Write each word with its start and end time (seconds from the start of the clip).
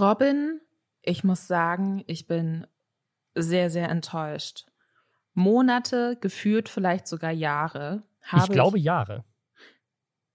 Robin, 0.00 0.60
ich 1.02 1.24
muss 1.24 1.46
sagen, 1.46 2.04
ich 2.06 2.26
bin 2.26 2.66
sehr, 3.34 3.70
sehr 3.70 3.88
enttäuscht. 3.88 4.66
Monate, 5.34 6.16
gefühlt 6.20 6.68
vielleicht 6.68 7.06
sogar 7.06 7.30
Jahre. 7.30 8.02
Habe 8.22 8.44
ich 8.44 8.50
glaube 8.50 8.78
ich, 8.78 8.84
Jahre. 8.84 9.24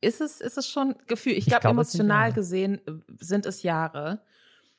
Ist 0.01 0.21
es, 0.21 0.41
ist 0.41 0.57
es 0.57 0.67
schon 0.67 0.95
Gefühl? 1.07 1.33
Ich, 1.33 1.39
ich 1.39 1.45
glaube, 1.45 1.61
glaub, 1.61 1.73
emotional 1.73 2.33
gesehen 2.33 2.81
äh, 2.87 2.91
sind 3.19 3.45
es 3.45 3.63
Jahre. 3.63 4.21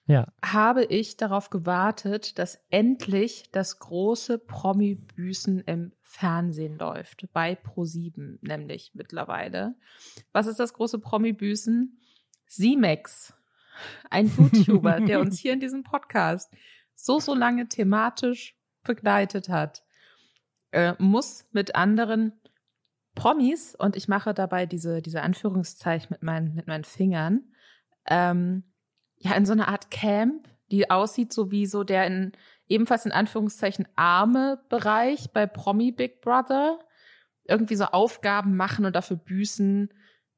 Ja. 0.06 0.26
Habe 0.44 0.84
ich 0.84 1.16
darauf 1.16 1.48
gewartet, 1.48 2.38
dass 2.38 2.58
endlich 2.68 3.50
das 3.52 3.78
große 3.78 4.38
Promi-Büßen 4.38 5.60
im 5.60 5.92
Fernsehen 6.02 6.78
läuft. 6.78 7.26
Bei 7.32 7.54
Pro7 7.54 8.38
nämlich 8.42 8.92
mittlerweile. 8.94 9.74
Was 10.32 10.46
ist 10.46 10.60
das 10.60 10.74
große 10.74 10.98
Promi-Büßen? 10.98 11.98
Simex. 12.46 13.32
Ein 14.10 14.28
YouTuber, 14.36 15.00
der 15.06 15.20
uns 15.20 15.38
hier 15.38 15.52
in 15.52 15.60
diesem 15.60 15.82
Podcast 15.82 16.52
so, 16.94 17.18
so 17.20 17.34
lange 17.34 17.68
thematisch 17.68 18.56
begleitet 18.82 19.48
hat, 19.48 19.82
äh, 20.70 20.94
muss 20.98 21.46
mit 21.52 21.74
anderen 21.74 22.32
Promis, 23.14 23.74
und 23.74 23.96
ich 23.96 24.08
mache 24.08 24.34
dabei 24.34 24.66
diese, 24.66 25.00
diese 25.00 25.22
Anführungszeichen 25.22 26.08
mit 26.10 26.22
meinen, 26.22 26.54
mit 26.54 26.66
meinen 26.66 26.84
Fingern, 26.84 27.52
ähm, 28.06 28.64
ja, 29.16 29.34
in 29.34 29.46
so 29.46 29.52
einer 29.52 29.68
Art 29.68 29.90
Camp, 29.90 30.48
die 30.70 30.90
aussieht 30.90 31.32
so 31.32 31.50
wie 31.50 31.66
so 31.66 31.84
der 31.84 32.06
in, 32.06 32.32
ebenfalls 32.66 33.06
in 33.06 33.12
Anführungszeichen 33.12 33.86
arme 33.94 34.62
Bereich 34.68 35.30
bei 35.32 35.46
Promi 35.46 35.92
Big 35.92 36.20
Brother, 36.20 36.78
irgendwie 37.44 37.76
so 37.76 37.84
Aufgaben 37.84 38.56
machen 38.56 38.84
und 38.84 38.96
dafür 38.96 39.16
büßen, 39.16 39.92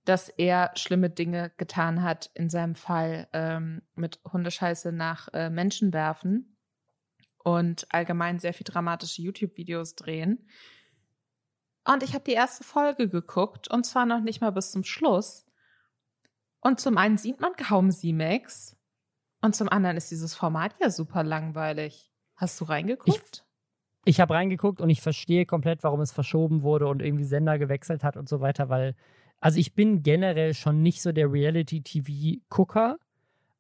dass 0.06 0.28
er 0.28 0.70
schlimme 0.76 1.10
Dinge 1.10 1.52
getan 1.56 2.02
hat, 2.02 2.30
in 2.34 2.48
seinem 2.48 2.76
Fall 2.76 3.28
ähm, 3.32 3.82
mit 3.94 4.20
Hundescheiße 4.32 4.92
nach 4.92 5.28
äh, 5.34 5.50
Menschen 5.50 5.92
werfen 5.92 6.56
und 7.42 7.86
allgemein 7.92 8.38
sehr 8.38 8.54
viel 8.54 8.64
dramatische 8.64 9.20
YouTube-Videos 9.22 9.96
drehen. 9.96 10.48
Und 11.84 12.02
ich 12.02 12.14
habe 12.14 12.24
die 12.24 12.32
erste 12.32 12.64
Folge 12.64 13.08
geguckt 13.08 13.68
und 13.68 13.84
zwar 13.84 14.06
noch 14.06 14.20
nicht 14.20 14.40
mal 14.40 14.50
bis 14.50 14.70
zum 14.70 14.84
Schluss. 14.84 15.44
Und 16.60 16.80
zum 16.80 16.98
einen 16.98 17.18
sieht 17.18 17.40
man 17.40 17.54
kaum 17.54 17.90
C-Max 17.90 18.76
und 19.42 19.54
zum 19.54 19.68
anderen 19.68 19.96
ist 19.96 20.10
dieses 20.10 20.34
Format 20.34 20.74
ja 20.80 20.90
super 20.90 21.22
langweilig. 21.22 22.12
Hast 22.36 22.60
du 22.60 22.64
reingeguckt? 22.64 23.44
Ich, 24.04 24.14
ich 24.14 24.20
habe 24.20 24.34
reingeguckt 24.34 24.80
und 24.80 24.90
ich 24.90 25.00
verstehe 25.00 25.46
komplett, 25.46 25.82
warum 25.82 26.00
es 26.00 26.12
verschoben 26.12 26.62
wurde 26.62 26.86
und 26.86 27.02
irgendwie 27.02 27.24
Sender 27.24 27.58
gewechselt 27.58 28.04
hat 28.04 28.16
und 28.16 28.28
so 28.28 28.40
weiter, 28.40 28.68
weil, 28.68 28.94
also 29.40 29.58
ich 29.58 29.74
bin 29.74 30.02
generell 30.02 30.54
schon 30.54 30.82
nicht 30.82 31.02
so 31.02 31.12
der 31.12 31.32
Reality-TV-Gucker 31.32 32.98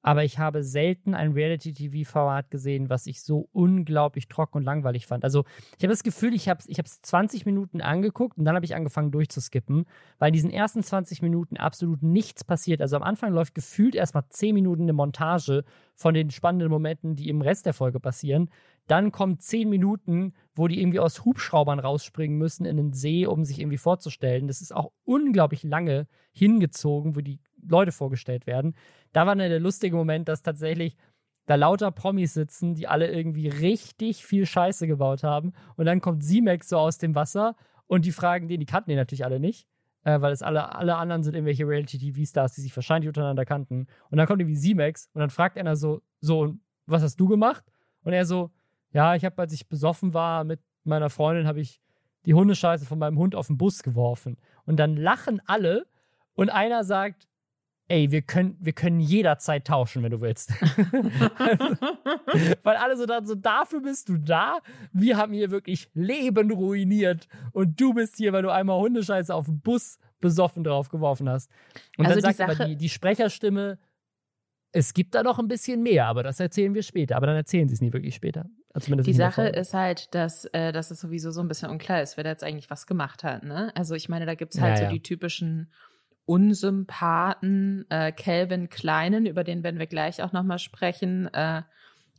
aber 0.06 0.22
ich 0.22 0.38
habe 0.38 0.62
selten 0.62 1.14
ein 1.14 1.32
Reality-TV-Format 1.32 2.48
gesehen, 2.52 2.88
was 2.88 3.08
ich 3.08 3.22
so 3.22 3.48
unglaublich 3.50 4.28
trocken 4.28 4.58
und 4.58 4.62
langweilig 4.62 5.04
fand. 5.04 5.24
Also 5.24 5.44
ich 5.76 5.82
habe 5.82 5.92
das 5.92 6.04
Gefühl, 6.04 6.32
ich 6.32 6.48
habe 6.48 6.60
es 6.60 6.68
ich 6.68 6.80
20 6.80 7.44
Minuten 7.44 7.80
angeguckt 7.80 8.38
und 8.38 8.44
dann 8.44 8.54
habe 8.54 8.64
ich 8.64 8.76
angefangen 8.76 9.10
durchzuskippen, 9.10 9.84
weil 10.20 10.28
in 10.28 10.34
diesen 10.34 10.50
ersten 10.50 10.84
20 10.84 11.22
Minuten 11.22 11.56
absolut 11.56 12.04
nichts 12.04 12.44
passiert. 12.44 12.80
Also 12.82 12.94
am 12.94 13.02
Anfang 13.02 13.32
läuft 13.32 13.56
gefühlt 13.56 13.96
erstmal 13.96 14.22
10 14.28 14.54
Minuten 14.54 14.82
eine 14.82 14.92
Montage 14.92 15.64
von 15.96 16.14
den 16.14 16.30
spannenden 16.30 16.70
Momenten, 16.70 17.16
die 17.16 17.28
im 17.28 17.42
Rest 17.42 17.66
der 17.66 17.74
Folge 17.74 17.98
passieren. 17.98 18.48
Dann 18.86 19.10
kommen 19.10 19.38
10 19.38 19.68
Minuten, 19.68 20.32
wo 20.54 20.68
die 20.68 20.80
irgendwie 20.80 21.00
aus 21.00 21.24
Hubschraubern 21.24 21.78
rausspringen 21.78 22.38
müssen 22.38 22.64
in 22.64 22.76
den 22.76 22.92
See, 22.92 23.26
um 23.26 23.44
sich 23.44 23.60
irgendwie 23.60 23.78
vorzustellen. 23.78 24.46
Das 24.46 24.60
ist 24.60 24.74
auch 24.74 24.92
unglaublich 25.04 25.62
lange 25.64 26.06
hingezogen, 26.32 27.16
wo 27.16 27.20
die 27.20 27.40
Leute 27.68 27.92
vorgestellt 27.92 28.46
werden. 28.46 28.76
Da 29.12 29.26
war 29.26 29.34
dann 29.34 29.50
der 29.50 29.60
lustige 29.60 29.96
Moment, 29.96 30.28
dass 30.28 30.42
tatsächlich 30.42 30.96
da 31.46 31.54
lauter 31.54 31.90
Promis 31.90 32.34
sitzen, 32.34 32.74
die 32.74 32.86
alle 32.86 33.10
irgendwie 33.10 33.48
richtig 33.48 34.24
viel 34.24 34.46
Scheiße 34.46 34.86
gebaut 34.86 35.22
haben. 35.22 35.52
Und 35.76 35.86
dann 35.86 36.00
kommt 36.00 36.24
Simex 36.24 36.68
so 36.68 36.78
aus 36.78 36.98
dem 36.98 37.14
Wasser 37.14 37.56
und 37.86 38.04
die 38.04 38.12
fragen 38.12 38.48
den, 38.48 38.60
die 38.60 38.66
kannten 38.66 38.90
den 38.90 38.98
natürlich 38.98 39.24
alle 39.24 39.40
nicht, 39.40 39.66
äh, 40.04 40.20
weil 40.20 40.32
es 40.32 40.42
alle, 40.42 40.74
alle 40.74 40.96
anderen 40.96 41.22
sind 41.22 41.34
irgendwelche 41.34 41.66
Reality-TV-Stars, 41.66 42.54
die 42.54 42.60
sich 42.60 42.74
wahrscheinlich 42.74 43.08
untereinander 43.08 43.44
kannten. 43.44 43.86
Und 44.10 44.18
dann 44.18 44.26
kommt 44.26 44.40
irgendwie 44.40 44.56
Simex 44.56 45.08
und 45.14 45.20
dann 45.20 45.30
fragt 45.30 45.56
einer 45.56 45.76
so, 45.76 46.02
so, 46.20 46.54
was 46.86 47.02
hast 47.02 47.16
du 47.16 47.28
gemacht? 47.28 47.64
Und 48.02 48.12
er 48.12 48.26
so, 48.26 48.50
ja, 48.96 49.14
ich 49.14 49.24
habe, 49.26 49.42
als 49.42 49.52
ich 49.52 49.68
besoffen 49.68 50.14
war 50.14 50.44
mit 50.44 50.60
meiner 50.84 51.10
Freundin, 51.10 51.46
habe 51.46 51.60
ich 51.60 51.82
die 52.24 52.32
Hundescheiße 52.32 52.86
von 52.86 52.98
meinem 52.98 53.18
Hund 53.18 53.34
auf 53.34 53.48
den 53.48 53.58
Bus 53.58 53.82
geworfen. 53.82 54.38
Und 54.64 54.78
dann 54.78 54.96
lachen 54.96 55.42
alle 55.44 55.86
und 56.32 56.48
einer 56.48 56.82
sagt, 56.82 57.28
ey, 57.88 58.10
wir 58.10 58.22
können, 58.22 58.56
wir 58.58 58.72
können 58.72 58.98
jederzeit 58.98 59.66
tauschen, 59.66 60.02
wenn 60.02 60.12
du 60.12 60.22
willst. 60.22 60.50
Weil 62.62 62.76
alle 62.76 62.96
so 62.96 63.04
dann 63.04 63.26
so, 63.26 63.34
dafür 63.34 63.82
bist 63.82 64.08
du 64.08 64.16
da. 64.16 64.60
Wir 64.94 65.18
haben 65.18 65.34
hier 65.34 65.50
wirklich 65.50 65.90
Leben 65.92 66.50
ruiniert. 66.50 67.28
Und 67.52 67.78
du 67.78 67.92
bist 67.92 68.16
hier, 68.16 68.32
weil 68.32 68.42
du 68.42 68.50
einmal 68.50 68.80
Hundescheiße 68.80 69.34
auf 69.34 69.44
den 69.44 69.60
Bus 69.60 69.98
besoffen 70.20 70.64
drauf 70.64 70.88
geworfen 70.88 71.28
hast. 71.28 71.50
Und 71.98 72.06
also 72.06 72.18
dann 72.18 72.32
sagt 72.32 72.50
aber 72.50 72.64
die, 72.64 72.76
die 72.76 72.88
Sprecherstimme, 72.88 73.78
es 74.72 74.94
gibt 74.94 75.14
da 75.14 75.22
noch 75.22 75.38
ein 75.38 75.48
bisschen 75.48 75.82
mehr, 75.82 76.06
aber 76.06 76.22
das 76.22 76.40
erzählen 76.40 76.72
wir 76.72 76.82
später. 76.82 77.16
Aber 77.16 77.26
dann 77.26 77.36
erzählen 77.36 77.68
sie 77.68 77.74
es 77.74 77.82
nie 77.82 77.92
wirklich 77.92 78.14
später. 78.14 78.46
Also 78.76 78.94
die 78.94 79.14
Sache 79.14 79.48
ist 79.48 79.72
halt, 79.72 80.14
dass, 80.14 80.44
äh, 80.52 80.70
dass 80.70 80.90
es 80.90 81.00
sowieso 81.00 81.30
so 81.30 81.40
ein 81.40 81.48
bisschen 81.48 81.70
unklar 81.70 82.02
ist, 82.02 82.18
wer 82.18 82.24
da 82.24 82.30
jetzt 82.30 82.44
eigentlich 82.44 82.68
was 82.68 82.86
gemacht 82.86 83.24
hat. 83.24 83.42
Ne? 83.42 83.72
Also 83.74 83.94
ich 83.94 84.10
meine, 84.10 84.26
da 84.26 84.34
gibt 84.34 84.54
es 84.54 84.60
halt 84.60 84.72
ja, 84.72 84.76
so 84.76 84.82
ja. 84.82 84.90
die 84.90 85.02
typischen 85.02 85.72
Unsympathen, 86.26 87.86
äh, 87.88 88.12
Calvin 88.12 88.68
Kleinen, 88.68 89.24
über 89.24 89.44
den 89.44 89.62
werden 89.62 89.78
wir 89.78 89.86
gleich 89.86 90.22
auch 90.22 90.32
nochmal 90.32 90.58
sprechen, 90.58 91.32
äh, 91.32 91.62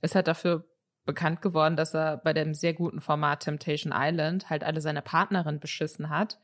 ist 0.01 0.15
halt 0.15 0.27
dafür 0.27 0.65
bekannt 1.05 1.43
geworden, 1.43 1.75
dass 1.75 1.93
er 1.93 2.17
bei 2.17 2.33
dem 2.33 2.55
sehr 2.55 2.73
guten 2.73 3.01
Format 3.01 3.41
Temptation 3.43 3.93
Island 3.95 4.49
halt 4.49 4.63
alle 4.63 4.81
seine 4.81 5.03
Partnerin 5.03 5.59
beschissen 5.59 6.09
hat. 6.09 6.39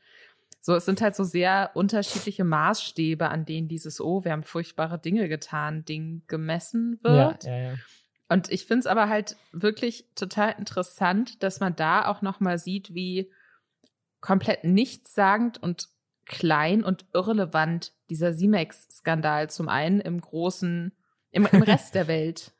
So, 0.60 0.76
es 0.76 0.84
sind 0.84 1.00
halt 1.00 1.16
so 1.16 1.24
sehr 1.24 1.72
unterschiedliche 1.74 2.44
Maßstäbe, 2.44 3.28
an 3.28 3.46
denen 3.46 3.66
dieses, 3.66 4.00
oh, 4.00 4.24
wir 4.24 4.30
haben 4.30 4.44
furchtbare 4.44 5.00
Dinge 5.00 5.28
getan, 5.28 5.84
Ding 5.84 6.22
gemessen 6.28 7.00
wird. 7.02 7.44
Ja, 7.44 7.50
ja, 7.50 7.70
ja. 7.70 7.74
Und 8.28 8.50
ich 8.50 8.66
finde 8.66 8.80
es 8.80 8.86
aber 8.86 9.08
halt 9.08 9.36
wirklich 9.52 10.06
total 10.14 10.54
interessant, 10.58 11.42
dass 11.42 11.60
man 11.60 11.76
da 11.76 12.06
auch 12.06 12.22
nochmal 12.22 12.58
sieht, 12.58 12.94
wie 12.94 13.30
komplett 14.20 14.64
nichtssagend 14.64 15.62
und 15.62 15.88
klein 16.24 16.82
und 16.82 17.04
irrelevant 17.12 17.92
dieser 18.08 18.32
Simex-Skandal 18.32 19.50
zum 19.50 19.68
einen 19.68 20.00
im 20.00 20.20
großen, 20.20 20.92
im, 21.30 21.46
im 21.46 21.62
Rest 21.62 21.94
der 21.94 22.08
Welt, 22.08 22.52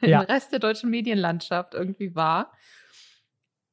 ja. 0.00 0.20
im 0.20 0.26
Rest 0.26 0.52
der 0.52 0.58
deutschen 0.58 0.90
Medienlandschaft 0.90 1.74
irgendwie 1.74 2.14
war. 2.14 2.52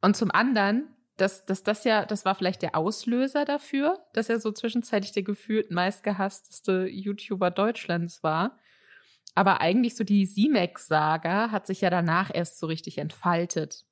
Und 0.01 0.17
zum 0.17 0.31
anderen, 0.31 0.89
dass, 1.15 1.45
dass 1.45 1.63
das 1.63 1.83
ja, 1.83 2.05
das 2.05 2.25
war 2.25 2.35
vielleicht 2.35 2.61
der 2.61 2.75
Auslöser 2.75 3.45
dafür, 3.45 4.05
dass 4.13 4.29
er 4.29 4.39
so 4.39 4.51
zwischenzeitlich 4.51 5.13
der 5.13 5.23
gefühlt 5.23 5.71
meistgehassteste 5.71 6.87
YouTuber 6.87 7.49
Deutschlands 7.51 8.23
war. 8.23 8.59
Aber 9.37 9.61
eigentlich 9.61 9.95
so 9.95 10.03
die 10.03 10.25
Simex-Saga 10.25 11.51
hat 11.51 11.67
sich 11.67 11.81
ja 11.81 11.91
danach 11.91 12.31
erst 12.33 12.57
so 12.57 12.65
richtig 12.65 12.97
entfaltet 12.97 13.85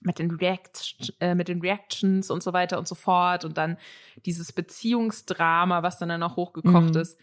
mit 0.00 0.18
den, 0.18 0.30
React, 0.30 1.12
äh, 1.20 1.34
mit 1.34 1.48
den 1.48 1.60
Reactions 1.60 2.30
und 2.30 2.42
so 2.42 2.54
weiter 2.54 2.78
und 2.78 2.88
so 2.88 2.94
fort 2.94 3.44
und 3.44 3.58
dann 3.58 3.76
dieses 4.24 4.50
Beziehungsdrama, 4.50 5.82
was 5.82 5.98
dann, 5.98 6.08
dann 6.08 6.20
noch 6.20 6.36
hochgekocht 6.36 6.94
mhm. 6.94 7.00
ist. 7.02 7.20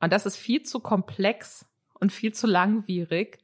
Und 0.00 0.10
das 0.10 0.24
ist 0.24 0.38
viel 0.38 0.62
zu 0.62 0.80
komplex 0.80 1.66
und 2.00 2.12
viel 2.12 2.32
zu 2.32 2.46
langwierig, 2.46 3.40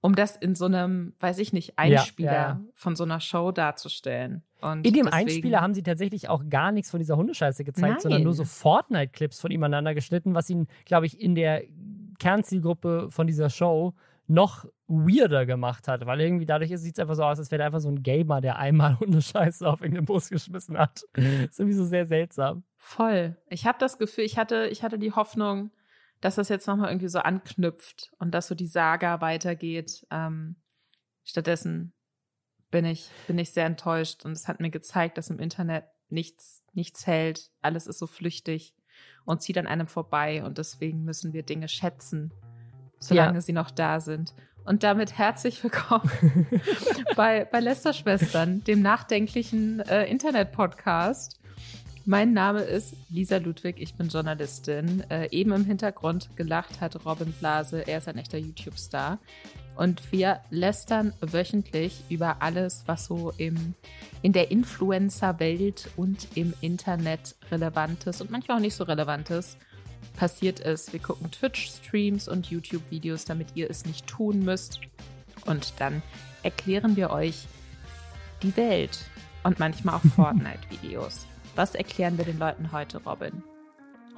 um 0.00 0.16
das 0.16 0.34
in 0.34 0.56
so 0.56 0.64
einem, 0.64 1.14
weiß 1.20 1.38
ich 1.38 1.52
nicht, 1.52 1.78
Einspieler 1.78 2.32
ja, 2.32 2.48
ja. 2.48 2.60
von 2.74 2.96
so 2.96 3.04
einer 3.04 3.20
Show 3.20 3.52
darzustellen. 3.52 4.42
Und 4.60 4.84
in 4.84 4.92
dem 4.92 5.04
deswegen, 5.04 5.12
Einspieler 5.12 5.60
haben 5.60 5.74
sie 5.74 5.84
tatsächlich 5.84 6.28
auch 6.28 6.42
gar 6.48 6.72
nichts 6.72 6.90
von 6.90 6.98
dieser 6.98 7.16
Hundescheiße 7.16 7.62
gezeigt, 7.62 7.92
Nein. 7.92 8.00
sondern 8.00 8.22
nur 8.24 8.32
so 8.32 8.44
Fortnite-Clips 8.44 9.40
von 9.40 9.52
ihm 9.52 9.62
aneinander 9.62 9.94
geschnitten, 9.94 10.34
was 10.34 10.50
ihn, 10.50 10.66
glaube 10.84 11.06
ich, 11.06 11.20
in 11.20 11.36
der 11.36 11.62
Kernzielgruppe 12.18 13.08
von 13.10 13.26
dieser 13.26 13.50
Show 13.50 13.94
noch 14.26 14.64
weirder 14.86 15.46
gemacht 15.46 15.88
hat, 15.88 16.06
weil 16.06 16.20
irgendwie 16.20 16.46
dadurch 16.46 16.70
sieht 16.78 16.94
es 16.94 16.98
einfach 16.98 17.14
so 17.14 17.24
aus, 17.24 17.38
als 17.38 17.50
wäre 17.50 17.64
einfach 17.64 17.80
so 17.80 17.88
ein 17.88 18.02
Gamer, 18.02 18.40
der 18.40 18.58
einmal 18.58 18.98
Hundescheiße 19.00 19.68
auf 19.68 19.80
irgendeinen 19.80 20.06
Bus 20.06 20.28
geschmissen 20.28 20.78
hat. 20.78 21.04
Mhm. 21.16 21.44
ist 21.44 21.58
irgendwie 21.58 21.76
so 21.76 21.84
sehr 21.84 22.06
seltsam. 22.06 22.64
Voll. 22.76 23.36
Ich 23.48 23.66
habe 23.66 23.78
das 23.78 23.98
Gefühl, 23.98 24.24
ich 24.24 24.38
hatte, 24.38 24.68
ich 24.68 24.82
hatte 24.82 24.98
die 24.98 25.12
Hoffnung, 25.12 25.70
dass 26.20 26.36
das 26.36 26.48
jetzt 26.48 26.66
nochmal 26.66 26.90
irgendwie 26.90 27.08
so 27.08 27.18
anknüpft 27.18 28.12
und 28.18 28.32
dass 28.32 28.48
so 28.48 28.54
die 28.54 28.66
Saga 28.66 29.20
weitergeht. 29.20 30.06
Ähm, 30.10 30.56
stattdessen 31.24 31.92
bin 32.70 32.84
ich, 32.84 33.10
bin 33.26 33.38
ich 33.38 33.50
sehr 33.50 33.66
enttäuscht 33.66 34.24
und 34.24 34.32
es 34.32 34.48
hat 34.48 34.60
mir 34.60 34.70
gezeigt, 34.70 35.18
dass 35.18 35.30
im 35.30 35.38
Internet 35.38 35.84
nichts, 36.08 36.62
nichts 36.72 37.06
hält. 37.06 37.50
Alles 37.62 37.86
ist 37.86 37.98
so 37.98 38.06
flüchtig 38.06 38.74
und 39.24 39.42
zieht 39.42 39.58
an 39.58 39.66
einem 39.66 39.86
vorbei 39.86 40.44
und 40.44 40.58
deswegen 40.58 41.04
müssen 41.04 41.32
wir 41.32 41.42
Dinge 41.42 41.68
schätzen 41.68 42.32
solange 43.04 43.34
ja. 43.34 43.40
sie 43.40 43.52
noch 43.52 43.70
da 43.70 44.00
sind. 44.00 44.34
Und 44.64 44.82
damit 44.82 45.18
herzlich 45.18 45.62
willkommen 45.62 46.10
bei, 47.16 47.44
bei 47.44 47.60
Lester 47.60 47.92
Schwestern, 47.92 48.64
dem 48.64 48.80
nachdenklichen 48.80 49.80
äh, 49.80 50.06
Internet-Podcast. 50.06 51.38
Mein 52.06 52.34
Name 52.34 52.60
ist 52.60 52.94
Lisa 53.08 53.38
Ludwig, 53.38 53.76
ich 53.78 53.94
bin 53.94 54.08
Journalistin. 54.08 55.02
Äh, 55.08 55.30
eben 55.30 55.52
im 55.52 55.64
Hintergrund 55.64 56.28
gelacht 56.36 56.82
hat 56.82 57.06
Robin 57.06 57.32
Blase, 57.32 57.80
er 57.88 57.96
ist 57.96 58.08
ein 58.08 58.18
echter 58.18 58.36
YouTube-Star. 58.36 59.18
Und 59.74 60.12
wir 60.12 60.40
lästern 60.50 61.14
wöchentlich 61.22 62.04
über 62.10 62.42
alles, 62.42 62.82
was 62.84 63.06
so 63.06 63.32
im, 63.38 63.74
in 64.20 64.34
der 64.34 64.50
Influencer-Welt 64.50 65.88
und 65.96 66.28
im 66.34 66.52
Internet 66.60 67.36
relevantes 67.50 68.20
und 68.20 68.30
manchmal 68.30 68.58
auch 68.58 68.62
nicht 68.62 68.76
so 68.76 68.84
relevantes 68.84 69.56
passiert 70.14 70.60
ist. 70.60 70.92
Wir 70.92 71.00
gucken 71.00 71.30
Twitch-Streams 71.30 72.28
und 72.28 72.50
YouTube-Videos, 72.50 73.24
damit 73.24 73.48
ihr 73.54 73.70
es 73.70 73.86
nicht 73.86 74.06
tun 74.06 74.44
müsst. 74.44 74.78
Und 75.46 75.72
dann 75.78 76.02
erklären 76.42 76.96
wir 76.96 77.08
euch 77.08 77.46
die 78.42 78.54
Welt 78.58 78.98
und 79.42 79.58
manchmal 79.58 79.94
auch 79.94 80.04
Fortnite-Videos. 80.14 81.26
Was 81.56 81.76
erklären 81.76 82.18
wir 82.18 82.24
den 82.24 82.40
Leuten 82.40 82.72
heute, 82.72 83.00
Robin? 83.04 83.44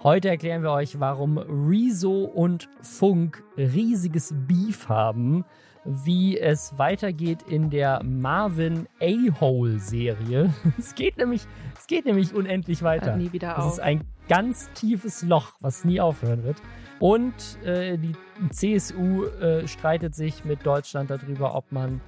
Heute 0.02 0.30
erklären 0.30 0.62
wir 0.62 0.70
euch, 0.70 1.00
warum 1.00 1.36
Rezo 1.36 2.24
und 2.24 2.68
Funk 2.80 3.44
riesiges 3.58 4.32
Beef 4.46 4.88
haben, 4.88 5.44
wie 5.84 6.38
es 6.38 6.78
weitergeht 6.78 7.42
in 7.42 7.68
der 7.68 8.02
Marvin 8.02 8.88
A-Hole-Serie. 9.02 10.52
Es 10.78 10.94
geht 10.94 11.18
nämlich, 11.18 11.46
es 11.78 11.86
geht 11.86 12.06
nämlich 12.06 12.34
unendlich 12.34 12.82
weiter. 12.82 13.06
Hört 13.08 13.18
nie 13.18 13.32
wieder 13.32 13.58
auf. 13.58 13.66
Es 13.66 13.72
ist 13.74 13.80
ein 13.80 14.04
ganz 14.28 14.70
tiefes 14.72 15.22
Loch, 15.22 15.52
was 15.60 15.84
nie 15.84 16.00
aufhören 16.00 16.42
wird. 16.42 16.56
Und 17.00 17.34
äh, 17.64 17.98
die 17.98 18.14
CSU 18.50 19.24
äh, 19.24 19.68
streitet 19.68 20.14
sich 20.14 20.46
mit 20.46 20.64
Deutschland 20.64 21.10
darüber, 21.10 21.54
ob 21.54 21.70
man 21.70 22.00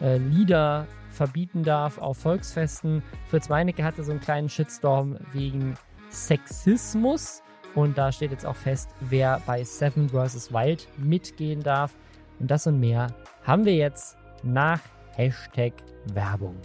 äh, 0.00 0.18
Lieder 0.18 0.86
verbieten 1.16 1.64
darf 1.64 1.98
auf 1.98 2.18
Volksfesten. 2.18 3.02
Fritz 3.28 3.48
Meinecke 3.48 3.82
hatte 3.82 4.04
so 4.04 4.12
einen 4.12 4.20
kleinen 4.20 4.48
Shitstorm 4.48 5.18
wegen 5.32 5.74
Sexismus. 6.10 7.42
Und 7.74 7.98
da 7.98 8.12
steht 8.12 8.30
jetzt 8.30 8.46
auch 8.46 8.56
fest, 8.56 8.90
wer 9.00 9.40
bei 9.46 9.64
Seven 9.64 10.08
vs. 10.08 10.52
Wild 10.52 10.88
mitgehen 10.96 11.62
darf. 11.62 11.94
Und 12.38 12.50
das 12.50 12.66
und 12.66 12.80
mehr 12.80 13.08
haben 13.42 13.64
wir 13.64 13.74
jetzt 13.74 14.16
nach 14.42 14.80
Hashtag 15.16 15.72
Werbung. 16.12 16.56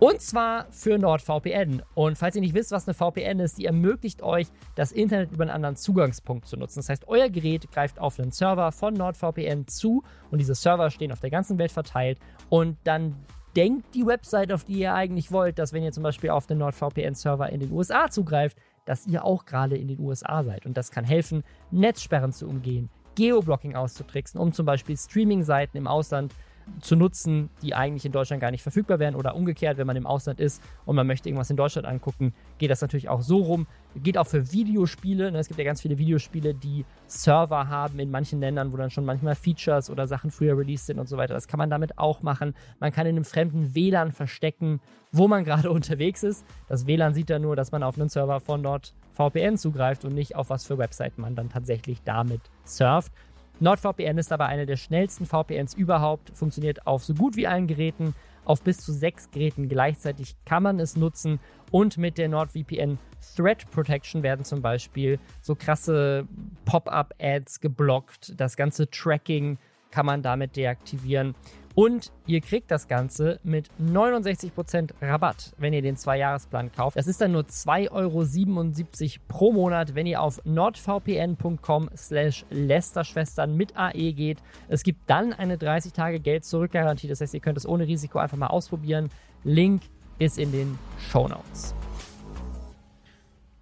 Und 0.00 0.20
zwar 0.20 0.66
für 0.70 0.98
NordVPN. 0.98 1.82
Und 1.94 2.18
falls 2.18 2.34
ihr 2.34 2.40
nicht 2.40 2.54
wisst, 2.54 2.72
was 2.72 2.86
eine 2.88 2.94
VPN 2.94 3.38
ist, 3.38 3.58
die 3.58 3.64
ermöglicht 3.64 4.22
euch, 4.22 4.48
das 4.74 4.92
Internet 4.92 5.32
über 5.32 5.44
einen 5.44 5.52
anderen 5.52 5.76
Zugangspunkt 5.76 6.46
zu 6.46 6.56
nutzen. 6.56 6.80
Das 6.80 6.88
heißt, 6.88 7.08
euer 7.08 7.28
Gerät 7.30 7.70
greift 7.70 7.98
auf 7.98 8.18
einen 8.18 8.32
Server 8.32 8.72
von 8.72 8.94
NordVPN 8.94 9.66
zu 9.68 10.02
und 10.30 10.38
diese 10.38 10.54
Server 10.54 10.90
stehen 10.90 11.12
auf 11.12 11.20
der 11.20 11.30
ganzen 11.30 11.58
Welt 11.58 11.72
verteilt. 11.72 12.18
Und 12.48 12.76
dann 12.84 13.14
denkt 13.56 13.94
die 13.94 14.04
Website, 14.04 14.52
auf 14.52 14.64
die 14.64 14.80
ihr 14.80 14.94
eigentlich 14.94 15.30
wollt, 15.30 15.58
dass 15.58 15.72
wenn 15.72 15.84
ihr 15.84 15.92
zum 15.92 16.02
Beispiel 16.02 16.30
auf 16.30 16.46
den 16.46 16.58
NordVPN-Server 16.58 17.48
in 17.50 17.60
den 17.60 17.70
USA 17.70 18.10
zugreift, 18.10 18.58
dass 18.84 19.06
ihr 19.06 19.24
auch 19.24 19.46
gerade 19.46 19.76
in 19.76 19.88
den 19.88 20.00
USA 20.00 20.42
seid. 20.42 20.66
Und 20.66 20.76
das 20.76 20.90
kann 20.90 21.04
helfen, 21.04 21.44
Netzsperren 21.70 22.32
zu 22.32 22.46
umgehen, 22.46 22.90
Geoblocking 23.14 23.76
auszutricksen, 23.76 24.40
um 24.40 24.52
zum 24.52 24.66
Beispiel 24.66 24.96
Streaming-Seiten 24.96 25.76
im 25.76 25.86
Ausland 25.86 26.34
zu 26.80 26.96
nutzen, 26.96 27.50
die 27.62 27.74
eigentlich 27.74 28.04
in 28.04 28.12
Deutschland 28.12 28.40
gar 28.40 28.50
nicht 28.50 28.62
verfügbar 28.62 28.98
wären 28.98 29.14
oder 29.14 29.34
umgekehrt, 29.34 29.78
wenn 29.78 29.86
man 29.86 29.96
im 29.96 30.06
Ausland 30.06 30.40
ist 30.40 30.62
und 30.84 30.96
man 30.96 31.06
möchte 31.06 31.28
irgendwas 31.28 31.50
in 31.50 31.56
Deutschland 31.56 31.86
angucken, 31.86 32.34
geht 32.58 32.70
das 32.70 32.80
natürlich 32.80 33.08
auch 33.08 33.22
so 33.22 33.38
rum. 33.38 33.66
Geht 33.96 34.18
auch 34.18 34.26
für 34.26 34.52
Videospiele. 34.52 35.30
Ne? 35.30 35.38
Es 35.38 35.48
gibt 35.48 35.58
ja 35.58 35.64
ganz 35.64 35.80
viele 35.80 35.98
Videospiele, 35.98 36.54
die 36.54 36.84
Server 37.06 37.68
haben 37.68 37.98
in 37.98 38.10
manchen 38.10 38.40
Ländern, 38.40 38.72
wo 38.72 38.76
dann 38.76 38.90
schon 38.90 39.04
manchmal 39.04 39.34
Features 39.34 39.88
oder 39.90 40.06
Sachen 40.06 40.30
früher 40.30 40.58
released 40.58 40.86
sind 40.86 40.98
und 40.98 41.08
so 41.08 41.16
weiter. 41.16 41.34
Das 41.34 41.48
kann 41.48 41.58
man 41.58 41.70
damit 41.70 41.98
auch 41.98 42.22
machen. 42.22 42.54
Man 42.80 42.92
kann 42.92 43.06
in 43.06 43.16
einem 43.16 43.24
fremden 43.24 43.74
WLAN 43.74 44.12
verstecken, 44.12 44.80
wo 45.12 45.28
man 45.28 45.44
gerade 45.44 45.70
unterwegs 45.70 46.22
ist. 46.22 46.44
Das 46.68 46.86
WLAN 46.86 47.14
sieht 47.14 47.30
dann 47.30 47.42
nur, 47.42 47.56
dass 47.56 47.72
man 47.72 47.82
auf 47.82 47.98
einen 47.98 48.08
Server 48.08 48.40
von 48.40 48.62
dort 48.62 48.94
VPN 49.12 49.56
zugreift 49.56 50.04
und 50.04 50.14
nicht 50.14 50.34
auf 50.34 50.50
was 50.50 50.66
für 50.66 50.76
Webseiten 50.78 51.20
man 51.20 51.36
dann 51.36 51.48
tatsächlich 51.48 52.02
damit 52.04 52.40
surft. 52.64 53.12
NordVPN 53.60 54.18
ist 54.18 54.32
aber 54.32 54.46
eine 54.46 54.66
der 54.66 54.76
schnellsten 54.76 55.26
VPNs 55.26 55.74
überhaupt, 55.74 56.30
funktioniert 56.34 56.86
auf 56.86 57.04
so 57.04 57.14
gut 57.14 57.36
wie 57.36 57.46
allen 57.46 57.66
Geräten. 57.66 58.14
Auf 58.44 58.62
bis 58.62 58.78
zu 58.78 58.92
sechs 58.92 59.30
Geräten 59.30 59.68
gleichzeitig 59.68 60.36
kann 60.44 60.62
man 60.62 60.78
es 60.78 60.96
nutzen 60.96 61.40
und 61.70 61.96
mit 61.96 62.18
der 62.18 62.28
NordVPN 62.28 62.98
Threat 63.36 63.70
Protection 63.70 64.22
werden 64.22 64.44
zum 64.44 64.60
Beispiel 64.60 65.18
so 65.40 65.54
krasse 65.54 66.28
Pop-up-Ads 66.66 67.60
geblockt. 67.60 68.38
Das 68.38 68.56
ganze 68.56 68.90
Tracking 68.90 69.56
kann 69.90 70.04
man 70.04 70.22
damit 70.22 70.56
deaktivieren. 70.56 71.34
Und 71.74 72.12
ihr 72.26 72.40
kriegt 72.40 72.70
das 72.70 72.86
Ganze 72.86 73.40
mit 73.42 73.68
69% 73.80 74.90
Rabatt, 75.02 75.52
wenn 75.58 75.72
ihr 75.72 75.82
den 75.82 75.96
Zwei-Jahres-Plan 75.96 76.70
kauft. 76.72 76.96
Das 76.96 77.08
ist 77.08 77.20
dann 77.20 77.32
nur 77.32 77.42
2,77 77.42 77.90
Euro 77.90 79.24
pro 79.26 79.52
Monat, 79.52 79.94
wenn 79.94 80.06
ihr 80.06 80.20
auf 80.20 80.40
nordvpn.com 80.44 81.90
slash 81.96 82.44
Lästerschwestern 82.50 83.56
mit 83.56 83.76
AE 83.76 84.12
geht. 84.12 84.38
Es 84.68 84.84
gibt 84.84 85.10
dann 85.10 85.32
eine 85.32 85.56
30-Tage-Geld-Zurück-Garantie. 85.56 87.08
Das 87.08 87.20
heißt, 87.20 87.34
ihr 87.34 87.40
könnt 87.40 87.58
es 87.58 87.66
ohne 87.66 87.86
Risiko 87.86 88.18
einfach 88.18 88.36
mal 88.36 88.48
ausprobieren. 88.48 89.08
Link 89.42 89.82
ist 90.18 90.38
in 90.38 90.52
den 90.52 90.78
Show 91.10 91.26
Notes. 91.26 91.74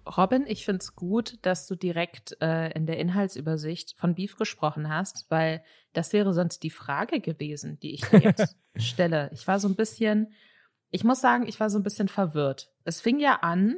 Robin, 0.05 0.45
ich 0.47 0.65
finde 0.65 0.79
es 0.81 0.95
gut, 0.95 1.37
dass 1.43 1.67
du 1.67 1.75
direkt 1.75 2.37
äh, 2.41 2.71
in 2.71 2.85
der 2.85 2.97
Inhaltsübersicht 2.99 3.95
von 3.97 4.15
Beef 4.15 4.35
gesprochen 4.35 4.89
hast, 4.89 5.25
weil 5.29 5.63
das 5.93 6.13
wäre 6.13 6.33
sonst 6.33 6.63
die 6.63 6.69
Frage 6.69 7.19
gewesen, 7.19 7.79
die 7.79 7.93
ich 7.93 8.01
dir 8.01 8.19
jetzt 8.19 8.57
stelle. 8.75 9.29
Ich 9.33 9.47
war 9.47 9.59
so 9.59 9.67
ein 9.67 9.75
bisschen, 9.75 10.33
ich 10.89 11.03
muss 11.03 11.21
sagen, 11.21 11.47
ich 11.47 11.59
war 11.59 11.69
so 11.69 11.79
ein 11.79 11.83
bisschen 11.83 12.07
verwirrt. 12.07 12.71
Es 12.83 13.01
fing 13.01 13.19
ja 13.19 13.35
an 13.41 13.77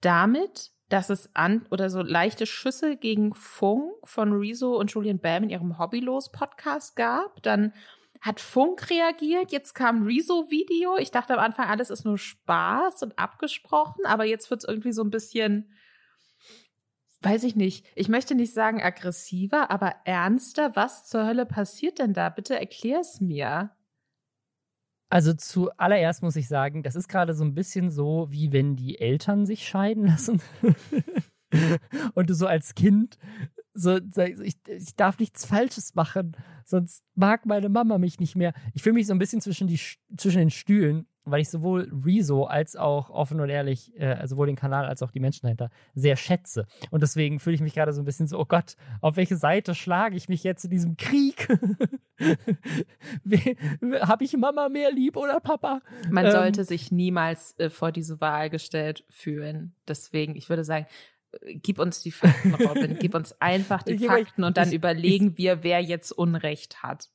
damit, 0.00 0.72
dass 0.88 1.10
es 1.10 1.34
an 1.34 1.66
oder 1.70 1.90
so 1.90 2.02
leichte 2.02 2.46
Schüsse 2.46 2.96
gegen 2.96 3.34
Funk 3.34 3.92
von 4.04 4.32
Rezo 4.32 4.76
und 4.76 4.90
Julian 4.92 5.18
Bam 5.18 5.44
in 5.44 5.50
ihrem 5.50 5.78
Hobbylos 5.78 6.30
Podcast 6.30 6.94
gab. 6.94 7.42
Dann 7.42 7.72
hat 8.20 8.40
Funk 8.40 8.90
reagiert, 8.90 9.52
jetzt 9.52 9.74
kam 9.74 10.04
Rezo-Video. 10.04 10.96
Ich 10.98 11.10
dachte 11.10 11.34
am 11.34 11.40
Anfang, 11.40 11.68
alles 11.68 11.90
ist 11.90 12.04
nur 12.04 12.18
Spaß 12.18 13.02
und 13.02 13.18
abgesprochen, 13.18 14.04
aber 14.06 14.24
jetzt 14.24 14.50
wird 14.50 14.62
es 14.62 14.68
irgendwie 14.68 14.92
so 14.92 15.02
ein 15.02 15.10
bisschen, 15.10 15.70
weiß 17.20 17.44
ich 17.44 17.56
nicht, 17.56 17.86
ich 17.94 18.08
möchte 18.08 18.34
nicht 18.34 18.52
sagen 18.52 18.82
aggressiver, 18.82 19.70
aber 19.70 19.94
ernster. 20.04 20.76
Was 20.76 21.06
zur 21.06 21.26
Hölle 21.26 21.46
passiert 21.46 21.98
denn 21.98 22.12
da? 22.12 22.28
Bitte 22.28 22.58
erklär 22.58 23.00
es 23.00 23.20
mir. 23.20 23.70
Also 25.08 25.32
zuallererst 25.34 26.22
muss 26.22 26.36
ich 26.36 26.48
sagen, 26.48 26.82
das 26.82 26.96
ist 26.96 27.08
gerade 27.08 27.34
so 27.34 27.44
ein 27.44 27.54
bisschen 27.54 27.90
so, 27.90 28.26
wie 28.30 28.52
wenn 28.52 28.74
die 28.74 28.98
Eltern 28.98 29.46
sich 29.46 29.66
scheiden 29.66 30.06
lassen. 30.06 30.42
und 32.14 32.28
du 32.28 32.34
so 32.34 32.46
als 32.46 32.74
Kind 32.74 33.18
so, 33.76 33.96
ich, 33.96 34.56
ich 34.66 34.96
darf 34.96 35.18
nichts 35.18 35.44
Falsches 35.44 35.94
machen, 35.94 36.36
sonst 36.64 37.04
mag 37.14 37.46
meine 37.46 37.68
Mama 37.68 37.98
mich 37.98 38.18
nicht 38.18 38.34
mehr. 38.36 38.54
Ich 38.74 38.82
fühle 38.82 38.94
mich 38.94 39.06
so 39.06 39.12
ein 39.12 39.18
bisschen 39.18 39.40
zwischen, 39.40 39.68
die, 39.68 39.78
zwischen 40.16 40.38
den 40.38 40.50
Stühlen, 40.50 41.06
weil 41.26 41.40
ich 41.40 41.50
sowohl 41.50 41.92
Rezo 42.04 42.44
als 42.44 42.76
auch 42.76 43.10
offen 43.10 43.40
und 43.40 43.50
ehrlich, 43.50 43.92
äh, 44.00 44.26
sowohl 44.26 44.46
den 44.46 44.56
Kanal 44.56 44.86
als 44.86 45.02
auch 45.02 45.10
die 45.10 45.20
Menschen 45.20 45.42
dahinter 45.42 45.70
sehr 45.94 46.16
schätze. 46.16 46.66
Und 46.90 47.02
deswegen 47.02 47.40
fühle 47.40 47.56
ich 47.56 47.60
mich 47.60 47.74
gerade 47.74 47.92
so 47.92 48.00
ein 48.00 48.04
bisschen 48.04 48.28
so, 48.28 48.38
oh 48.38 48.44
Gott, 48.46 48.76
auf 49.00 49.16
welche 49.16 49.36
Seite 49.36 49.74
schlage 49.74 50.16
ich 50.16 50.28
mich 50.28 50.44
jetzt 50.44 50.64
in 50.64 50.70
diesem 50.70 50.96
Krieg? 50.96 51.48
Habe 54.00 54.24
ich 54.24 54.36
Mama 54.36 54.68
mehr 54.68 54.92
lieb 54.92 55.16
oder 55.16 55.40
Papa? 55.40 55.80
Man 56.08 56.26
ähm, 56.26 56.32
sollte 56.32 56.64
sich 56.64 56.92
niemals 56.92 57.58
äh, 57.58 57.70
vor 57.70 57.90
diese 57.92 58.20
Wahl 58.20 58.48
gestellt 58.48 59.04
fühlen. 59.10 59.74
Deswegen, 59.88 60.36
ich 60.36 60.48
würde 60.48 60.64
sagen, 60.64 60.86
gib 61.44 61.78
uns 61.78 62.02
die 62.02 62.10
Fakten, 62.10 62.54
Robin. 62.54 62.96
gib 62.98 63.14
uns 63.14 63.40
einfach 63.40 63.82
die 63.82 63.98
Fakten 63.98 64.44
und 64.44 64.56
dann 64.56 64.68
ich, 64.68 64.74
überlegen 64.74 65.32
ich, 65.32 65.38
wir, 65.38 65.62
wer 65.62 65.80
jetzt 65.80 66.12
Unrecht 66.12 66.82
hat. 66.82 67.10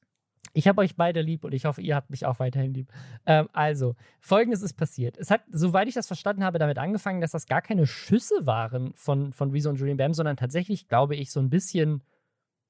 Ich 0.54 0.68
habe 0.68 0.82
euch 0.82 0.96
beide 0.96 1.22
lieb 1.22 1.46
und 1.46 1.54
ich 1.54 1.66
hoffe, 1.66 1.82
ihr 1.82 1.96
habt 1.96 2.10
mich 2.10 2.26
auch 2.26 2.40
weiterhin 2.40 2.74
lieb. 2.74 2.92
Ähm, 3.26 3.48
also, 3.54 3.96
folgendes 4.20 4.62
ist 4.62 4.74
passiert. 4.74 5.18
Es 5.18 5.32
hat, 5.32 5.42
soweit 5.50 5.88
ich 5.88 5.94
das 5.94 6.08
verstanden 6.08 6.44
habe, 6.44 6.60
damit 6.60 6.78
angefangen, 6.78 7.22
dass 7.22 7.32
das 7.32 7.46
gar 7.46 7.62
keine 7.62 7.88
Schüsse 7.88 8.46
waren 8.46 8.94
von, 8.94 9.32
von 9.34 9.52
Rezo 9.52 9.70
und 9.70 9.78
Julian 9.78 9.98
Bam, 9.98 10.14
sondern 10.14 10.38
tatsächlich, 10.38 10.88
glaube 10.88 11.16
ich, 11.16 11.32
so 11.32 11.40
ein 11.40 11.50
bisschen 11.50 12.04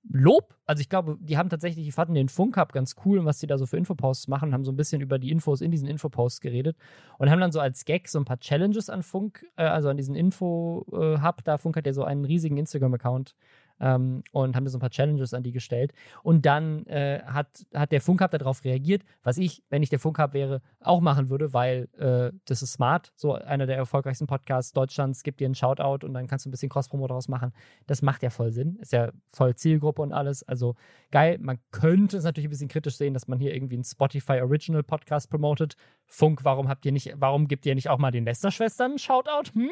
Lob. 0.10 0.56
Also 0.66 0.82
ich 0.82 0.90
glaube, 0.90 1.18
die 1.20 1.38
haben 1.38 1.50
tatsächlich, 1.50 1.86
die 1.86 1.92
fanden 1.92 2.16
den 2.16 2.30
Funk 2.30 2.58
Hub 2.58 2.74
ganz 2.74 2.96
cool 3.06 3.20
und 3.20 3.26
was 3.26 3.40
die 3.40 3.48
da 3.48 3.58
so 3.58 3.66
für 3.66 3.78
Infoposts 3.78 4.28
machen, 4.28 4.54
haben 4.54 4.66
so 4.66 4.72
ein 4.72 4.76
bisschen 4.76 5.02
über 5.02 5.20
die 5.20 5.32
Infos 5.32 5.62
in 5.62 5.70
diesen 5.70 5.88
Infoposts 5.88 6.42
geredet 6.42 6.76
und 7.18 7.30
haben 7.30 7.40
dann 7.40 7.52
so 7.52 7.60
als 7.60 7.86
Gag 7.86 8.08
so 8.08 8.20
ein 8.20 8.26
paar 8.26 8.40
Challenges 8.40 8.90
an 8.90 9.04
Funk, 9.04 9.46
äh, 9.58 9.64
also 9.64 9.90
an 9.90 9.98
diesen 9.98 10.16
Info-Hub, 10.16 11.44
da 11.44 11.58
Funk 11.58 11.78
hat 11.78 11.86
ja 11.86 11.94
so 11.94 12.04
einen 12.04 12.26
riesigen 12.26 12.58
Instagram-Account, 12.58 13.36
ähm, 13.82 14.24
und 14.32 14.56
haben 14.56 14.64
mir 14.64 14.70
so 14.70 14.78
ein 14.78 14.82
paar 14.82 14.92
Challenges 14.92 15.34
an 15.34 15.44
die 15.44 15.52
gestellt. 15.52 15.94
Und 16.24 16.46
dann 16.46 16.86
äh, 16.86 17.22
hat, 17.26 17.66
hat 17.74 17.92
der 17.92 18.00
Funk 18.00 18.22
Hub 18.22 18.32
darauf 18.32 18.64
reagiert, 18.64 19.04
was 19.24 19.38
ich, 19.38 19.64
wenn 19.70 19.84
ich 19.84 19.90
der 19.90 20.00
Funk 20.00 20.20
Hub 20.20 20.34
wäre, 20.34 20.62
auch 20.80 21.02
machen 21.02 21.30
würde, 21.30 21.54
weil 21.54 21.90
äh, 21.98 22.32
das 22.46 22.62
ist 22.62 22.74
smart. 22.74 23.12
So 23.16 23.34
einer 23.34 23.66
der 23.66 23.78
erfolgreichsten 23.78 24.28
Podcasts 24.28 24.72
Deutschlands 24.72 25.24
gibt 25.24 25.40
dir 25.40 25.46
einen 25.46 25.56
Shoutout 25.56 26.06
und 26.06 26.14
dann 26.14 26.28
kannst 26.28 26.46
du 26.46 26.50
ein 26.50 26.52
bisschen 26.52 26.70
Cross-Promo 26.70 27.08
daraus 27.08 27.28
machen. 27.28 27.52
Das 27.88 28.02
macht 28.02 28.24
ja 28.24 28.30
voll 28.30 28.52
Sinn. 28.52 28.78
Ist 28.82 28.94
ja 28.94 29.12
voll 29.30 29.56
Zielgruppe 29.56 30.02
und 30.02 30.14
alles. 30.14 30.44
Also 30.44 30.76
geil. 31.12 31.38
Man 31.40 31.58
könnte 31.72 32.18
es 32.18 32.24
natürlich 32.24 32.48
ein 32.48 32.52
bisschen 32.52 32.70
kritisch 32.70 32.96
sehen, 32.96 33.14
dass 33.14 33.28
man 33.28 33.40
hier 33.40 33.54
irgendwie 33.54 33.76
einen 33.76 33.84
Spotify 33.84 34.42
Original 34.42 34.84
Podcast 34.84 35.30
promotet. 35.30 35.76
Funk, 36.06 36.44
warum 36.44 36.68
habt 36.68 36.86
ihr 36.86 36.92
nicht, 36.92 37.14
warum 37.16 37.48
gibt 37.48 37.66
ihr 37.66 37.74
nicht 37.74 37.90
auch 37.90 37.98
mal 37.98 38.12
den 38.12 38.26
Lester-Schwestern 38.26 38.92
einen 38.92 39.00
Shoutout? 39.00 39.52
Hm? 39.54 39.70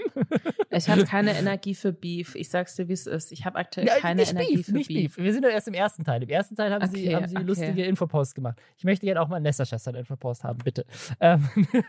Ich 0.69 0.89
habe 0.89 1.03
keine 1.05 1.37
Energie 1.37 1.75
für 1.75 1.91
Beef. 1.91 2.35
Ich 2.35 2.49
sag's 2.49 2.75
dir, 2.75 2.87
wie 2.87 2.93
es 2.93 3.07
ist. 3.07 3.31
Ich 3.31 3.45
habe 3.45 3.57
aktuell 3.57 3.87
ja, 3.87 3.98
keine 4.01 4.23
Energie 4.23 4.55
Beef, 4.55 4.65
für 4.65 4.71
nicht 4.73 4.87
Beef. 4.87 5.15
Beef. 5.15 5.23
Wir 5.23 5.33
sind 5.33 5.43
ja 5.43 5.49
erst 5.49 5.67
im 5.67 5.73
ersten 5.73 6.03
Teil. 6.03 6.23
Im 6.23 6.29
ersten 6.29 6.55
Teil 6.55 6.71
haben 6.73 6.83
okay, 6.83 6.95
sie, 6.95 7.15
haben 7.15 7.27
sie 7.27 7.35
okay. 7.35 7.45
lustige 7.45 7.85
Infoposts 7.85 8.33
gemacht. 8.33 8.61
Ich 8.77 8.83
möchte 8.83 9.05
gerne 9.05 9.21
auch 9.21 9.27
mal 9.27 9.37
einen 9.37 9.45
Lester-Schwestern 9.45 9.95
Infopost 9.95 10.43
haben, 10.43 10.59
bitte. 10.63 10.85
Ähm, 11.19 11.47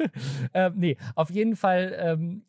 ähm, 0.55 0.73
nee, 0.77 0.97
auf 1.15 1.31
jeden 1.31 1.57
Fall 1.57 1.95
ähm, 1.99 2.45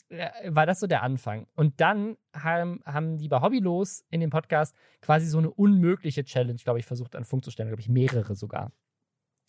war 0.48 0.65
das 0.65 0.80
so 0.80 0.88
der 0.88 1.03
Anfang. 1.03 1.48
Und 1.56 1.80
dann 1.82 2.18
haben, 2.34 2.82
haben 2.86 3.18
die 3.18 3.27
bei 3.27 3.41
Hobbylos 3.41 4.06
in 4.10 4.22
dem 4.22 4.30
Podcast 4.30 4.75
quasi 5.01 5.27
so 5.27 5.38
eine 5.38 5.50
unmögliche 5.51 6.24
Challenge, 6.24 6.60
glaube 6.63 6.80
ich, 6.80 6.86
versucht 6.86 7.15
an 7.15 7.24
Funk 7.24 7.44
zu 7.44 7.51
stellen, 7.51 7.70
glaube 7.70 7.82
ich, 7.82 7.89
mehrere 7.89 8.36
sogar. 8.36 8.72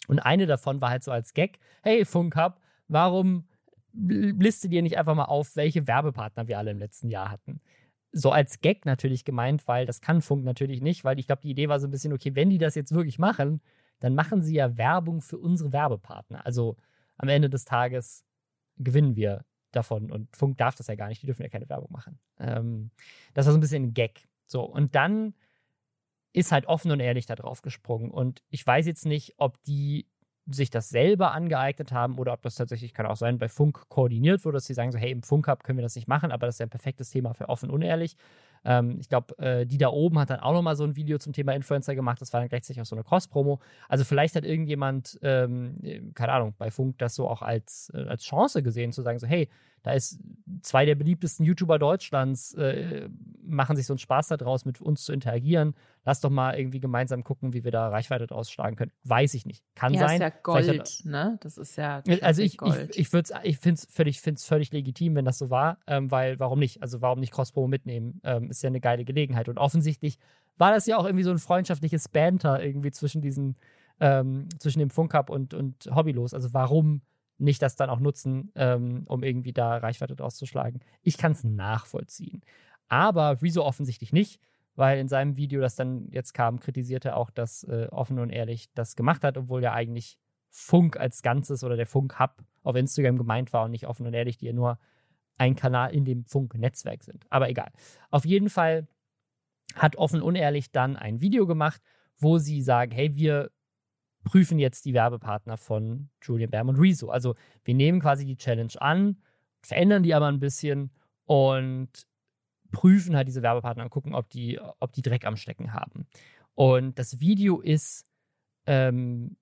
Und 0.08 0.20
eine 0.20 0.46
davon 0.46 0.80
war 0.80 0.90
halt 0.90 1.04
so 1.04 1.10
als 1.10 1.32
Gag: 1.34 1.58
Hey, 1.82 2.04
Funk 2.04 2.36
Hub, 2.36 2.60
warum 2.88 3.46
listet 3.94 4.72
ihr 4.72 4.82
nicht 4.82 4.96
einfach 4.98 5.14
mal 5.14 5.26
auf, 5.26 5.54
welche 5.56 5.86
Werbepartner 5.86 6.48
wir 6.48 6.58
alle 6.58 6.70
im 6.70 6.78
letzten 6.78 7.08
Jahr 7.08 7.30
hatten? 7.30 7.60
So 8.12 8.30
als 8.30 8.60
Gag 8.60 8.84
natürlich 8.84 9.24
gemeint, 9.24 9.66
weil 9.66 9.86
das 9.86 10.00
kann 10.00 10.20
Funk 10.20 10.44
natürlich 10.44 10.82
nicht, 10.82 11.04
weil 11.04 11.18
ich 11.18 11.26
glaube, 11.26 11.42
die 11.42 11.50
Idee 11.50 11.68
war 11.68 11.80
so 11.80 11.86
ein 11.86 11.90
bisschen, 11.90 12.12
okay, 12.12 12.34
wenn 12.34 12.50
die 12.50 12.58
das 12.58 12.74
jetzt 12.74 12.92
wirklich 12.92 13.18
machen, 13.18 13.62
dann 14.00 14.14
machen 14.14 14.42
sie 14.42 14.54
ja 14.54 14.76
Werbung 14.76 15.20
für 15.22 15.38
unsere 15.38 15.72
Werbepartner. 15.72 16.44
Also 16.44 16.76
am 17.16 17.28
Ende 17.28 17.48
des 17.48 17.64
Tages 17.64 18.24
gewinnen 18.76 19.16
wir 19.16 19.44
davon 19.70 20.10
und 20.10 20.36
Funk 20.36 20.58
darf 20.58 20.74
das 20.74 20.88
ja 20.88 20.94
gar 20.94 21.08
nicht, 21.08 21.22
die 21.22 21.26
dürfen 21.26 21.42
ja 21.42 21.48
keine 21.48 21.68
Werbung 21.68 21.90
machen. 21.90 22.18
Ähm, 22.38 22.90
das 23.32 23.46
war 23.46 23.52
so 23.52 23.58
ein 23.58 23.62
bisschen 23.62 23.84
ein 23.84 23.94
Gag. 23.94 24.28
So, 24.46 24.62
und 24.62 24.94
dann 24.94 25.34
ist 26.32 26.52
halt 26.52 26.66
offen 26.66 26.90
und 26.90 27.00
ehrlich 27.00 27.26
da 27.26 27.34
drauf 27.34 27.62
gesprungen. 27.62 28.10
Und 28.10 28.42
ich 28.50 28.66
weiß 28.66 28.86
jetzt 28.86 29.06
nicht, 29.06 29.34
ob 29.38 29.62
die 29.62 30.06
sich 30.50 30.70
das 30.70 30.88
selber 30.88 31.32
angeeignet 31.32 31.92
haben 31.92 32.18
oder 32.18 32.32
ob 32.32 32.42
das 32.42 32.56
tatsächlich, 32.56 32.94
kann 32.94 33.06
auch 33.06 33.16
sein, 33.16 33.38
bei 33.38 33.48
Funk 33.48 33.88
koordiniert 33.88 34.44
wurde, 34.44 34.56
dass 34.56 34.66
sie 34.66 34.74
sagen 34.74 34.90
so, 34.90 34.98
hey, 34.98 35.10
im 35.10 35.22
Funk 35.22 35.46
Hub 35.48 35.62
können 35.62 35.78
wir 35.78 35.82
das 35.82 35.94
nicht 35.94 36.08
machen, 36.08 36.32
aber 36.32 36.46
das 36.46 36.56
ist 36.56 36.58
ja 36.58 36.66
ein 36.66 36.70
perfektes 36.70 37.10
Thema 37.10 37.32
für 37.34 37.48
offen 37.48 37.70
unehrlich. 37.70 38.16
Ähm, 38.64 38.98
ich 39.00 39.08
glaube, 39.08 39.38
äh, 39.38 39.66
die 39.66 39.78
da 39.78 39.88
oben 39.88 40.18
hat 40.18 40.30
dann 40.30 40.40
auch 40.40 40.52
nochmal 40.52 40.76
so 40.76 40.84
ein 40.84 40.96
Video 40.96 41.18
zum 41.18 41.32
Thema 41.32 41.52
Influencer 41.52 41.94
gemacht, 41.94 42.20
das 42.20 42.32
war 42.32 42.40
dann 42.40 42.48
gleichzeitig 42.48 42.80
auch 42.80 42.86
so 42.86 42.96
eine 42.96 43.04
Cross-Promo. 43.04 43.60
Also 43.88 44.04
vielleicht 44.04 44.34
hat 44.34 44.44
irgendjemand, 44.44 45.18
ähm, 45.22 46.12
keine 46.14 46.32
Ahnung, 46.32 46.54
bei 46.58 46.70
Funk 46.70 46.98
das 46.98 47.14
so 47.14 47.28
auch 47.28 47.42
als, 47.42 47.92
äh, 47.94 48.02
als 48.02 48.24
Chance 48.24 48.62
gesehen, 48.62 48.92
zu 48.92 49.02
sagen 49.02 49.18
so, 49.18 49.26
hey, 49.26 49.48
da 49.82 49.92
ist 49.92 50.20
zwei 50.62 50.84
der 50.84 50.94
beliebtesten 50.94 51.44
YouTuber 51.44 51.78
Deutschlands, 51.78 52.54
äh, 52.54 53.08
machen 53.42 53.76
sich 53.76 53.86
so 53.86 53.94
einen 53.94 53.98
Spaß 53.98 54.28
daraus, 54.28 54.64
mit 54.64 54.80
uns 54.80 55.04
zu 55.04 55.12
interagieren. 55.12 55.74
Lass 56.04 56.20
doch 56.20 56.30
mal 56.30 56.56
irgendwie 56.56 56.80
gemeinsam 56.80 57.24
gucken, 57.24 57.52
wie 57.52 57.64
wir 57.64 57.72
da 57.72 57.88
Reichweite 57.88 58.26
draus 58.26 58.50
schlagen 58.50 58.76
können. 58.76 58.92
Weiß 59.04 59.34
ich 59.34 59.44
nicht. 59.44 59.64
Kann 59.74 59.92
ja, 59.92 60.08
sein. 60.08 60.20
Das 60.20 60.28
ist 60.28 60.34
ja 60.34 60.42
Gold, 60.42 60.80
hat, 60.80 61.00
ne? 61.04 61.38
Das 61.40 61.58
ist 61.58 61.76
ja. 61.76 62.02
Also 62.20 62.42
ich, 62.42 62.56
Gold. 62.56 62.90
ich, 62.90 62.98
ich, 62.98 63.12
würd's, 63.12 63.32
ich 63.42 63.58
finde 63.58 63.74
es 63.74 63.86
völlig, 63.90 64.20
völlig 64.20 64.72
legitim, 64.72 65.16
wenn 65.16 65.24
das 65.24 65.38
so 65.38 65.50
war, 65.50 65.78
ähm, 65.86 66.10
weil 66.10 66.38
warum 66.38 66.60
nicht? 66.60 66.82
Also 66.82 67.02
warum 67.02 67.18
nicht 67.18 67.32
Cross-Promo 67.32 67.66
mitnehmen? 67.66 68.20
Ähm, 68.22 68.50
ist 68.50 68.62
ja 68.62 68.68
eine 68.68 68.80
geile 68.80 69.04
Gelegenheit. 69.04 69.48
Und 69.48 69.58
offensichtlich 69.58 70.18
war 70.58 70.72
das 70.72 70.86
ja 70.86 70.96
auch 70.96 71.04
irgendwie 71.04 71.24
so 71.24 71.30
ein 71.30 71.38
freundschaftliches 71.38 72.08
Banter 72.08 72.62
irgendwie 72.62 72.92
zwischen 72.92 73.20
diesen, 73.20 73.56
ähm, 74.00 74.48
zwischen 74.58 74.78
dem 74.78 74.90
Funk 74.90 75.12
und, 75.28 75.54
und 75.54 75.88
Hobbylos. 75.92 76.34
Also 76.34 76.52
warum 76.52 77.02
nicht 77.42 77.60
das 77.60 77.76
dann 77.76 77.90
auch 77.90 78.00
nutzen, 78.00 78.52
ähm, 78.54 79.04
um 79.06 79.22
irgendwie 79.22 79.52
da 79.52 79.76
Reichweite 79.76 80.16
draus 80.16 80.36
zu 80.36 80.46
schlagen. 80.46 80.80
Ich 81.02 81.18
kann 81.18 81.32
es 81.32 81.44
nachvollziehen. 81.44 82.42
Aber 82.88 83.42
Rezo 83.42 83.64
offensichtlich 83.64 84.12
nicht, 84.12 84.40
weil 84.74 84.98
in 84.98 85.08
seinem 85.08 85.36
Video, 85.36 85.60
das 85.60 85.76
dann 85.76 86.08
jetzt 86.10 86.32
kam, 86.32 86.60
kritisierte 86.60 87.10
er 87.10 87.16
auch, 87.16 87.30
dass 87.30 87.64
äh, 87.64 87.88
offen 87.90 88.18
und 88.18 88.30
ehrlich 88.30 88.72
das 88.74 88.96
gemacht 88.96 89.24
hat, 89.24 89.36
obwohl 89.36 89.62
ja 89.62 89.72
eigentlich 89.72 90.18
Funk 90.48 90.96
als 90.96 91.22
Ganzes 91.22 91.64
oder 91.64 91.76
der 91.76 91.86
Funk-Hub 91.86 92.44
auf 92.62 92.76
Instagram 92.76 93.16
gemeint 93.16 93.52
war 93.52 93.64
und 93.64 93.70
nicht 93.70 93.86
offen 93.86 94.06
und 94.06 94.14
ehrlich, 94.14 94.36
die 94.36 94.46
ja 94.46 94.52
nur 94.52 94.78
ein 95.38 95.56
Kanal 95.56 95.94
in 95.94 96.04
dem 96.04 96.24
Funk-Netzwerk 96.24 97.02
sind. 97.02 97.26
Aber 97.30 97.48
egal. 97.48 97.72
Auf 98.10 98.24
jeden 98.24 98.50
Fall 98.50 98.86
hat 99.74 99.96
offen 99.96 100.22
und 100.22 100.36
ehrlich 100.36 100.70
dann 100.70 100.96
ein 100.96 101.20
Video 101.20 101.46
gemacht, 101.46 101.80
wo 102.18 102.38
sie 102.38 102.62
sagen, 102.62 102.92
hey, 102.92 103.16
wir 103.16 103.50
prüfen 104.24 104.58
jetzt 104.58 104.84
die 104.84 104.94
Werbepartner 104.94 105.56
von 105.56 106.08
Julian 106.22 106.50
Bam 106.50 106.68
und 106.68 106.76
Rezo. 106.76 107.10
Also 107.10 107.34
wir 107.64 107.74
nehmen 107.74 108.00
quasi 108.00 108.24
die 108.24 108.36
Challenge 108.36 108.72
an, 108.80 109.20
verändern 109.62 110.02
die 110.02 110.14
aber 110.14 110.26
ein 110.26 110.40
bisschen 110.40 110.90
und 111.24 111.88
prüfen 112.70 113.16
halt 113.16 113.28
diese 113.28 113.42
Werbepartner 113.42 113.84
und 113.84 113.90
gucken, 113.90 114.14
ob 114.14 114.30
die, 114.30 114.58
ob 114.80 114.92
die 114.92 115.02
Dreck 115.02 115.24
am 115.24 115.36
Stecken 115.36 115.72
haben. 115.72 116.06
Und 116.54 116.98
das 116.98 117.20
Video 117.20 117.60
ist 117.60 118.06
ähm, 118.66 119.36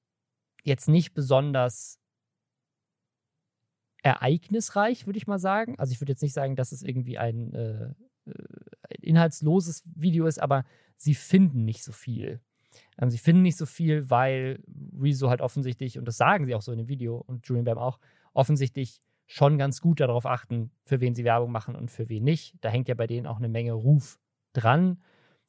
jetzt 0.65 0.89
nicht 0.89 1.15
besonders 1.15 1.99
ereignisreich, 4.03 5.07
würde 5.07 5.19
ich 5.19 5.27
mal 5.27 5.39
sagen. 5.39 5.79
Also 5.79 5.93
ich 5.93 6.01
würde 6.01 6.13
jetzt 6.13 6.23
nicht 6.23 6.33
sagen, 6.33 6.57
dass 6.57 6.73
es 6.73 6.83
irgendwie 6.83 7.19
ein, 7.19 7.53
äh, 7.53 7.95
äh, 8.27 8.95
inhaltsloses 9.03 9.83
Video 9.95 10.27
ist, 10.27 10.41
aber 10.41 10.65
sie 10.97 11.15
finden 11.15 11.65
nicht 11.65 11.85
so 11.85 11.93
viel. 11.93 12.41
Ähm, 12.99 13.11
sie 13.11 13.19
finden 13.19 13.43
nicht 13.43 13.57
so 13.57 13.67
viel, 13.67 14.11
weil 14.11 14.63
Rezo 14.99 15.29
halt 15.29 15.41
offensichtlich, 15.41 15.99
und 15.99 16.07
das 16.07 16.17
sagen 16.17 16.47
sie 16.47 16.55
auch 16.55 16.63
so 16.63 16.73
in 16.73 16.79
dem 16.79 16.89
Video 16.89 17.17
und 17.17 17.47
Julian 17.47 17.65
Bam 17.65 17.79
auch, 17.79 17.99
offensichtlich 18.33 19.01
schon 19.27 19.59
ganz 19.59 19.81
gut 19.81 20.01
darauf 20.01 20.27
achten, 20.27 20.73
für 20.85 21.01
wen 21.01 21.15
sie 21.15 21.25
Werbung 21.25 21.53
machen 21.53 21.77
und 21.77 21.91
für 21.91 22.09
wen 22.09 22.25
nicht. 22.25 22.57
Da 22.61 22.69
hängt 22.69 22.89
ja 22.89 22.95
bei 22.95 23.07
denen 23.07 23.27
auch 23.27 23.39
eine 23.39 23.49
Menge 23.49 23.73
Ruf 23.73 24.19
dran. 24.53 25.01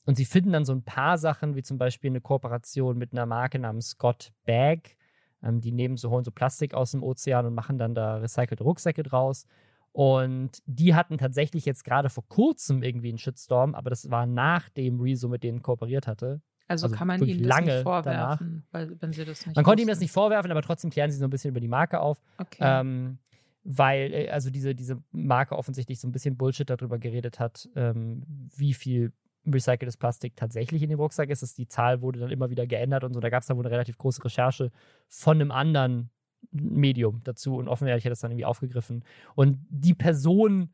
Und 0.06 0.16
sie 0.16 0.26
finden 0.26 0.52
dann 0.52 0.66
so 0.66 0.74
ein 0.74 0.84
paar 0.84 1.18
Sachen, 1.18 1.56
wie 1.56 1.64
zum 1.64 1.78
Beispiel 1.78 2.10
eine 2.10 2.22
Kooperation 2.22 2.98
mit 2.98 3.12
einer 3.12 3.26
Marke 3.26 3.60
namens 3.60 3.90
Scott 3.90 4.34
Bag. 4.46 4.98
Ähm, 5.44 5.62
die 5.62 5.72
nehmen 5.72 5.98
so, 5.98 6.10
holen 6.10 6.24
so 6.24 6.32
Plastik 6.32 6.74
aus 6.74 6.92
dem 6.92 7.04
Ozean 7.04 7.46
und 7.46 7.54
machen 7.54 7.78
dann 7.78 7.96
da 7.96 8.18
recycelte 8.18 8.64
Rucksäcke 8.64 9.04
draus. 9.04 9.46
Und 9.92 10.62
die 10.66 10.96
hatten 10.96 11.18
tatsächlich 11.18 11.66
jetzt 11.66 11.84
gerade 11.84 12.10
vor 12.10 12.28
kurzem 12.28 12.82
irgendwie 12.82 13.10
einen 13.10 13.18
Shitstorm, 13.18 13.76
aber 13.76 13.90
das 13.90 14.10
war 14.10 14.26
nachdem 14.26 15.02
Rezo 15.02 15.28
mit 15.28 15.44
denen 15.44 15.62
kooperiert 15.62 16.08
hatte. 16.08 16.42
Also, 16.72 16.88
also 16.88 16.96
kann 16.96 17.08
man 17.08 17.24
ihnen 17.24 17.48
das 17.48 17.62
nicht 17.62 17.84
vorwerfen, 17.84 18.64
weil, 18.72 19.02
wenn 19.02 19.12
sie 19.12 19.26
das 19.26 19.46
nicht 19.46 19.56
Man 19.56 19.66
konnte 19.66 19.82
ihm 19.82 19.88
das 19.88 20.00
nicht 20.00 20.12
vorwerfen, 20.12 20.52
aber 20.52 20.62
trotzdem 20.62 20.90
klären 20.90 21.12
sie 21.12 21.18
so 21.18 21.26
ein 21.26 21.30
bisschen 21.30 21.52
über 21.52 21.60
die 21.60 21.68
Marke 21.68 22.00
auf. 22.00 22.22
Okay. 22.38 22.58
Ähm, 22.60 23.20
weil 23.64 24.14
äh, 24.14 24.30
also 24.30 24.50
diese, 24.50 24.74
diese 24.74 25.02
Marke 25.12 25.58
offensichtlich 25.58 26.00
so 26.00 26.08
ein 26.08 26.12
bisschen 26.12 26.38
Bullshit 26.38 26.70
darüber 26.70 26.98
geredet 26.98 27.40
hat, 27.40 27.70
ähm, 27.76 28.24
wie 28.56 28.74
viel 28.74 29.14
recyceltes 29.46 29.98
Plastik 29.98 30.36
tatsächlich 30.36 30.84
in 30.84 30.90
dem 30.90 31.00
Rucksack 31.00 31.30
ist. 31.30 31.42
Das, 31.42 31.54
die 31.54 31.68
Zahl 31.68 32.02
wurde 32.02 32.20
dann 32.20 32.32
immer 32.32 32.50
wieder 32.50 32.68
geändert 32.68 33.04
und 33.04 33.14
so. 33.14 33.20
Da 33.20 33.30
gab 33.30 33.42
es 33.42 33.48
dann 33.48 33.58
wohl 33.58 33.66
eine 33.66 33.72
relativ 33.72 33.98
große 33.98 34.24
Recherche 34.24 34.72
von 35.08 35.42
einem 35.42 35.52
anderen 35.52 36.10
Medium 36.52 37.22
dazu 37.24 37.58
und 37.58 37.68
offensichtlich 37.68 38.06
hat 38.06 38.12
das 38.12 38.20
dann 38.20 38.32
irgendwie 38.32 38.46
aufgegriffen. 38.46 39.04
Und 39.36 39.60
die 39.70 39.94
Person, 39.94 40.70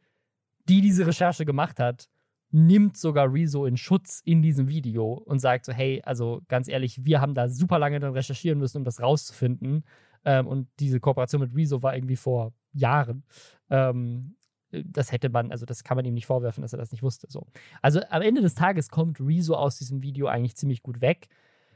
die 0.68 0.82
diese 0.82 1.08
Recherche 1.08 1.46
gemacht 1.46 1.80
hat, 1.80 2.10
nimmt 2.52 2.98
sogar 2.98 3.32
Rezo 3.32 3.66
in 3.66 3.78
Schutz 3.78 4.22
in 4.24 4.42
diesem 4.42 4.68
Video 4.68 5.14
und 5.14 5.40
sagt 5.40 5.66
so, 5.66 5.74
hey, 5.74 6.02
also 6.06 6.42
ganz 6.48 6.68
ehrlich, 6.68 7.04
wir 7.04 7.22
haben 7.22 7.34
da 7.34 7.50
super 7.50 7.80
lange 7.80 8.00
dann 8.00 8.14
recherchieren 8.14 8.60
müssen, 8.60 8.78
um 8.78 8.84
das 8.84 9.02
rauszufinden. 9.02 9.84
Ähm, 10.26 10.48
und 10.48 10.68
diese 10.80 11.00
Kooperation 11.00 11.42
mit 11.42 11.56
Rezo 11.56 11.84
war 11.84 11.96
irgendwie 11.96 12.16
vor 12.16 12.54
Jahren. 12.74 13.24
Ähm, 13.70 14.36
das 14.72 15.12
hätte 15.12 15.30
man, 15.30 15.52
also 15.52 15.66
das 15.66 15.84
kann 15.84 15.96
man 15.98 16.06
ihm 16.06 16.14
nicht 16.14 16.26
vorwerfen, 16.26 16.62
dass 16.62 16.74
er 16.74 16.80
das 16.80 16.92
nicht 16.92 17.04
wusste. 17.04 17.28
So. 17.30 17.48
Also 17.82 18.02
am 18.10 18.22
Ende 18.22 18.42
des 18.42 18.56
Tages 18.56 18.90
kommt 18.90 19.20
Rezo 19.20 19.56
aus 19.56 19.78
diesem 19.78 20.02
Video 20.02 20.28
eigentlich 20.28 20.56
ziemlich 20.56 20.84
gut 20.84 21.02
weg. 21.02 21.28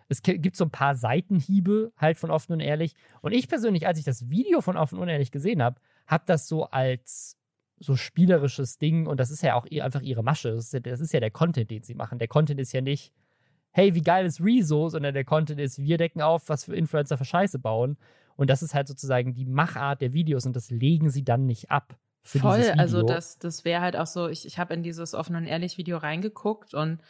Es 0.09 0.21
gibt 0.21 0.57
so 0.57 0.65
ein 0.65 0.71
paar 0.71 0.95
Seitenhiebe 0.95 1.93
halt 1.95 2.17
von 2.17 2.31
offen 2.31 2.51
und 2.51 2.59
ehrlich. 2.59 2.95
Und 3.21 3.31
ich 3.31 3.47
persönlich, 3.47 3.87
als 3.87 3.97
ich 3.97 4.03
das 4.03 4.29
Video 4.29 4.59
von 4.59 4.75
offen 4.75 4.99
und 4.99 5.07
ehrlich 5.07 5.31
gesehen 5.31 5.63
habe, 5.63 5.79
habe 6.05 6.25
das 6.27 6.49
so 6.49 6.65
als 6.65 7.37
so 7.81 7.95
spielerisches 7.95 8.77
Ding 8.77 9.07
und 9.07 9.19
das 9.19 9.31
ist 9.31 9.43
ja 9.43 9.55
auch 9.55 9.65
einfach 9.81 10.01
ihre 10.01 10.23
Masche. 10.23 10.53
Das 10.53 10.65
ist, 10.65 10.73
ja, 10.73 10.79
das 10.79 11.01
ist 11.01 11.13
ja 11.13 11.19
der 11.19 11.31
Content, 11.31 11.71
den 11.71 11.83
sie 11.83 11.95
machen. 11.95 12.19
Der 12.19 12.27
Content 12.27 12.59
ist 12.59 12.71
ja 12.71 12.81
nicht, 12.81 13.11
hey, 13.71 13.95
wie 13.95 14.01
geil 14.01 14.25
ist 14.25 14.41
Rezo, 14.41 14.89
sondern 14.89 15.13
der 15.13 15.25
Content 15.25 15.59
ist, 15.59 15.79
wir 15.79 15.97
decken 15.97 16.21
auf, 16.21 16.47
was 16.49 16.65
für 16.65 16.75
Influencer 16.75 17.17
für 17.17 17.25
Scheiße 17.25 17.59
bauen. 17.59 17.97
Und 18.35 18.49
das 18.49 18.61
ist 18.61 18.73
halt 18.73 18.87
sozusagen 18.87 19.33
die 19.33 19.45
Machart 19.45 20.01
der 20.01 20.13
Videos 20.13 20.45
und 20.45 20.55
das 20.55 20.69
legen 20.69 21.09
sie 21.09 21.23
dann 21.23 21.45
nicht 21.45 21.71
ab. 21.71 21.97
Voll, 22.23 22.71
also 22.77 23.01
das, 23.01 23.39
das 23.39 23.65
wäre 23.65 23.81
halt 23.81 23.95
auch 23.95 24.05
so, 24.05 24.27
ich, 24.27 24.45
ich 24.45 24.59
habe 24.59 24.73
in 24.75 24.83
dieses 24.83 25.15
offen 25.15 25.35
und 25.35 25.45
ehrlich 25.45 25.77
Video 25.77 25.97
reingeguckt 25.97 26.75
und 26.75 27.01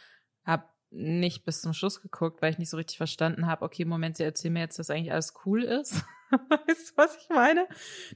habe 0.45 0.63
nicht 0.91 1.45
bis 1.45 1.61
zum 1.61 1.73
Schluss 1.73 2.01
geguckt, 2.01 2.41
weil 2.41 2.51
ich 2.51 2.59
nicht 2.59 2.69
so 2.69 2.77
richtig 2.77 2.97
verstanden 2.97 3.47
habe, 3.47 3.63
okay, 3.63 3.85
Moment, 3.85 4.17
sie 4.17 4.23
erzählen 4.23 4.53
mir 4.53 4.59
jetzt, 4.59 4.77
dass 4.77 4.89
eigentlich 4.89 5.13
alles 5.13 5.33
cool 5.45 5.63
ist. 5.63 6.03
weißt 6.31 6.91
du, 6.91 6.97
was 6.97 7.17
ich 7.17 7.29
meine? 7.29 7.67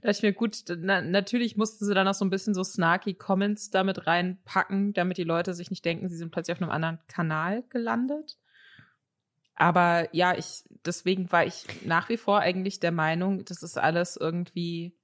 Da 0.02 0.10
ich 0.10 0.22
mir 0.22 0.34
gut, 0.34 0.64
na, 0.68 1.02
natürlich 1.02 1.56
mussten 1.56 1.86
sie 1.86 1.94
dann 1.94 2.08
auch 2.08 2.14
so 2.14 2.26
ein 2.26 2.30
bisschen 2.30 2.54
so 2.54 2.64
snarky 2.64 3.14
Comments 3.14 3.70
damit 3.70 4.08
reinpacken, 4.08 4.94
damit 4.94 5.18
die 5.18 5.24
Leute 5.24 5.54
sich 5.54 5.70
nicht 5.70 5.86
denken, 5.86 6.10
sie 6.10 6.18
sind 6.18 6.32
plötzlich 6.32 6.58
auf 6.58 6.62
einem 6.62 6.72
anderen 6.72 7.00
Kanal 7.08 7.64
gelandet. 7.70 8.38
Aber 9.56 10.14
ja, 10.14 10.38
ich, 10.38 10.64
deswegen 10.86 11.32
war 11.32 11.46
ich 11.46 11.66
nach 11.86 12.10
wie 12.10 12.18
vor 12.18 12.40
eigentlich 12.40 12.82
der 12.82 12.92
Meinung, 12.92 13.46
das 13.46 13.64
ist 13.64 13.78
alles 13.78 14.18
irgendwie 14.18 14.98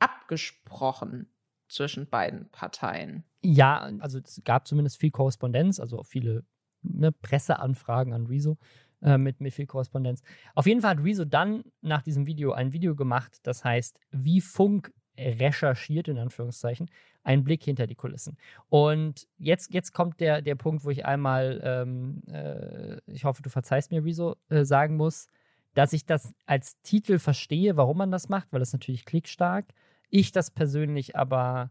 abgesprochen 0.00 1.32
zwischen 1.68 2.08
beiden 2.08 2.50
Parteien. 2.50 3.24
Ja, 3.42 3.90
also 4.00 4.18
es 4.18 4.42
gab 4.44 4.66
zumindest 4.66 4.98
viel 4.98 5.12
Korrespondenz, 5.12 5.78
also 5.78 6.02
viele 6.02 6.44
ne, 6.82 7.12
Presseanfragen 7.12 8.12
an 8.12 8.26
Rezo 8.26 8.58
äh, 9.02 9.18
mit, 9.18 9.40
mit 9.40 9.54
viel 9.54 9.66
Korrespondenz. 9.66 10.22
Auf 10.54 10.66
jeden 10.66 10.80
Fall 10.80 10.96
hat 10.96 11.04
Rezo 11.04 11.24
dann 11.24 11.64
nach 11.80 12.02
diesem 12.02 12.26
Video 12.26 12.52
ein 12.52 12.72
Video 12.72 12.94
gemacht, 12.94 13.38
das 13.42 13.64
heißt, 13.64 13.98
wie 14.10 14.40
Funk 14.40 14.92
recherchiert, 15.18 16.08
in 16.08 16.18
Anführungszeichen, 16.18 16.90
ein 17.22 17.44
Blick 17.44 17.62
hinter 17.62 17.86
die 17.86 17.94
Kulissen. 17.94 18.38
Und 18.68 19.28
jetzt, 19.36 19.72
jetzt 19.74 19.92
kommt 19.92 20.20
der, 20.20 20.40
der 20.40 20.54
Punkt, 20.54 20.84
wo 20.84 20.90
ich 20.90 21.04
einmal, 21.04 21.60
ähm, 21.62 22.22
äh, 22.28 22.98
ich 23.06 23.24
hoffe, 23.24 23.42
du 23.42 23.50
verzeihst 23.50 23.90
mir, 23.90 24.04
Rezo, 24.04 24.36
äh, 24.48 24.64
sagen 24.64 24.96
muss, 24.96 25.26
dass 25.74 25.92
ich 25.92 26.06
das 26.06 26.32
als 26.46 26.80
Titel 26.82 27.18
verstehe, 27.18 27.76
warum 27.76 27.98
man 27.98 28.10
das 28.10 28.28
macht, 28.28 28.52
weil 28.52 28.62
es 28.62 28.72
natürlich 28.72 29.04
klickstark. 29.04 29.66
Ich 30.08 30.32
das 30.32 30.50
persönlich 30.50 31.16
aber 31.16 31.70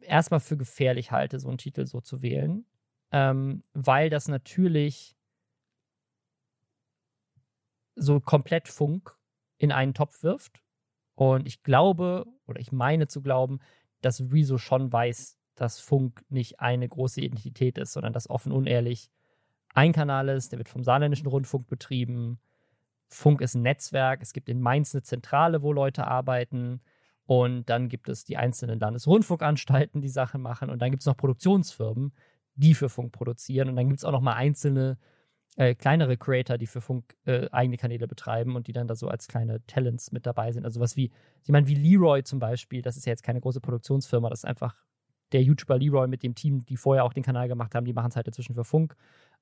erstmal 0.00 0.40
für 0.40 0.56
gefährlich 0.56 1.10
halte, 1.12 1.38
so 1.38 1.48
einen 1.48 1.58
Titel 1.58 1.86
so 1.86 2.00
zu 2.00 2.22
wählen, 2.22 2.64
ähm, 3.12 3.62
weil 3.72 4.10
das 4.10 4.28
natürlich 4.28 5.16
so 7.94 8.20
komplett 8.20 8.68
Funk 8.68 9.16
in 9.58 9.72
einen 9.72 9.94
Topf 9.94 10.22
wirft. 10.22 10.62
Und 11.14 11.46
ich 11.46 11.62
glaube, 11.62 12.26
oder 12.46 12.60
ich 12.60 12.70
meine 12.70 13.08
zu 13.08 13.22
glauben, 13.22 13.58
dass 14.00 14.20
Rezo 14.20 14.58
schon 14.58 14.92
weiß, 14.92 15.36
dass 15.56 15.80
Funk 15.80 16.24
nicht 16.28 16.60
eine 16.60 16.88
große 16.88 17.20
Identität 17.20 17.78
ist, 17.78 17.92
sondern 17.92 18.12
dass 18.12 18.30
offen 18.30 18.52
unehrlich 18.52 19.10
ein 19.74 19.92
Kanal 19.92 20.28
ist, 20.28 20.52
der 20.52 20.58
wird 20.58 20.68
vom 20.68 20.84
saarländischen 20.84 21.26
Rundfunk 21.26 21.66
betrieben. 21.66 22.38
Funk 23.08 23.40
ist 23.40 23.54
ein 23.54 23.62
Netzwerk, 23.62 24.22
es 24.22 24.32
gibt 24.32 24.48
in 24.48 24.60
Mainz 24.60 24.94
eine 24.94 25.02
Zentrale, 25.02 25.62
wo 25.62 25.72
Leute 25.72 26.06
arbeiten. 26.06 26.80
Und 27.26 27.68
dann 27.68 27.88
gibt 27.88 28.08
es 28.08 28.24
die 28.24 28.36
einzelnen 28.36 28.80
Landesrundfunkanstalten, 28.80 30.00
die 30.00 30.08
Sachen 30.08 30.40
machen. 30.40 30.70
Und 30.70 30.80
dann 30.80 30.90
gibt 30.90 31.02
es 31.02 31.06
noch 31.06 31.16
Produktionsfirmen, 31.16 32.12
die 32.58 32.74
für 32.74 32.88
Funk 32.88 33.12
produzieren. 33.12 33.68
Und 33.68 33.76
dann 33.76 33.88
gibt 33.88 33.98
es 33.98 34.04
auch 34.04 34.12
noch 34.12 34.20
mal 34.20 34.34
einzelne 34.34 34.98
äh, 35.56 35.74
kleinere 35.74 36.16
Creator, 36.16 36.58
die 36.58 36.66
für 36.66 36.80
Funk 36.80 37.16
äh, 37.24 37.48
eigene 37.50 37.76
Kanäle 37.76 38.06
betreiben 38.06 38.54
und 38.54 38.68
die 38.68 38.72
dann 38.72 38.86
da 38.86 38.94
so 38.94 39.08
als 39.08 39.26
kleine 39.26 39.64
Talents 39.66 40.12
mit 40.12 40.26
dabei 40.26 40.52
sind. 40.52 40.64
Also 40.64 40.80
was 40.80 40.96
wie, 40.96 41.10
ich 41.42 41.50
meine, 41.50 41.66
wie 41.66 41.74
Leroy 41.74 42.22
zum 42.22 42.38
Beispiel, 42.38 42.82
das 42.82 42.96
ist 42.96 43.06
ja 43.06 43.10
jetzt 43.10 43.22
keine 43.22 43.40
große 43.40 43.60
Produktionsfirma, 43.60 44.30
das 44.30 44.40
ist 44.40 44.44
einfach 44.44 44.76
der 45.32 45.42
YouTuber 45.42 45.78
Leroy 45.78 46.06
mit 46.08 46.22
dem 46.22 46.34
Team, 46.34 46.64
die 46.64 46.76
vorher 46.76 47.04
auch 47.04 47.12
den 47.12 47.22
Kanal 47.22 47.48
gemacht 47.48 47.74
haben, 47.74 47.84
die 47.84 47.92
machen 47.92 48.10
es 48.10 48.16
halt 48.16 48.26
inzwischen 48.26 48.54
für 48.54 48.64
Funk. 48.64 48.94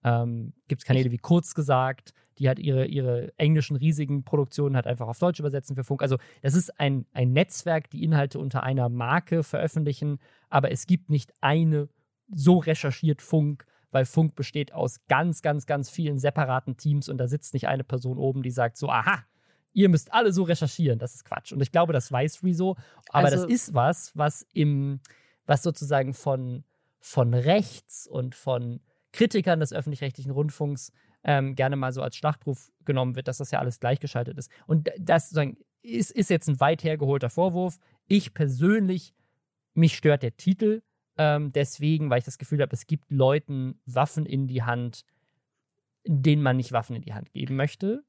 Ähm, 0.05 0.53
Gibt 0.69 0.83
es 0.83 0.87
Kanäle 0.87 1.11
wie 1.11 1.19
Kurz 1.19 1.55
gesagt, 1.55 2.13
die 2.39 2.49
halt 2.49 2.59
ihre, 2.59 2.87
ihre 2.87 3.33
englischen 3.39 3.77
riesigen 3.77 4.25
Produktionen 4.25 4.75
halt 4.75 4.87
einfach 4.87 5.09
auf 5.09 5.19
Deutsch 5.19 5.41
übersetzen 5.41 5.77
für 5.77 5.85
Funk. 5.85 6.03
Also 6.03 6.17
das 6.43 6.55
ist 6.55 6.81
ein, 6.81 7.07
ein 7.13 7.33
Netzwerk, 7.33 7.91
die 7.91 8.03
Inhalte 8.03 8.39
unter 8.39 8.63
einer 8.63 8.89
Marke 8.89 9.43
veröffentlichen, 9.43 10.19
aber 10.49 10.71
es 10.71 10.87
gibt 10.87 11.11
nicht 11.11 11.33
eine 11.41 11.89
so 12.29 12.59
recherchiert 12.59 13.23
Funk, 13.23 13.67
weil 13.91 14.05
Funk 14.05 14.35
besteht 14.35 14.73
aus 14.73 15.01
ganz, 15.09 15.43
ganz, 15.43 15.67
ganz 15.67 15.91
vielen 15.91 16.19
separaten 16.19 16.77
Teams 16.77 17.09
und 17.09 17.19
da 17.19 17.29
sitzt 17.29 17.55
nicht 17.55 17.69
eine 17.69 17.85
Person 17.85 18.19
oben, 18.19 18.43
die 18.43 18.51
sagt 18.51 18.77
so, 18.77 18.89
aha, 18.89 19.25
ihr 19.73 19.89
müsst 19.89 20.13
alle 20.13 20.33
so 20.33 20.43
recherchieren. 20.43 20.99
Das 20.99 21.15
ist 21.15 21.25
Quatsch. 21.25 21.53
Und 21.53 21.61
ich 21.61 21.71
glaube, 21.71 21.93
das 21.93 22.11
weiß 22.11 22.43
Rezo. 22.43 22.77
Aber 23.11 23.27
also, 23.27 23.43
das 23.43 23.51
ist 23.51 23.75
was, 23.75 24.17
was 24.17 24.47
im, 24.53 25.01
was 25.45 25.63
sozusagen 25.63 26.15
von, 26.15 26.65
von 26.99 27.35
rechts 27.35 28.07
und 28.07 28.35
von 28.35 28.81
Kritikern 29.13 29.61
des 29.61 29.73
öffentlich-rechtlichen 29.73 30.31
Rundfunks 30.31 30.93
ähm, 31.25 31.55
gerne 31.55 31.77
mal 31.77 31.93
so 31.93 32.01
als 32.03 32.17
Schlachtruf 32.17 32.73
genommen 32.85 33.17
wird, 33.17 33.29
dass 33.29 33.39
das 33.39 33.51
ja 33.51 33.59
alles 33.59 33.81
gleichgeschaltet 33.81 34.39
ist. 34.39 34.51
Und 34.67 34.91
das 34.99 35.25
sozusagen 35.25 35.59
ist, 35.83 36.11
ist 36.11 36.31
jetzt 36.31 36.49
ein 36.49 36.61
weit 36.61 36.83
hergeholter 36.83 37.29
Vorwurf. 37.29 37.79
Ich 38.09 38.33
persönlich, 38.33 39.15
mich 39.75 39.97
stört 39.97 40.23
der 40.23 40.37
Titel 40.37 40.83
ähm, 41.19 41.53
deswegen, 41.53 42.11
weil 42.11 42.19
ich 42.19 42.25
das 42.25 42.39
Gefühl 42.39 42.61
habe, 42.61 42.75
es 42.75 42.87
gibt 42.87 43.11
Leuten 43.11 43.81
Waffen 43.87 44.27
in 44.27 44.47
die 44.47 44.63
Hand, 44.63 45.05
denen 46.05 46.43
man 46.43 46.57
nicht 46.57 46.73
Waffen 46.73 46.97
in 46.97 47.03
die 47.03 47.15
Hand 47.15 47.33
geben 47.33 47.57
möchte. 47.57 48.05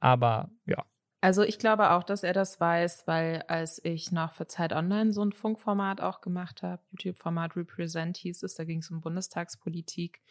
Aber 0.00 0.50
ja. 0.66 0.84
Also 1.20 1.42
ich 1.42 1.58
glaube 1.58 1.90
auch, 1.90 2.02
dass 2.02 2.22
er 2.22 2.32
das 2.32 2.58
weiß, 2.58 3.06
weil 3.06 3.42
als 3.46 3.84
ich 3.84 4.10
noch 4.10 4.32
für 4.32 4.46
Zeit 4.46 4.72
Online 4.72 5.12
so 5.12 5.22
ein 5.22 5.32
Funkformat 5.32 6.00
auch 6.00 6.22
gemacht 6.22 6.62
habe, 6.62 6.82
YouTube-Format 6.92 7.56
Represent 7.56 8.16
hieß 8.16 8.42
es, 8.42 8.54
da 8.54 8.64
ging 8.64 8.78
es 8.78 8.90
um 8.90 9.02
Bundestagspolitik. 9.02 10.22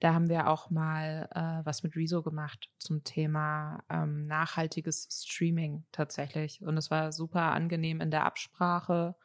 Da 0.00 0.12
haben 0.14 0.28
wir 0.28 0.48
auch 0.48 0.70
mal 0.70 1.28
äh, 1.34 1.66
was 1.66 1.82
mit 1.82 1.96
Rezo 1.96 2.22
gemacht 2.22 2.68
zum 2.78 3.02
Thema 3.04 3.82
ähm, 3.88 4.26
nachhaltiges 4.26 5.08
Streaming 5.10 5.86
tatsächlich. 5.92 6.62
Und 6.62 6.76
es 6.76 6.90
war 6.90 7.10
super 7.10 7.52
angenehm 7.52 8.00
in 8.02 8.10
der 8.10 8.24
Absprache. 8.24 9.16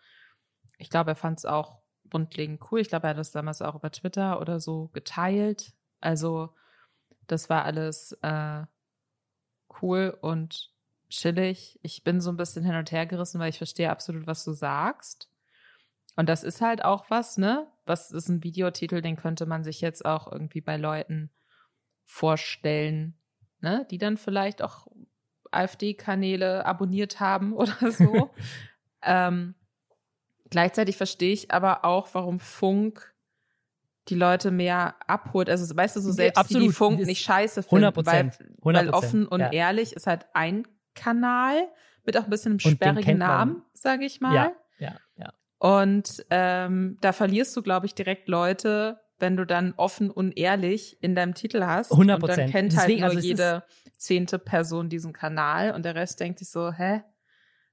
Ich 0.78 0.90
glaube, 0.90 1.12
er 1.12 1.16
fand 1.16 1.38
es 1.38 1.46
auch 1.46 1.83
grundlegend 2.14 2.62
cool. 2.72 2.80
Ich 2.80 2.90
glaube, 2.90 3.08
er 3.08 3.12
hat 3.12 3.18
das 3.18 3.32
damals 3.32 3.62
auch 3.64 3.74
über 3.74 3.92
Twitter 3.92 4.40
oder 4.40 4.60
so 4.60 4.90
geteilt. 4.94 5.74
Also 6.00 6.54
das 7.26 7.50
war 7.50 7.66
alles 7.66 8.12
äh, 8.22 8.64
cool 9.82 10.16
und 10.22 10.72
chillig. 11.10 11.80
Ich 11.82 12.04
bin 12.04 12.22
so 12.22 12.30
ein 12.30 12.38
bisschen 12.38 12.64
hin 12.64 12.76
und 12.76 12.92
her 12.92 13.08
gerissen, 13.08 13.40
weil 13.40 13.50
ich 13.50 13.58
verstehe 13.58 13.90
absolut, 13.90 14.28
was 14.28 14.44
du 14.44 14.54
sagst. 14.54 15.28
Und 16.16 16.30
das 16.30 16.44
ist 16.44 16.62
halt 16.62 16.86
auch 16.86 17.10
was, 17.10 17.38
ne? 17.38 17.68
Was 17.86 18.12
ist 18.12 18.30
ein 18.30 18.44
Videotitel, 18.44 19.02
den 19.02 19.16
könnte 19.16 19.48
man 19.48 19.64
sich 19.64 19.82
jetzt 19.82 20.06
auch 20.06 20.32
irgendwie 20.32 20.62
bei 20.62 20.78
Leuten 20.78 21.32
vorstellen, 22.06 23.18
ne? 23.60 23.88
Die 23.90 23.98
dann 23.98 24.18
vielleicht 24.18 24.62
auch 24.62 24.86
AfD-Kanäle 25.50 26.64
abonniert 26.64 27.20
haben 27.20 27.54
oder 27.58 27.92
so. 27.92 28.30
ähm, 29.02 29.56
Gleichzeitig 30.54 30.98
verstehe 30.98 31.34
ich 31.34 31.50
aber 31.50 31.84
auch, 31.84 32.10
warum 32.14 32.40
Funk 32.40 33.12
die 34.08 34.14
Leute 34.14 34.52
mehr 34.52 34.94
abholt. 35.08 35.50
Also 35.50 35.76
weißt 35.76 35.96
du, 35.96 36.00
so 36.00 36.12
selbst 36.12 36.38
Absolut. 36.38 36.62
die, 36.62 36.68
die 36.68 36.74
Funk 36.76 37.00
nicht 37.00 37.24
scheiße 37.24 37.64
finden, 37.64 37.86
100%. 37.86 38.06
Weil, 38.06 38.22
100%. 38.28 38.38
weil 38.62 38.90
offen 38.92 39.28
und 39.28 39.40
ja. 39.40 39.52
ehrlich 39.52 39.94
ist 39.94 40.06
halt 40.06 40.28
ein 40.36 40.68
Kanal 40.94 41.68
mit 42.06 42.16
auch 42.18 42.26
ein 42.26 42.30
bisschen 42.30 42.52
einem 42.52 42.60
sperrigen 42.60 43.18
Namen, 43.18 43.64
sage 43.74 44.06
ich 44.06 44.22
mal. 44.22 44.36
Ja, 44.36 44.52
ja, 44.78 44.96
ja. 45.16 45.34
Und 45.58 46.24
ähm, 46.30 47.00
da 47.02 47.14
verlierst 47.14 47.58
du, 47.58 47.64
glaube 47.64 47.88
ich, 47.88 47.96
direkt 47.96 48.28
Leute, 48.28 49.00
wenn 49.18 49.36
du 49.36 49.46
dann 49.48 49.74
offen 49.76 50.12
und 50.12 50.38
ehrlich 50.38 51.02
in 51.02 51.16
deinem 51.16 51.34
Titel 51.34 51.64
hast. 51.64 51.92
100 51.94 52.22
Und 52.22 52.30
dann 52.30 52.52
kennt 52.52 52.74
Deswegen, 52.74 53.02
halt 53.02 53.14
nur 53.14 53.18
also 53.18 53.28
jede 53.28 53.64
zehnte 53.98 54.38
Person 54.38 54.90
diesen 54.90 55.14
Kanal 55.14 55.72
und 55.72 55.84
der 55.84 55.96
Rest 55.96 56.20
denkt 56.20 56.38
sich 56.38 56.52
so, 56.52 56.72
hä, 56.72 57.02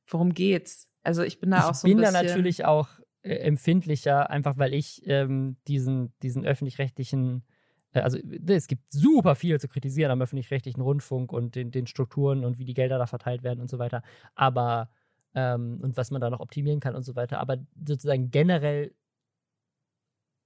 worum 0.07 0.33
geht's? 0.33 0.90
Also 1.03 1.23
ich 1.23 1.41
bin 1.41 1.51
da 1.51 1.59
ich 1.59 1.65
auch 1.65 1.75
so 1.75 1.89
ein 1.89 1.97
bisschen. 1.97 2.15
Ich 2.15 2.19
bin 2.19 2.27
da 2.27 2.35
natürlich 2.35 2.65
auch 2.65 2.89
äh, 3.23 3.35
empfindlicher, 3.37 4.31
einfach 4.31 4.59
weil 4.59 4.75
ich 4.75 5.03
ähm, 5.07 5.57
diesen, 5.69 6.15
diesen 6.23 6.45
öffentlich-rechtlichen, 6.45 7.45
äh, 7.93 8.01
also 8.01 8.19
es 8.19 8.67
gibt 8.67 8.93
super 8.93 9.35
viel 9.35 9.61
zu 9.61 9.69
kritisieren 9.69 10.11
am 10.11 10.23
öffentlich-rechtlichen 10.23 10.81
Rundfunk 10.81 11.33
und 11.33 11.55
den, 11.55 11.71
den 11.71 11.87
Strukturen 11.87 12.45
und 12.45 12.59
wie 12.59 12.65
die 12.65 12.75
Gelder 12.75 12.99
da 12.99 13.07
verteilt 13.07 13.43
werden 13.43 13.61
und 13.61 13.71
so 13.71 13.79
weiter. 13.79 14.03
Aber 14.35 14.91
ähm, 15.35 15.79
und 15.83 15.97
was 15.97 16.11
man 16.11 16.21
da 16.21 16.31
noch 16.31 16.41
optimieren 16.41 16.81
kann 16.81 16.95
und 16.95 17.03
so 17.03 17.15
weiter. 17.15 17.39
Aber 17.39 17.59
sozusagen 17.87 18.31
generell 18.31 18.95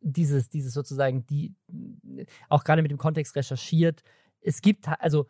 dieses, 0.00 0.50
dieses 0.50 0.74
sozusagen, 0.74 1.26
die, 1.26 1.54
auch 2.48 2.64
gerade 2.64 2.82
mit 2.82 2.90
dem 2.90 2.98
Kontext 2.98 3.34
recherchiert, 3.36 4.02
es 4.40 4.60
gibt, 4.60 4.86
also 5.00 5.26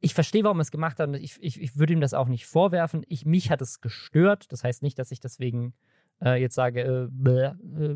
ich 0.00 0.14
verstehe, 0.14 0.44
warum 0.44 0.58
er 0.58 0.62
es 0.62 0.70
gemacht 0.70 0.98
hat 0.98 1.08
und 1.08 1.14
ich, 1.14 1.36
ich, 1.40 1.60
ich 1.60 1.76
würde 1.76 1.92
ihm 1.92 2.00
das 2.00 2.14
auch 2.14 2.28
nicht 2.28 2.46
vorwerfen. 2.46 3.04
Ich, 3.08 3.26
mich 3.26 3.50
hat 3.50 3.60
es 3.60 3.80
gestört. 3.80 4.50
Das 4.50 4.64
heißt 4.64 4.82
nicht, 4.82 4.98
dass 4.98 5.10
ich 5.12 5.20
deswegen 5.20 5.74
äh, 6.22 6.40
jetzt 6.40 6.54
sage, 6.54 6.82
äh, 6.82 7.08
bläh, 7.10 7.44
äh, 7.44 7.54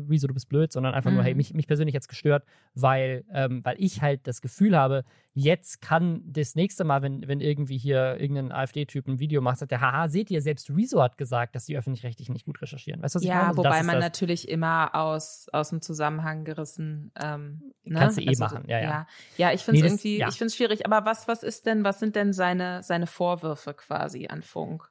Rezo, 0.09 0.27
du 0.27 0.33
bist 0.33 0.49
blöd, 0.49 0.71
sondern 0.71 0.93
einfach 0.93 1.09
mhm. 1.09 1.17
nur, 1.17 1.23
hey, 1.23 1.33
mhm. 1.33 1.37
mich, 1.37 1.53
mich 1.53 1.67
persönlich 1.67 1.93
jetzt 1.93 2.07
gestört, 2.07 2.43
weil, 2.73 3.23
ähm, 3.31 3.63
weil 3.63 3.75
ich 3.79 4.01
halt 4.01 4.27
das 4.27 4.41
Gefühl 4.41 4.77
habe, 4.77 5.03
jetzt 5.33 5.81
kann 5.81 6.21
das 6.25 6.55
nächste 6.55 6.83
Mal, 6.83 7.01
wenn, 7.01 7.27
wenn 7.27 7.41
irgendwie 7.41 7.77
hier 7.77 8.17
irgendein 8.19 8.51
AfD-Typ 8.51 9.07
ein 9.07 9.19
Video 9.19 9.41
macht, 9.41 9.59
sagt 9.59 9.71
der, 9.71 9.81
haha, 9.81 10.07
seht 10.07 10.31
ihr, 10.31 10.41
selbst 10.41 10.69
Rezo 10.69 11.01
hat 11.01 11.17
gesagt, 11.17 11.55
dass 11.55 11.65
die 11.65 11.77
Öffentlich-Rechtlichen 11.77 12.33
nicht 12.33 12.45
gut 12.45 12.61
recherchieren. 12.61 13.01
Weißt 13.01 13.15
du, 13.15 13.19
was 13.19 13.25
ja, 13.25 13.29
ich 13.29 13.35
meine? 13.35 13.49
Also 13.49 13.63
wobei 13.63 13.83
man 13.83 13.95
das. 13.95 14.05
natürlich 14.05 14.49
immer 14.49 14.95
aus, 14.95 15.47
aus 15.51 15.69
dem 15.69 15.81
Zusammenhang 15.81 16.45
gerissen 16.45 17.11
ähm, 17.21 17.73
ne? 17.83 17.99
Kannst 17.99 18.17
du 18.17 18.21
eh 18.21 18.27
also, 18.29 18.43
machen, 18.43 18.63
ja, 18.67 18.79
ja. 18.79 18.89
Ja, 18.89 19.07
ja 19.37 19.53
ich 19.53 19.61
finde 19.61 19.79
es 19.79 19.83
nee, 19.83 19.89
irgendwie, 19.89 20.17
ja. 20.19 20.27
ich 20.29 20.35
finde 20.35 20.47
es 20.47 20.55
schwierig, 20.55 20.85
aber 20.85 21.05
was, 21.05 21.27
was 21.27 21.43
ist 21.43 21.65
denn, 21.65 21.83
was 21.83 21.99
sind 21.99 22.15
denn 22.15 22.33
seine, 22.33 22.83
seine 22.83 23.07
Vorwürfe 23.07 23.73
quasi 23.73 24.27
an 24.27 24.41
Funk? 24.41 24.89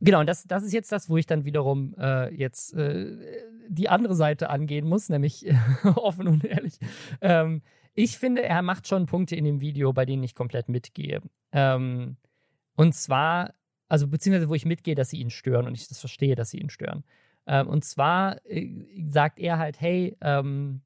Genau, 0.00 0.20
und 0.20 0.26
das, 0.28 0.44
das 0.44 0.62
ist 0.62 0.72
jetzt 0.72 0.92
das, 0.92 1.10
wo 1.10 1.16
ich 1.18 1.26
dann 1.26 1.44
wiederum 1.44 1.94
äh, 1.98 2.34
jetzt 2.34 2.72
äh, 2.74 3.16
die 3.68 3.88
andere 3.88 4.14
Seite 4.14 4.48
angehen 4.48 4.88
muss, 4.88 5.08
nämlich 5.10 5.46
offen 5.84 6.26
und 6.26 6.44
ehrlich. 6.44 6.78
Ähm, 7.20 7.62
ich 7.94 8.18
finde, 8.18 8.42
er 8.42 8.62
macht 8.62 8.88
schon 8.88 9.06
Punkte 9.06 9.36
in 9.36 9.44
dem 9.44 9.60
Video, 9.60 9.92
bei 9.92 10.06
denen 10.06 10.22
ich 10.22 10.34
komplett 10.34 10.68
mitgehe. 10.68 11.20
Ähm, 11.52 12.16
Und 12.76 12.94
zwar, 12.94 13.54
also 13.88 14.08
beziehungsweise 14.08 14.48
wo 14.50 14.54
ich 14.54 14.66
mitgehe, 14.66 14.94
dass 14.96 15.10
sie 15.10 15.20
ihn 15.20 15.30
stören 15.30 15.66
und 15.66 15.74
ich 15.76 15.88
das 15.88 16.00
verstehe, 16.00 16.36
dass 16.36 16.50
sie 16.50 16.58
ihn 16.60 16.70
stören. 16.70 17.04
Ähm, 17.46 17.68
und 17.68 17.84
zwar 17.84 18.44
äh, 18.46 18.68
sagt 19.08 19.40
er 19.40 19.58
halt, 19.58 19.80
hey, 19.80 20.16
ähm, 20.22 20.82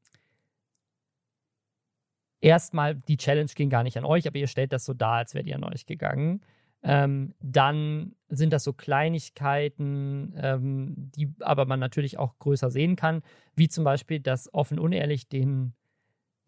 erstmal, 2.41 2.95
die 2.95 3.17
Challenge 3.17 3.51
ging 3.55 3.71
gar 3.71 3.83
nicht 3.83 3.97
an 3.99 4.05
euch, 4.05 4.27
aber 4.27 4.39
ihr 4.39 4.47
stellt 4.49 4.73
das 4.73 4.85
so 4.85 4.95
dar, 4.95 5.15
als 5.17 5.35
wärt 5.35 5.47
ihr 5.47 5.57
an 5.57 5.65
euch 5.65 5.87
gegangen. 5.87 6.43
Ähm, 6.87 7.35
dann 7.41 8.15
sind 8.29 8.53
das 8.53 8.63
so 8.63 8.75
Kleinigkeiten, 8.75 10.35
ähm, 10.37 11.11
die 11.17 11.33
aber 11.41 11.65
man 11.65 11.81
natürlich 11.81 12.19
auch 12.19 12.39
größer 12.39 12.71
sehen 12.71 12.95
kann, 12.95 13.23
wie 13.57 13.69
zum 13.69 13.85
Beispiel, 13.85 14.21
dass 14.21 14.53
offen 14.53 14.79
unehrlich 14.79 15.27
den, 15.27 15.73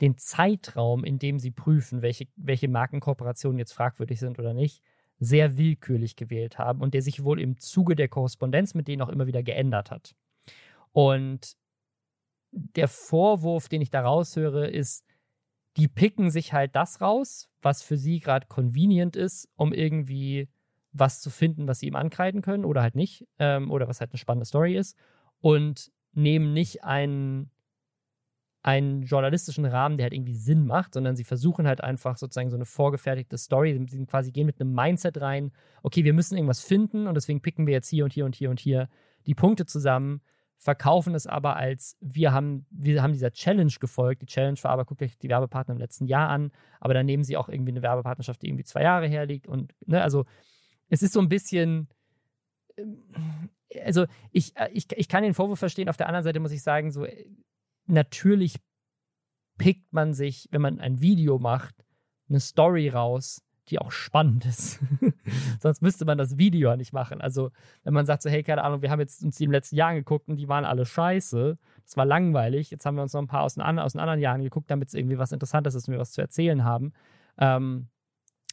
den 0.03 0.19
Zeitraum, 0.19 1.05
in 1.05 1.19
dem 1.19 1.39
sie 1.39 1.53
prüfen, 1.53 2.03
welche, 2.03 2.27
welche 2.37 2.69
Markenkooperationen 2.69 3.59
jetzt 3.59 3.73
fragwürdig 3.73 4.21
sind 4.21 4.39
oder 4.39 4.53
nicht, 4.53 4.83
sehr 5.19 5.57
willkürlich 5.57 6.17
gewählt 6.17 6.59
haben 6.59 6.83
und 6.83 6.93
der 6.93 7.01
sich 7.01 7.25
wohl 7.25 7.41
im 7.41 7.59
Zuge 7.59 7.97
der 7.97 8.09
Korrespondenz 8.09 8.75
mit 8.75 8.89
denen 8.89 9.01
auch 9.01 9.09
immer 9.09 9.27
wieder 9.27 9.43
geändert 9.43 9.91
hat. 9.91 10.15
Und 10.93 11.57
der 12.51 12.89
Vorwurf, 12.89 13.71
den 13.71 13.81
ich 13.81 13.91
da 13.91 14.03
raushöre, 14.03 14.69
ist, 14.69 15.06
die 15.77 15.89
picken 15.89 16.31
sich 16.31 16.53
halt 16.53 16.75
das 16.75 17.01
raus, 17.01 17.49
was 17.61 17.83
für 17.83 17.97
sie 17.97 18.21
gerade 18.21 18.47
convenient 18.47 19.17
ist, 19.17 19.49
um 19.57 19.73
irgendwie 19.73 20.49
was 20.93 21.21
zu 21.21 21.31
finden, 21.31 21.69
was 21.69 21.81
sie 21.81 21.87
ihm 21.87 21.97
ankreiden 21.97 22.41
können 22.41 22.65
oder 22.65 22.83
halt 22.83 22.95
nicht, 22.95 23.27
ähm, 23.39 23.71
oder 23.71 23.87
was 23.87 24.01
halt 24.01 24.13
eine 24.13 24.19
spannende 24.19 24.47
Story 24.47 24.77
ist, 24.77 24.97
und 25.41 25.93
nehmen 26.13 26.55
nicht 26.55 26.85
einen, 26.85 27.51
einen 28.63 29.03
journalistischen 29.03 29.67
Rahmen, 29.67 29.99
der 29.99 30.05
halt 30.05 30.15
irgendwie 30.15 30.35
Sinn 30.35 30.67
macht, 30.67 30.95
sondern 30.95 31.15
sie 31.15 31.25
versuchen 31.25 31.67
halt 31.67 31.83
einfach 31.83 32.17
sozusagen 32.17 32.49
so 32.49 32.57
eine 32.57 32.65
vorgefertigte 32.65 33.37
Story. 33.37 33.79
Sie 33.89 34.07
quasi 34.07 34.33
gehen 34.33 34.47
mit 34.47 34.61
einem 34.61 34.73
Mindset 34.73 35.21
rein, 35.21 35.53
okay, 35.83 36.05
wir 36.05 36.15
müssen 36.15 36.37
irgendwas 36.37 36.63
finden 36.63 37.07
und 37.07 37.15
deswegen 37.15 37.43
picken 37.43 37.67
wir 37.67 37.75
jetzt 37.75 37.91
hier 37.91 38.05
und 38.05 38.15
hier 38.15 38.25
und 38.25 38.35
hier 38.35 38.49
und 38.49 38.59
hier 38.59 38.89
die 39.27 39.35
Punkte 39.35 39.67
zusammen, 39.67 40.23
verkaufen 40.59 41.15
es 41.15 41.27
aber 41.27 41.57
als, 41.57 41.97
wir 42.01 42.33
haben, 42.33 42.67
wir 42.71 43.03
haben 43.03 43.13
dieser 43.13 43.33
Challenge 43.33 43.73
gefolgt. 43.79 44.23
Die 44.23 44.27
Challenge 44.27 44.59
war 44.63 44.73
aber, 44.73 44.85
guckt 44.85 45.03
euch 45.03 45.19
die 45.19 45.29
Werbepartner 45.29 45.75
im 45.75 45.81
letzten 45.81 46.07
Jahr 46.07 46.29
an, 46.29 46.51
aber 46.81 46.95
dann 46.95 47.07
nehmen 47.07 47.25
sie 47.25 47.37
auch 47.37 47.49
irgendwie 47.49 47.73
eine 47.73 47.83
Werbepartnerschaft, 47.83 48.43
die 48.43 48.49
irgendwie 48.49 48.65
zwei 48.65 48.83
Jahre 48.83 49.07
herliegt. 49.07 49.47
Und, 49.47 49.75
ne, 49.87 50.03
also 50.03 50.25
es 50.89 51.03
ist 51.03 51.13
so 51.13 51.21
ein 51.21 51.29
bisschen, 51.29 51.89
ähm, 52.77 53.03
also 53.85 54.07
ich, 54.33 54.57
äh, 54.57 54.71
ich, 54.73 54.87
ich 54.97 55.09
kann 55.09 55.23
den 55.23 55.35
Vorwurf 55.35 55.59
verstehen. 55.59 55.89
Auf 55.89 55.97
der 55.97 56.09
anderen 56.09 56.25
Seite 56.25 56.41
muss 56.41 56.53
ich 56.53 56.63
sagen, 56.63 56.91
so 56.91 57.05
äh, 57.05 57.27
natürlich 57.87 58.57
pickt 59.59 59.93
man 59.93 60.15
sich, 60.15 60.49
wenn 60.51 60.63
man 60.63 60.81
ein 60.81 61.01
Video 61.01 61.39
macht, 61.39 61.85
eine 62.29 62.41
Story 62.41 62.89
raus, 62.89 63.46
die 63.69 63.79
auch 63.79 63.91
spannend 63.91 64.45
ist. 64.47 64.81
Sonst 65.61 65.83
müsste 65.83 66.05
man 66.05 66.19
das 66.19 66.39
Video 66.39 66.71
ja 66.71 66.77
nicht 66.77 66.93
machen. 66.93 67.21
Also, 67.21 67.51
wenn 67.85 67.95
man 67.95 68.07
sagt 68.07 68.23
so, 68.23 68.31
hey, 68.31 68.43
keine 68.43 68.63
Ahnung, 68.63 68.83
wir 68.83 68.91
haben 68.91 69.01
jetzt 69.01 69.23
uns 69.23 69.37
die 69.37 69.45
im 69.45 69.51
letzten 69.51 69.77
Jahr 69.77 69.91
angeguckt 69.91 70.29
und 70.29 70.37
die 70.37 70.49
waren 70.49 70.65
alle 70.65 70.87
scheiße. 70.87 71.59
Das 71.85 71.97
war 71.97 72.05
langweilig. 72.05 72.71
Jetzt 72.71 72.87
haben 72.87 72.97
wir 72.97 73.03
uns 73.03 73.13
noch 73.13 73.23
ein 73.23 73.27
paar 73.27 73.43
aus 73.43 73.55
den, 73.55 73.63
aus 73.63 73.93
den 73.93 74.01
anderen 74.01 74.21
Jahren 74.21 74.43
geguckt, 74.43 74.71
damit 74.71 74.89
es 74.89 74.95
irgendwie 74.95 75.19
was 75.19 75.33
Interessantes 75.33 75.75
ist 75.75 75.89
und 75.89 75.93
wir 75.93 76.01
was 76.01 76.13
zu 76.13 76.21
erzählen 76.21 76.65
haben. 76.65 76.93
Ähm, 77.39 77.89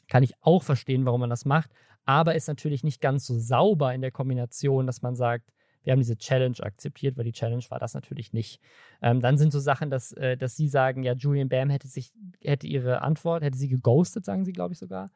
kann 0.07 0.23
ich 0.23 0.33
auch 0.41 0.63
verstehen, 0.63 1.05
warum 1.05 1.21
man 1.21 1.29
das 1.29 1.45
macht. 1.45 1.71
Aber 2.05 2.35
ist 2.35 2.47
natürlich 2.47 2.83
nicht 2.83 3.01
ganz 3.01 3.25
so 3.25 3.37
sauber 3.37 3.93
in 3.93 4.01
der 4.01 4.11
Kombination, 4.11 4.85
dass 4.85 5.01
man 5.01 5.15
sagt, 5.15 5.49
wir 5.83 5.91
haben 5.91 5.99
diese 5.99 6.17
Challenge 6.17 6.57
akzeptiert, 6.61 7.17
weil 7.17 7.25
die 7.25 7.31
Challenge 7.31 7.63
war 7.69 7.79
das 7.79 7.93
natürlich 7.93 8.33
nicht. 8.33 8.59
Ähm, 9.01 9.21
dann 9.21 9.37
sind 9.37 9.51
so 9.51 9.59
Sachen, 9.59 9.89
dass, 9.89 10.11
äh, 10.13 10.37
dass 10.37 10.55
sie 10.55 10.67
sagen, 10.67 11.03
ja, 11.03 11.13
Julian 11.13 11.49
Bam 11.49 11.69
hätte 11.69 11.87
sich, 11.87 12.11
hätte 12.41 12.67
ihre 12.67 13.01
Antwort, 13.01 13.43
hätte 13.43 13.57
sie 13.57 13.69
geghostet, 13.69 14.25
sagen 14.25 14.45
sie, 14.45 14.53
glaube 14.53 14.73
ich 14.73 14.79
sogar. 14.79 15.11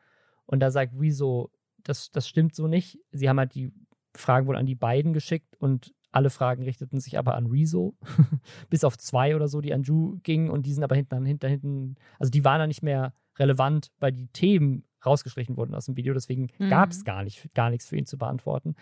Und 0.45 0.59
da 0.59 0.71
sagt 0.71 0.93
Rezo, 0.99 1.51
das, 1.83 2.11
das 2.11 2.27
stimmt 2.27 2.55
so 2.55 2.67
nicht. 2.67 2.99
Sie 3.11 3.29
haben 3.29 3.39
halt 3.39 3.55
die 3.55 3.71
Fragen 4.15 4.47
wohl 4.47 4.55
an 4.55 4.65
die 4.65 4.75
beiden 4.75 5.13
geschickt 5.13 5.55
und 5.57 5.93
alle 6.11 6.29
Fragen 6.29 6.63
richteten 6.63 6.99
sich 6.99 7.17
aber 7.17 7.35
an 7.35 7.47
Rezo, 7.47 7.95
bis 8.69 8.83
auf 8.83 8.97
zwei 8.97 9.35
oder 9.35 9.47
so, 9.47 9.61
die 9.61 9.73
an 9.73 9.83
Ju 9.83 10.19
gingen 10.23 10.49
und 10.49 10.65
die 10.65 10.73
sind 10.73 10.83
aber 10.83 10.95
hinten, 10.95 11.25
hinter, 11.25 11.47
hinten, 11.47 11.95
also 12.17 12.31
die 12.31 12.43
waren 12.43 12.59
dann 12.59 12.69
nicht 12.69 12.81
mehr 12.81 13.13
relevant, 13.37 13.91
weil 13.99 14.11
die 14.11 14.27
Themen 14.27 14.83
rausgestrichen 15.05 15.57
wurden 15.57 15.75
aus 15.75 15.85
dem 15.85 15.95
Video, 15.95 16.13
deswegen 16.13 16.47
mhm. 16.57 16.69
gab 16.69 16.91
es 16.91 17.03
gar, 17.03 17.23
nicht, 17.23 17.53
gar 17.53 17.69
nichts 17.69 17.87
für 17.87 17.97
ihn 17.97 18.05
zu 18.05 18.17
beantworten. 18.17 18.75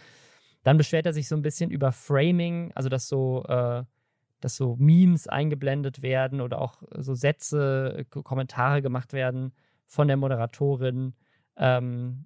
Dann 0.66 0.78
beschwert 0.78 1.06
er 1.06 1.14
sich 1.14 1.28
so 1.28 1.36
ein 1.36 1.44
bisschen 1.44 1.70
über 1.70 1.92
Framing, 1.92 2.72
also 2.74 2.90
dass 2.90 3.08
so, 3.08 3.44
äh, 3.48 3.84
dass 4.42 4.56
so 4.56 4.76
Memes 4.80 5.28
eingeblendet 5.28 6.02
werden 6.02 6.42
oder 6.42 6.60
auch 6.60 6.82
so 6.98 7.14
Sätze, 7.14 8.08
Kommentare 8.10 8.82
gemacht 8.82 9.14
werden 9.14 9.54
von 9.86 10.08
der 10.08 10.18
Moderatorin, 10.18 11.14
ähm, 11.56 12.26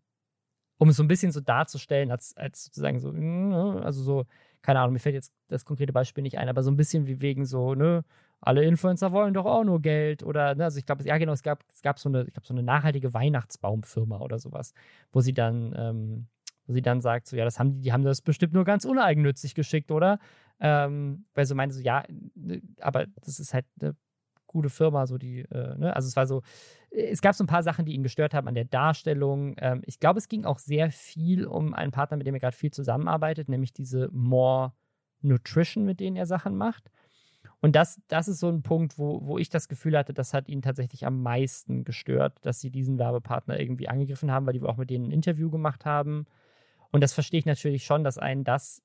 um 0.77 0.87
es 0.87 0.95
so 0.95 1.03
ein 1.03 1.09
bisschen 1.09 1.33
so 1.33 1.41
darzustellen, 1.41 2.11
als, 2.11 2.35
als 2.37 2.63
sozusagen 2.63 2.99
so, 2.99 3.11
ne, 3.11 3.81
also 3.83 4.01
so, 4.01 4.25
keine 4.61 4.79
Ahnung, 4.79 4.93
mir 4.93 4.99
fällt 4.99 5.15
jetzt 5.15 5.33
das 5.49 5.65
konkrete 5.65 5.91
Beispiel 5.91 6.21
nicht 6.21 6.37
ein, 6.37 6.47
aber 6.47 6.63
so 6.63 6.71
ein 6.71 6.77
bisschen 6.77 7.07
wie 7.07 7.19
wegen 7.19 7.45
so, 7.45 7.75
ne, 7.75 8.05
alle 8.39 8.63
Influencer 8.63 9.11
wollen 9.11 9.33
doch 9.33 9.45
auch 9.45 9.65
nur 9.65 9.81
Geld 9.81 10.23
oder, 10.23 10.55
ne, 10.55 10.63
also 10.63 10.79
ich 10.79 10.85
glaube, 10.85 11.03
ja 11.03 11.17
genau, 11.17 11.33
es 11.33 11.43
gab, 11.43 11.65
es 11.73 11.81
gab 11.81 11.99
so 11.99 12.07
eine, 12.07 12.23
ich 12.23 12.33
glaube, 12.33 12.47
so 12.47 12.53
eine 12.53 12.63
nachhaltige 12.63 13.13
Weihnachtsbaumfirma 13.13 14.19
oder 14.19 14.39
sowas, 14.39 14.73
wo 15.11 15.19
sie 15.19 15.33
dann, 15.33 15.75
ähm, 15.77 16.27
wo 16.69 16.73
sie 16.73 16.83
dann 16.83 17.01
sagt, 17.01 17.27
so, 17.27 17.35
ja, 17.35 17.45
das 17.45 17.57
haben 17.57 17.71
die, 17.71 17.81
die 17.81 17.91
haben 17.91 18.03
das 18.03 18.21
bestimmt 18.21 18.53
nur 18.53 18.63
ganz 18.63 18.85
uneigennützig 18.85 19.55
geschickt, 19.55 19.91
oder? 19.91 20.19
Ähm, 20.59 21.25
weil 21.33 21.47
sie 21.47 21.55
meinte 21.55 21.75
so, 21.75 21.81
ja, 21.81 22.03
ne, 22.35 22.61
aber 22.79 23.07
das 23.21 23.39
ist 23.39 23.55
halt 23.55 23.65
eine 23.81 23.95
gute 24.45 24.69
Firma, 24.69 25.07
so 25.07 25.17
die, 25.17 25.39
äh, 25.39 25.77
ne? 25.77 25.95
Also 25.95 26.07
es 26.07 26.15
war 26.15 26.27
so, 26.27 26.43
es 26.91 27.21
gab 27.21 27.33
so 27.33 27.43
ein 27.43 27.47
paar 27.47 27.63
Sachen, 27.63 27.85
die 27.85 27.93
ihn 27.93 28.03
gestört 28.03 28.35
haben 28.35 28.47
an 28.47 28.53
der 28.53 28.65
Darstellung. 28.65 29.55
Ähm, 29.57 29.81
ich 29.85 29.99
glaube, 29.99 30.19
es 30.19 30.27
ging 30.27 30.45
auch 30.45 30.59
sehr 30.59 30.91
viel 30.91 31.45
um 31.47 31.73
einen 31.73 31.91
Partner, 31.91 32.17
mit 32.17 32.27
dem 32.27 32.35
er 32.35 32.39
gerade 32.39 32.55
viel 32.55 32.71
zusammenarbeitet, 32.71 33.49
nämlich 33.49 33.73
diese 33.73 34.09
More 34.11 34.73
Nutrition, 35.21 35.85
mit 35.85 35.99
denen 35.99 36.17
er 36.17 36.27
Sachen 36.27 36.55
macht. 36.55 36.91
Und 37.61 37.75
das, 37.75 37.99
das 38.07 38.27
ist 38.27 38.39
so 38.39 38.47
ein 38.47 38.61
Punkt, 38.61 38.97
wo, 38.99 39.25
wo 39.25 39.37
ich 39.39 39.49
das 39.49 39.67
Gefühl 39.67 39.97
hatte, 39.97 40.13
das 40.13 40.33
hat 40.33 40.47
ihn 40.47 40.61
tatsächlich 40.61 41.05
am 41.05 41.21
meisten 41.23 41.83
gestört, 41.83 42.37
dass 42.43 42.59
sie 42.61 42.69
diesen 42.69 42.99
Werbepartner 42.99 43.59
irgendwie 43.59 43.89
angegriffen 43.89 44.31
haben, 44.31 44.45
weil 44.45 44.53
die 44.53 44.61
auch 44.61 44.77
mit 44.77 44.89
denen 44.89 45.05
ein 45.05 45.11
Interview 45.11 45.49
gemacht 45.49 45.85
haben. 45.85 46.25
Und 46.91 47.01
das 47.01 47.13
verstehe 47.13 47.39
ich 47.39 47.45
natürlich 47.45 47.85
schon, 47.85 48.03
dass 48.03 48.17
einen 48.17 48.43
das 48.43 48.81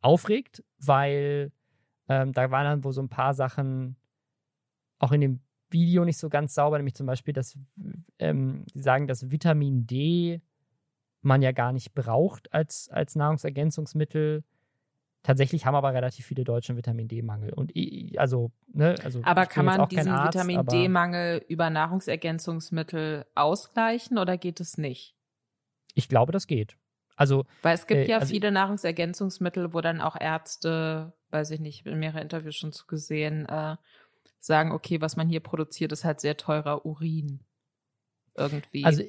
aufregt, 0.00 0.64
weil 0.78 1.52
ähm, 2.08 2.32
da 2.32 2.50
waren 2.50 2.64
dann 2.64 2.84
wohl 2.84 2.92
so 2.92 3.02
ein 3.02 3.08
paar 3.08 3.34
Sachen 3.34 3.96
auch 4.98 5.12
in 5.12 5.20
dem 5.20 5.40
Video 5.70 6.04
nicht 6.04 6.18
so 6.18 6.28
ganz 6.28 6.54
sauber, 6.54 6.78
nämlich 6.78 6.94
zum 6.94 7.06
Beispiel, 7.06 7.32
dass 7.32 7.56
ähm, 8.18 8.64
sie 8.74 8.82
sagen, 8.82 9.06
dass 9.06 9.30
Vitamin 9.30 9.86
D 9.86 10.42
man 11.22 11.42
ja 11.42 11.52
gar 11.52 11.72
nicht 11.72 11.94
braucht 11.94 12.52
als, 12.52 12.88
als 12.90 13.14
Nahrungsergänzungsmittel. 13.14 14.42
Tatsächlich 15.22 15.66
haben 15.66 15.74
aber 15.74 15.92
relativ 15.92 16.24
viele 16.24 16.44
Deutsche 16.44 16.72
einen 16.72 16.78
Vitamin 16.78 17.06
D-Mangel. 17.06 17.52
Und 17.52 17.72
also, 18.16 18.52
ne, 18.72 18.94
also 19.04 19.20
aber 19.22 19.44
kann 19.44 19.66
man 19.66 19.86
diesen 19.88 20.08
Arzt, 20.08 20.34
Vitamin 20.34 20.64
D-Mangel 20.64 21.44
über 21.46 21.68
Nahrungsergänzungsmittel 21.68 23.26
ausgleichen 23.34 24.16
oder 24.16 24.38
geht 24.38 24.60
es 24.60 24.78
nicht? 24.78 25.14
Ich 25.94 26.08
glaube, 26.08 26.32
das 26.32 26.46
geht. 26.46 26.76
Also, 27.16 27.44
Weil 27.62 27.74
es 27.74 27.86
gibt 27.86 28.00
äh, 28.00 28.08
ja 28.08 28.18
also 28.18 28.32
viele 28.32 28.50
Nahrungsergänzungsmittel, 28.50 29.74
wo 29.74 29.80
dann 29.80 30.00
auch 30.00 30.16
Ärzte, 30.18 31.12
weiß 31.30 31.50
ich 31.50 31.60
nicht, 31.60 31.86
in 31.86 31.98
mehrere 31.98 32.20
Interviews 32.22 32.56
schon 32.56 32.72
zu 32.72 32.86
gesehen, 32.86 33.46
äh, 33.46 33.76
sagen, 34.38 34.72
okay, 34.72 35.00
was 35.00 35.16
man 35.16 35.28
hier 35.28 35.40
produziert, 35.40 35.92
ist 35.92 36.04
halt 36.04 36.20
sehr 36.20 36.36
teurer 36.36 36.86
Urin. 36.86 37.40
Irgendwie. 38.36 38.84
Also, 38.84 39.02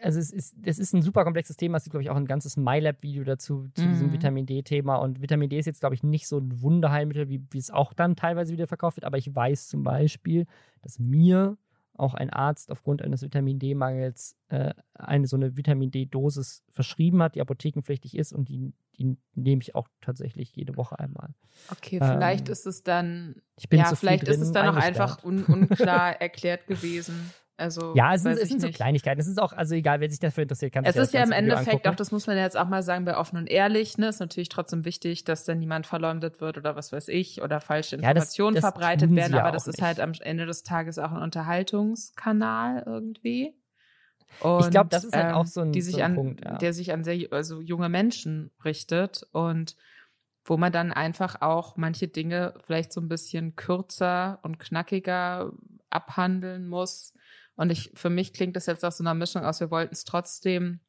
also 0.00 0.18
es 0.18 0.32
ist, 0.32 0.56
es 0.62 0.78
ist 0.78 0.94
ein 0.94 1.02
super 1.02 1.24
komplexes 1.24 1.56
Thema. 1.56 1.76
Es 1.76 1.84
gibt, 1.84 1.92
glaube 1.92 2.02
ich, 2.02 2.10
auch 2.10 2.16
ein 2.16 2.26
ganzes 2.26 2.56
MyLab-Video 2.56 3.24
dazu, 3.24 3.68
zu 3.74 3.82
mhm. 3.82 3.88
diesem 3.90 4.12
Vitamin 4.12 4.46
D-Thema. 4.46 4.96
Und 4.96 5.20
Vitamin 5.20 5.50
D 5.50 5.58
ist 5.58 5.66
jetzt, 5.66 5.80
glaube 5.80 5.94
ich, 5.94 6.02
nicht 6.02 6.28
so 6.28 6.38
ein 6.38 6.62
Wunderheilmittel, 6.62 7.28
wie, 7.28 7.42
wie 7.50 7.58
es 7.58 7.70
auch 7.70 7.92
dann 7.92 8.16
teilweise 8.16 8.52
wieder 8.52 8.66
verkauft 8.66 8.96
wird. 8.96 9.04
Aber 9.04 9.18
ich 9.18 9.34
weiß 9.34 9.68
zum 9.68 9.84
Beispiel, 9.84 10.46
dass 10.82 10.98
mir 10.98 11.58
auch 12.00 12.14
ein 12.14 12.30
Arzt 12.30 12.70
aufgrund 12.70 13.02
eines 13.02 13.22
Vitamin 13.22 13.58
D-Mangels 13.58 14.36
äh, 14.48 14.72
eine 14.94 15.26
so 15.26 15.36
eine 15.36 15.56
Vitamin 15.56 15.90
D-Dosis 15.90 16.62
verschrieben 16.70 17.22
hat, 17.22 17.34
die 17.34 17.40
apothekenpflichtig 17.40 18.16
ist 18.16 18.32
und 18.32 18.48
die, 18.48 18.72
die 18.98 19.16
nehme 19.34 19.62
ich 19.62 19.74
auch 19.74 19.88
tatsächlich 20.00 20.54
jede 20.56 20.76
Woche 20.76 20.98
einmal. 20.98 21.34
Okay, 21.70 21.98
vielleicht 21.98 22.48
ähm, 22.48 22.52
ist 22.52 22.66
es 22.66 22.82
dann, 22.82 23.42
ja, 23.70 23.94
vielleicht 23.94 24.28
ist 24.28 24.40
es 24.40 24.52
dann 24.52 24.68
auch 24.68 24.80
einfach 24.80 25.22
un, 25.24 25.44
unklar 25.44 26.12
erklärt 26.20 26.66
gewesen. 26.66 27.32
Also, 27.60 27.94
ja, 27.94 28.14
es 28.14 28.22
sind, 28.22 28.38
es 28.38 28.48
sind 28.48 28.60
so 28.60 28.70
Kleinigkeiten. 28.70 29.20
Es 29.20 29.26
ist 29.26 29.40
auch, 29.40 29.52
also 29.52 29.74
egal, 29.74 30.00
wer 30.00 30.08
sich 30.08 30.18
dafür 30.18 30.42
interessiert, 30.42 30.72
kann 30.72 30.84
Es 30.84 30.96
ist 30.96 31.12
ja 31.12 31.22
im 31.22 31.32
Endeffekt 31.32 31.86
auch, 31.86 31.94
das 31.94 32.10
muss 32.10 32.26
man 32.26 32.38
jetzt 32.38 32.56
auch 32.56 32.68
mal 32.68 32.82
sagen, 32.82 33.04
bei 33.04 33.16
offen 33.16 33.36
und 33.36 33.48
ehrlich, 33.48 33.98
ne, 33.98 34.08
ist 34.08 34.20
natürlich 34.20 34.48
trotzdem 34.48 34.84
wichtig, 34.84 35.24
dass 35.24 35.44
dann 35.44 35.58
niemand 35.58 35.86
verleumdet 35.86 36.40
wird 36.40 36.56
oder 36.56 36.74
was 36.74 36.90
weiß 36.90 37.08
ich 37.08 37.42
oder 37.42 37.60
falsche 37.60 37.96
Informationen 37.96 38.56
ja, 38.56 38.60
das, 38.62 38.72
das 38.72 38.72
verbreitet 38.72 39.14
werden, 39.14 39.34
aber 39.34 39.52
das 39.52 39.66
ist 39.66 39.76
nicht. 39.76 39.82
halt 39.82 40.00
am 40.00 40.12
Ende 40.20 40.46
des 40.46 40.62
Tages 40.62 40.98
auch 40.98 41.12
ein 41.12 41.22
Unterhaltungskanal 41.22 42.82
irgendwie. 42.86 43.54
Und, 44.40 44.64
ich 44.64 44.70
glaube, 44.70 44.88
das 44.88 45.04
ist 45.04 45.14
halt 45.14 45.30
ähm, 45.30 45.34
auch 45.34 45.46
so 45.46 45.60
ein, 45.60 45.72
die 45.72 45.82
sich 45.82 45.96
so 45.96 46.00
ein 46.00 46.12
an, 46.12 46.14
Punkt, 46.14 46.44
ja. 46.44 46.56
der 46.56 46.72
sich 46.72 46.92
an 46.92 47.04
sehr 47.04 47.26
also 47.32 47.60
junge 47.60 47.88
Menschen 47.88 48.50
richtet 48.64 49.26
und 49.32 49.76
wo 50.44 50.56
man 50.56 50.72
dann 50.72 50.92
einfach 50.92 51.42
auch 51.42 51.76
manche 51.76 52.08
Dinge 52.08 52.54
vielleicht 52.64 52.92
so 52.92 53.00
ein 53.00 53.08
bisschen 53.08 53.56
kürzer 53.56 54.38
und 54.42 54.58
knackiger 54.58 55.52
abhandeln 55.90 56.68
muss 56.68 57.12
und 57.60 57.70
ich, 57.70 57.90
für 57.92 58.08
mich 58.08 58.32
klingt 58.32 58.56
das 58.56 58.64
jetzt 58.64 58.86
aus 58.86 58.96
so 58.96 59.04
einer 59.04 59.12
Mischung 59.12 59.44
aus, 59.44 59.60
wir 59.60 59.70
wollten 59.70 59.92
es 59.92 60.06
trotzdem 60.06 60.80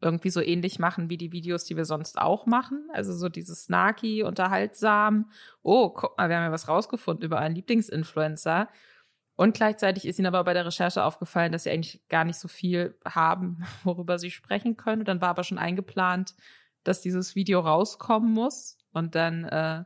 irgendwie 0.00 0.30
so 0.30 0.40
ähnlich 0.40 0.78
machen 0.78 1.10
wie 1.10 1.18
die 1.18 1.32
Videos, 1.32 1.66
die 1.66 1.76
wir 1.76 1.84
sonst 1.84 2.16
auch 2.16 2.46
machen. 2.46 2.88
Also 2.94 3.12
so 3.12 3.28
dieses 3.28 3.64
snarky, 3.64 4.22
unterhaltsam. 4.22 5.30
Oh, 5.60 5.90
guck 5.90 6.16
mal, 6.16 6.30
wir 6.30 6.36
haben 6.36 6.44
ja 6.44 6.50
was 6.50 6.66
rausgefunden 6.66 7.26
über 7.26 7.40
einen 7.40 7.54
Lieblingsinfluencer. 7.56 8.70
Und 9.36 9.54
gleichzeitig 9.54 10.06
ist 10.06 10.18
ihnen 10.18 10.28
aber 10.28 10.42
bei 10.44 10.54
der 10.54 10.64
Recherche 10.64 11.04
aufgefallen, 11.04 11.52
dass 11.52 11.64
sie 11.64 11.70
eigentlich 11.70 12.00
gar 12.08 12.24
nicht 12.24 12.38
so 12.38 12.48
viel 12.48 12.98
haben, 13.04 13.66
worüber 13.84 14.18
sie 14.18 14.30
sprechen 14.30 14.78
können. 14.78 15.04
dann 15.04 15.20
war 15.20 15.28
aber 15.28 15.44
schon 15.44 15.58
eingeplant, 15.58 16.34
dass 16.84 17.02
dieses 17.02 17.34
Video 17.34 17.60
rauskommen 17.60 18.32
muss. 18.32 18.78
Und 18.94 19.14
dann 19.14 19.44
äh, 19.44 19.84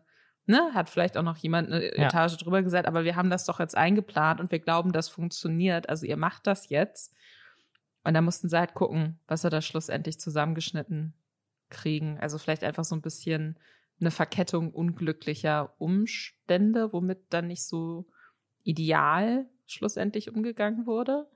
ne, 0.53 0.75
hat 0.75 0.91
vielleicht 0.91 1.17
auch 1.17 1.23
noch 1.23 1.39
jemand 1.39 1.73
eine 1.73 1.85
ja. 1.85 2.07
Etage 2.07 2.37
drüber 2.37 2.63
gesagt, 2.63 2.87
aber 2.87 3.05
wir 3.05 3.17
haben 3.17 3.31
das 3.31 3.47
doch 3.47 3.59
jetzt 3.59 3.77
eingeplant 3.77 4.39
und 4.39 4.53
wir 4.53 4.61
glauben, 4.61 4.93
das 4.93 5.09
funktioniert. 5.09 5.89
Also 5.89 6.07
ihr 6.07 6.19
macht 6.19 6.47
das 6.47 6.69
jetzt. 6.69 7.15
Und 8.05 8.15
da 8.15 8.21
mussten 8.21 8.49
sie 8.49 8.59
halt 8.59 8.75
gucken, 8.75 9.19
was 9.27 9.45
wir 9.45 9.51
da 9.51 9.63
schlussendlich 9.63 10.21
zusammengeschnitten 10.21 11.15
kriegen. 11.71 12.19
Also 12.21 12.37
vielleicht 12.37 12.65
einfach 12.65 12.85
so 12.85 12.95
ein 12.95 13.01
bisschen 13.01 13.59
eine 14.01 14.11
Verkettung 14.11 14.73
unglücklicher 14.73 15.75
Umstände, 15.79 16.93
womit 16.93 17.21
dann 17.31 17.47
nicht 17.47 17.65
so 17.65 18.07
ideal 18.63 19.47
schlussendlich 19.67 20.31
umgegangen 20.35 20.87
wurde. 20.87 21.27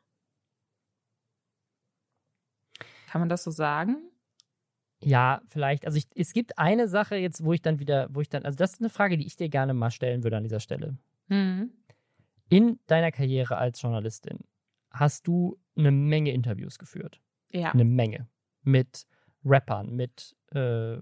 Kann 3.08 3.20
man 3.20 3.28
das 3.28 3.44
so 3.44 3.50
sagen? 3.50 3.96
Ja, 5.02 5.42
vielleicht. 5.46 5.86
Also 5.86 5.98
ich, 5.98 6.06
es 6.14 6.32
gibt 6.32 6.58
eine 6.58 6.88
Sache 6.88 7.16
jetzt, 7.16 7.44
wo 7.44 7.52
ich 7.52 7.62
dann 7.62 7.78
wieder, 7.78 8.08
wo 8.10 8.20
ich 8.20 8.28
dann, 8.28 8.44
also 8.44 8.56
das 8.56 8.74
ist 8.74 8.80
eine 8.80 8.90
Frage, 8.90 9.18
die 9.18 9.26
ich 9.26 9.36
dir 9.36 9.48
gerne 9.48 9.74
mal 9.74 9.90
stellen 9.90 10.24
würde 10.24 10.36
an 10.36 10.42
dieser 10.42 10.60
Stelle. 10.60 10.96
Mhm. 11.28 11.70
In 12.48 12.78
deiner 12.86 13.12
Karriere 13.12 13.56
als 13.56 13.80
Journalistin 13.82 14.40
hast 14.90 15.26
du 15.26 15.58
eine 15.76 15.90
Menge 15.90 16.32
Interviews 16.32 16.78
geführt. 16.78 17.20
Ja. 17.50 17.72
Eine 17.72 17.84
Menge. 17.84 18.28
Mit 18.62 19.06
Rappern, 19.44 19.94
mit 19.94 20.34
äh, 20.52 20.98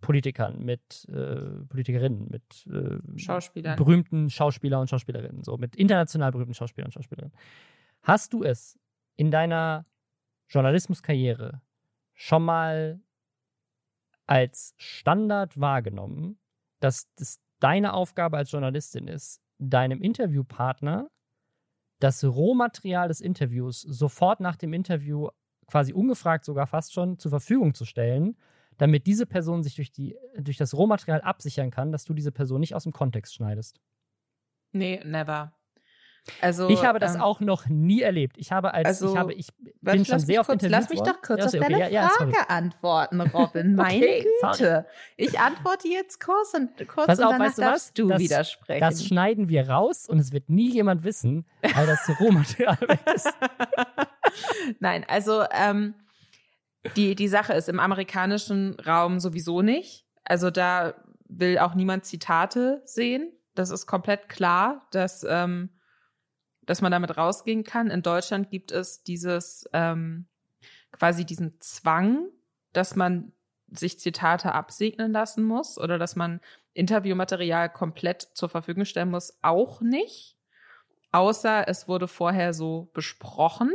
Politikern, 0.00 0.64
mit 0.64 1.06
äh, 1.08 1.64
Politikerinnen, 1.68 2.28
mit 2.28 2.66
äh, 2.66 3.18
Schauspielern. 3.18 3.76
berühmten 3.76 4.30
Schauspieler 4.30 4.80
und 4.80 4.88
Schauspielerinnen, 4.88 5.44
so 5.44 5.56
mit 5.56 5.76
international 5.76 6.32
berühmten 6.32 6.54
Schauspielern 6.54 6.86
und 6.86 6.92
Schauspielerinnen. 6.92 7.36
Hast 8.02 8.32
du 8.32 8.42
es 8.42 8.78
in 9.16 9.30
deiner 9.30 9.86
Journalismuskarriere 10.48 11.60
schon 12.14 12.44
mal 12.44 13.00
als 14.30 14.74
Standard 14.76 15.60
wahrgenommen, 15.60 16.38
dass 16.78 17.12
das 17.16 17.40
deine 17.58 17.92
Aufgabe 17.92 18.36
als 18.36 18.52
Journalistin 18.52 19.08
ist, 19.08 19.42
deinem 19.58 20.00
Interviewpartner 20.00 21.10
das 21.98 22.24
Rohmaterial 22.24 23.08
des 23.08 23.20
Interviews 23.20 23.82
sofort 23.82 24.40
nach 24.40 24.56
dem 24.56 24.72
Interview 24.72 25.28
quasi 25.66 25.92
ungefragt 25.92 26.44
sogar 26.44 26.66
fast 26.66 26.92
schon 26.92 27.18
zur 27.18 27.30
Verfügung 27.30 27.74
zu 27.74 27.84
stellen, 27.84 28.36
damit 28.78 29.06
diese 29.06 29.26
Person 29.26 29.62
sich 29.64 29.74
durch, 29.74 29.90
die, 29.90 30.16
durch 30.38 30.56
das 30.56 30.74
Rohmaterial 30.74 31.20
absichern 31.20 31.70
kann, 31.70 31.92
dass 31.92 32.04
du 32.04 32.14
diese 32.14 32.32
Person 32.32 32.60
nicht 32.60 32.74
aus 32.74 32.84
dem 32.84 32.92
Kontext 32.92 33.34
schneidest. 33.34 33.80
Nee, 34.72 35.02
never. 35.04 35.52
Also, 36.40 36.68
ich 36.68 36.84
habe 36.84 36.98
das 36.98 37.16
ähm, 37.16 37.20
auch 37.22 37.40
noch 37.40 37.66
nie 37.66 38.02
erlebt. 38.02 38.36
Ich 38.38 38.52
habe 38.52 38.74
als 38.74 38.86
also, 38.86 39.12
ich 39.12 39.18
habe 39.18 39.32
ich 39.32 39.48
bin 39.80 40.04
schon 40.04 40.18
sehr 40.18 40.40
oft 40.40 40.50
interviewt 40.50 40.72
Lass 40.72 40.90
mich 40.90 41.00
doch 41.00 41.20
kurz 41.22 41.40
ja, 41.40 41.46
auf 41.46 41.52
deine 41.52 41.76
okay, 41.76 41.98
Frage 41.98 42.32
ja, 42.32 42.44
antworten, 42.48 43.20
Robin. 43.20 43.74
Meine 43.76 43.96
okay, 43.96 44.26
Güte. 44.42 44.86
Ich 45.16 45.38
antworte 45.38 45.88
jetzt 45.88 46.20
kurz 46.20 46.54
und 46.54 46.76
kurz 46.88 47.06
Pass 47.06 47.18
und 47.18 47.24
auf, 47.24 47.32
danach 47.32 47.46
weißt 47.46 47.58
du 47.58 47.62
darfst 47.62 47.88
was? 47.88 47.94
du 47.94 48.08
das, 48.08 48.20
widersprechen. 48.20 48.80
Das 48.80 49.04
schneiden 49.04 49.48
wir 49.48 49.68
raus 49.68 50.08
und 50.08 50.18
es 50.18 50.32
wird 50.32 50.48
nie 50.48 50.70
jemand 50.70 51.04
wissen, 51.04 51.46
weil 51.74 51.86
das 51.86 52.08
Rohmaterial 52.20 52.78
weg 52.82 53.00
ist. 53.14 53.32
Nein, 54.78 55.04
also 55.08 55.44
ähm, 55.52 55.94
die 56.96 57.14
die 57.14 57.28
Sache 57.28 57.54
ist 57.54 57.68
im 57.68 57.80
amerikanischen 57.80 58.78
Raum 58.80 59.20
sowieso 59.20 59.62
nicht. 59.62 60.06
Also 60.24 60.50
da 60.50 60.94
will 61.28 61.58
auch 61.58 61.74
niemand 61.74 62.04
Zitate 62.04 62.82
sehen. 62.84 63.32
Das 63.54 63.70
ist 63.70 63.86
komplett 63.86 64.28
klar, 64.28 64.86
dass 64.90 65.24
ähm, 65.28 65.70
dass 66.70 66.82
man 66.82 66.92
damit 66.92 67.16
rausgehen 67.16 67.64
kann. 67.64 67.90
In 67.90 68.00
Deutschland 68.00 68.48
gibt 68.48 68.70
es 68.70 69.02
dieses 69.02 69.68
ähm, 69.72 70.28
quasi 70.92 71.24
diesen 71.24 71.60
Zwang, 71.60 72.28
dass 72.72 72.94
man 72.94 73.32
sich 73.66 73.98
Zitate 73.98 74.52
absegnen 74.52 75.10
lassen 75.10 75.42
muss 75.42 75.78
oder 75.78 75.98
dass 75.98 76.14
man 76.14 76.40
Interviewmaterial 76.72 77.72
komplett 77.72 78.22
zur 78.34 78.48
Verfügung 78.48 78.84
stellen 78.84 79.10
muss, 79.10 79.36
auch 79.42 79.80
nicht. 79.80 80.36
Außer 81.10 81.66
es 81.66 81.88
wurde 81.88 82.06
vorher 82.06 82.54
so 82.54 82.88
besprochen 82.94 83.72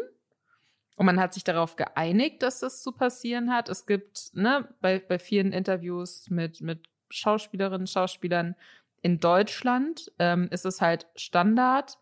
und 0.95 1.05
man 1.05 1.19
hat 1.19 1.33
sich 1.33 1.43
darauf 1.43 1.75
geeinigt, 1.75 2.43
dass 2.43 2.61
das 2.61 2.81
zu 2.81 2.93
passieren 2.93 3.51
hat. 3.51 3.67
Es 3.67 3.85
gibt 3.85 4.29
ne, 4.31 4.73
bei, 4.79 4.99
bei 4.99 5.19
vielen 5.19 5.51
Interviews 5.51 6.29
mit, 6.29 6.61
mit 6.61 6.87
Schauspielerinnen, 7.09 7.87
Schauspielern 7.87 8.55
in 9.01 9.19
Deutschland 9.19 10.13
ähm, 10.17 10.47
ist 10.49 10.65
es 10.65 10.79
halt 10.79 11.07
Standard, 11.17 11.97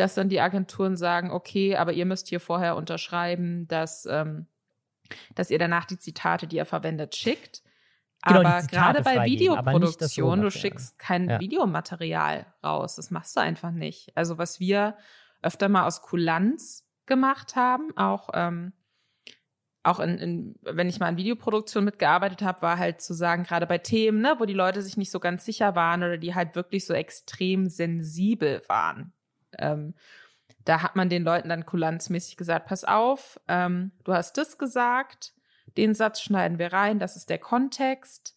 dass 0.00 0.14
dann 0.14 0.28
die 0.28 0.40
Agenturen 0.40 0.96
sagen, 0.96 1.30
okay, 1.30 1.76
aber 1.76 1.92
ihr 1.92 2.06
müsst 2.06 2.28
hier 2.28 2.40
vorher 2.40 2.76
unterschreiben, 2.76 3.68
dass, 3.68 4.06
ähm, 4.06 4.46
dass 5.34 5.50
ihr 5.50 5.58
danach 5.58 5.84
die 5.84 5.98
Zitate, 5.98 6.46
die 6.46 6.56
ihr 6.56 6.64
verwendet, 6.64 7.14
schickt. 7.14 7.62
Genau, 8.26 8.40
aber 8.40 8.66
gerade 8.66 9.02
bei 9.02 9.24
Videoproduktion, 9.24 10.42
du 10.42 10.50
schickst 10.50 10.98
kein 10.98 11.28
ja. 11.28 11.40
Videomaterial 11.40 12.46
raus. 12.62 12.96
Das 12.96 13.10
machst 13.10 13.36
du 13.36 13.40
einfach 13.40 13.70
nicht. 13.70 14.14
Also 14.14 14.36
was 14.36 14.60
wir 14.60 14.96
öfter 15.42 15.68
mal 15.68 15.86
aus 15.86 16.02
Kulanz 16.02 16.86
gemacht 17.06 17.56
haben, 17.56 17.96
auch 17.96 18.28
ähm, 18.34 18.72
auch 19.82 20.00
in, 20.00 20.18
in, 20.18 20.54
wenn 20.62 20.88
ich 20.88 21.00
mal 21.00 21.08
in 21.08 21.16
Videoproduktion 21.16 21.84
mitgearbeitet 21.84 22.42
habe, 22.42 22.60
war 22.62 22.78
halt 22.78 23.00
zu 23.00 23.14
sagen, 23.14 23.44
gerade 23.44 23.66
bei 23.66 23.78
Themen, 23.78 24.20
ne, 24.20 24.36
wo 24.38 24.44
die 24.44 24.52
Leute 24.52 24.82
sich 24.82 24.98
nicht 24.98 25.10
so 25.10 25.20
ganz 25.20 25.44
sicher 25.44 25.74
waren 25.74 26.02
oder 26.02 26.18
die 26.18 26.34
halt 26.34 26.54
wirklich 26.54 26.84
so 26.84 26.92
extrem 26.92 27.66
sensibel 27.66 28.62
waren, 28.68 29.14
ähm, 29.60 29.94
da 30.64 30.82
hat 30.82 30.96
man 30.96 31.08
den 31.08 31.24
Leuten 31.24 31.48
dann 31.48 31.66
kulanzmäßig 31.66 32.36
gesagt, 32.36 32.66
pass 32.66 32.84
auf, 32.84 33.40
ähm, 33.48 33.92
du 34.04 34.12
hast 34.12 34.36
das 34.36 34.58
gesagt, 34.58 35.34
den 35.76 35.94
Satz 35.94 36.20
schneiden 36.20 36.58
wir 36.58 36.72
rein, 36.72 36.98
das 36.98 37.16
ist 37.16 37.30
der 37.30 37.38
Kontext 37.38 38.36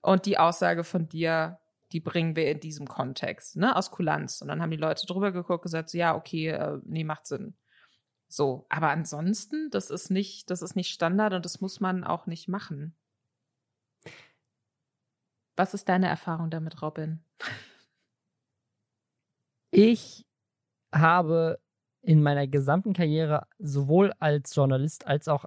und 0.00 0.26
die 0.26 0.38
Aussage 0.38 0.84
von 0.84 1.08
dir, 1.08 1.58
die 1.92 2.00
bringen 2.00 2.36
wir 2.36 2.50
in 2.50 2.60
diesem 2.60 2.86
Kontext, 2.86 3.56
ne, 3.56 3.74
aus 3.76 3.90
Kulanz. 3.90 4.40
Und 4.40 4.48
dann 4.48 4.62
haben 4.62 4.70
die 4.70 4.76
Leute 4.76 5.06
drüber 5.06 5.32
geguckt, 5.32 5.62
gesagt, 5.62 5.90
so, 5.90 5.98
ja, 5.98 6.14
okay, 6.14 6.48
äh, 6.48 6.78
nee, 6.84 7.04
macht 7.04 7.26
Sinn. 7.26 7.54
So, 8.28 8.66
aber 8.68 8.90
ansonsten, 8.90 9.70
das 9.70 9.90
ist 9.90 10.10
nicht, 10.10 10.50
das 10.50 10.62
ist 10.62 10.76
nicht 10.76 10.92
Standard 10.92 11.34
und 11.34 11.44
das 11.44 11.60
muss 11.60 11.80
man 11.80 12.04
auch 12.04 12.26
nicht 12.26 12.48
machen. 12.48 12.96
Was 15.56 15.74
ist 15.74 15.88
deine 15.88 16.08
Erfahrung 16.08 16.48
damit, 16.48 16.80
Robin? 16.80 17.24
Ich 19.72 20.26
habe 20.92 21.58
in 22.02 22.22
meiner 22.22 22.46
gesamten 22.46 22.92
Karriere 22.92 23.46
sowohl 23.58 24.12
als 24.18 24.54
Journalist 24.54 25.06
als 25.06 25.28
auch 25.28 25.44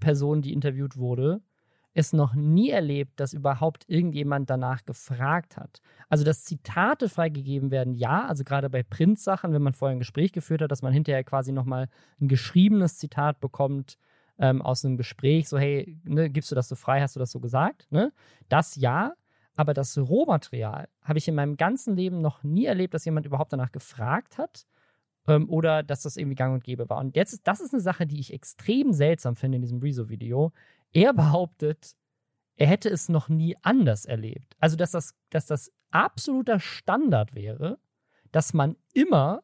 Person, 0.00 0.42
die 0.42 0.52
interviewt 0.52 0.96
wurde, 0.96 1.42
es 1.92 2.12
noch 2.12 2.34
nie 2.34 2.70
erlebt, 2.70 3.18
dass 3.18 3.32
überhaupt 3.32 3.84
irgendjemand 3.88 4.48
danach 4.48 4.84
gefragt 4.84 5.56
hat. 5.56 5.80
Also, 6.08 6.24
dass 6.24 6.44
Zitate 6.44 7.08
freigegeben 7.08 7.70
werden, 7.70 7.94
ja, 7.94 8.26
also 8.26 8.44
gerade 8.44 8.70
bei 8.70 8.82
Printsachen, 8.82 9.52
wenn 9.52 9.62
man 9.62 9.72
vorher 9.74 9.96
ein 9.96 10.00
Gespräch 10.00 10.32
geführt 10.32 10.62
hat, 10.62 10.70
dass 10.70 10.82
man 10.82 10.92
hinterher 10.92 11.24
quasi 11.24 11.52
nochmal 11.52 11.88
ein 12.20 12.28
geschriebenes 12.28 12.98
Zitat 12.98 13.40
bekommt 13.40 13.98
ähm, 14.38 14.62
aus 14.62 14.84
einem 14.84 14.96
Gespräch, 14.96 15.48
so, 15.48 15.58
hey, 15.58 15.98
ne, 16.04 16.30
gibst 16.30 16.50
du 16.50 16.54
das 16.54 16.68
so 16.68 16.76
frei, 16.76 17.00
hast 17.00 17.16
du 17.16 17.20
das 17.20 17.32
so 17.32 17.40
gesagt? 17.40 17.90
Ne? 17.90 18.12
Das 18.48 18.76
ja, 18.76 19.14
aber 19.56 19.74
das 19.74 19.98
Rohmaterial 19.98 20.88
habe 21.02 21.18
ich 21.18 21.28
in 21.28 21.34
meinem 21.34 21.56
ganzen 21.56 21.96
Leben 21.96 22.20
noch 22.20 22.42
nie 22.44 22.66
erlebt, 22.66 22.94
dass 22.94 23.04
jemand 23.04 23.26
überhaupt 23.26 23.52
danach 23.52 23.72
gefragt 23.72 24.38
hat 24.38 24.64
ähm, 25.26 25.48
oder 25.48 25.82
dass 25.82 26.02
das 26.02 26.16
irgendwie 26.16 26.36
gang 26.36 26.54
und 26.54 26.64
gäbe 26.64 26.88
war. 26.88 26.98
Und 26.98 27.16
jetzt 27.16 27.40
das 27.44 27.60
ist 27.60 27.72
eine 27.72 27.82
Sache, 27.82 28.06
die 28.06 28.20
ich 28.20 28.32
extrem 28.32 28.92
seltsam 28.92 29.36
finde 29.36 29.56
in 29.56 29.62
diesem 29.62 29.80
Rezo-Video. 29.80 30.52
Er 30.92 31.12
behauptet, 31.12 31.96
er 32.56 32.66
hätte 32.66 32.88
es 32.90 33.08
noch 33.08 33.28
nie 33.28 33.56
anders 33.62 34.04
erlebt. 34.04 34.56
Also, 34.58 34.76
dass 34.76 34.90
das, 34.90 35.14
dass 35.30 35.46
das 35.46 35.72
absoluter 35.90 36.60
Standard 36.60 37.34
wäre, 37.34 37.78
dass 38.32 38.54
man 38.54 38.76
immer, 38.92 39.42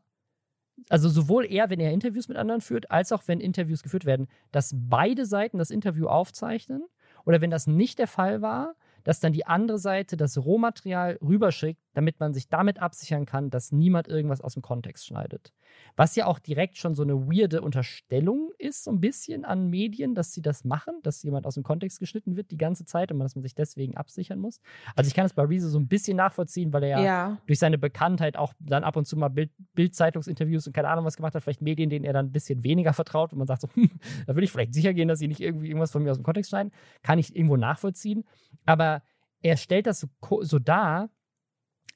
also 0.89 1.09
sowohl 1.09 1.47
er, 1.47 1.71
wenn 1.71 1.81
er 1.81 1.93
Interviews 1.93 2.29
mit 2.29 2.37
anderen 2.37 2.61
führt, 2.61 2.91
als 2.91 3.13
auch 3.13 3.23
wenn 3.27 3.41
Interviews 3.41 3.83
geführt 3.83 4.05
werden, 4.05 4.29
dass 4.53 4.75
beide 4.75 5.27
Seiten 5.27 5.59
das 5.59 5.71
Interview 5.71 6.07
aufzeichnen. 6.07 6.85
Oder 7.25 7.41
wenn 7.41 7.51
das 7.51 7.67
nicht 7.67 7.99
der 7.99 8.07
Fall 8.07 8.43
war, 8.43 8.77
dass 9.03 9.21
dann 9.21 9.33
die 9.33 9.47
andere 9.47 9.79
Seite 9.79 10.17
das 10.17 10.37
Rohmaterial 10.37 11.19
rüberschickt, 11.23 11.81
damit 11.97 12.21
man 12.21 12.35
sich 12.35 12.49
damit 12.51 12.79
absichern 12.79 13.25
kann, 13.25 13.49
dass 13.49 13.73
niemand 13.73 14.07
irgendwas 14.07 14.43
aus 14.43 14.53
dem 14.53 14.61
Kontext 14.63 15.07
schneidet. 15.07 15.55
Was 15.97 16.15
ja 16.15 16.27
auch 16.27 16.39
direkt 16.39 16.77
schon 16.77 16.95
so 16.95 17.03
eine 17.03 17.15
weirde 17.27 17.63
Unterstellung 17.63 18.51
ist, 18.59 18.85
so 18.85 18.91
ein 18.91 19.01
bisschen 19.01 19.47
an 19.47 19.71
Medien, 19.71 20.15
dass 20.15 20.35
sie 20.35 20.43
das 20.43 20.65
machen, 20.65 21.01
dass 21.03 21.23
jemand 21.23 21.47
aus 21.47 21.55
dem 21.55 21.63
Kontext 21.63 21.99
geschnitten 21.99 22.37
wird 22.37 22.51
die 22.51 22.59
ganze 22.59 22.85
Zeit 22.85 23.13
und 23.13 23.19
dass 23.21 23.35
man 23.35 23.43
sich 23.43 23.55
deswegen 23.55 23.97
absichern 23.97 24.39
muss. 24.39 24.61
Also 24.95 25.09
ich 25.09 25.15
kann 25.15 25.25
es 25.25 25.33
bei 25.33 25.43
Rezo 25.45 25.69
so 25.69 25.79
ein 25.79 25.89
bisschen 25.89 26.19
nachvollziehen, 26.19 26.71
weil 26.75 26.83
er 26.83 26.89
ja, 26.91 27.03
Ja. 27.05 27.39
durch 27.47 27.59
seine 27.59 27.79
Bekanntheit 27.79 28.37
auch 28.37 28.53
dann 28.61 28.85
ab 28.85 28.97
und 28.97 29.07
zu 29.07 29.17
mal 29.17 29.29
Bild, 29.31 29.51
Bild-Zeitungsinterviews 29.75 30.67
und 30.67 30.75
keine 30.75 30.89
Ahnung 30.89 31.07
was 31.07 31.17
gemacht 31.17 31.35
hat, 31.35 31.43
vielleicht 31.43 31.63
Medien, 31.63 31.89
denen 31.89 32.05
er 32.05 32.13
dann 32.13 32.27
ein 32.27 32.33
bisschen 32.33 32.63
weniger 32.63 32.93
vertraut 32.93 33.33
und 33.33 33.39
man 33.39 33.47
sagt 33.47 33.63
so, 33.63 33.69
hm, 33.75 33.89
da 34.27 34.37
will 34.37 34.45
ich 34.45 34.53
vielleicht 34.53 34.75
sicher 34.75 34.93
gehen, 34.93 35.09
dass 35.09 35.19
sie 35.19 35.29
nicht 35.29 35.41
irgendwie 35.41 35.69
irgendwas 35.69 35.93
von 35.93 36.03
mir 36.03 36.11
aus 36.11 36.19
dem 36.19 36.25
Kontext 36.25 36.51
schneiden, 36.51 36.73
kann 37.03 37.19
ich 37.19 37.35
irgendwo 37.35 37.57
nachvollziehen. 37.57 38.25
Aber 38.67 39.03
er 39.43 39.57
stellt 39.57 39.87
das 39.87 40.01
so, 40.01 40.09
so 40.43 40.59
dar, 40.59 41.09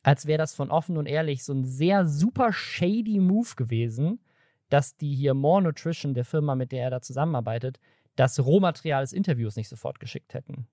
als 0.03 0.27
wäre 0.27 0.39
das 0.39 0.55
von 0.55 0.71
offen 0.71 0.97
und 0.97 1.07
ehrlich 1.07 1.45
so 1.45 1.53
ein 1.53 1.65
sehr 1.65 2.07
super 2.07 2.53
shady 2.53 3.19
Move 3.19 3.55
gewesen, 3.57 4.21
dass 4.69 4.97
die 4.97 5.15
hier 5.15 5.35
More 5.35 5.63
Nutrition, 5.63 6.15
der 6.15 6.25
Firma, 6.25 6.55
mit 6.55 6.73
der 6.73 6.85
er 6.85 6.91
da 6.91 7.01
zusammenarbeitet, 7.03 7.79
das 8.17 8.39
Rohmaterial 8.39 9.03
des 9.03 9.13
Interviews 9.13 9.57
nicht 9.57 9.69
sofort 9.69 10.01
geschickt 10.01 10.35
hätten. 10.35 10.69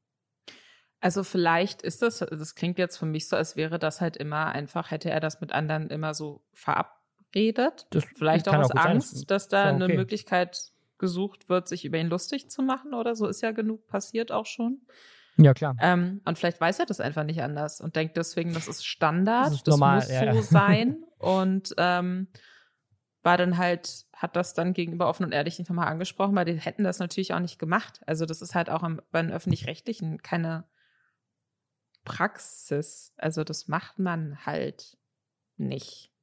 Also 0.99 1.23
vielleicht 1.23 1.81
ist 1.81 2.01
das, 2.01 2.19
das 2.19 2.55
klingt 2.55 2.79
jetzt 2.79 2.97
für 2.97 3.05
mich 3.05 3.27
so, 3.27 3.35
als 3.35 3.55
wäre 3.55 3.77
das 3.77 4.01
halt 4.01 4.17
immer 4.17 4.47
einfach, 4.47 4.91
hätte 4.91 5.09
er 5.09 5.19
das 5.19 5.41
mit 5.41 5.51
anderen 5.51 5.89
immer 5.89 6.13
so 6.13 6.41
verabredet. 6.53 7.85
Das 7.91 8.05
Vielleicht 8.15 8.49
auch 8.49 8.55
aus 8.55 8.69
gut 8.69 8.81
sein, 8.81 8.91
Angst, 8.93 9.29
dass 9.29 9.47
da 9.47 9.65
ja 9.65 9.69
eine 9.69 9.85
okay. 9.85 9.95
Möglichkeit 9.95 10.71
gesucht 10.97 11.49
wird, 11.49 11.67
sich 11.67 11.85
über 11.85 11.99
ihn 11.99 12.07
lustig 12.07 12.49
zu 12.49 12.63
machen 12.63 12.95
oder 12.95 13.15
so. 13.15 13.27
Ist 13.27 13.41
ja 13.41 13.51
genug 13.51 13.85
passiert 13.87 14.31
auch 14.31 14.47
schon. 14.47 14.81
Ja, 15.37 15.53
klar. 15.53 15.75
Ähm, 15.79 16.21
und 16.25 16.37
vielleicht 16.37 16.59
weiß 16.59 16.79
er 16.79 16.85
das 16.85 16.99
einfach 16.99 17.23
nicht 17.23 17.41
anders 17.41 17.79
und 17.79 17.95
denkt 17.95 18.17
deswegen, 18.17 18.53
das 18.53 18.67
ist 18.67 18.85
Standard, 18.85 19.45
Das 19.45 19.51
das, 19.51 19.59
ist 19.61 19.67
normal, 19.67 19.95
muss 19.97 20.09
ja, 20.09 20.19
so 20.33 20.39
ja. 20.39 20.41
sein. 20.43 20.97
Und 21.19 21.73
ähm, 21.79 22.27
war 23.23 23.37
dann 23.37 23.57
halt, 23.57 24.05
hat 24.13 24.35
das 24.35 24.53
dann 24.53 24.73
gegenüber 24.73 25.09
offen 25.09 25.25
und 25.25 25.31
ehrlich 25.31 25.57
nicht 25.57 25.67
nochmal 25.67 25.87
angesprochen, 25.87 26.35
weil 26.35 26.45
die 26.45 26.53
hätten 26.53 26.83
das 26.83 26.99
natürlich 26.99 27.33
auch 27.33 27.39
nicht 27.39 27.57
gemacht. 27.57 28.01
Also 28.05 28.25
das 28.27 28.41
ist 28.41 28.53
halt 28.53 28.69
auch 28.69 28.83
am, 28.83 29.01
bei 29.11 29.21
den 29.21 29.31
öffentlich-rechtlichen 29.31 30.21
keine 30.21 30.65
Praxis. 32.05 33.13
Also 33.17 33.43
das 33.43 33.67
macht 33.67 33.99
man 33.99 34.45
halt 34.45 34.97
nicht. 35.57 36.13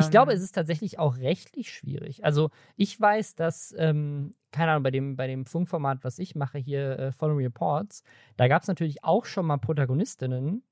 Ich 0.00 0.10
glaube, 0.10 0.32
Ähm, 0.32 0.38
es 0.38 0.44
ist 0.44 0.52
tatsächlich 0.52 0.98
auch 0.98 1.18
rechtlich 1.18 1.72
schwierig. 1.72 2.24
Also 2.24 2.50
ich 2.76 3.00
weiß, 3.00 3.34
dass, 3.34 3.74
ähm, 3.76 4.32
keine 4.52 4.72
Ahnung, 4.72 4.84
bei 4.84 4.90
dem, 4.90 5.16
bei 5.16 5.26
dem 5.26 5.44
Funkformat, 5.44 6.04
was 6.04 6.18
ich 6.18 6.36
mache 6.36 6.58
hier, 6.58 6.98
äh, 6.98 7.12
Following 7.12 7.46
Reports, 7.46 8.02
da 8.36 8.48
gab 8.48 8.62
es 8.62 8.68
natürlich 8.68 9.02
auch 9.02 9.24
schon 9.24 9.46
mal 9.46 9.56
Protagonistinnen, 9.58 10.62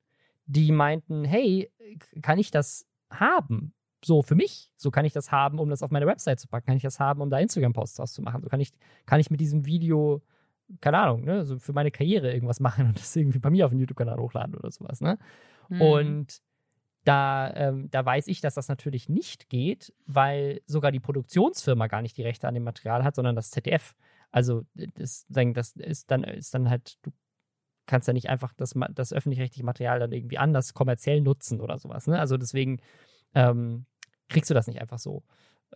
die 0.47 0.73
meinten, 0.73 1.25
hey, 1.25 1.73
kann 2.23 2.39
ich 2.39 2.51
das 2.51 2.87
haben? 3.11 3.75
So 4.05 4.23
für 4.23 4.35
mich, 4.35 4.71
so 4.77 4.91
kann 4.91 5.07
ich 5.07 5.13
das 5.13 5.33
haben, 5.33 5.59
um 5.59 5.71
das 5.71 5.83
auf 5.83 5.91
meine 5.91 6.07
Website 6.07 6.39
zu 6.39 6.47
packen, 6.47 6.67
kann 6.67 6.77
ich 6.77 6.83
das 6.83 7.01
haben, 7.01 7.21
um 7.21 7.31
da 7.31 7.39
Instagram-Posts 7.39 7.97
draus 7.97 8.13
zu 8.13 8.23
machen. 8.23 8.43
So 8.43 8.49
kann 8.49 8.61
ich, 8.61 8.73
kann 9.07 9.19
ich 9.19 9.31
mit 9.31 9.41
diesem 9.41 9.65
Video, 9.67 10.23
keine 10.81 10.99
Ahnung, 10.99 11.25
ne, 11.25 11.45
so 11.45 11.59
für 11.59 11.73
meine 11.73 11.91
Karriere 11.91 12.33
irgendwas 12.33 12.61
machen 12.61 12.87
und 12.87 12.99
das 12.99 13.17
irgendwie 13.17 13.39
bei 13.39 13.51
mir 13.51 13.65
auf 13.65 13.73
den 13.73 13.81
YouTube-Kanal 13.81 14.19
hochladen 14.19 14.55
oder 14.55 14.71
sowas, 14.71 15.01
ne? 15.01 15.19
hm. 15.69 15.81
Und 15.81 16.43
da, 17.05 17.53
ähm, 17.55 17.91
da 17.91 18.05
weiß 18.05 18.27
ich, 18.29 18.41
dass 18.41 18.55
das 18.55 18.69
natürlich 18.69 19.09
nicht 19.09 19.49
geht, 19.49 19.93
weil 20.07 20.63
sogar 20.67 20.91
die 20.91 21.01
Produktionsfirma 21.01 21.87
gar 21.87 22.03
nicht 22.03 22.17
die 22.17 22.23
Rechte 22.23 22.49
an 22.49 22.55
dem 22.55 22.65
Material 22.65 23.05
hat, 23.05 23.15
sondern 23.15 23.37
das 23.37 23.51
ZDF. 23.51 23.95
Also 24.31 24.63
das, 24.75 25.27
sagen, 25.29 25.55
das 25.55 25.73
ist 25.73 26.11
dann 26.11 26.25
ist 26.25 26.55
dann 26.55 26.69
halt, 26.71 26.97
du 27.03 27.13
kannst 27.87 28.09
ja 28.09 28.15
nicht 28.15 28.31
einfach 28.31 28.53
das, 28.57 28.75
das 28.95 29.13
öffentlich-rechtliche 29.13 29.65
Material 29.65 30.01
dann 30.01 30.13
irgendwie 30.13 30.39
anders 30.39 30.73
kommerziell 30.73 31.21
nutzen 31.21 31.61
oder 31.61 31.79
sowas. 31.79 32.07
Ne? 32.07 32.19
Also 32.19 32.39
deswegen 32.39 32.81
ähm, 33.35 33.85
kriegst 34.29 34.51
du 34.51 34.55
das 34.55 34.67
nicht 34.67 34.81
einfach 34.81 34.99
so. 34.99 35.23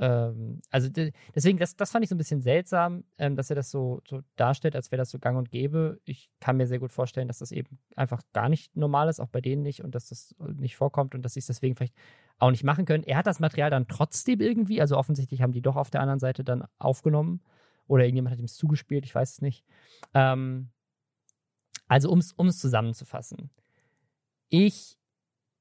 Ähm, 0.01 0.61
also 0.71 0.89
de- 0.89 1.13
deswegen, 1.35 1.59
das, 1.59 1.77
das 1.77 1.91
fand 1.91 2.05
ich 2.05 2.09
so 2.09 2.15
ein 2.15 2.19
bisschen 2.19 2.41
seltsam, 2.41 3.05
ähm, 3.19 3.37
dass 3.37 3.51
er 3.51 3.57
das 3.57 3.71
so, 3.71 4.01
so 4.09 4.23
darstellt, 4.37 4.77
als 4.77 4.91
wäre 4.93 4.99
das 4.99 5.11
so 5.11 5.19
gang 5.19 5.37
und 5.37 5.51
gäbe. 5.51 6.01
Ich 6.05 6.31
kann 6.41 6.57
mir 6.57 6.67
sehr 6.67 6.79
gut 6.79 6.93
vorstellen, 6.93 7.29
dass 7.29 7.39
das 7.39 7.53
eben 7.53 7.79
einfach 7.97 8.23
gar 8.33 8.49
nicht 8.49 8.77
normal 8.77 9.09
ist, 9.09 9.21
auch 9.21 9.29
bei 9.29 9.41
denen 9.41 9.63
nicht 9.63 9.83
und 9.83 9.95
dass 9.95 10.09
das 10.09 10.35
nicht 10.57 10.77
vorkommt 10.77 11.15
und 11.15 11.23
dass 11.23 11.35
sie 11.35 11.41
es 11.41 11.47
deswegen 11.47 11.75
vielleicht 11.75 11.95
auch 12.39 12.51
nicht 12.51 12.65
machen 12.65 12.85
können. 12.85 13.03
Er 13.05 13.17
hat 13.17 13.27
das 13.27 13.41
Material 13.41 13.71
dann 13.71 13.89
trotzdem 13.89 14.41
irgendwie, 14.41 14.81
also 14.81 14.97
offensichtlich 14.97 15.43
haben 15.43 15.53
die 15.53 15.63
doch 15.63 15.77
auf 15.77 15.91
der 15.91 16.01
anderen 16.01 16.21
Seite 16.21 16.45
dann 16.45 16.65
aufgenommen 16.79 17.41
oder 17.89 18.05
irgendjemand 18.05 18.33
hat 18.33 18.39
ihm 18.39 18.45
es 18.45 18.55
zugespielt, 18.55 19.05
ich 19.05 19.15
weiß 19.15 19.33
es 19.33 19.43
nicht. 19.43 19.65
Ähm, 20.15 20.71
also 21.89 22.11
um 22.11 22.47
es 22.47 22.59
zusammenzufassen. 22.59 23.51
Ich 24.51 24.97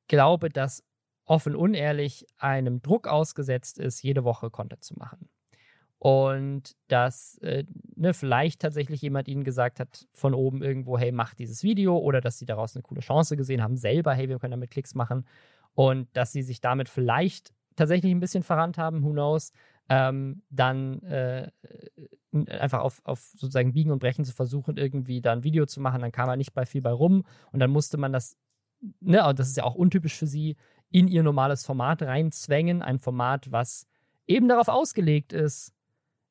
glaube, 0.08 0.50
dass 0.50 0.84
offen 1.28 1.56
unehrlich 1.56 2.26
einem 2.38 2.82
Druck 2.82 3.08
ausgesetzt 3.08 3.78
ist, 3.78 4.02
jede 4.02 4.24
Woche 4.24 4.50
Content 4.50 4.84
zu 4.84 4.96
machen. 4.98 5.30
Und 6.00 6.76
dass 6.88 7.38
äh, 7.40 7.66
ne, 7.96 8.14
vielleicht 8.14 8.62
tatsächlich 8.62 9.02
jemand 9.02 9.28
ihnen 9.28 9.44
gesagt 9.44 9.80
hat, 9.80 10.08
von 10.14 10.34
oben 10.34 10.64
irgendwo, 10.64 10.98
hey, 10.98 11.12
mach 11.12 11.34
dieses 11.34 11.64
Video, 11.64 11.98
oder 11.98 12.22
dass 12.22 12.38
sie 12.38 12.46
daraus 12.46 12.76
eine 12.76 12.84
coole 12.84 13.02
Chance 13.02 13.36
gesehen 13.36 13.62
haben, 13.62 13.78
selber, 13.78 14.14
hey, 14.14 14.30
wir 14.30 14.40
können 14.40 14.52
damit 14.52 14.72
Klicks 14.72 14.96
machen. 14.96 15.28
Und 15.74 16.08
dass 16.14 16.32
sie 16.32 16.44
sich 16.44 16.62
damit 16.62 16.88
vielleicht 16.88 17.54
tatsächlich 17.76 18.12
ein 18.12 18.20
bisschen 18.20 18.44
verrannt 18.44 18.78
haben, 18.78 19.04
who 19.04 19.12
knows, 19.12 19.52
ähm, 19.90 20.44
dann 20.50 21.02
äh, 21.04 21.50
einfach 22.32 22.82
auf, 22.82 23.02
auf 23.04 23.20
sozusagen 23.36 23.74
Biegen 23.74 23.92
und 23.92 24.00
Brechen 24.00 24.26
zu 24.26 24.34
versuchen, 24.34 24.78
irgendwie 24.78 25.22
da 25.22 25.34
ein 25.34 25.44
Video 25.44 25.66
zu 25.66 25.82
machen, 25.82 26.02
dann 26.02 26.12
kam 26.12 26.30
halt 26.30 26.38
nicht 26.38 26.54
bei 26.54 26.66
viel 26.66 26.82
bei 26.82 26.92
rum 26.92 27.24
und 27.52 27.60
dann 27.60 27.72
musste 27.72 27.98
man 27.98 28.14
das, 28.14 28.38
ne, 29.00 29.34
das 29.36 29.48
ist 29.48 29.58
ja 29.58 29.64
auch 29.64 29.76
untypisch 29.76 30.16
für 30.16 30.28
sie, 30.28 30.58
in 30.92 31.08
ihr 31.08 31.24
normales 31.24 31.66
Format 31.66 32.02
reinzwängen, 32.02 32.82
ein 32.82 33.00
Format, 33.00 33.52
was 33.52 33.88
eben 34.26 34.48
darauf 34.48 34.68
ausgelegt 34.68 35.34
ist, 35.34 35.74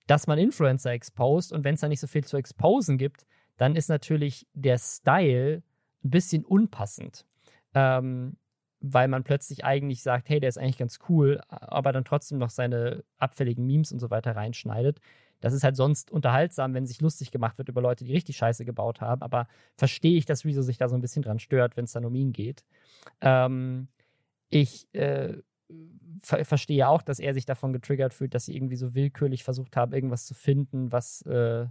dass 0.07 0.27
man 0.27 0.38
Influencer 0.38 0.92
exposed 0.92 1.53
und 1.53 1.64
wenn 1.64 1.75
es 1.75 1.81
da 1.81 1.88
nicht 1.88 2.01
so 2.01 2.07
viel 2.07 2.25
zu 2.25 2.37
exposen 2.37 2.99
gibt, 2.99 3.27
dann 3.57 3.75
ist 3.75 3.88
natürlich 3.88 4.47
der 4.53 4.79
Style 4.79 5.62
ein 6.05 6.11
bisschen 6.11 6.45
unpassend. 6.45 7.27
Ähm, 7.75 8.37
weil 8.81 9.09
man 9.09 9.25
plötzlich 9.25 9.64
eigentlich 9.64 10.03
sagt, 10.03 10.29
hey, 10.29 10.38
der 10.38 10.49
ist 10.49 10.59
eigentlich 10.59 10.79
ganz 10.79 10.99
cool, 11.09 11.40
aber 11.49 11.92
dann 11.92 12.05
trotzdem 12.05 12.38
noch 12.38 12.51
seine 12.51 13.05
abfälligen 13.19 13.66
Memes 13.66 13.90
und 13.90 13.99
so 13.99 14.11
weiter 14.11 14.37
reinschneidet. 14.37 15.01
Das 15.40 15.53
ist 15.53 15.64
halt 15.64 15.77
sonst 15.77 16.11
unterhaltsam, 16.11 16.75
wenn 16.75 16.87
sich 16.87 17.01
lustig 17.01 17.31
gemacht 17.31 17.59
wird 17.59 17.69
über 17.69 17.81
Leute, 17.81 18.05
die 18.05 18.12
richtig 18.12 18.37
Scheiße 18.37 18.64
gebaut 18.64 19.01
haben. 19.01 19.23
Aber 19.23 19.49
verstehe 19.77 20.16
ich, 20.16 20.25
dass 20.25 20.45
Rezo 20.45 20.62
sich 20.62 20.79
da 20.79 20.88
so 20.88 20.95
ein 20.95 21.01
bisschen 21.01 21.23
dran 21.23 21.38
stört, 21.38 21.77
wenn 21.77 21.85
es 21.85 21.92
dann 21.92 22.05
um 22.05 22.14
ihn 22.14 22.33
geht. 22.33 22.64
Ähm, 23.21 23.88
ich 24.48 24.92
äh, 24.94 25.35
ver 26.22 26.44
verstehe 26.44 26.88
auch, 26.88 27.02
dass 27.02 27.18
er 27.18 27.35
sich 27.35 27.46
davon 27.46 27.72
getriggert 27.72 28.14
fühlt, 28.14 28.35
dass 28.35 28.46
sie 28.46 28.56
irgendwie 28.56 28.76
so 28.76 28.94
willkürlich 28.94 29.44
versucht 29.44 29.76
haben, 29.76 29.92
irgendwas 29.92 30.26
zu 30.26 30.35
finden, 30.35 30.92
was, 30.92 31.22
äh, 31.22 31.66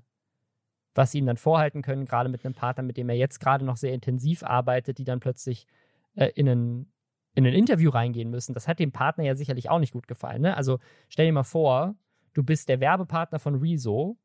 was 0.94 1.12
sie 1.12 1.20
ihm 1.20 1.26
dann 1.26 1.38
vorhalten 1.38 1.82
können, 1.82 2.06
gerade 2.06 2.30
mit 2.30 2.46
einem 2.46 2.54
Partner, 2.54 2.84
mit 2.84 2.98
dem 2.98 3.10
er 3.10 3.16
jetzt 3.16 3.40
gerade 3.40 3.66
noch 3.66 3.78
sehr 3.78 3.94
intensiv 3.94 4.44
arbeitet, 4.44 4.98
die 4.98 5.04
dann 5.04 5.20
plötzlich 5.20 5.68
äh, 6.16 6.32
in 6.36 6.48
ein 6.50 6.92
in 7.36 7.46
ein 7.46 7.54
Interview 7.54 7.90
reingehen 7.90 8.30
müssen. 8.30 8.54
Das 8.54 8.68
hat 8.68 8.80
dem 8.80 8.94
Partner 8.94 9.26
ja 9.26 9.36
sicherlich 9.36 9.70
auch 9.70 9.80
nicht 9.80 9.92
gut 9.92 10.08
gefallen. 10.08 10.42
Ne? 10.42 10.56
Also 10.56 10.80
stell 11.10 11.26
dir 11.26 11.34
mal 11.34 11.44
vor, 11.44 11.96
du 12.34 12.44
bist 12.44 12.70
der 12.70 12.80
Werbepartner 12.80 13.40
von 13.40 13.56
Rezo 13.56 14.18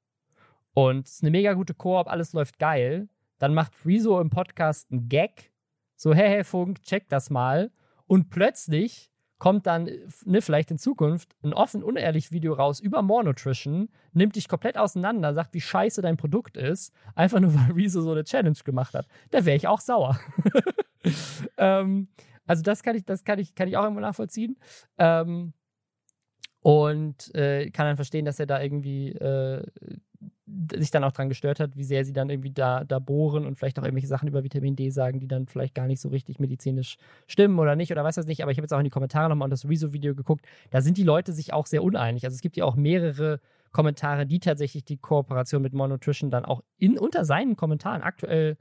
und 0.75 1.07
es 1.07 1.15
ist 1.15 1.23
eine 1.23 1.33
mega 1.33 1.53
gute 1.55 1.75
Koop, 1.75 2.07
alles 2.07 2.33
läuft 2.33 2.59
geil. 2.59 3.09
Dann 3.39 3.53
macht 3.53 3.73
Rezo 3.85 4.21
im 4.21 4.31
Podcast 4.31 4.91
einen 4.93 5.09
Gag, 5.09 5.53
so 5.97 6.15
hey, 6.15 6.29
hey 6.29 6.45
Funk, 6.45 6.83
check 6.83 7.09
das 7.09 7.31
mal. 7.31 7.73
Und 8.11 8.29
plötzlich 8.29 9.09
kommt 9.39 9.69
dann, 9.69 9.89
ne, 10.25 10.43
vielleicht 10.43 10.73
in 10.73 10.79
Zukunft, 10.79 11.37
ein 11.45 11.53
offen 11.53 11.85
unehrlich 11.85 12.33
Video 12.33 12.55
raus 12.55 12.81
über 12.81 13.03
More 13.03 13.23
Nutrition, 13.23 13.89
nimmt 14.13 14.35
dich 14.35 14.49
komplett 14.49 14.77
auseinander, 14.77 15.33
sagt, 15.33 15.55
wie 15.55 15.61
scheiße 15.61 16.03
dein 16.03 16.17
Produkt 16.17 16.57
ist, 16.57 16.93
einfach 17.15 17.39
nur 17.39 17.55
weil 17.55 17.71
Rezo 17.71 18.01
so 18.01 18.11
eine 18.11 18.25
Challenge 18.25 18.59
gemacht 18.65 18.95
hat. 18.95 19.07
Da 19.31 19.45
wäre 19.45 19.57
ich 19.57 19.69
auch 19.69 19.79
sauer. 19.79 20.19
ähm, 21.57 22.09
also 22.49 22.65
das 22.65 22.83
kann 22.83 22.97
ich, 22.97 23.05
das 23.05 23.23
kann 23.23 23.39
ich, 23.39 23.55
kann 23.55 23.69
ich 23.69 23.77
auch 23.77 23.85
irgendwo 23.85 24.01
nachvollziehen. 24.01 24.59
Ähm, 24.99 25.53
und 26.63 27.33
äh, 27.37 27.71
kann 27.71 27.87
dann 27.87 27.97
verstehen, 27.97 28.25
dass 28.25 28.41
er 28.41 28.47
da 28.47 28.61
irgendwie 28.61 29.13
äh, 29.13 29.65
sich 30.75 30.91
dann 30.91 31.05
auch 31.05 31.13
dran 31.13 31.29
gestört 31.29 31.61
hat, 31.61 31.77
wie 31.77 31.85
sehr 31.85 32.05
sie 32.05 32.13
dann 32.13 32.31
irgendwie 32.31 32.51
da, 32.51 32.85
da 32.85 32.99
bohren 32.99 33.47
und 33.47 33.57
vielleicht 33.57 33.79
auch 33.79 33.83
irgendwelche 33.83 34.07
Sachen 34.07 34.29
über 34.29 34.45
Vitamin 34.45 34.77
D 34.77 34.91
sagen, 34.91 35.21
die 35.21 35.29
dann 35.29 35.47
vielleicht 35.47 35.75
gar 35.75 35.87
nicht 35.87 36.01
so 36.01 36.09
richtig 36.09 36.39
medizinisch 36.39 36.97
stimmen 37.27 37.59
oder 37.59 37.77
nicht 37.77 37.93
oder 37.93 38.05
weiß 38.05 38.15
das 38.15 38.27
nicht. 38.27 38.43
Aber 38.43 38.53
ich 38.53 38.59
habe 38.59 38.65
jetzt 38.65 38.73
auch 38.73 38.79
in 38.79 38.85
die 38.85 38.91
Kommentare 38.91 39.29
nochmal 39.29 39.47
und 39.47 39.51
das 39.51 39.69
Rezo-Video 39.69 40.15
geguckt. 40.15 40.47
Da 40.71 40.81
sind 40.81 40.97
die 40.97 41.03
Leute 41.03 41.33
sich 41.33 41.53
auch 41.53 41.67
sehr 41.67 41.83
uneinig. 41.83 42.25
Also 42.25 42.35
es 42.35 42.41
gibt 42.41 42.57
ja 42.57 42.65
auch 42.65 42.77
mehrere 42.77 43.41
Kommentare, 43.73 44.27
die 44.27 44.41
tatsächlich 44.41 44.85
die 44.85 44.97
Kooperation 44.97 45.63
mit 45.63 45.73
More 45.73 45.89
Nutrition 45.89 46.31
dann 46.31 46.45
auch 46.45 46.63
in, 46.79 46.99
unter 46.99 47.25
seinen 47.25 47.57
Kommentaren 47.57 48.03
aktuell 48.03 48.57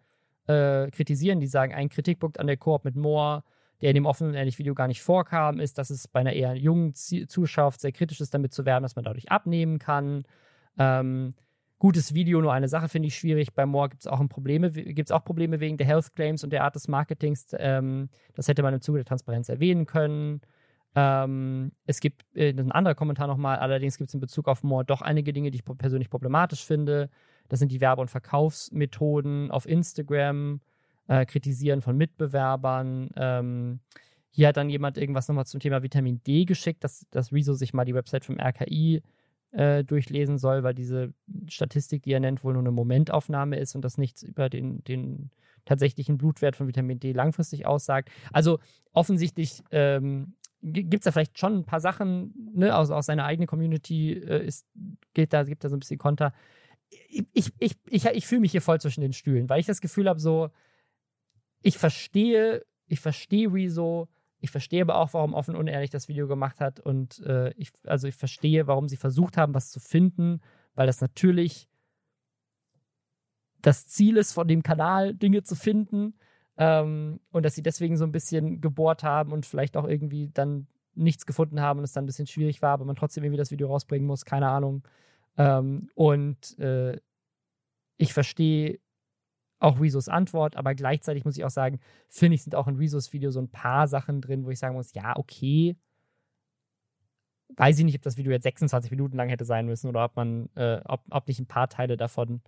äh, 0.48 0.90
kritisieren. 0.92 1.40
Die 1.40 1.48
sagen, 1.48 1.74
ein 1.74 1.90
Kritikpunkt 1.90 2.40
an 2.40 2.48
der 2.48 2.58
Koop 2.58 2.86
mit 2.86 2.96
More 2.96 3.44
der 3.82 3.92
in 3.92 3.96
dem 3.96 4.06
offenen 4.06 4.34
ehrlich 4.34 4.60
Video 4.60 4.76
gar 4.76 4.88
nicht 4.88 5.02
vorkam, 5.02 5.60
ist, 5.60 5.78
dass 5.78 5.90
es 5.90 6.08
bei 6.08 6.20
einer 6.20 6.34
eher 6.34 6.56
jungen 6.56 6.94
Z 6.96 7.30
Zuschauerschaft 7.30 7.82
sehr 7.82 7.92
kritisch 7.92 8.20
ist, 8.20 8.34
damit 8.34 8.54
zu 8.54 8.66
werben, 8.66 8.84
dass 8.84 8.96
man 8.96 9.06
dadurch 9.06 9.32
abnehmen 9.32 9.80
kann. 9.80 10.24
Ähm, 10.78 11.34
gutes 11.80 12.14
Video, 12.14 12.42
nur 12.42 12.54
eine 12.54 12.68
Sache 12.68 12.90
finde 12.90 13.08
ich 13.08 13.16
schwierig. 13.16 13.54
Bei 13.54 13.66
Moore 13.66 13.90
gibt 13.90 14.02
es 14.02 14.08
auch, 14.08 14.20
Probleme, 14.28 14.72
auch 15.10 15.24
Probleme 15.24 15.60
wegen 15.60 15.78
der 15.78 15.88
Health 15.88 16.14
Claims 16.14 16.44
und 16.44 16.52
der 16.52 16.64
Art 16.66 16.76
des 16.76 16.88
Marketings. 16.88 17.48
Ähm, 17.58 18.10
das 18.36 18.48
hätte 18.48 18.62
man 18.62 18.74
im 18.74 18.82
Zuge 18.82 19.00
der 19.00 19.06
Transparenz 19.06 19.50
erwähnen 19.50 19.86
können. 19.86 20.42
Ähm, 20.96 21.72
es 21.86 22.02
gibt 22.02 22.26
äh, 22.36 22.50
ein 22.50 22.72
anderer 22.72 22.96
Kommentar 22.96 23.28
nochmal, 23.28 23.58
allerdings 23.60 23.98
gibt 23.98 24.10
es 24.10 24.14
in 24.14 24.20
Bezug 24.20 24.48
auf 24.48 24.64
Moore 24.64 24.86
doch 24.86 25.02
einige 25.02 25.34
Dinge, 25.34 25.52
die 25.52 25.60
ich 25.60 25.66
persönlich 25.78 26.10
problematisch 26.10 26.66
finde. 26.66 27.10
Das 27.48 27.60
sind 27.60 27.72
die 27.72 27.82
Werbe- 27.82 28.02
und 28.02 28.12
Verkaufsmethoden 28.12 29.50
auf 29.50 29.66
Instagram, 29.68 30.60
äh, 31.08 31.26
Kritisieren 31.26 31.82
von 31.82 31.96
Mitbewerbern. 31.96 33.10
Ähm, 33.16 33.80
hier 34.32 34.50
hat 34.50 34.58
dann 34.58 34.70
jemand 34.70 34.98
irgendwas 34.98 35.28
nochmal 35.28 35.46
zum 35.46 35.60
Thema 35.60 35.82
Vitamin 35.82 36.22
D 36.24 36.46
geschickt, 36.46 36.84
dass, 36.84 37.06
dass 37.10 37.32
Rezo 37.32 37.54
sich 37.54 37.74
mal 37.74 37.86
die 37.86 37.96
Website 37.96 38.26
vom 38.26 38.40
RKI 38.40 38.98
äh, 38.98 39.02
durchlesen 39.52 40.38
soll, 40.38 40.62
weil 40.62 40.76
diese 40.76 41.14
Statistik, 41.48 42.04
die 42.04 42.12
er 42.12 42.20
nennt, 42.20 42.44
wohl 42.44 42.54
nur 42.54 42.62
eine 42.62 42.72
Momentaufnahme 42.72 43.58
ist 43.58 43.76
und 43.76 43.82
das 43.84 43.98
nichts 43.98 44.22
über 44.22 44.48
den, 44.48 44.84
den 44.84 45.32
tatsächlichen 45.66 46.18
Blutwert 46.18 46.56
von 46.56 46.68
Vitamin 46.68 47.00
D 47.00 47.14
langfristig 47.14 47.66
aussagt. 47.66 48.10
Also 48.32 48.60
offensichtlich 48.94 49.64
ähm, 49.72 50.36
gibt 50.62 50.96
es 50.96 51.06
da 51.06 51.12
vielleicht 51.12 51.40
schon 51.40 51.60
ein 51.60 51.66
paar 51.66 51.80
Sachen, 51.80 52.34
ne, 52.54 52.76
aus, 52.76 52.92
aus 52.92 53.06
seiner 53.06 53.26
eigenen 53.26 53.48
Community 53.48 54.14
äh, 54.14 54.46
ist, 54.46 54.68
geht 55.14 55.34
da, 55.34 55.44
gibt 55.44 55.64
da 55.64 55.70
so 55.70 55.76
ein 55.76 55.80
bisschen 55.80 55.98
Konter. 55.98 56.34
Ich, 57.10 57.26
ich, 57.34 57.52
ich, 57.60 57.76
ich, 57.88 58.06
ich 58.06 58.28
fühle 58.28 58.42
mich 58.42 58.52
hier 58.52 58.62
voll 58.62 58.82
zwischen 58.82 59.02
den 59.02 59.14
Stühlen, 59.14 59.50
weil 59.50 59.60
ich 59.60 59.68
das 59.68 59.82
Gefühl 59.82 60.10
habe, 60.10 60.20
so, 60.20 60.50
ich 61.62 61.78
verstehe, 61.78 62.66
ich 62.88 63.00
verstehe 63.00 63.52
Rezo, 63.54 64.10
ich 64.40 64.52
verstehe 64.52 64.82
aber 64.82 64.96
auch, 64.96 65.14
warum 65.14 65.34
offen 65.34 65.56
unehrlich 65.56 65.90
das 65.90 66.08
Video 66.08 66.28
gemacht 66.28 66.60
hat. 66.60 66.80
Und 66.80 67.20
äh, 67.26 67.52
ich, 67.58 67.72
also 67.86 68.08
ich 68.08 68.16
verstehe, 68.16 68.68
warum 68.68 68.88
sie 68.88 68.98
versucht 68.98 69.38
haben, 69.38 69.54
was 69.54 69.70
zu 69.70 69.80
finden, 69.80 70.42
weil 70.76 70.88
das 70.88 71.02
natürlich 71.02 71.68
das 73.62 73.88
Ziel 73.88 74.16
ist 74.16 74.32
von 74.32 74.48
dem 74.48 74.64
Kanal, 74.64 75.14
Dinge 75.14 75.44
zu 75.44 75.56
finden. 75.56 76.14
Ähm, 76.58 77.20
und 77.32 77.44
dass 77.44 77.56
sie 77.56 77.64
deswegen 77.64 77.98
so 77.98 78.06
ein 78.06 78.12
bisschen 78.12 78.62
gebohrt 78.62 79.04
haben 79.04 79.32
und 79.32 79.46
vielleicht 79.46 79.78
auch 79.78 79.88
irgendwie 79.88 80.30
dann 80.34 80.68
nichts 80.94 81.26
gefunden 81.26 81.62
haben 81.62 81.80
und 81.80 81.86
es 81.86 81.94
dann 81.94 82.04
ein 82.04 82.08
bisschen 82.08 82.28
schwierig 82.28 82.62
war, 82.62 82.72
aber 82.72 82.86
man 82.86 82.96
trotzdem 82.96 83.24
irgendwie 83.24 83.38
das 83.38 83.52
Video 83.52 83.68
rausbringen 83.68 84.08
muss, 84.08 84.26
keine 84.26 84.50
Ahnung. 84.50 84.84
Ähm, 85.38 85.90
und 85.96 86.58
äh, 86.60 87.00
ich 87.98 88.14
verstehe 88.14 88.80
auch 89.60 89.80
Rezos 89.80 90.08
Antwort, 90.08 90.56
aber 90.56 90.74
gleichzeitig 90.74 91.26
muss 91.26 91.38
ich 91.38 91.44
auch 91.44 91.50
sagen, 91.50 91.80
finde 92.08 92.36
ich, 92.36 92.44
sind 92.44 92.56
auch 92.56 92.68
in 92.68 92.78
Rezos 92.78 93.12
Video 93.14 93.32
so 93.32 93.42
ein 93.42 93.50
paar 93.50 93.88
Sachen 93.88 94.22
drin, 94.22 94.46
wo 94.46 94.50
ich 94.50 94.60
sagen 94.60 94.76
muss, 94.76 94.94
ja, 94.94 95.16
okay. 95.18 95.76
Weiß 97.56 97.78
ich 97.80 97.86
nicht, 97.86 97.96
ob 97.96 98.04
das 98.04 98.18
Video 98.18 98.32
jetzt 98.32 98.44
26 98.44 98.92
Minuten 98.92 99.18
lang 99.18 99.30
hätte 99.30 99.44
sein 99.44 99.66
müssen 99.66 99.88
oder 99.88 100.06
ob 100.06 100.16
man, 100.16 100.50
äh, 100.56 100.82
ob, 100.86 101.02
ob 101.10 101.28
nicht 101.28 101.40
ein 101.40 101.48
paar 101.48 101.68
Teile 101.68 101.98
davon 101.98 102.42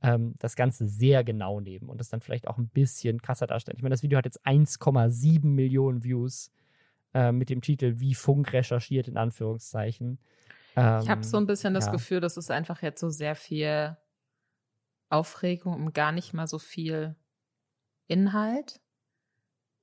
ähm, 0.00 0.34
das 0.38 0.56
Ganze 0.56 0.86
sehr 0.86 1.24
genau 1.24 1.60
nehmen 1.60 1.88
und 1.88 1.98
das 1.98 2.08
dann 2.08 2.20
vielleicht 2.20 2.46
auch 2.46 2.58
ein 2.58 2.68
bisschen 2.68 3.20
krasser 3.20 3.46
darstellen. 3.46 3.76
Ich 3.76 3.82
meine, 3.82 3.94
das 3.94 4.02
Video 4.02 4.16
hat 4.16 4.24
jetzt 4.24 4.46
1,7 4.46 5.44
Millionen 5.44 6.04
Views 6.04 6.50
äh, 7.14 7.32
mit 7.32 7.50
dem 7.50 7.60
Titel 7.60 7.94
Wie 7.98 8.14
Funk 8.14 8.52
recherchiert, 8.52 9.08
in 9.08 9.16
Anführungszeichen. 9.16 10.18
Ähm, 10.76 11.00
ich 11.02 11.08
habe 11.08 11.24
so 11.24 11.36
ein 11.36 11.46
bisschen 11.46 11.74
das 11.74 11.86
ja. 11.86 11.92
Gefühl, 11.92 12.20
dass 12.20 12.36
es 12.36 12.50
einfach 12.50 12.82
jetzt 12.82 13.00
so 13.00 13.10
sehr 13.10 13.34
viel 13.34 13.96
Aufregung 15.14 15.74
um 15.74 15.92
gar 15.92 16.12
nicht 16.12 16.34
mal 16.34 16.46
so 16.46 16.58
viel 16.58 17.16
Inhalt. 18.06 18.80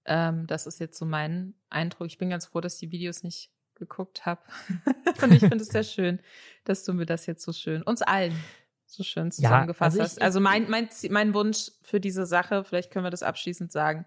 Ähm, 0.05 0.47
das 0.47 0.67
ist 0.67 0.79
jetzt 0.79 0.97
so 0.97 1.05
mein 1.05 1.53
Eindruck. 1.69 2.07
Ich 2.07 2.17
bin 2.17 2.29
ganz 2.29 2.47
froh, 2.47 2.61
dass 2.61 2.75
ich 2.75 2.79
die 2.81 2.91
Videos 2.91 3.23
nicht 3.23 3.51
geguckt 3.75 4.25
habe. 4.25 4.41
Und 5.21 5.31
ich 5.31 5.39
finde 5.39 5.57
es 5.57 5.67
sehr 5.67 5.83
schön, 5.83 6.21
dass 6.63 6.83
du 6.83 6.93
mir 6.93 7.05
das 7.05 7.25
jetzt 7.25 7.43
so 7.43 7.53
schön, 7.53 7.81
uns 7.81 8.01
allen 8.01 8.35
so 8.85 9.03
schön 9.03 9.31
zusammengefasst 9.31 9.97
ja, 9.97 10.03
also 10.03 10.15
hast. 10.15 10.21
Also 10.21 10.39
mein, 10.39 10.69
mein, 10.69 10.89
mein 11.09 11.33
Wunsch 11.33 11.71
für 11.81 11.99
diese 11.99 12.25
Sache, 12.25 12.63
vielleicht 12.63 12.91
können 12.91 13.05
wir 13.05 13.09
das 13.09 13.23
abschließend 13.23 13.71
sagen, 13.71 14.05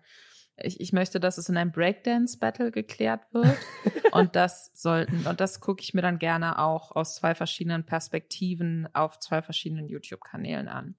ich, 0.57 0.81
ich 0.81 0.93
möchte, 0.93 1.19
dass 1.19 1.39
es 1.39 1.49
in 1.49 1.57
einem 1.57 1.73
Breakdance-Battle 1.73 2.71
geklärt 2.71 3.23
wird. 3.33 3.57
und 4.13 4.37
das 4.37 4.71
sollten, 4.75 5.27
und 5.27 5.41
das 5.41 5.61
gucke 5.61 5.83
ich 5.83 5.95
mir 5.95 6.03
dann 6.03 6.19
gerne 6.19 6.59
auch 6.59 6.93
aus 6.93 7.17
zwei 7.17 7.35
verschiedenen 7.35 7.85
Perspektiven 7.85 8.89
auf 8.93 9.19
zwei 9.19 9.43
verschiedenen 9.43 9.89
YouTube-Kanälen 9.89 10.69
an. 10.69 10.97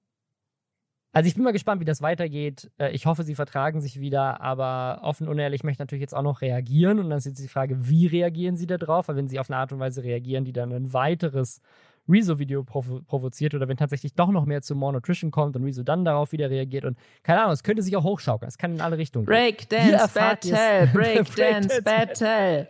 Also 1.16 1.28
ich 1.28 1.34
bin 1.34 1.44
mal 1.44 1.52
gespannt, 1.52 1.80
wie 1.80 1.86
das 1.86 2.02
weitergeht. 2.02 2.70
Äh, 2.78 2.90
ich 2.90 3.06
hoffe, 3.06 3.22
sie 3.22 3.34
vertragen 3.34 3.80
sich 3.80 4.00
wieder, 4.00 4.42
aber 4.42 5.00
offen 5.02 5.28
und 5.28 5.38
ehrlich 5.38 5.64
möchte 5.64 5.82
natürlich 5.82 6.02
jetzt 6.02 6.14
auch 6.14 6.20
noch 6.20 6.42
reagieren. 6.42 6.98
Und 6.98 7.08
dann 7.08 7.16
ist 7.16 7.24
jetzt 7.24 7.42
die 7.42 7.48
Frage, 7.48 7.88
wie 7.88 8.06
reagieren 8.06 8.58
sie 8.58 8.66
da 8.66 8.76
drauf? 8.76 9.08
Weil 9.08 9.16
wenn 9.16 9.26
sie 9.26 9.38
auf 9.38 9.48
eine 9.48 9.56
Art 9.56 9.72
und 9.72 9.78
Weise 9.78 10.04
reagieren, 10.04 10.44
die 10.44 10.52
dann 10.52 10.72
ein 10.72 10.92
weiteres 10.92 11.62
Rezo-Video 12.06 12.64
provo 12.64 13.00
provoziert 13.00 13.54
oder 13.54 13.66
wenn 13.66 13.78
tatsächlich 13.78 14.12
doch 14.12 14.30
noch 14.30 14.44
mehr 14.44 14.60
zu 14.60 14.74
More 14.74 14.92
Nutrition 14.92 15.30
kommt 15.30 15.56
und 15.56 15.64
Rezo 15.64 15.82
dann 15.82 16.04
darauf 16.04 16.32
wieder 16.32 16.50
reagiert 16.50 16.84
und 16.84 16.98
keine 17.22 17.40
Ahnung, 17.40 17.54
es 17.54 17.62
könnte 17.62 17.82
sich 17.82 17.96
auch 17.96 18.04
hochschaukeln. 18.04 18.48
Es 18.48 18.58
kann 18.58 18.74
in 18.74 18.82
alle 18.82 18.98
Richtungen 18.98 19.24
gehen. 19.24 19.34
Breakdance 19.34 20.12
Battle, 20.12 20.90
Breakdance 20.92 21.82
Battle. 21.82 22.68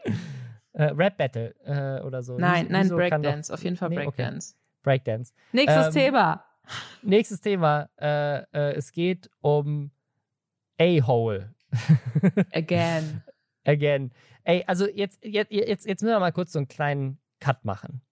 Äh, 0.73 0.85
Rap 0.85 1.19
Battle 1.19 1.53
äh, 1.65 2.01
oder 2.07 2.23
so. 2.23 2.39
Nein, 2.39 2.69
nein, 2.71 2.89
Breakdance. 2.91 3.53
Auf 3.53 3.65
jeden 3.65 3.77
Fall 3.77 3.91
Breakdance. 3.91 4.55
Okay. 4.55 4.83
Breakdance. 4.85 5.33
Nächstes 5.51 5.87
ähm, 5.87 5.93
Thema. 5.93 6.46
Nächstes 7.03 7.41
Thema. 7.41 7.89
Äh, 8.01 8.43
äh, 8.53 8.75
es 8.75 8.93
geht 8.93 9.31
um 9.41 9.91
A-Hole. 10.79 11.55
Again. 12.53 13.23
Again. 13.65 14.13
Ey, 14.45 14.65
also 14.67 14.87
jetzt, 14.89 15.25
jetzt, 15.25 15.51
jetzt, 15.51 15.87
jetzt 15.87 16.03
müssen 16.03 16.15
wir 16.15 16.21
mal 16.21 16.33
kurz 16.33 16.53
so 16.53 16.59
einen 16.59 16.69
kleinen 16.69 17.19
Cut 17.41 17.65
machen. 17.65 18.03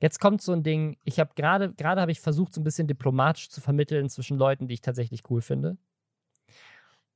Jetzt 0.00 0.18
kommt 0.18 0.40
so 0.40 0.52
ein 0.52 0.62
Ding, 0.62 0.96
ich 1.04 1.20
habe 1.20 1.32
gerade, 1.34 1.74
gerade 1.74 2.00
habe 2.00 2.12
ich 2.12 2.20
versucht, 2.20 2.54
so 2.54 2.60
ein 2.60 2.64
bisschen 2.64 2.86
diplomatisch 2.86 3.50
zu 3.50 3.60
vermitteln 3.60 4.08
zwischen 4.08 4.38
Leuten, 4.38 4.66
die 4.66 4.74
ich 4.74 4.80
tatsächlich 4.80 5.28
cool 5.28 5.42
finde. 5.42 5.76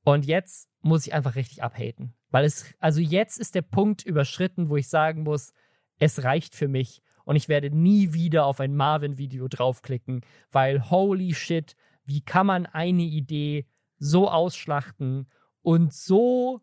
Und 0.03 0.25
jetzt 0.25 0.69
muss 0.81 1.07
ich 1.07 1.13
einfach 1.13 1.35
richtig 1.35 1.63
abhaten. 1.63 2.13
Weil 2.29 2.45
es, 2.45 2.75
also 2.79 3.01
jetzt 3.01 3.39
ist 3.39 3.55
der 3.55 3.63
Punkt 3.63 4.03
überschritten, 4.03 4.69
wo 4.69 4.77
ich 4.77 4.87
sagen 4.87 5.23
muss, 5.23 5.51
es 5.97 6.23
reicht 6.23 6.55
für 6.55 6.67
mich 6.67 7.01
und 7.25 7.35
ich 7.35 7.49
werde 7.49 7.69
nie 7.69 8.13
wieder 8.13 8.45
auf 8.45 8.59
ein 8.59 8.75
Marvin-Video 8.75 9.47
draufklicken, 9.47 10.21
weil 10.51 10.89
holy 10.89 11.33
shit, 11.33 11.75
wie 12.05 12.21
kann 12.21 12.47
man 12.47 12.65
eine 12.65 13.03
Idee 13.03 13.65
so 13.97 14.29
ausschlachten 14.29 15.27
und 15.61 15.93
so, 15.93 16.61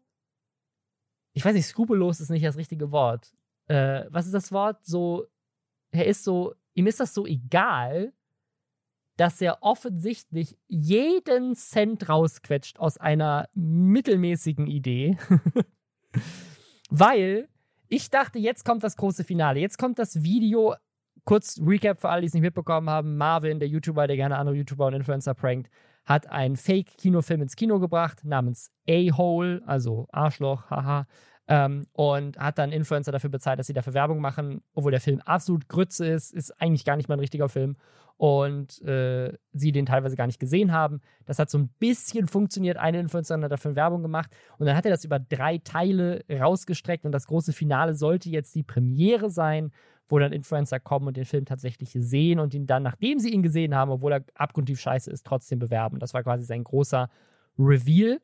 ich 1.32 1.44
weiß 1.44 1.54
nicht, 1.54 1.66
skrupellos 1.66 2.20
ist 2.20 2.30
nicht 2.30 2.44
das 2.44 2.56
richtige 2.56 2.92
Wort. 2.92 3.32
Äh, 3.66 4.04
was 4.10 4.26
ist 4.26 4.34
das 4.34 4.52
Wort? 4.52 4.84
So, 4.84 5.26
er 5.90 6.06
ist 6.06 6.24
so, 6.24 6.54
ihm 6.74 6.86
ist 6.86 7.00
das 7.00 7.14
so 7.14 7.26
egal, 7.26 8.12
dass 9.16 9.40
er 9.40 9.62
offensichtlich 9.62 10.56
jeden 10.68 11.54
Cent 11.54 12.08
rausquetscht 12.08 12.78
aus 12.78 12.98
einer 12.98 13.48
mittelmäßigen 13.54 14.66
Idee. 14.66 15.18
Weil 16.90 17.48
ich 17.92 18.08
dachte, 18.08 18.38
jetzt 18.38 18.64
kommt 18.64 18.82
das 18.82 18.96
große 18.96 19.22
Finale. 19.22 19.60
Jetzt 19.60 19.76
kommt 19.76 19.98
das 19.98 20.22
Video. 20.22 20.74
Kurz 21.24 21.60
Recap 21.62 22.00
für 22.00 22.08
alle, 22.08 22.22
die 22.22 22.28
es 22.28 22.32
nicht 22.32 22.42
mitbekommen 22.42 22.88
haben. 22.88 23.18
Marvin, 23.18 23.58
der 23.58 23.68
YouTuber, 23.68 24.06
der 24.06 24.16
gerne 24.16 24.38
andere 24.38 24.56
YouTuber 24.56 24.86
und 24.86 24.94
Influencer 24.94 25.34
prankt, 25.34 25.70
hat 26.06 26.26
einen 26.26 26.56
Fake-Kinofilm 26.56 27.42
ins 27.42 27.54
Kino 27.54 27.78
gebracht 27.80 28.24
namens 28.24 28.72
A-Hole, 28.88 29.62
also 29.66 30.08
Arschloch, 30.10 30.70
haha. 30.70 31.06
Ähm, 31.48 31.86
und 31.92 32.38
hat 32.38 32.58
dann 32.58 32.70
Influencer 32.70 33.10
dafür 33.10 33.30
bezahlt, 33.30 33.58
dass 33.58 33.66
sie 33.66 33.72
dafür 33.72 33.94
Werbung 33.94 34.20
machen, 34.20 34.62
obwohl 34.74 34.92
der 34.92 35.00
Film 35.00 35.20
absolut 35.22 35.68
Grütze 35.68 36.06
ist, 36.06 36.32
ist 36.32 36.52
eigentlich 36.60 36.84
gar 36.84 36.96
nicht 36.96 37.08
mal 37.08 37.16
ein 37.16 37.20
richtiger 37.20 37.48
Film 37.48 37.76
und 38.16 38.80
äh, 38.82 39.36
sie 39.52 39.72
den 39.72 39.84
teilweise 39.84 40.14
gar 40.14 40.28
nicht 40.28 40.38
gesehen 40.38 40.70
haben. 40.70 41.00
Das 41.26 41.40
hat 41.40 41.50
so 41.50 41.58
ein 41.58 41.70
bisschen 41.80 42.28
funktioniert. 42.28 42.76
Eine 42.76 43.00
Influencerin 43.00 43.42
hat 43.42 43.50
dafür 43.50 43.74
Werbung 43.74 44.02
gemacht 44.02 44.30
und 44.58 44.66
dann 44.66 44.76
hat 44.76 44.84
er 44.84 44.92
das 44.92 45.04
über 45.04 45.18
drei 45.18 45.58
Teile 45.58 46.24
rausgestreckt 46.30 47.04
und 47.04 47.10
das 47.10 47.26
große 47.26 47.52
Finale 47.52 47.94
sollte 47.94 48.30
jetzt 48.30 48.54
die 48.54 48.62
Premiere 48.62 49.28
sein, 49.28 49.72
wo 50.08 50.20
dann 50.20 50.32
Influencer 50.32 50.78
kommen 50.78 51.08
und 51.08 51.16
den 51.16 51.24
Film 51.24 51.46
tatsächlich 51.46 51.90
sehen 51.92 52.38
und 52.38 52.54
ihn 52.54 52.66
dann, 52.66 52.82
nachdem 52.82 53.18
sie 53.18 53.30
ihn 53.30 53.42
gesehen 53.42 53.74
haben, 53.74 53.90
obwohl 53.90 54.12
er 54.12 54.24
abgrundtief 54.34 54.78
scheiße 54.78 55.10
ist, 55.10 55.26
trotzdem 55.26 55.58
bewerben. 55.58 55.98
Das 55.98 56.14
war 56.14 56.22
quasi 56.22 56.44
sein 56.44 56.64
großer 56.64 57.08
Reveal. 57.58 58.20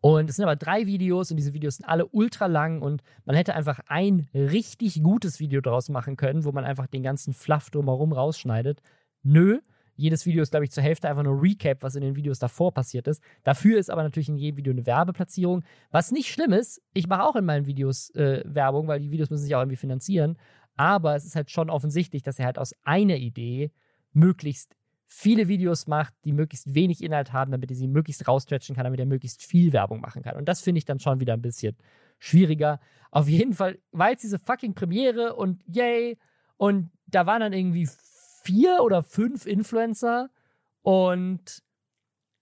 Und 0.00 0.30
es 0.30 0.36
sind 0.36 0.44
aber 0.44 0.56
drei 0.56 0.86
Videos 0.86 1.30
und 1.30 1.36
diese 1.36 1.52
Videos 1.52 1.76
sind 1.76 1.86
alle 1.86 2.06
ultra 2.06 2.46
lang 2.46 2.80
und 2.80 3.02
man 3.26 3.36
hätte 3.36 3.54
einfach 3.54 3.80
ein 3.86 4.28
richtig 4.32 5.02
gutes 5.02 5.40
Video 5.40 5.60
daraus 5.60 5.90
machen 5.90 6.16
können, 6.16 6.44
wo 6.44 6.52
man 6.52 6.64
einfach 6.64 6.86
den 6.86 7.02
ganzen 7.02 7.34
Fluff 7.34 7.68
drumherum 7.70 8.12
rausschneidet. 8.12 8.80
Nö, 9.22 9.60
jedes 9.96 10.24
Video 10.24 10.42
ist, 10.42 10.52
glaube 10.52 10.64
ich, 10.64 10.70
zur 10.70 10.82
Hälfte 10.82 11.10
einfach 11.10 11.22
nur 11.22 11.42
Recap, 11.42 11.82
was 11.82 11.94
in 11.94 12.00
den 12.00 12.16
Videos 12.16 12.38
davor 12.38 12.72
passiert 12.72 13.06
ist. 13.06 13.22
Dafür 13.44 13.78
ist 13.78 13.90
aber 13.90 14.02
natürlich 14.02 14.30
in 14.30 14.38
jedem 14.38 14.56
Video 14.56 14.72
eine 14.72 14.86
Werbeplatzierung, 14.86 15.62
was 15.90 16.10
nicht 16.10 16.32
schlimm 16.32 16.54
ist. 16.54 16.80
Ich 16.94 17.06
mache 17.06 17.24
auch 17.24 17.36
in 17.36 17.44
meinen 17.44 17.66
Videos 17.66 18.08
äh, 18.14 18.42
Werbung, 18.46 18.88
weil 18.88 19.00
die 19.00 19.10
Videos 19.10 19.28
müssen 19.28 19.44
sich 19.44 19.54
auch 19.54 19.60
irgendwie 19.60 19.76
finanzieren. 19.76 20.38
Aber 20.76 21.14
es 21.14 21.26
ist 21.26 21.36
halt 21.36 21.50
schon 21.50 21.68
offensichtlich, 21.68 22.22
dass 22.22 22.38
er 22.38 22.46
halt 22.46 22.58
aus 22.58 22.74
einer 22.84 23.16
Idee 23.16 23.72
möglichst 24.14 24.74
viele 25.12 25.48
Videos 25.48 25.88
macht, 25.88 26.14
die 26.24 26.32
möglichst 26.32 26.72
wenig 26.72 27.02
Inhalt 27.02 27.32
haben, 27.32 27.50
damit 27.50 27.68
er 27.70 27.76
sie 27.76 27.88
möglichst 27.88 28.28
rausstretchen 28.28 28.76
kann, 28.76 28.84
damit 28.84 29.00
er 29.00 29.06
möglichst 29.06 29.42
viel 29.42 29.72
Werbung 29.72 30.00
machen 30.00 30.22
kann. 30.22 30.36
Und 30.36 30.48
das 30.48 30.60
finde 30.60 30.78
ich 30.78 30.84
dann 30.84 31.00
schon 31.00 31.18
wieder 31.18 31.34
ein 31.34 31.42
bisschen 31.42 31.76
schwieriger. 32.20 32.78
Auf 33.10 33.28
jeden 33.28 33.52
Fall 33.52 33.80
war 33.90 34.10
jetzt 34.10 34.22
diese 34.22 34.38
fucking 34.38 34.74
Premiere 34.74 35.34
und 35.34 35.62
yay. 35.66 36.16
Und 36.56 36.90
da 37.06 37.26
waren 37.26 37.40
dann 37.40 37.52
irgendwie 37.52 37.88
vier 38.44 38.82
oder 38.82 39.02
fünf 39.02 39.46
Influencer 39.46 40.30
und 40.82 41.60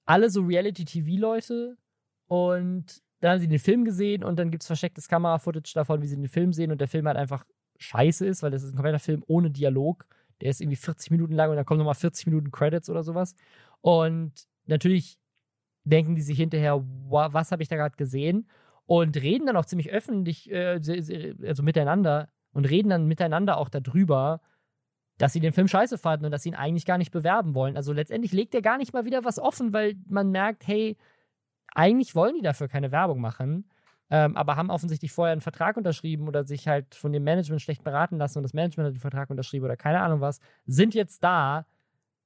alle 0.05 0.29
so 0.29 0.43
Reality-TV-Leute 0.43 1.79
und 2.27 3.03
dann 3.21 3.33
haben 3.33 3.41
sie 3.41 3.49
den 3.49 3.59
Film 3.59 3.85
gesehen 3.85 4.23
und 4.23 4.39
dann 4.39 4.51
gibt 4.51 4.62
es 4.62 4.66
verstecktes 4.66 5.09
Kamera-Footage 5.09 5.73
davon, 5.75 6.03
wie 6.03 6.07
sie 6.07 6.16
den 6.16 6.29
Film 6.29 6.53
sehen 6.53 6.71
und 6.71 6.81
der 6.81 6.89
Film 6.89 7.07
halt 7.07 7.16
einfach 7.16 7.45
scheiße 7.79 8.27
ist, 8.27 8.43
weil 8.43 8.51
das 8.51 8.62
ist 8.62 8.73
ein 8.73 8.77
kompletter 8.77 8.99
Film 8.99 9.25
ohne 9.27 9.51
Dialog. 9.51 10.07
Der 10.41 10.51
ist 10.51 10.61
irgendwie 10.61 10.76
40 10.76 11.11
Minuten 11.11 11.34
lang 11.34 11.51
und 11.51 11.57
dann 11.57 11.64
kommen 11.64 11.78
nochmal 11.78 11.95
40 11.95 12.26
Minuten 12.26 12.51
Credits 12.51 12.89
oder 12.91 13.03
sowas. 13.03 13.34
Und 13.80 14.32
natürlich 14.66 15.18
denken 15.84 16.14
die 16.14 16.22
sich 16.22 16.36
hinterher, 16.39 16.82
was 17.09 17.53
habe 17.53 17.62
ich 17.62 17.68
da 17.68 17.76
gerade 17.76 17.97
gesehen? 17.97 18.49
Und 18.86 19.16
reden 19.16 19.47
dann 19.47 19.57
auch 19.57 19.66
ziemlich 19.66 19.91
öffentlich, 19.91 20.51
äh, 20.51 20.80
also 21.47 21.62
miteinander, 21.62 22.28
und 22.53 22.64
reden 22.64 22.89
dann 22.89 23.07
miteinander 23.07 23.59
auch 23.59 23.68
darüber, 23.68 24.41
dass 25.18 25.32
sie 25.32 25.41
den 25.41 25.53
Film 25.53 25.68
scheiße 25.68 25.99
fanden 25.99 26.26
und 26.26 26.30
dass 26.30 26.45
sie 26.45 26.51
ihn 26.51 26.55
eigentlich 26.55 26.86
gar 26.86 26.97
nicht 26.97 27.11
bewerben 27.11 27.55
wollen. 27.55 27.76
Also 27.76 27.93
letztendlich 27.93 28.32
legt 28.32 28.55
er 28.55 28.62
gar 28.62 28.78
nicht 28.78 28.93
mal 28.93 29.05
wieder 29.05 29.24
was 29.24 29.39
offen, 29.39 29.72
weil 29.72 29.97
man 30.07 30.30
merkt, 30.30 30.66
hey, 30.66 30.97
eigentlich 31.74 32.14
wollen 32.14 32.36
die 32.36 32.43
dafür 32.43 32.68
keine 32.68 32.93
Werbung 32.93 33.20
machen, 33.20 33.68
ähm, 34.11 34.36
aber 34.36 34.56
haben 34.56 34.70
offensichtlich 34.70 35.12
vorher 35.12 35.32
einen 35.32 35.40
Vertrag 35.40 35.76
unterschrieben 35.76 36.28
oder 36.28 36.44
sich 36.44 36.66
halt 36.66 36.94
von 36.94 37.12
dem 37.12 37.24
Management 37.24 37.61
schlecht 37.61 37.84
beraten 37.84 38.16
lassen 38.16 38.38
und 38.38 38.42
das 38.42 38.54
Management 38.54 38.88
hat 38.88 38.94
den 38.94 39.00
Vertrag 39.00 39.30
unterschrieben 39.30 39.64
oder 39.64 39.76
keine 39.76 40.00
Ahnung 40.00 40.20
was, 40.20 40.40
sind 40.66 40.94
jetzt 40.94 41.22
da 41.22 41.66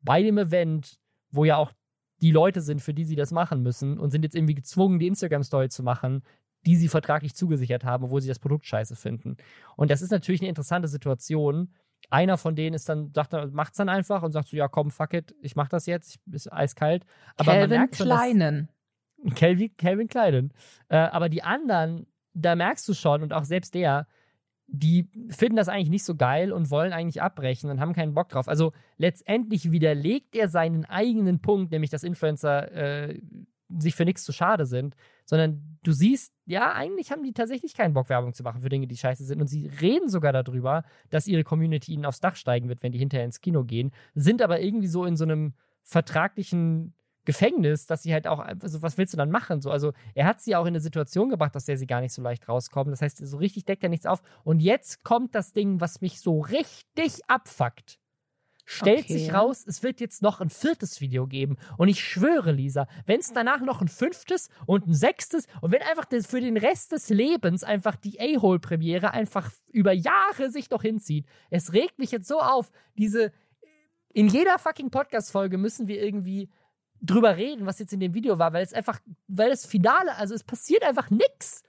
bei 0.01 0.23
dem 0.23 0.39
Event, 0.39 0.99
wo 1.31 1.45
ja 1.45 1.57
auch 1.57 1.73
die 2.21 2.31
Leute 2.31 2.61
sind, 2.61 2.81
für 2.81 2.95
die 2.95 3.05
sie 3.05 3.17
das 3.17 3.33
machen 3.33 3.63
müssen 3.63 3.99
und 3.99 4.11
sind 4.11 4.23
jetzt 4.23 4.37
irgendwie 4.37 4.55
gezwungen, 4.55 4.99
die 4.99 5.09
Instagram-Story 5.09 5.69
zu 5.69 5.83
machen, 5.83 6.23
die 6.65 6.77
sie 6.77 6.89
vertraglich 6.89 7.35
zugesichert 7.35 7.85
haben, 7.85 8.05
obwohl 8.05 8.21
sie 8.21 8.29
das 8.29 8.39
Produkt 8.39 8.67
scheiße 8.67 8.95
finden. 8.95 9.37
Und 9.77 9.91
das 9.91 10.03
ist 10.03 10.13
natürlich 10.13 10.41
eine 10.41 10.49
interessante 10.49 10.87
Situation. 10.87 11.75
Einer 12.11 12.39
von 12.39 12.55
denen 12.55 12.75
ist 12.75 12.89
dann, 12.89 13.13
sagt, 13.13 13.33
macht's 13.53 13.79
dann 13.79 13.89
einfach 13.89 14.23
und 14.23 14.33
sagt 14.33 14.49
so, 14.49 14.57
ja 14.57 14.69
komm, 14.69 14.91
fuck 14.91 15.15
it, 15.15 15.35
ich 15.41 15.57
mach 15.57 15.69
das 15.69 15.87
jetzt, 15.87 16.21
ist 16.31 16.53
eiskalt. 16.53 17.05
Aber 17.37 17.53
Calvin 17.53 17.71
man 17.71 17.79
merkt 17.81 17.97
schon, 17.97 18.07
Kleinen. 18.07 18.69
Calvin, 19.35 19.77
Calvin 19.77 20.09
Kleinen. 20.09 20.53
Äh, 20.89 20.97
aber 20.97 21.29
die 21.29 21.43
anderen, 21.43 22.07
da 22.35 22.55
merkst 22.55 22.89
du 22.89 22.95
schon, 22.95 23.23
und 23.23 23.33
auch 23.33 23.45
selbst 23.45 23.75
der, 23.75 24.07
die 24.67 25.11
finden 25.29 25.57
das 25.57 25.69
eigentlich 25.69 25.91
nicht 25.91 26.05
so 26.05 26.15
geil 26.15 26.51
und 26.53 26.71
wollen 26.71 26.93
eigentlich 26.93 27.21
abbrechen 27.21 27.71
und 27.71 27.81
haben 27.81 27.93
keinen 27.93 28.15
Bock 28.15 28.31
drauf. 28.31 28.49
Also 28.49 28.73
letztendlich 28.97 29.71
widerlegt 29.71 30.35
er 30.35 30.49
seinen 30.49 30.87
eigenen 30.87 31.41
Punkt, 31.41 31.73
nämlich 31.73 31.91
dass 31.91 32.05
Influencer 32.05 32.73
äh, 32.73 33.21
sich 33.79 33.95
für 33.95 34.05
nichts 34.05 34.25
zu 34.25 34.33
schade 34.33 34.67
sind, 34.67 34.97
sondern 35.25 35.79
du 35.83 35.93
siehst, 35.93 36.33
ja, 36.47 36.73
eigentlich 36.73 37.11
haben 37.11 37.23
die 37.23 37.33
tatsächlich 37.33 37.75
keinen 37.75 37.95
Bock, 37.95 38.09
Werbung 38.09 38.35
zu 38.35 38.43
machen 38.43 38.63
für 38.63 38.69
Dinge, 38.69 38.87
die 38.87 38.97
scheiße 38.97 39.25
sind. 39.25 39.41
Und 39.41 39.47
sie 39.47 39.67
reden 39.67 40.09
sogar 40.09 40.33
darüber, 40.33 40.85
dass 41.11 41.27
ihre 41.27 41.45
Community 41.45 41.93
ihnen 41.93 42.05
aufs 42.05 42.21
Dach 42.21 42.37
steigen 42.37 42.69
wird, 42.69 42.83
wenn 42.83 42.93
die 42.93 42.99
hinterher 42.99 43.25
ins 43.25 43.41
Kino 43.41 43.65
gehen, 43.65 43.93
sind 44.15 44.43
aber 44.43 44.61
irgendwie 44.61 44.89
so 44.89 45.05
in 45.05 45.17
so 45.17 45.25
einem 45.25 45.55
vertraglichen 45.83 46.95
Gefängnis, 47.25 47.87
dass 47.87 48.03
sie 48.03 48.13
halt 48.13 48.27
auch, 48.27 48.41
also 48.41 48.83
was 48.83 48.99
willst 48.99 49.13
du 49.13 49.17
dann 49.17 49.31
machen? 49.31 49.61
So, 49.61 49.71
also 49.71 49.93
er 50.15 50.27
hat 50.27 50.41
sie 50.41 50.57
auch 50.57 50.65
in 50.65 50.69
eine 50.69 50.81
Situation 50.81 51.31
gebracht, 51.31 51.55
dass 51.55 51.67
der 51.67 51.77
sie 51.77 51.87
gar 51.87 52.01
nicht 52.01 52.13
so 52.13 52.23
leicht 52.23 52.49
rauskommen. 52.49 52.91
Das 52.91 53.03
heißt, 53.03 53.19
so 53.25 53.37
richtig 53.37 53.65
deckt 53.65 53.83
er 53.83 53.89
nichts 53.89 54.07
auf. 54.07 54.23
Und 54.45 54.61
jetzt 54.61 55.05
kommt 55.05 55.35
das 55.35 55.53
Ding, 55.53 55.81
was 55.81 56.01
mich 56.01 56.21
so 56.21 56.41
richtig 56.41 57.21
abfuckt. 57.29 57.99
Stellt 58.65 59.05
okay. 59.05 59.19
sich 59.19 59.35
raus, 59.35 59.65
es 59.67 59.83
wird 59.83 60.01
jetzt 60.01 60.23
noch 60.23 60.41
ein 60.41 60.49
viertes 60.49 61.01
Video 61.01 61.27
geben. 61.27 61.57
Und 61.79 61.89
ich 61.89 62.03
schwöre, 62.03 62.53
Lisa, 62.53 62.87
wenn 63.07 63.21
es 63.21 63.33
danach 63.33 63.61
noch 63.61 63.81
ein 63.81 63.89
fünftes 63.89 64.49
und 64.67 64.87
ein 64.87 64.95
sechstes 64.95 65.47
und 65.61 65.73
wenn 65.73 65.83
einfach 65.83 66.07
für 66.27 66.41
den 66.41 66.57
Rest 66.57 66.93
des 66.93 67.09
Lebens 67.09 67.65
einfach 67.65 67.97
die 67.97 68.21
A-Hole-Premiere 68.21 69.11
einfach 69.11 69.51
über 69.73 69.93
Jahre 69.93 70.51
sich 70.51 70.69
doch 70.69 70.83
hinzieht. 70.83 71.27
Es 71.51 71.73
regt 71.73 71.99
mich 71.99 72.13
jetzt 72.13 72.29
so 72.29 72.41
auf, 72.41 72.71
diese. 72.97 73.33
In 74.15 74.29
jeder 74.29 74.59
fucking 74.59 74.91
Podcast-Folge 74.91 75.57
müssen 75.57 75.89
wir 75.89 76.03
irgendwie 76.03 76.51
drüber 77.03 77.37
reden, 77.37 77.67
was 77.67 77.79
jetzt 77.81 77.93
in 77.93 78.01
dem 78.01 78.15
Video 78.15 78.39
war, 78.39 78.53
weil 78.53 78.63
es 78.63 78.73
einfach, 78.73 79.01
weil 79.29 79.51
das 79.51 79.67
Finale, 79.67 80.17
also 80.17 80.35
es 80.35 80.45
passiert 80.45 80.85
einfach 80.85 81.11
nichts. 81.11 81.63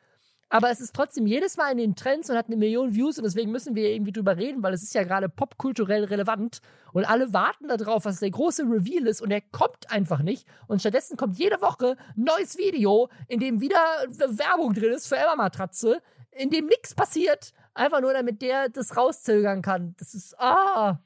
Aber 0.49 0.69
es 0.69 0.79
ist 0.79 0.93
trotzdem 0.93 1.25
jedes 1.25 1.57
Mal 1.57 1.71
in 1.71 1.79
den 1.79 1.95
Trends 1.95 2.29
und 2.29 2.37
hat 2.37 2.45
eine 2.45 2.57
Million 2.57 2.93
Views 2.93 3.17
und 3.17 3.23
deswegen 3.23 3.51
müssen 3.51 3.73
wir 3.73 3.89
irgendwie 3.89 4.11
drüber 4.11 4.37
reden, 4.37 4.61
weil 4.61 4.71
es 4.73 4.83
ist 4.83 4.93
ja 4.93 5.03
gerade 5.03 5.27
popkulturell 5.27 6.03
relevant 6.03 6.61
und 6.91 7.05
alle 7.05 7.33
warten 7.33 7.67
darauf, 7.67 8.05
was 8.05 8.19
der 8.19 8.29
große 8.29 8.61
Reveal 8.61 9.07
ist 9.07 9.19
und 9.23 9.31
er 9.31 9.41
kommt 9.41 9.89
einfach 9.89 10.21
nicht. 10.21 10.47
Und 10.67 10.79
stattdessen 10.79 11.17
kommt 11.17 11.39
jede 11.39 11.59
Woche 11.59 11.97
ein 12.15 12.25
neues 12.25 12.55
Video, 12.59 13.09
in 13.27 13.39
dem 13.39 13.61
wieder 13.61 13.79
Werbung 14.09 14.75
drin 14.75 14.93
ist 14.93 15.07
für 15.07 15.17
Emma 15.17 15.35
Matratze, 15.35 16.03
in 16.29 16.51
dem 16.51 16.67
nichts 16.67 16.93
passiert, 16.93 17.51
einfach 17.73 18.01
nur 18.01 18.13
damit 18.13 18.43
der 18.43 18.69
das 18.69 18.95
rauszögern 18.95 19.63
kann. 19.63 19.95
Das 19.97 20.13
ist, 20.13 20.39
ah. 20.39 20.99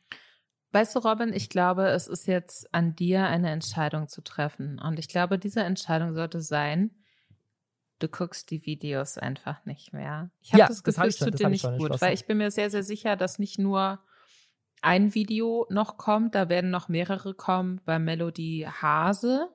Weißt 0.71 0.95
du, 0.95 0.99
Robin, 0.99 1.31
ich 1.33 1.49
glaube, 1.49 1.87
es 1.87 2.07
ist 2.07 2.27
jetzt 2.27 2.73
an 2.73 2.95
dir, 2.95 3.25
eine 3.27 3.49
Entscheidung 3.51 4.07
zu 4.07 4.21
treffen. 4.21 4.79
Und 4.79 4.99
ich 4.99 5.07
glaube, 5.07 5.39
diese 5.39 5.61
Entscheidung 5.61 6.13
sollte 6.13 6.41
sein, 6.41 6.91
du 7.99 8.07
guckst 8.07 8.51
die 8.51 8.65
Videos 8.65 9.17
einfach 9.17 9.65
nicht 9.65 9.93
mehr. 9.93 10.29
Ich 10.41 10.53
habe 10.53 10.61
ja, 10.61 10.67
das 10.67 10.83
Gefühl, 10.83 11.07
es 11.07 11.17
tut 11.17 11.39
dir 11.39 11.49
nicht 11.49 11.67
gut, 11.77 12.01
weil 12.01 12.13
ich 12.13 12.27
bin 12.27 12.37
mir 12.37 12.51
sehr, 12.51 12.69
sehr 12.69 12.83
sicher, 12.83 13.15
dass 13.15 13.39
nicht 13.39 13.57
nur 13.57 13.99
ein 14.81 15.15
Video 15.15 15.65
noch 15.69 15.97
kommt, 15.97 16.35
da 16.35 16.49
werden 16.49 16.69
noch 16.69 16.89
mehrere 16.89 17.33
kommen, 17.33 17.81
weil 17.85 17.99
Melody 17.99 18.67
Hase, 18.69 19.49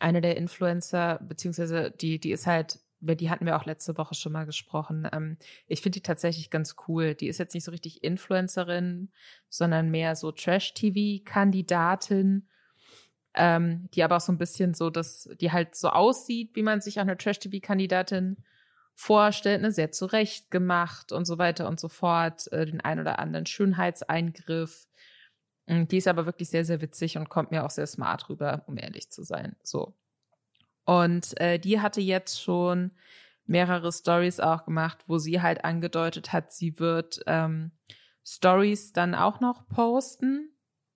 eine 0.00 0.20
der 0.20 0.36
Influencer, 0.36 1.20
beziehungsweise 1.22 1.90
die, 1.90 2.18
die 2.18 2.32
ist 2.32 2.46
halt 2.46 2.80
über 3.04 3.14
die 3.14 3.30
hatten 3.30 3.46
wir 3.46 3.56
auch 3.56 3.66
letzte 3.66 3.96
Woche 3.98 4.14
schon 4.14 4.32
mal 4.32 4.46
gesprochen. 4.46 5.06
Ähm, 5.12 5.36
ich 5.66 5.82
finde 5.82 5.98
die 5.98 6.02
tatsächlich 6.02 6.50
ganz 6.50 6.74
cool. 6.88 7.14
Die 7.14 7.28
ist 7.28 7.38
jetzt 7.38 7.54
nicht 7.54 7.64
so 7.64 7.70
richtig 7.70 8.02
Influencerin, 8.02 9.10
sondern 9.48 9.90
mehr 9.90 10.16
so 10.16 10.32
Trash-TV-Kandidatin, 10.32 12.48
ähm, 13.34 13.88
die 13.94 14.02
aber 14.02 14.16
auch 14.16 14.20
so 14.20 14.32
ein 14.32 14.38
bisschen 14.38 14.74
so, 14.74 14.90
dass 14.90 15.28
die 15.40 15.52
halt 15.52 15.76
so 15.76 15.90
aussieht, 15.90 16.56
wie 16.56 16.62
man 16.62 16.80
sich 16.80 16.98
eine 16.98 17.16
Trash-TV-Kandidatin 17.16 18.38
vorstellt, 18.94 19.60
ne, 19.60 19.70
sehr 19.70 19.92
zurecht 19.92 20.50
gemacht 20.50 21.12
und 21.12 21.26
so 21.26 21.36
weiter 21.36 21.68
und 21.68 21.78
so 21.78 21.88
fort, 21.88 22.50
äh, 22.52 22.64
den 22.64 22.80
ein 22.80 23.00
oder 23.00 23.18
anderen 23.18 23.44
Schönheitseingriff. 23.44 24.86
Mm, 25.66 25.84
die 25.88 25.98
ist 25.98 26.08
aber 26.08 26.26
wirklich 26.26 26.48
sehr, 26.48 26.64
sehr 26.64 26.80
witzig 26.80 27.18
und 27.18 27.28
kommt 27.28 27.50
mir 27.50 27.64
auch 27.64 27.70
sehr 27.70 27.86
smart 27.86 28.30
rüber, 28.30 28.62
um 28.66 28.78
ehrlich 28.78 29.10
zu 29.10 29.24
sein. 29.24 29.56
So. 29.62 29.94
Und 30.84 31.38
äh, 31.40 31.58
die 31.58 31.80
hatte 31.80 32.00
jetzt 32.00 32.42
schon 32.42 32.92
mehrere 33.46 33.92
Stories 33.92 34.40
auch 34.40 34.64
gemacht, 34.64 34.98
wo 35.06 35.18
sie 35.18 35.42
halt 35.42 35.64
angedeutet 35.64 36.32
hat, 36.32 36.52
sie 36.52 36.78
wird 36.78 37.20
ähm, 37.26 37.72
Stories 38.24 38.92
dann 38.92 39.14
auch 39.14 39.40
noch 39.40 39.68
posten, 39.68 40.50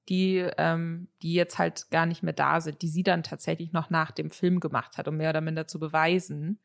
die, 0.08 0.38
ähm, 0.56 1.08
die 1.22 1.34
jetzt 1.34 1.58
halt 1.58 1.90
gar 1.90 2.06
nicht 2.06 2.22
mehr 2.22 2.32
da 2.32 2.60
sind, 2.60 2.80
die 2.80 2.88
sie 2.88 3.02
dann 3.02 3.22
tatsächlich 3.22 3.72
noch 3.72 3.90
nach 3.90 4.10
dem 4.10 4.30
Film 4.30 4.60
gemacht 4.60 4.96
hat, 4.96 5.08
um 5.08 5.18
mehr 5.18 5.30
oder 5.30 5.42
minder 5.42 5.66
zu 5.66 5.78
beweisen, 5.78 6.60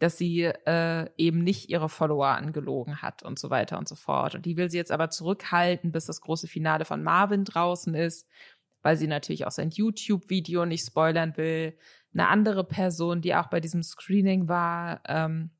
dass 0.00 0.18
sie 0.18 0.42
äh, 0.42 1.08
eben 1.16 1.44
nicht 1.44 1.70
ihre 1.70 1.88
Follower 1.88 2.26
angelogen 2.26 3.00
hat 3.00 3.22
und 3.22 3.38
so 3.38 3.50
weiter 3.50 3.78
und 3.78 3.88
so 3.88 3.94
fort. 3.94 4.34
Und 4.34 4.44
die 4.44 4.56
will 4.56 4.68
sie 4.68 4.76
jetzt 4.76 4.90
aber 4.90 5.10
zurückhalten, 5.10 5.92
bis 5.92 6.06
das 6.06 6.20
große 6.20 6.48
Finale 6.48 6.84
von 6.84 7.04
Marvin 7.04 7.44
draußen 7.44 7.94
ist, 7.94 8.28
weil 8.84 8.96
sie 8.96 9.08
natürlich 9.08 9.46
auch 9.46 9.50
sein 9.50 9.70
YouTube-Video 9.70 10.64
nicht 10.64 10.86
spoilern 10.86 11.36
will 11.36 11.74
eine 12.14 12.28
andere 12.28 12.64
Person, 12.64 13.20
die 13.20 13.34
auch 13.34 13.48
bei 13.48 13.60
diesem 13.60 13.82
Screening 13.82 14.48
war. 14.48 15.00
Ähm, 15.06 15.50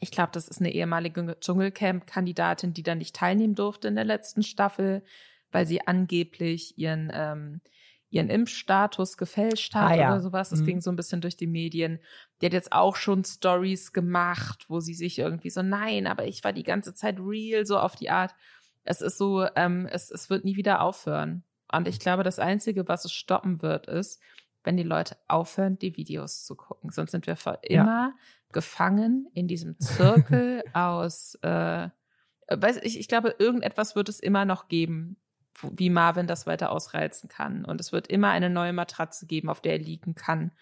ich 0.00 0.10
glaube, 0.10 0.30
das 0.32 0.48
ist 0.48 0.60
eine 0.60 0.72
ehemalige 0.72 1.36
Dschungelcamp-Kandidatin, 1.40 2.72
die 2.72 2.82
dann 2.82 2.98
nicht 2.98 3.16
teilnehmen 3.16 3.54
durfte 3.54 3.88
in 3.88 3.96
der 3.96 4.04
letzten 4.04 4.42
Staffel, 4.42 5.02
weil 5.50 5.66
sie 5.66 5.86
angeblich 5.86 6.78
ihren 6.78 7.10
ähm, 7.12 7.60
ihren 8.10 8.30
Impfstatus 8.30 9.16
gefälscht 9.16 9.74
hat 9.74 9.90
ah, 9.90 9.94
ja. 9.96 10.12
oder 10.12 10.22
sowas. 10.22 10.50
Das 10.50 10.60
mhm. 10.60 10.66
ging 10.66 10.80
so 10.80 10.88
ein 10.88 10.94
bisschen 10.94 11.20
durch 11.20 11.36
die 11.36 11.48
Medien. 11.48 11.98
Die 12.40 12.46
hat 12.46 12.52
jetzt 12.52 12.70
auch 12.70 12.94
schon 12.94 13.24
Stories 13.24 13.92
gemacht, 13.92 14.66
wo 14.68 14.78
sie 14.78 14.94
sich 14.94 15.18
irgendwie 15.18 15.50
so, 15.50 15.62
nein, 15.62 16.06
aber 16.06 16.24
ich 16.24 16.44
war 16.44 16.52
die 16.52 16.62
ganze 16.62 16.94
Zeit 16.94 17.18
real, 17.18 17.66
so 17.66 17.76
auf 17.76 17.96
die 17.96 18.10
Art. 18.10 18.32
Es 18.84 19.00
ist 19.00 19.18
so, 19.18 19.48
ähm, 19.56 19.88
es, 19.90 20.12
es 20.12 20.30
wird 20.30 20.44
nie 20.44 20.54
wieder 20.54 20.80
aufhören. 20.80 21.42
Und 21.72 21.88
ich 21.88 21.98
glaube, 21.98 22.22
das 22.22 22.38
Einzige, 22.38 22.86
was 22.88 23.04
es 23.04 23.12
stoppen 23.12 23.62
wird, 23.62 23.86
ist, 23.86 24.20
wenn 24.64 24.76
die 24.76 24.82
Leute 24.82 25.16
aufhören, 25.28 25.78
die 25.78 25.96
Videos 25.96 26.44
zu 26.44 26.56
gucken. 26.56 26.90
Sonst 26.90 27.12
sind 27.12 27.26
wir 27.26 27.36
für 27.36 27.58
immer 27.62 27.84
ja. 27.84 28.14
gefangen 28.52 29.28
in 29.34 29.46
diesem 29.46 29.78
Zirkel 29.78 30.64
aus, 30.72 31.36
äh, 31.42 31.88
weiß 32.48 32.78
ich, 32.82 32.98
ich 32.98 33.08
glaube, 33.08 33.36
irgendetwas 33.38 33.94
wird 33.94 34.08
es 34.08 34.20
immer 34.20 34.44
noch 34.44 34.68
geben, 34.68 35.16
wie 35.62 35.90
Marvin 35.90 36.26
das 36.26 36.46
weiter 36.46 36.72
ausreizen 36.72 37.28
kann. 37.28 37.64
Und 37.64 37.80
es 37.80 37.92
wird 37.92 38.08
immer 38.08 38.30
eine 38.30 38.50
neue 38.50 38.72
Matratze 38.72 39.26
geben, 39.26 39.48
auf 39.48 39.60
der 39.60 39.74
er 39.74 39.78
liegen 39.78 40.14
kann, 40.14 40.52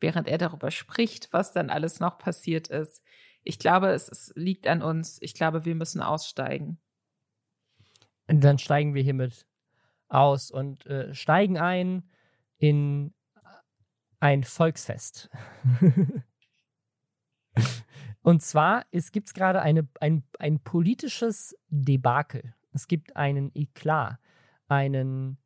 während 0.00 0.28
er 0.28 0.38
darüber 0.38 0.70
spricht, 0.70 1.32
was 1.32 1.52
dann 1.52 1.70
alles 1.70 2.00
noch 2.00 2.18
passiert 2.18 2.68
ist. 2.68 3.02
Ich 3.42 3.58
glaube, 3.58 3.88
es, 3.88 4.08
es 4.08 4.32
liegt 4.36 4.66
an 4.66 4.82
uns. 4.82 5.18
Ich 5.22 5.34
glaube, 5.34 5.64
wir 5.64 5.74
müssen 5.74 6.02
aussteigen. 6.02 6.78
Und 8.28 8.44
dann 8.44 8.58
steigen 8.58 8.94
wir 8.94 9.02
hiermit 9.02 9.46
aus 10.10 10.50
und 10.50 10.86
äh, 10.86 11.14
steigen 11.14 11.58
ein 11.58 12.08
in 12.58 13.14
ein 14.18 14.44
Volksfest. 14.44 15.30
Und 18.22 18.42
zwar, 18.42 18.84
es 18.90 19.12
gibt 19.12 19.32
gerade 19.32 19.62
eine, 19.62 19.88
ein, 19.98 20.24
ein 20.38 20.60
politisches 20.60 21.56
Debakel. 21.68 22.54
Es 22.72 22.86
gibt 22.86 23.16
einen 23.16 23.50
Eklat. 23.54 24.18
einen, 24.68 25.38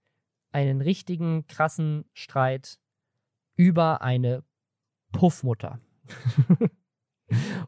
einen 0.50 0.80
richtigen 0.80 1.46
krassen 1.46 2.04
Streit 2.12 2.78
über 3.56 4.02
eine 4.02 4.44
Puffmutter. 5.12 5.80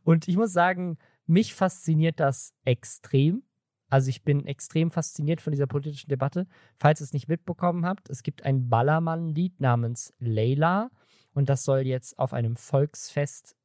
Und 0.04 0.28
ich 0.28 0.36
muss 0.36 0.52
sagen, 0.52 0.98
mich 1.26 1.54
fasziniert 1.54 2.20
das 2.20 2.54
extrem. 2.64 3.42
Also 3.88 4.08
ich 4.08 4.24
bin 4.24 4.46
extrem 4.46 4.90
fasziniert 4.90 5.40
von 5.40 5.52
dieser 5.52 5.66
politischen 5.66 6.08
Debatte. 6.08 6.46
Falls 6.76 7.00
ihr 7.00 7.04
es 7.04 7.12
nicht 7.12 7.28
mitbekommen 7.28 7.86
habt, 7.86 8.10
es 8.10 8.22
gibt 8.22 8.44
ein 8.44 8.68
Ballermann-Lied 8.68 9.60
namens 9.60 10.12
Leila 10.18 10.90
und 11.34 11.48
das 11.48 11.64
soll 11.64 11.80
jetzt 11.80 12.18
auf 12.18 12.32
einem 12.32 12.56
Volksfest 12.56 13.56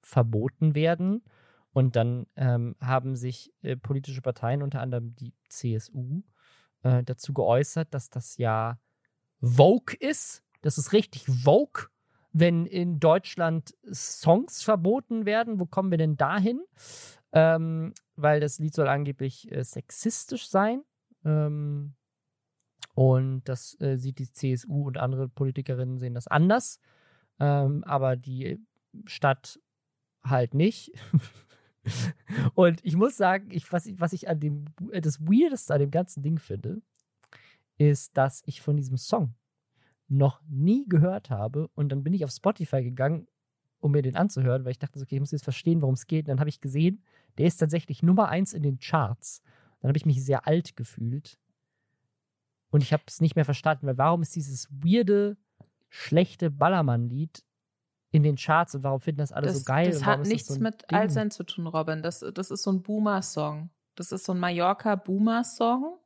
verboten 0.00 0.74
werden. 0.74 1.22
Und 1.72 1.94
dann 1.94 2.26
ähm, 2.36 2.74
haben 2.80 3.16
sich 3.16 3.52
äh, 3.60 3.76
politische 3.76 4.22
Parteien, 4.22 4.62
unter 4.62 4.80
anderem 4.80 5.14
die 5.16 5.34
CSU, 5.48 6.22
äh, 6.82 7.02
dazu 7.02 7.34
geäußert, 7.34 7.92
dass 7.92 8.08
das 8.08 8.38
ja 8.38 8.78
Vogue 9.42 9.94
ist. 10.00 10.42
Das 10.62 10.78
ist 10.78 10.94
richtig 10.94 11.26
Vogue, 11.26 11.88
wenn 12.32 12.64
in 12.64 12.98
Deutschland 12.98 13.74
Songs 13.92 14.62
verboten 14.62 15.26
werden. 15.26 15.60
Wo 15.60 15.66
kommen 15.66 15.90
wir 15.90 15.98
denn 15.98 16.16
dahin? 16.16 16.62
Ähm, 17.32 17.92
weil 18.16 18.40
das 18.40 18.58
Lied 18.58 18.74
soll 18.74 18.88
angeblich 18.88 19.50
äh, 19.52 19.62
sexistisch 19.62 20.48
sein. 20.48 20.82
Ähm, 21.24 21.94
und 22.94 23.44
das 23.44 23.78
äh, 23.80 23.98
sieht 23.98 24.18
die 24.18 24.30
CSU 24.30 24.86
und 24.86 24.98
andere 24.98 25.28
Politikerinnen 25.28 25.98
sehen 25.98 26.14
das 26.14 26.28
anders. 26.28 26.80
Ähm, 27.38 27.84
aber 27.84 28.16
die 28.16 28.58
Stadt 29.04 29.60
halt 30.24 30.54
nicht. 30.54 30.92
und 32.54 32.84
ich 32.84 32.96
muss 32.96 33.16
sagen, 33.16 33.50
ich, 33.50 33.70
was, 33.72 33.86
ich, 33.86 34.00
was 34.00 34.12
ich 34.12 34.28
an 34.28 34.40
dem, 34.40 34.64
äh, 34.90 35.00
das 35.00 35.20
Weirdeste 35.20 35.74
an 35.74 35.80
dem 35.80 35.90
ganzen 35.90 36.22
Ding 36.22 36.38
finde, 36.38 36.80
ist, 37.78 38.16
dass 38.16 38.42
ich 38.46 38.62
von 38.62 38.76
diesem 38.76 38.96
Song 38.96 39.34
noch 40.08 40.40
nie 40.48 40.86
gehört 40.88 41.30
habe. 41.30 41.68
Und 41.74 41.90
dann 41.90 42.02
bin 42.02 42.14
ich 42.14 42.24
auf 42.24 42.30
Spotify 42.30 42.82
gegangen, 42.82 43.28
um 43.80 43.92
mir 43.92 44.02
den 44.02 44.16
anzuhören, 44.16 44.64
weil 44.64 44.72
ich 44.72 44.78
dachte, 44.78 45.00
okay, 45.00 45.16
ich 45.16 45.20
muss 45.20 45.32
jetzt 45.32 45.44
verstehen, 45.44 45.82
worum 45.82 45.94
es 45.94 46.06
geht. 46.06 46.26
Und 46.26 46.30
dann 46.30 46.40
habe 46.40 46.48
ich 46.48 46.60
gesehen, 46.60 47.02
der 47.38 47.46
ist 47.46 47.58
tatsächlich 47.58 48.02
Nummer 48.02 48.28
eins 48.28 48.52
in 48.52 48.62
den 48.62 48.78
Charts. 48.78 49.42
Dann 49.80 49.88
habe 49.88 49.98
ich 49.98 50.06
mich 50.06 50.24
sehr 50.24 50.46
alt 50.46 50.76
gefühlt. 50.76 51.38
Und 52.70 52.82
ich 52.82 52.92
habe 52.92 53.04
es 53.06 53.20
nicht 53.20 53.36
mehr 53.36 53.44
verstanden, 53.44 53.86
weil 53.86 53.98
warum 53.98 54.22
ist 54.22 54.34
dieses 54.34 54.68
weirde, 54.70 55.36
schlechte 55.88 56.50
Ballermann-Lied 56.50 57.44
in 58.10 58.22
den 58.22 58.36
Charts 58.36 58.74
und 58.74 58.82
warum 58.82 59.00
finden 59.00 59.18
das 59.18 59.32
alle 59.32 59.48
das, 59.48 59.58
so 59.58 59.64
geil? 59.64 59.90
Das 59.90 60.04
hat 60.04 60.26
nichts 60.26 60.48
das 60.48 60.56
so 60.56 60.62
mit 60.62 60.82
Ding? 60.90 60.98
Altsein 60.98 61.30
zu 61.30 61.44
tun, 61.44 61.66
Robin. 61.66 62.02
Das, 62.02 62.24
das 62.34 62.50
ist 62.50 62.62
so 62.62 62.72
ein 62.72 62.82
Boomer-Song. 62.82 63.70
Das 63.94 64.12
ist 64.12 64.24
so 64.24 64.32
ein 64.32 64.40
Mallorca-Boomer-Song. 64.40 65.98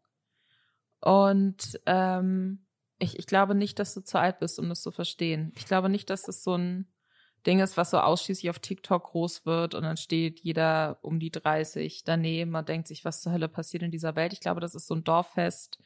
Und 1.01 1.81
ähm, 1.87 2.67
ich, 2.99 3.19
ich 3.19 3.27
glaube 3.27 3.55
nicht, 3.55 3.79
dass 3.79 3.95
du 3.95 4.03
zu 4.03 4.19
alt 4.19 4.39
bist, 4.39 4.59
um 4.59 4.69
das 4.69 4.83
zu 4.83 4.91
verstehen. 4.91 5.53
Ich 5.57 5.67
glaube 5.67 5.89
nicht, 5.89 6.11
dass 6.11 6.23
das 6.23 6.43
so 6.43 6.55
ein 6.55 6.87
Ding 7.47 7.61
ist, 7.61 7.77
was 7.77 7.91
so 7.91 7.99
ausschließlich 7.99 8.51
auf 8.51 8.59
TikTok 8.59 9.05
groß 9.05 9.47
wird 9.47 9.75
und 9.75 9.83
dann 9.83 9.97
steht 9.97 10.41
jeder 10.41 10.99
um 11.03 11.19
die 11.21 11.31
30 11.31 12.05
daneben 12.05 12.55
und 12.55 12.69
denkt 12.69 12.89
sich, 12.89 13.05
was 13.05 13.23
zur 13.23 13.33
Hölle 13.33 13.49
passiert 13.49 13.83
in 13.83 13.91
dieser 13.91 14.17
Welt. 14.17 14.33
Ich 14.33 14.41
glaube, 14.41 14.61
das 14.61 14.75
ist 14.75 14.87
so 14.87 14.95
ein 14.95 15.05
Dorffest 15.05 15.79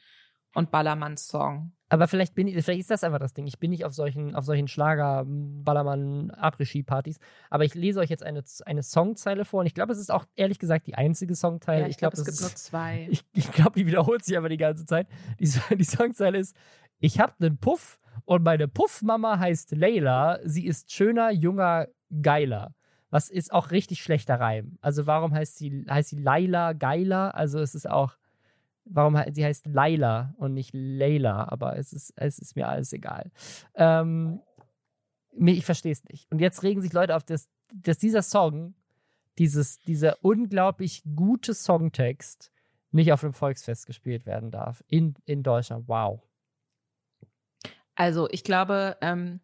und 0.55 0.71
Ballermann-Song. 0.71 1.73
Aber 1.89 2.07
vielleicht 2.07 2.33
bin 2.33 2.47
ich, 2.47 2.55
vielleicht 2.63 2.79
ist 2.79 2.89
das 2.89 3.03
einfach 3.03 3.19
das 3.19 3.33
Ding. 3.33 3.45
Ich 3.45 3.59
bin 3.59 3.69
nicht 3.69 3.85
auf 3.85 3.93
solchen, 3.93 4.35
auf 4.35 4.43
solchen 4.43 4.67
Schlager, 4.67 5.23
Ballermann, 5.27 6.31
Après-Ski-Partys. 6.31 7.19
Aber 7.49 7.63
ich 7.63 7.75
lese 7.75 7.99
euch 7.99 8.09
jetzt 8.09 8.23
eine, 8.23 8.43
eine 8.65 8.81
Songzeile 8.81 9.45
vor 9.45 9.59
und 9.59 9.67
ich 9.67 9.75
glaube, 9.75 9.91
es 9.91 9.99
ist 9.99 10.11
auch 10.11 10.25
ehrlich 10.35 10.57
gesagt 10.57 10.87
die 10.87 10.95
einzige 10.95 11.35
Songzeile. 11.35 11.81
Ja, 11.81 11.85
ich, 11.87 11.91
ich 11.91 11.97
glaube, 11.97 12.15
glaub, 12.15 12.27
es 12.27 12.37
gibt 12.37 12.41
nur 12.41 12.55
zwei. 12.55 13.07
Ich, 13.11 13.23
ich 13.33 13.51
glaube, 13.51 13.73
die 13.77 13.85
wiederholt 13.85 14.25
sich 14.25 14.37
aber 14.37 14.49
die 14.49 14.57
ganze 14.57 14.85
Zeit. 14.85 15.07
Die, 15.39 15.49
die 15.75 15.83
Songzeile 15.83 16.39
ist: 16.39 16.55
Ich 16.99 17.19
habe 17.19 17.33
einen 17.39 17.57
Puff 17.57 17.99
und 18.25 18.43
meine 18.43 18.67
Puffmama 18.67 19.39
heißt 19.39 19.71
Leila. 19.71 20.39
Sie 20.43 20.65
ist 20.65 20.91
schöner, 20.91 21.31
junger, 21.31 21.87
geiler. 22.21 22.73
Was 23.09 23.29
ist 23.29 23.53
auch 23.53 23.71
richtig 23.71 24.01
schlechter 24.01 24.39
Reim. 24.39 24.77
Also 24.81 25.07
warum 25.07 25.33
heißt 25.33 25.57
sie, 25.57 25.85
heißt 25.89 26.09
sie 26.09 26.19
Laila 26.19 26.73
geiler? 26.73 27.35
Also 27.35 27.59
es 27.59 27.75
ist 27.75 27.89
auch 27.89 28.17
warum 28.85 29.19
sie 29.31 29.43
heißt 29.43 29.65
Laila 29.67 30.33
und 30.37 30.53
nicht 30.53 30.71
Leila, 30.73 31.47
aber 31.49 31.77
es 31.77 31.91
ist, 31.91 32.13
es 32.15 32.39
ist 32.39 32.55
mir 32.55 32.67
alles 32.67 32.93
egal. 32.93 33.31
Ähm, 33.73 34.41
ich 35.37 35.65
verstehe 35.65 35.91
es 35.91 36.03
nicht. 36.05 36.31
Und 36.31 36.39
jetzt 36.39 36.63
regen 36.63 36.81
sich 36.81 36.93
Leute 36.93 37.15
auf, 37.15 37.23
dass, 37.23 37.49
dass 37.73 37.97
dieser 37.97 38.21
Song, 38.21 38.75
dieses, 39.37 39.79
dieser 39.79 40.23
unglaublich 40.23 41.03
gute 41.15 41.53
Songtext, 41.53 42.51
nicht 42.91 43.11
auf 43.11 43.21
dem 43.21 43.33
Volksfest 43.33 43.87
gespielt 43.87 44.25
werden 44.25 44.51
darf. 44.51 44.81
In, 44.87 45.15
in 45.25 45.43
Deutschland. 45.43 45.89
Wow. 45.89 46.21
Also, 47.95 48.27
ich 48.29 48.43
glaube, 48.43 48.97
ähm, 49.01 49.39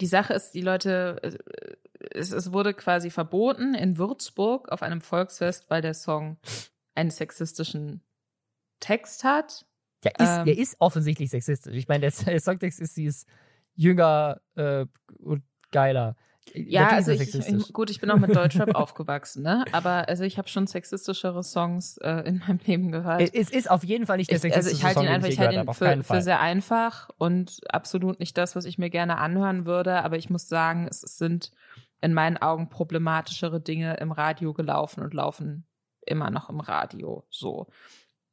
die 0.00 0.06
Sache 0.06 0.34
ist, 0.34 0.52
die 0.52 0.62
Leute, 0.62 1.20
äh, 1.22 1.76
es, 2.12 2.32
es 2.32 2.52
wurde 2.52 2.74
quasi 2.74 3.10
verboten 3.10 3.74
in 3.74 3.98
Würzburg 3.98 4.70
auf 4.70 4.82
einem 4.82 5.00
Volksfest, 5.00 5.70
weil 5.70 5.82
der 5.82 5.94
Song 5.94 6.38
einen 6.94 7.10
sexistischen 7.10 8.02
Text 8.80 9.24
hat. 9.24 9.66
Ja, 10.04 10.10
ist, 10.18 10.38
ähm, 10.38 10.44
der 10.46 10.58
ist 10.58 10.76
offensichtlich 10.78 11.30
sexistisch. 11.30 11.74
Ich 11.74 11.88
meine, 11.88 12.10
der, 12.10 12.24
der 12.24 12.40
Songtext 12.40 12.80
ist, 12.80 12.94
sie 12.94 13.04
ist 13.04 13.28
jünger 13.74 14.40
äh, 14.56 14.86
und 15.18 15.44
geiler. 15.70 16.16
Ja, 16.54 16.88
also 16.88 17.12
ich, 17.12 17.34
ich, 17.34 17.72
gut, 17.72 17.90
ich 17.90 18.00
bin 18.00 18.10
auch 18.10 18.18
mit 18.18 18.34
Deutschrap 18.34 18.74
aufgewachsen, 18.74 19.42
ne? 19.42 19.64
Aber 19.72 20.08
also 20.08 20.24
ich 20.24 20.38
habe 20.38 20.48
schon 20.48 20.66
sexistischere 20.66 21.44
Songs 21.44 21.96
äh, 21.98 22.22
in 22.26 22.38
meinem 22.38 22.58
Leben 22.66 22.92
gehört. 22.92 23.20
Es 23.34 23.50
ist 23.50 23.70
auf 23.70 23.84
jeden 23.84 24.06
Fall 24.06 24.16
nicht 24.16 24.30
der 24.30 24.38
sexistische 24.38 24.76
ich, 24.76 24.84
also 24.84 24.96
ich 24.96 24.96
halte 24.96 25.08
ihn 25.08 25.14
einfach, 25.14 25.28
ich 25.28 25.38
halte 25.38 25.54
ihn 25.54 25.72
für, 25.72 26.02
für, 26.02 26.22
sehr 26.22 26.40
einfach 26.40 27.08
und 27.18 27.60
absolut 27.68 28.18
nicht 28.20 28.36
das, 28.36 28.56
was 28.56 28.64
ich 28.64 28.78
mir 28.78 28.90
gerne 28.90 29.18
anhören 29.18 29.66
würde. 29.66 30.02
Aber 30.02 30.16
ich 30.16 30.30
muss 30.30 30.48
sagen, 30.48 30.88
es 30.90 31.00
sind 31.00 31.52
in 32.00 32.14
meinen 32.14 32.36
Augen 32.38 32.68
problematischere 32.68 33.60
Dinge 33.60 33.96
im 33.98 34.10
Radio 34.10 34.52
gelaufen 34.52 35.02
und 35.02 35.14
laufen 35.14 35.66
immer 36.04 36.30
noch 36.30 36.48
im 36.48 36.60
Radio 36.60 37.24
so. 37.30 37.68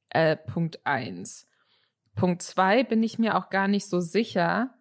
Äh, 0.10 0.38
Punkt 0.38 0.86
eins. 0.86 1.48
Punkt 2.16 2.42
zwei 2.42 2.84
bin 2.84 3.04
ich 3.04 3.20
mir 3.20 3.38
auch 3.38 3.50
gar 3.50 3.68
nicht 3.68 3.88
so 3.88 4.00
sicher, 4.00 4.72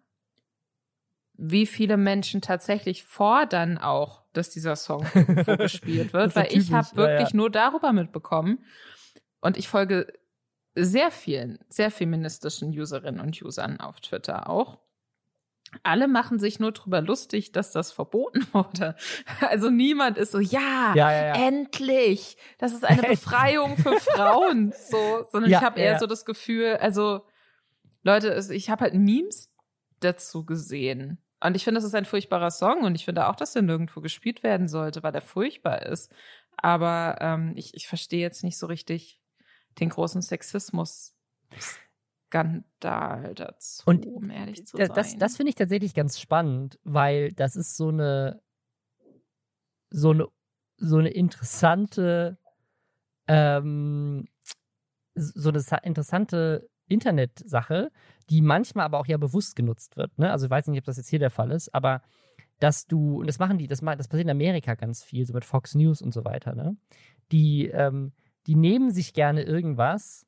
wie 1.37 1.65
viele 1.65 1.97
Menschen 1.97 2.41
tatsächlich 2.41 3.03
fordern 3.03 3.77
auch, 3.77 4.23
dass 4.33 4.49
dieser 4.49 4.75
Song 4.75 5.05
gespielt 5.57 6.13
wird, 6.13 6.35
weil 6.35 6.47
ich 6.51 6.71
habe 6.71 6.87
wirklich 6.95 7.29
ja, 7.29 7.33
ja. 7.33 7.35
nur 7.35 7.49
darüber 7.49 7.93
mitbekommen 7.93 8.65
und 9.39 9.57
ich 9.57 9.67
folge 9.67 10.11
sehr 10.75 11.11
vielen, 11.11 11.59
sehr 11.69 11.91
feministischen 11.91 12.69
Userinnen 12.69 13.21
und 13.21 13.41
Usern 13.41 13.79
auf 13.79 13.99
Twitter 14.01 14.49
auch, 14.49 14.79
alle 15.83 16.07
machen 16.07 16.39
sich 16.39 16.59
nur 16.59 16.71
drüber 16.71 17.01
lustig, 17.01 17.51
dass 17.51 17.71
das 17.71 17.91
verboten 17.91 18.47
wurde. 18.53 18.95
Also 19.41 19.69
niemand 19.69 20.17
ist 20.17 20.31
so, 20.31 20.39
ja, 20.39 20.93
ja, 20.95 21.11
ja, 21.11 21.27
ja. 21.27 21.47
endlich, 21.47 22.37
das 22.57 22.73
ist 22.73 22.85
eine 22.85 23.01
Befreiung 23.09 23.77
für 23.77 23.99
Frauen, 23.99 24.73
so, 24.89 25.25
sondern 25.31 25.51
ich 25.51 25.61
habe 25.61 25.79
eher 25.79 25.99
so 25.99 26.07
das 26.07 26.25
Gefühl, 26.25 26.77
also 26.77 27.21
Leute, 28.03 28.39
ich 28.51 28.69
habe 28.69 28.85
halt 28.85 28.93
Memes 28.93 29.53
dazu 29.99 30.45
gesehen. 30.45 31.21
Und 31.39 31.55
ich 31.55 31.63
finde, 31.63 31.79
das 31.79 31.85
ist 31.85 31.95
ein 31.95 32.05
furchtbarer 32.05 32.51
Song 32.51 32.83
und 32.83 32.95
ich 32.95 33.05
finde 33.05 33.27
auch, 33.27 33.35
dass 33.35 33.55
er 33.55 33.61
nirgendwo 33.61 34.01
gespielt 34.01 34.43
werden 34.43 34.67
sollte, 34.67 35.03
weil 35.03 35.13
er 35.13 35.21
furchtbar 35.21 35.83
ist. 35.83 36.11
Aber 36.57 37.17
ähm, 37.21 37.53
ich, 37.55 37.75
ich 37.75 37.87
verstehe 37.87 38.21
jetzt 38.21 38.43
nicht 38.43 38.57
so 38.57 38.65
richtig 38.65 39.21
den 39.79 39.89
großen 39.89 40.21
Sexismus 40.21 41.15
Skandal 42.27 43.35
dazu, 43.35 43.83
und 43.85 44.05
um 44.05 44.29
ehrlich 44.29 44.65
zu 44.65 44.77
sein. 44.77 44.91
Das, 44.93 45.15
das 45.17 45.37
finde 45.37 45.49
ich 45.49 45.55
tatsächlich 45.55 45.93
ganz 45.93 46.19
spannend, 46.19 46.79
weil 46.83 47.31
das 47.31 47.55
ist 47.55 47.77
so 47.77 47.89
eine 47.89 48.41
so 49.89 50.11
eine 50.11 50.27
so 50.77 50.97
eine 50.97 51.09
interessante 51.09 52.37
ähm, 53.27 54.27
so 55.15 55.49
eine 55.49 55.63
interessante 55.83 56.69
Internetsache, 56.87 57.91
die 58.29 58.41
manchmal 58.41 58.85
aber 58.85 58.99
auch 58.99 59.07
ja 59.07 59.17
bewusst 59.17 59.55
genutzt 59.55 59.97
wird. 59.97 60.17
Ne? 60.17 60.31
Also 60.31 60.45
ich 60.45 60.51
weiß 60.51 60.67
nicht, 60.67 60.79
ob 60.79 60.85
das 60.85 60.97
jetzt 60.97 61.09
hier 61.09 61.19
der 61.19 61.29
Fall 61.29 61.51
ist, 61.51 61.73
aber 61.73 62.01
dass 62.59 62.87
du, 62.87 63.19
und 63.19 63.27
das 63.27 63.39
machen 63.39 63.57
die, 63.57 63.67
das, 63.67 63.81
das 63.81 64.07
passiert 64.07 64.25
in 64.25 64.31
Amerika 64.31 64.75
ganz 64.75 65.03
viel, 65.03 65.25
so 65.25 65.33
mit 65.33 65.45
Fox 65.45 65.75
News 65.75 66.01
und 66.01 66.13
so 66.13 66.25
weiter, 66.25 66.55
ne? 66.55 66.75
Die, 67.31 67.67
ähm, 67.67 68.13
die 68.47 68.55
nehmen 68.55 68.91
sich 68.91 69.13
gerne 69.13 69.43
irgendwas, 69.43 70.25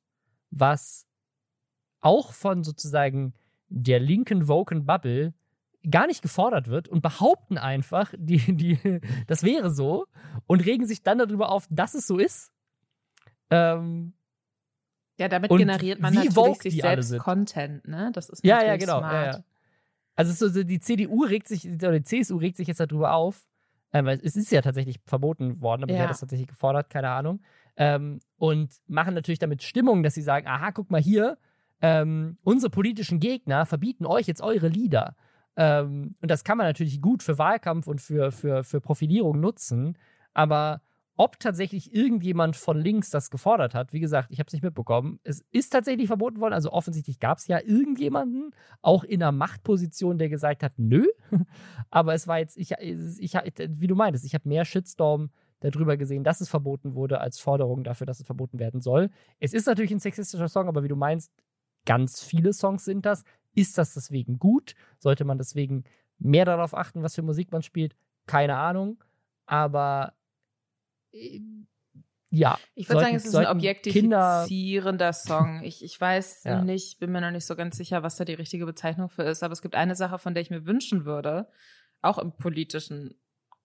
was 0.51 1.07
auch 2.01 2.33
von 2.33 2.63
sozusagen 2.63 3.33
der 3.67 3.99
linken 3.99 4.47
Woken 4.47 4.85
Bubble 4.85 5.33
gar 5.89 6.07
nicht 6.07 6.21
gefordert 6.21 6.67
wird 6.67 6.87
und 6.87 7.01
behaupten 7.01 7.57
einfach, 7.57 8.13
die, 8.17 8.55
die, 8.55 9.01
das 9.27 9.43
wäre 9.43 9.71
so 9.71 10.05
und 10.45 10.65
regen 10.65 10.85
sich 10.85 11.03
dann 11.03 11.17
darüber 11.17 11.51
auf, 11.51 11.67
dass 11.69 11.93
es 11.93 12.05
so 12.05 12.17
ist. 12.17 12.51
Ähm, 13.49 14.13
ja, 15.19 15.27
damit 15.27 15.51
generiert 15.51 15.99
man 15.99 16.13
natürlich 16.13 16.61
sich 16.61 16.81
selbst 16.81 17.17
Content, 17.19 17.87
ne? 17.87 18.09
Das 18.13 18.29
ist 18.29 18.43
ja, 18.45 18.63
ja, 18.63 18.77
genau. 18.77 19.01
Ja, 19.01 19.25
ja. 19.25 19.43
Also 20.15 20.49
so, 20.49 20.63
die 20.63 20.79
CDU 20.79 21.23
regt 21.23 21.47
sich, 21.47 21.67
oder 21.67 21.99
die 21.99 22.03
CSU 22.03 22.37
regt 22.37 22.57
sich 22.57 22.67
jetzt 22.67 22.79
darüber 22.79 23.13
auf, 23.13 23.47
äh, 23.91 24.03
weil 24.03 24.19
es 24.23 24.35
ist 24.35 24.51
ja 24.51 24.61
tatsächlich 24.61 24.99
verboten 25.05 25.61
worden, 25.61 25.83
aber 25.83 25.91
ja. 25.91 25.97
die 25.97 26.03
hat 26.03 26.09
das 26.09 26.19
tatsächlich 26.19 26.47
gefordert, 26.47 26.89
keine 26.89 27.09
Ahnung. 27.09 27.41
Ähm, 27.75 28.19
und 28.37 28.73
machen 28.87 29.13
natürlich 29.13 29.39
damit 29.39 29.63
Stimmung, 29.63 30.03
dass 30.03 30.13
sie 30.13 30.21
sagen, 30.21 30.47
aha, 30.47 30.71
guck 30.71 30.89
mal 30.91 31.01
hier, 31.01 31.37
ähm, 31.81 32.37
unsere 32.43 32.69
politischen 32.69 33.19
Gegner 33.19 33.65
verbieten 33.65 34.05
euch 34.05 34.27
jetzt 34.27 34.41
eure 34.41 34.67
Lieder. 34.67 35.15
Ähm, 35.55 36.15
und 36.21 36.31
das 36.31 36.43
kann 36.43 36.57
man 36.57 36.67
natürlich 36.67 37.01
gut 37.01 37.23
für 37.23 37.37
Wahlkampf 37.37 37.87
und 37.87 38.01
für, 38.01 38.31
für, 38.31 38.63
für 38.63 38.81
Profilierung 38.81 39.39
nutzen. 39.39 39.97
Aber 40.33 40.81
ob 41.19 41.37
tatsächlich 41.37 41.93
irgendjemand 41.93 42.55
von 42.55 42.77
links 42.77 43.09
das 43.09 43.29
gefordert 43.29 43.75
hat, 43.75 43.91
wie 43.91 43.99
gesagt, 43.99 44.31
ich 44.31 44.39
habe 44.39 44.47
es 44.47 44.53
nicht 44.53 44.63
mitbekommen. 44.63 45.19
Es 45.25 45.43
ist 45.51 45.69
tatsächlich 45.69 46.07
verboten 46.07 46.39
worden. 46.39 46.53
Also 46.53 46.71
offensichtlich 46.71 47.19
gab 47.19 47.39
es 47.39 47.47
ja 47.47 47.59
irgendjemanden, 47.59 48.55
auch 48.81 49.03
in 49.03 49.21
einer 49.21 49.33
Machtposition, 49.33 50.17
der 50.17 50.29
gesagt 50.29 50.63
hat, 50.63 50.71
nö. 50.77 51.05
Aber 51.89 52.13
es 52.13 52.25
war 52.29 52.39
jetzt, 52.39 52.55
ich, 52.55 52.71
ich, 52.79 53.33
wie 53.33 53.87
du 53.87 53.95
meintest, 53.95 54.23
ich 54.23 54.33
habe 54.33 54.47
mehr 54.47 54.63
Shitstorm 54.63 55.29
darüber 55.59 55.97
gesehen, 55.97 56.23
dass 56.23 56.39
es 56.39 56.47
verboten 56.47 56.95
wurde, 56.95 57.19
als 57.19 57.37
Forderung 57.37 57.83
dafür, 57.83 58.07
dass 58.07 58.21
es 58.21 58.25
verboten 58.25 58.57
werden 58.57 58.79
soll. 58.79 59.09
Es 59.39 59.53
ist 59.53 59.67
natürlich 59.67 59.91
ein 59.91 59.99
sexistischer 59.99 60.47
Song, 60.47 60.69
aber 60.69 60.83
wie 60.83 60.87
du 60.87 60.95
meinst, 60.95 61.33
ganz 61.85 62.23
viele 62.23 62.53
Songs 62.53 62.85
sind 62.85 63.05
das. 63.05 63.23
Ist 63.53 63.77
das 63.77 63.93
deswegen 63.93 64.39
gut? 64.39 64.73
Sollte 64.99 65.25
man 65.25 65.37
deswegen 65.37 65.83
mehr 66.17 66.45
darauf 66.45 66.73
achten, 66.73 67.03
was 67.03 67.15
für 67.15 67.23
Musik 67.23 67.51
man 67.51 67.61
spielt? 67.61 67.97
Keine 68.25 68.55
Ahnung. 68.55 69.03
Aber 69.45 70.13
ja. 72.31 72.59
Ich 72.75 72.89
würde 72.89 73.01
sagen, 73.01 73.15
es 73.15 73.25
ist 73.25 73.35
ein 73.35 73.47
objektifizierender 73.47 75.13
Song. 75.13 75.63
Ich, 75.63 75.83
ich 75.83 75.99
weiß 75.99 76.43
ja. 76.45 76.61
nicht, 76.61 76.99
bin 76.99 77.11
mir 77.11 77.21
noch 77.21 77.31
nicht 77.31 77.45
so 77.45 77.55
ganz 77.55 77.77
sicher, 77.77 78.03
was 78.03 78.17
da 78.17 78.25
die 78.25 78.33
richtige 78.33 78.65
Bezeichnung 78.65 79.09
für 79.09 79.23
ist. 79.23 79.43
Aber 79.43 79.53
es 79.53 79.61
gibt 79.61 79.75
eine 79.75 79.95
Sache, 79.95 80.19
von 80.19 80.33
der 80.33 80.41
ich 80.41 80.51
mir 80.51 80.65
wünschen 80.65 81.05
würde, 81.05 81.47
auch 82.01 82.17
im 82.17 82.33
politischen 82.33 83.15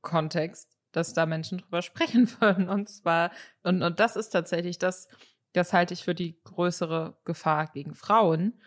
Kontext, 0.01 0.78
dass 0.92 1.12
da 1.12 1.26
Menschen 1.26 1.59
drüber 1.59 1.82
sprechen 1.82 2.30
würden. 2.40 2.68
Und 2.68 2.88
zwar, 2.88 3.32
und, 3.62 3.82
und 3.82 3.99
das 4.01 4.16
ist 4.16 4.30
tatsächlich 4.30 4.78
das, 4.78 5.09
das 5.53 5.72
halte 5.72 5.95
ich 5.95 6.05
für 6.05 6.14
die 6.14 6.40
größere 6.45 7.18
Gefahr 7.24 7.66
gegen 7.66 7.95
Frauen, 7.95 8.61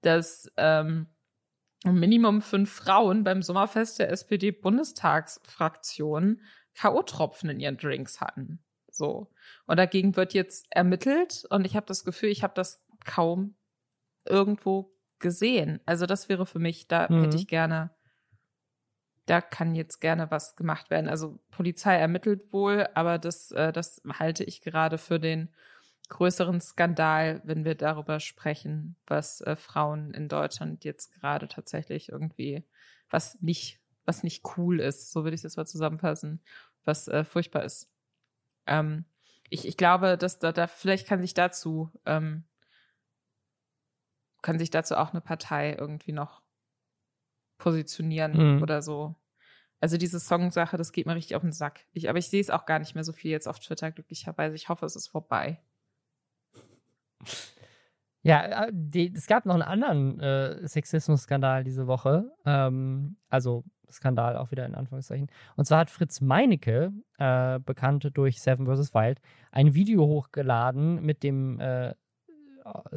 dass 0.00 0.50
ähm, 0.56 1.08
Minimum 1.84 2.42
fünf 2.42 2.72
Frauen 2.72 3.24
beim 3.24 3.42
Sommerfest 3.42 3.98
der 3.98 4.10
SPD-Bundestagsfraktion 4.10 6.40
K.O.-Tropfen 6.74 7.50
in 7.50 7.60
ihren 7.60 7.76
Drinks 7.76 8.20
hatten. 8.20 8.62
So. 8.90 9.30
Und 9.66 9.78
dagegen 9.78 10.16
wird 10.16 10.34
jetzt 10.34 10.66
ermittelt 10.70 11.44
und 11.50 11.64
ich 11.64 11.76
habe 11.76 11.86
das 11.86 12.04
Gefühl, 12.04 12.28
ich 12.28 12.42
habe 12.42 12.54
das 12.54 12.82
kaum 13.04 13.56
irgendwo 14.24 14.94
gesehen. 15.18 15.80
Also 15.86 16.06
das 16.06 16.28
wäre 16.28 16.46
für 16.46 16.58
mich, 16.58 16.88
da 16.88 17.06
mhm. 17.08 17.22
hätte 17.22 17.36
ich 17.36 17.46
gerne, 17.46 17.90
da 19.26 19.40
kann 19.40 19.74
jetzt 19.74 20.00
gerne 20.00 20.30
was 20.30 20.56
gemacht 20.56 20.90
werden. 20.90 21.08
Also 21.08 21.38
Polizei 21.50 21.96
ermittelt 21.96 22.52
wohl, 22.52 22.88
aber 22.94 23.18
das, 23.18 23.50
äh, 23.52 23.72
das 23.72 24.02
halte 24.18 24.44
ich 24.44 24.60
gerade 24.60 24.98
für 24.98 25.18
den 25.18 25.48
größeren 26.08 26.60
Skandal, 26.60 27.40
wenn 27.44 27.64
wir 27.64 27.74
darüber 27.74 28.20
sprechen, 28.20 28.96
was 29.06 29.40
äh, 29.40 29.56
Frauen 29.56 30.12
in 30.12 30.28
Deutschland 30.28 30.84
jetzt 30.84 31.12
gerade 31.12 31.48
tatsächlich 31.48 32.10
irgendwie, 32.10 32.64
was 33.08 33.40
nicht 33.40 33.81
was 34.04 34.22
nicht 34.22 34.42
cool 34.56 34.80
ist, 34.80 35.12
so 35.12 35.24
würde 35.24 35.34
ich 35.34 35.42
das 35.42 35.56
mal 35.56 35.66
zusammenfassen, 35.66 36.40
was 36.84 37.08
äh, 37.08 37.24
furchtbar 37.24 37.64
ist. 37.64 37.88
Ähm, 38.66 39.04
ich, 39.48 39.66
ich 39.66 39.76
glaube, 39.76 40.16
dass 40.16 40.38
da, 40.38 40.52
da 40.52 40.66
vielleicht 40.66 41.06
kann 41.06 41.20
sich 41.20 41.34
dazu 41.34 41.90
ähm, 42.06 42.44
kann 44.42 44.58
sich 44.58 44.70
dazu 44.70 44.96
auch 44.96 45.12
eine 45.12 45.20
Partei 45.20 45.74
irgendwie 45.78 46.12
noch 46.12 46.42
positionieren 47.58 48.56
mhm. 48.56 48.62
oder 48.62 48.82
so. 48.82 49.14
Also 49.80 49.96
diese 49.96 50.20
Song-Sache, 50.20 50.76
das 50.76 50.92
geht 50.92 51.06
mir 51.06 51.14
richtig 51.14 51.36
auf 51.36 51.42
den 51.42 51.52
Sack. 51.52 51.86
Ich, 51.92 52.08
aber 52.08 52.18
ich 52.18 52.28
sehe 52.28 52.40
es 52.40 52.50
auch 52.50 52.66
gar 52.66 52.78
nicht 52.78 52.94
mehr 52.94 53.04
so 53.04 53.12
viel 53.12 53.30
jetzt 53.30 53.48
auf 53.48 53.58
Twitter, 53.58 53.90
glücklicherweise. 53.90 54.54
Ich 54.54 54.68
hoffe, 54.68 54.84
es 54.84 54.96
ist 54.96 55.08
vorbei. 55.08 55.60
Ja, 58.22 58.66
äh, 58.66 58.70
die, 58.72 59.12
es 59.14 59.26
gab 59.26 59.46
noch 59.46 59.54
einen 59.54 59.62
anderen 59.62 60.20
äh, 60.20 60.66
Sexismus-Skandal 60.66 61.64
diese 61.64 61.86
Woche. 61.86 62.30
Ähm, 62.46 63.16
also 63.28 63.64
Skandal 63.90 64.36
auch 64.36 64.50
wieder 64.50 64.64
in 64.66 64.74
Anführungszeichen. 64.74 65.28
Und 65.56 65.66
zwar 65.66 65.80
hat 65.80 65.90
Fritz 65.90 66.20
Meinecke, 66.20 66.92
äh, 67.18 67.58
bekannt 67.60 68.08
durch 68.14 68.40
Seven 68.40 68.66
vs. 68.66 68.94
Wild, 68.94 69.20
ein 69.50 69.74
Video 69.74 70.06
hochgeladen 70.06 71.02
mit 71.02 71.22
dem 71.22 71.60
äh, 71.60 71.94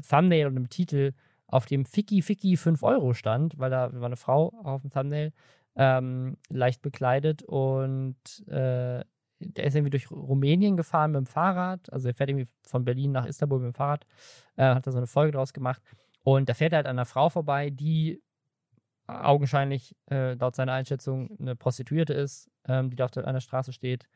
Thumbnail 0.08 0.48
und 0.48 0.56
dem 0.56 0.70
Titel, 0.70 1.14
auf 1.48 1.66
dem 1.66 1.86
Ficky 1.86 2.22
Ficky 2.22 2.58
5 2.58 2.82
Euro 2.84 3.14
stand, 3.14 3.58
weil 3.60 3.70
da 3.70 3.94
war 3.94 4.06
eine 4.06 4.16
Frau 4.16 4.54
auf 4.64 4.82
dem 4.82 4.92
Thumbnail, 4.92 5.32
ähm, 5.76 6.38
leicht 6.50 6.82
bekleidet 6.82 7.44
und 7.44 8.16
äh, 8.48 9.04
der 9.40 9.66
ist 9.66 9.76
irgendwie 9.76 9.92
durch 9.92 10.10
Rumänien 10.12 10.78
gefahren 10.78 11.12
mit 11.12 11.20
dem 11.20 11.26
Fahrrad. 11.26 11.92
Also 11.92 12.08
er 12.08 12.14
fährt 12.14 12.30
irgendwie 12.30 12.48
von 12.64 12.86
Berlin 12.86 13.12
nach 13.12 13.26
Istanbul 13.26 13.60
mit 13.60 13.74
dem 13.74 13.74
Fahrrad, 13.74 14.06
äh, 14.56 14.64
hat 14.64 14.88
da 14.88 14.92
so 14.92 14.98
eine 14.98 15.08
Folge 15.08 15.34
draus 15.34 15.54
gemacht. 15.54 15.82
Und 16.24 16.50
da 16.50 16.54
fährt 16.54 16.74
er 16.74 16.78
halt 16.78 16.88
an 16.88 16.98
einer 16.98 17.06
Frau 17.06 17.30
vorbei, 17.30 17.70
die 17.70 18.22
augenscheinlich 19.08 19.96
äh, 20.10 20.34
laut 20.34 20.56
seiner 20.56 20.74
Einschätzung 20.74 21.38
eine 21.40 21.56
Prostituierte 21.56 22.14
ist, 22.14 22.50
ähm, 22.68 22.90
die 22.90 22.96
da 22.96 23.06
auf 23.06 23.12
der, 23.12 23.28
an 23.28 23.34
der 23.34 23.42
Straße 23.42 23.72
steht 23.72 24.08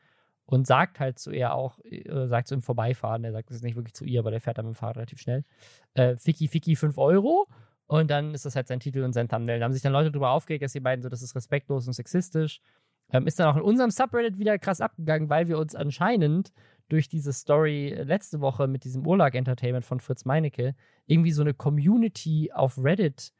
und 0.46 0.66
sagt 0.66 0.98
halt 0.98 1.18
zu 1.18 1.30
ihr 1.30 1.54
auch, 1.54 1.78
äh, 1.84 2.26
sagt 2.26 2.48
zu 2.48 2.54
ihm 2.54 2.62
Vorbeifahren, 2.62 3.22
der 3.22 3.32
sagt 3.32 3.50
ist 3.50 3.62
nicht 3.62 3.76
wirklich 3.76 3.94
zu 3.94 4.04
ihr, 4.04 4.20
aber 4.20 4.32
der 4.32 4.40
fährt 4.40 4.58
dann 4.58 4.66
mit 4.66 4.74
dem 4.74 4.78
Fahrrad 4.78 4.96
relativ 4.96 5.20
schnell, 5.20 5.44
äh, 5.94 6.16
Ficky 6.16 6.48
Ficky 6.48 6.74
5 6.74 6.98
Euro 6.98 7.46
und 7.86 8.10
dann 8.10 8.34
ist 8.34 8.44
das 8.44 8.56
halt 8.56 8.66
sein 8.66 8.80
Titel 8.80 9.02
und 9.02 9.12
sein 9.12 9.28
Thumbnail. 9.28 9.58
Da 9.58 9.64
haben 9.64 9.72
sich 9.72 9.82
dann 9.82 9.92
Leute 9.92 10.10
darüber 10.10 10.30
aufgeregt, 10.30 10.64
dass 10.64 10.72
die 10.72 10.80
beiden 10.80 11.02
so, 11.02 11.08
das 11.08 11.22
ist 11.22 11.34
respektlos 11.34 11.86
und 11.86 11.92
sexistisch. 11.92 12.60
Ähm, 13.12 13.26
ist 13.26 13.40
dann 13.40 13.48
auch 13.48 13.56
in 13.56 13.62
unserem 13.62 13.90
Subreddit 13.90 14.38
wieder 14.38 14.58
krass 14.58 14.80
abgegangen, 14.80 15.28
weil 15.28 15.48
wir 15.48 15.58
uns 15.58 15.74
anscheinend 15.74 16.52
durch 16.88 17.08
diese 17.08 17.32
Story 17.32 17.94
letzte 17.94 18.40
Woche 18.40 18.66
mit 18.66 18.84
diesem 18.84 19.06
Urlaub 19.06 19.34
Entertainment 19.34 19.84
von 19.84 20.00
Fritz 20.00 20.24
Meinecke 20.24 20.74
irgendwie 21.06 21.32
so 21.32 21.42
eine 21.42 21.54
Community 21.54 22.50
auf 22.52 22.82
Reddit 22.82 23.32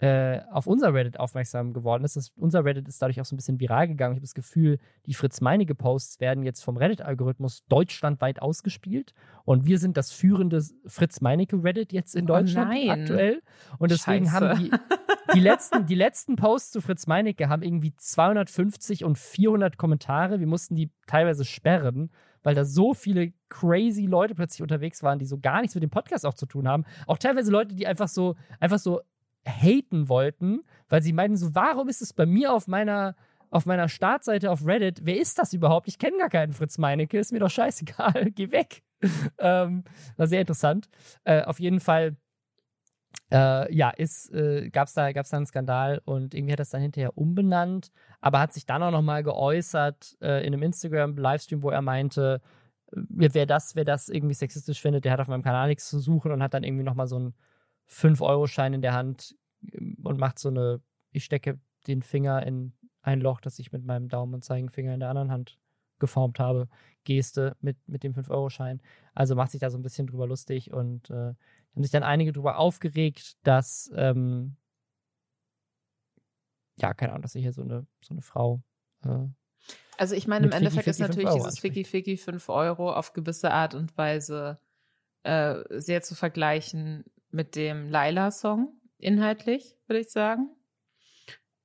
äh, 0.00 0.42
auf 0.52 0.68
unser 0.68 0.94
Reddit 0.94 1.18
aufmerksam 1.18 1.72
geworden 1.72 2.04
ist. 2.04 2.14
Das, 2.14 2.30
unser 2.36 2.64
Reddit 2.64 2.86
ist 2.86 3.02
dadurch 3.02 3.20
auch 3.20 3.24
so 3.24 3.34
ein 3.34 3.36
bisschen 3.36 3.58
viral 3.58 3.88
gegangen. 3.88 4.12
Ich 4.12 4.18
habe 4.18 4.26
das 4.26 4.34
Gefühl, 4.34 4.78
die 5.06 5.14
Fritz-Meinecke-Posts 5.14 6.20
werden 6.20 6.44
jetzt 6.44 6.62
vom 6.62 6.76
Reddit-Algorithmus 6.76 7.64
deutschlandweit 7.68 8.40
ausgespielt. 8.40 9.12
Und 9.44 9.66
wir 9.66 9.80
sind 9.80 9.96
das 9.96 10.12
führende 10.12 10.62
Fritz-Meinecke-Reddit 10.86 11.92
jetzt 11.92 12.14
in 12.14 12.24
oh 12.24 12.28
Deutschland 12.28 12.72
oh 12.76 12.90
aktuell. 12.90 13.42
Und 13.78 13.90
deswegen 13.90 14.26
Scheiße. 14.26 14.48
haben 14.48 14.58
die, 14.60 14.70
die, 15.34 15.40
letzten, 15.40 15.86
die 15.86 15.94
letzten 15.94 16.36
Posts 16.36 16.70
zu 16.72 16.80
Fritz 16.80 17.06
Meinecke 17.06 17.48
haben 17.48 17.62
irgendwie 17.62 17.94
250 17.94 19.04
und 19.04 19.18
400 19.18 19.76
Kommentare. 19.76 20.40
Wir 20.40 20.46
mussten 20.46 20.76
die 20.76 20.90
teilweise 21.06 21.44
sperren 21.44 22.10
weil 22.42 22.54
da 22.54 22.64
so 22.64 22.94
viele 22.94 23.32
crazy 23.48 24.06
Leute 24.06 24.34
plötzlich 24.34 24.62
unterwegs 24.62 25.02
waren, 25.02 25.18
die 25.18 25.26
so 25.26 25.38
gar 25.38 25.60
nichts 25.60 25.74
mit 25.74 25.82
dem 25.82 25.90
Podcast 25.90 26.24
auch 26.24 26.34
zu 26.34 26.46
tun 26.46 26.68
haben. 26.68 26.84
Auch 27.06 27.18
teilweise 27.18 27.50
Leute, 27.50 27.74
die 27.74 27.86
einfach 27.86 28.08
so, 28.08 28.36
einfach 28.60 28.78
so 28.78 29.00
haten 29.46 30.08
wollten, 30.08 30.62
weil 30.88 31.02
sie 31.02 31.12
meinten 31.12 31.36
so, 31.36 31.54
warum 31.54 31.88
ist 31.88 32.02
es 32.02 32.12
bei 32.12 32.26
mir 32.26 32.52
auf 32.52 32.66
meiner 32.66 33.16
auf 33.50 33.64
meiner 33.64 33.88
Startseite 33.88 34.50
auf 34.50 34.66
Reddit, 34.66 35.00
wer 35.04 35.18
ist 35.18 35.38
das 35.38 35.54
überhaupt? 35.54 35.88
Ich 35.88 35.98
kenne 35.98 36.18
gar 36.18 36.28
keinen 36.28 36.52
Fritz 36.52 36.76
Meinecke, 36.76 37.18
ist 37.18 37.32
mir 37.32 37.38
doch 37.38 37.50
scheißegal, 37.50 38.30
geh 38.34 38.50
weg. 38.50 38.82
ähm, 39.38 39.84
war 40.18 40.26
sehr 40.26 40.42
interessant. 40.42 40.90
Äh, 41.24 41.42
auf 41.44 41.58
jeden 41.58 41.80
Fall, 41.80 42.16
äh, 43.30 43.74
ja, 43.74 43.92
äh, 43.96 44.70
gab 44.70 44.88
es 44.88 44.94
da, 44.94 45.12
gab's 45.12 45.30
da 45.30 45.36
einen 45.36 45.46
Skandal 45.46 46.00
und 46.04 46.34
irgendwie 46.34 46.52
hat 46.52 46.60
das 46.60 46.70
dann 46.70 46.80
hinterher 46.80 47.16
umbenannt, 47.16 47.90
aber 48.20 48.40
hat 48.40 48.52
sich 48.52 48.64
dann 48.64 48.82
auch 48.82 48.90
nochmal 48.90 49.22
geäußert 49.22 50.16
äh, 50.20 50.46
in 50.46 50.54
einem 50.54 50.62
Instagram-Livestream, 50.62 51.62
wo 51.62 51.70
er 51.70 51.82
meinte, 51.82 52.40
äh, 52.92 53.00
wer 53.08 53.46
das, 53.46 53.76
wer 53.76 53.84
das 53.84 54.08
irgendwie 54.08 54.34
sexistisch 54.34 54.80
findet, 54.80 55.04
der 55.04 55.12
hat 55.12 55.20
auf 55.20 55.28
meinem 55.28 55.42
Kanal 55.42 55.68
nichts 55.68 55.88
zu 55.88 55.98
suchen 55.98 56.32
und 56.32 56.42
hat 56.42 56.54
dann 56.54 56.64
irgendwie 56.64 56.84
nochmal 56.84 57.06
so 57.06 57.18
ein 57.18 57.34
5-Euro-Schein 57.90 58.74
in 58.74 58.82
der 58.82 58.94
Hand 58.94 59.36
ähm, 59.72 59.98
und 60.04 60.18
macht 60.18 60.38
so 60.38 60.48
eine, 60.48 60.80
ich 61.10 61.24
stecke 61.24 61.60
den 61.86 62.02
Finger 62.02 62.46
in 62.46 62.72
ein 63.02 63.20
Loch, 63.20 63.40
das 63.40 63.58
ich 63.58 63.72
mit 63.72 63.84
meinem 63.84 64.08
Daumen 64.08 64.34
und 64.34 64.44
Zeigefinger 64.44 64.94
in 64.94 65.00
der 65.00 65.10
anderen 65.10 65.30
Hand 65.30 65.58
geformt 65.98 66.38
habe, 66.38 66.68
Geste 67.04 67.56
mit, 67.60 67.76
mit 67.86 68.04
dem 68.04 68.14
5-Euro-Schein. 68.14 68.80
Also 69.14 69.34
macht 69.34 69.50
sich 69.50 69.60
da 69.60 69.70
so 69.70 69.78
ein 69.78 69.82
bisschen 69.82 70.06
drüber 70.06 70.26
lustig 70.26 70.72
und 70.72 71.10
äh, 71.10 71.34
haben 71.74 71.82
sich 71.82 71.92
dann 71.92 72.02
einige 72.02 72.32
drüber 72.32 72.58
aufgeregt, 72.58 73.36
dass, 73.42 73.90
ähm, 73.94 74.56
ja, 76.76 76.94
keine 76.94 77.12
Ahnung, 77.12 77.22
dass 77.22 77.32
sich 77.32 77.42
hier 77.42 77.52
so 77.52 77.62
eine, 77.62 77.86
so 78.00 78.14
eine 78.14 78.22
Frau. 78.22 78.62
Äh, 79.04 79.28
also 79.96 80.14
ich 80.14 80.26
meine, 80.26 80.46
im 80.46 80.52
Endeffekt 80.52 80.86
ist 80.86 81.00
natürlich 81.00 81.30
dieses 81.30 81.58
Ficky 81.58 81.84
Ficky 81.84 82.16
5 82.16 82.48
Euro 82.48 82.92
auf 82.92 83.12
gewisse 83.12 83.50
Art 83.50 83.74
und 83.74 83.96
Weise 83.98 84.60
äh, 85.24 85.56
sehr 85.70 86.02
zu 86.02 86.14
vergleichen 86.14 87.04
mit 87.30 87.56
dem 87.56 87.90
Laila-Song, 87.90 88.72
inhaltlich, 88.98 89.76
würde 89.86 90.00
ich 90.00 90.10
sagen. 90.10 90.50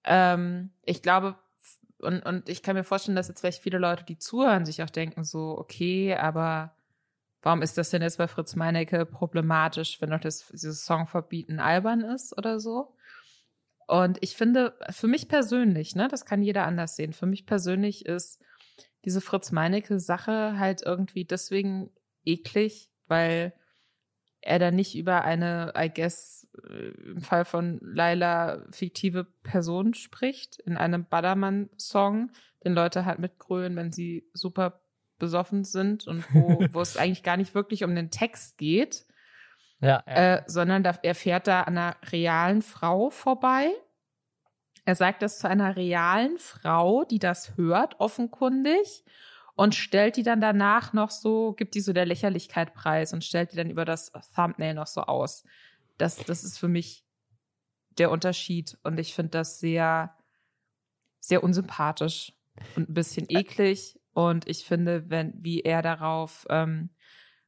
Ähm, 0.03 0.71
ich 0.81 1.01
glaube, 1.01 1.37
und, 1.99 2.25
und 2.25 2.49
ich 2.49 2.63
kann 2.63 2.75
mir 2.75 2.83
vorstellen, 2.83 3.15
dass 3.15 3.29
jetzt 3.29 3.39
vielleicht 3.39 3.63
viele 3.63 3.77
Leute, 3.77 4.03
die 4.03 4.17
zuhören, 4.17 4.65
sich 4.65 4.83
auch 4.83 4.89
denken, 4.89 5.23
so, 5.23 5.57
okay, 5.57 6.15
aber 6.15 6.75
warum 7.43 7.61
ist 7.61 7.77
das 7.77 7.91
denn 7.91 8.01
jetzt 8.01 8.17
bei 8.17 8.27
Fritz 8.27 8.55
Meinecke 8.55 9.05
problematisch, 9.05 10.01
wenn 10.01 10.09
doch 10.09 10.19
das, 10.19 10.47
dieses 10.47 10.85
Song 10.85 11.07
verbieten 11.07 11.59
albern 11.59 12.01
ist 12.01 12.35
oder 12.37 12.59
so? 12.59 12.95
Und 13.85 14.17
ich 14.21 14.35
finde, 14.35 14.77
für 14.89 15.07
mich 15.07 15.27
persönlich, 15.27 15.93
ne, 15.93 16.07
das 16.07 16.25
kann 16.25 16.41
jeder 16.41 16.65
anders 16.65 16.95
sehen, 16.95 17.13
für 17.13 17.25
mich 17.25 17.45
persönlich 17.45 18.05
ist 18.05 18.41
diese 19.05 19.21
Fritz 19.21 19.51
Meinecke 19.51 19.99
Sache 19.99 20.57
halt 20.57 20.81
irgendwie 20.83 21.25
deswegen 21.25 21.91
eklig, 22.23 22.89
weil 23.07 23.53
er 24.39 24.59
dann 24.59 24.75
nicht 24.75 24.95
über 24.95 25.23
eine, 25.23 25.73
I 25.77 25.89
guess, 25.93 26.47
äh, 26.69 26.89
im 27.11 27.21
Fall 27.21 27.45
von 27.45 27.79
Laila 27.81 28.65
fiktive 28.71 29.25
Person 29.43 29.93
spricht, 29.93 30.59
in 30.59 30.77
einem 30.77 31.05
Baddermann-Song, 31.05 32.31
den 32.63 32.73
Leute 32.73 33.05
halt 33.05 33.19
mitgrölen, 33.19 33.75
wenn 33.75 33.91
sie 33.91 34.29
super 34.33 34.82
besoffen 35.19 35.63
sind 35.63 36.07
und 36.07 36.25
wo, 36.33 36.65
wo 36.73 36.81
es 36.81 36.97
eigentlich 36.97 37.23
gar 37.23 37.37
nicht 37.37 37.55
wirklich 37.55 37.83
um 37.83 37.95
den 37.95 38.11
Text 38.11 38.57
geht, 38.57 39.05
ja, 39.83 40.01
ja. 40.07 40.13
Äh, 40.13 40.43
sondern 40.47 40.81
da, 40.81 40.97
er 41.03 41.13
fährt 41.13 41.47
da 41.47 41.63
an 41.63 41.77
einer 41.77 41.95
realen 42.09 42.61
Frau 42.61 43.09
vorbei. 43.09 43.69
Er 44.85 44.95
sagt 44.95 45.21
das 45.21 45.39
zu 45.39 45.49
einer 45.49 45.75
realen 45.75 46.37
Frau, 46.37 47.03
die 47.03 47.19
das 47.19 47.57
hört, 47.57 47.99
offenkundig, 47.99 49.03
und 49.55 49.75
stellt 49.75 50.15
die 50.15 50.23
dann 50.23 50.41
danach 50.41 50.93
noch 50.93 51.11
so, 51.11 51.53
gibt 51.53 51.75
die 51.75 51.81
so 51.81 51.93
der 51.93 52.05
Lächerlichkeit 52.05 52.73
preis 52.73 53.13
und 53.13 53.23
stellt 53.23 53.51
die 53.51 53.57
dann 53.57 53.69
über 53.69 53.85
das 53.85 54.11
Thumbnail 54.35 54.73
noch 54.73 54.87
so 54.87 55.01
aus. 55.01 55.43
Das, 55.97 56.15
das 56.15 56.43
ist 56.43 56.57
für 56.57 56.67
mich 56.67 57.05
der 57.97 58.09
Unterschied 58.09 58.77
und 58.83 58.99
ich 58.99 59.13
finde 59.13 59.31
das 59.31 59.59
sehr, 59.59 60.15
sehr 61.19 61.43
unsympathisch 61.43 62.33
und 62.75 62.89
ein 62.89 62.93
bisschen 62.93 63.27
eklig 63.29 63.99
und 64.13 64.47
ich 64.47 64.65
finde, 64.65 65.09
wenn, 65.09 65.33
wie 65.37 65.61
er 65.61 65.81
darauf 65.81 66.45
ähm, 66.49 66.89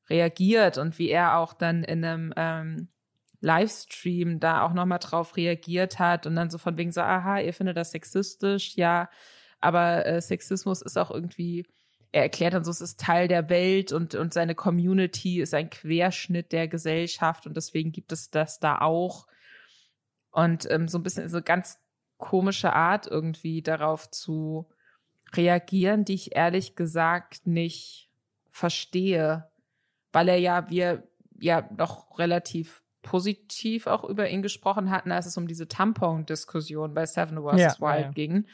reagiert 0.10 0.78
und 0.78 0.98
wie 1.00 1.10
er 1.10 1.38
auch 1.38 1.54
dann 1.54 1.84
in 1.84 2.04
einem 2.04 2.34
ähm, 2.36 2.90
Livestream 3.42 4.40
da 4.40 4.64
auch 4.64 4.74
nochmal 4.74 5.00
drauf 5.00 5.38
reagiert 5.38 6.00
hat 6.00 6.26
und 6.26 6.36
dann 6.36 6.50
so 6.50 6.58
von 6.58 6.78
wegen 6.78 6.92
so, 6.92 7.02
aha, 7.02 7.40
ihr 7.40 7.54
findet 7.54 7.78
das 7.78 7.92
sexistisch, 7.92 8.76
ja, 8.76 9.10
aber 9.62 10.06
äh, 10.06 10.22
Sexismus 10.22 10.82
ist 10.82 10.98
auch 10.98 11.12
irgendwie, 11.12 11.66
er 12.12 12.24
erklärt 12.24 12.54
dann 12.54 12.64
so, 12.64 12.72
es 12.72 12.82
ist 12.82 13.00
Teil 13.00 13.28
der 13.28 13.50
Welt 13.50 13.92
und, 13.92 14.16
und 14.16 14.34
seine 14.34 14.56
Community 14.56 15.42
ist 15.42 15.54
ein 15.54 15.70
Querschnitt 15.70 16.52
der 16.52 16.68
Gesellschaft 16.68 17.46
und 17.46 17.56
deswegen 17.56 17.92
gibt 17.92 18.12
es 18.12 18.32
das 18.32 18.60
da 18.60 18.80
auch. 18.80 19.28
Und 20.32 20.70
ähm, 20.70 20.88
so 20.88 20.98
ein 20.98 21.04
bisschen 21.04 21.30
so 21.30 21.42
ganz 21.42 21.78
komische 22.18 22.74
Art 22.74 23.08
irgendwie 23.08 23.62
darauf 23.62 24.10
zu 24.10 24.68
reagieren, 25.34 26.06
die 26.06 26.14
ich 26.14 26.36
ehrlich 26.36 26.76
gesagt 26.76 27.46
nicht 27.48 28.10
verstehe, 28.50 29.50
weil 30.12 30.30
er 30.30 30.38
ja, 30.38 30.70
wir 30.70 31.08
ja 31.40 31.70
noch 31.78 32.18
relativ 32.18 32.84
positiv 33.02 33.86
auch 33.86 34.04
über 34.04 34.30
ihn 34.30 34.42
gesprochen 34.42 34.90
hatten, 34.90 35.12
als 35.12 35.26
es 35.26 35.38
um 35.38 35.48
diese 35.48 35.68
Tampon-Diskussion 35.68 36.94
bei 36.94 37.06
Seven 37.06 37.38
vs. 37.38 37.60
Ja, 37.60 37.76
Wild 37.80 38.06
ja. 38.06 38.12
ging, 38.12 38.48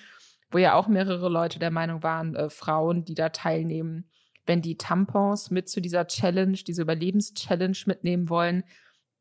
wo 0.50 0.58
ja 0.58 0.74
auch 0.74 0.88
mehrere 0.88 1.30
Leute 1.30 1.60
der 1.60 1.72
Meinung 1.72 2.04
waren, 2.04 2.36
äh, 2.36 2.50
Frauen, 2.50 3.06
die 3.06 3.14
da 3.14 3.30
teilnehmen, 3.30 4.10
wenn 4.46 4.62
die 4.62 4.78
Tampons 4.78 5.52
mit 5.52 5.70
zu 5.70 5.82
dieser 5.82 6.08
Challenge, 6.08 6.58
diese 6.58 6.82
Überlebenschallenge 6.82 7.78
mitnehmen 7.86 8.30
wollen, 8.30 8.64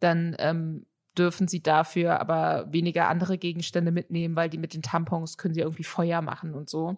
dann 0.00 0.34
ähm, 0.38 0.86
dürfen 1.16 1.46
sie 1.46 1.62
dafür 1.62 2.20
aber 2.20 2.66
weniger 2.72 3.08
andere 3.08 3.38
Gegenstände 3.38 3.92
mitnehmen, 3.92 4.34
weil 4.34 4.48
die 4.48 4.58
mit 4.58 4.74
den 4.74 4.82
Tampons 4.82 5.38
können 5.38 5.54
sie 5.54 5.60
irgendwie 5.60 5.84
Feuer 5.84 6.22
machen 6.22 6.54
und 6.54 6.68
so. 6.68 6.96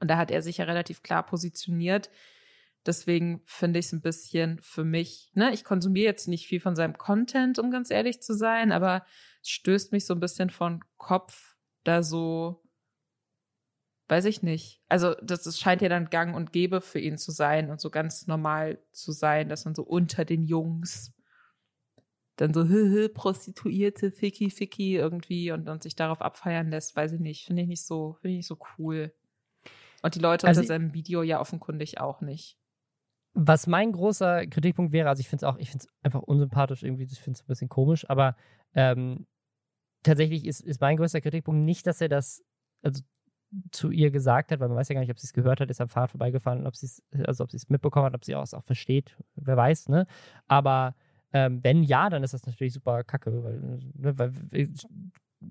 Und 0.00 0.08
da 0.08 0.16
hat 0.16 0.30
er 0.30 0.42
sich 0.42 0.58
ja 0.58 0.64
relativ 0.64 1.02
klar 1.02 1.24
positioniert. 1.24 2.10
Deswegen 2.86 3.42
finde 3.44 3.78
ich 3.78 3.86
es 3.86 3.92
ein 3.92 4.00
bisschen 4.00 4.58
für 4.60 4.84
mich, 4.84 5.30
ne, 5.34 5.52
ich 5.52 5.64
konsumiere 5.64 6.06
jetzt 6.06 6.28
nicht 6.28 6.46
viel 6.46 6.60
von 6.60 6.74
seinem 6.74 6.96
Content, 6.96 7.58
um 7.58 7.70
ganz 7.70 7.90
ehrlich 7.90 8.22
zu 8.22 8.34
sein, 8.34 8.72
aber 8.72 9.04
es 9.42 9.50
stößt 9.50 9.92
mich 9.92 10.06
so 10.06 10.14
ein 10.14 10.20
bisschen 10.20 10.48
von 10.48 10.82
Kopf, 10.96 11.56
da 11.84 12.02
so, 12.02 12.62
weiß 14.08 14.24
ich 14.24 14.42
nicht. 14.42 14.82
Also, 14.88 15.14
das, 15.22 15.42
das 15.42 15.60
scheint 15.60 15.82
ja 15.82 15.90
dann 15.90 16.08
gang 16.08 16.34
und 16.34 16.52
gäbe 16.52 16.80
für 16.80 16.98
ihn 16.98 17.18
zu 17.18 17.32
sein 17.32 17.70
und 17.70 17.80
so 17.80 17.90
ganz 17.90 18.26
normal 18.26 18.82
zu 18.92 19.12
sein, 19.12 19.50
dass 19.50 19.66
man 19.66 19.74
so 19.74 19.82
unter 19.82 20.24
den 20.24 20.44
Jungs 20.44 21.12
dann 22.40 22.54
so 22.54 22.64
hö, 22.64 22.88
hö, 22.90 23.08
Prostituierte, 23.08 24.10
Ficky, 24.10 24.50
Ficky 24.50 24.96
irgendwie 24.96 25.52
und, 25.52 25.68
und 25.68 25.82
sich 25.82 25.96
darauf 25.96 26.22
abfeiern 26.22 26.70
lässt, 26.70 26.96
weiß 26.96 27.12
ich 27.12 27.20
nicht. 27.20 27.44
Finde 27.44 27.62
ich 27.62 27.68
nicht 27.68 27.84
so, 27.86 28.16
finde 28.20 28.32
ich 28.32 28.36
nicht 28.38 28.46
so 28.46 28.58
cool. 28.78 29.12
Und 30.02 30.14
die 30.14 30.20
Leute 30.20 30.46
also, 30.46 30.60
unter 30.60 30.68
seinem 30.68 30.94
Video 30.94 31.22
ja 31.22 31.40
offenkundig 31.40 32.00
auch 32.00 32.20
nicht. 32.20 32.56
Was 33.34 33.66
mein 33.66 33.92
großer 33.92 34.46
Kritikpunkt 34.46 34.92
wäre, 34.92 35.08
also 35.08 35.20
ich 35.20 35.28
finde 35.28 35.46
es 35.46 35.52
auch, 35.52 35.58
ich 35.58 35.70
finde 35.70 35.86
es 35.86 35.92
einfach 36.02 36.22
unsympathisch 36.22 36.82
irgendwie, 36.82 37.04
ich 37.04 37.20
finde 37.20 37.36
es 37.38 37.44
ein 37.44 37.46
bisschen 37.46 37.68
komisch, 37.68 38.08
aber 38.08 38.36
ähm, 38.74 39.26
tatsächlich 40.02 40.46
ist, 40.46 40.60
ist 40.60 40.80
mein 40.80 40.96
größter 40.96 41.20
Kritikpunkt 41.20 41.64
nicht, 41.64 41.86
dass 41.86 42.00
er 42.00 42.08
das 42.08 42.42
also 42.82 43.02
zu 43.72 43.90
ihr 43.90 44.10
gesagt 44.10 44.52
hat, 44.52 44.60
weil 44.60 44.68
man 44.68 44.76
weiß 44.76 44.88
ja 44.88 44.94
gar 44.94 45.00
nicht, 45.00 45.10
ob 45.10 45.18
sie 45.18 45.26
es 45.26 45.32
gehört 45.32 45.60
hat, 45.60 45.70
ist 45.70 45.80
am 45.80 45.88
Pfad 45.88 46.10
vorbeigefahren, 46.10 46.66
ob 46.66 46.76
sie 46.76 46.86
es, 46.86 47.02
also 47.24 47.44
ob 47.44 47.50
sie 47.50 47.56
es 47.56 47.68
mitbekommen 47.68 48.06
hat, 48.06 48.14
ob 48.14 48.24
sie 48.24 48.32
es 48.32 48.54
auch 48.54 48.64
versteht, 48.64 49.16
wer 49.34 49.56
weiß, 49.56 49.88
ne? 49.88 50.06
Aber 50.46 50.94
ähm, 51.32 51.62
wenn 51.62 51.82
ja, 51.82 52.10
dann 52.10 52.22
ist 52.22 52.34
das 52.34 52.46
natürlich 52.46 52.72
super 52.72 53.04
kacke, 53.04 53.42
weil, 53.42 53.60
ne, 53.94 54.18
weil 54.18 54.32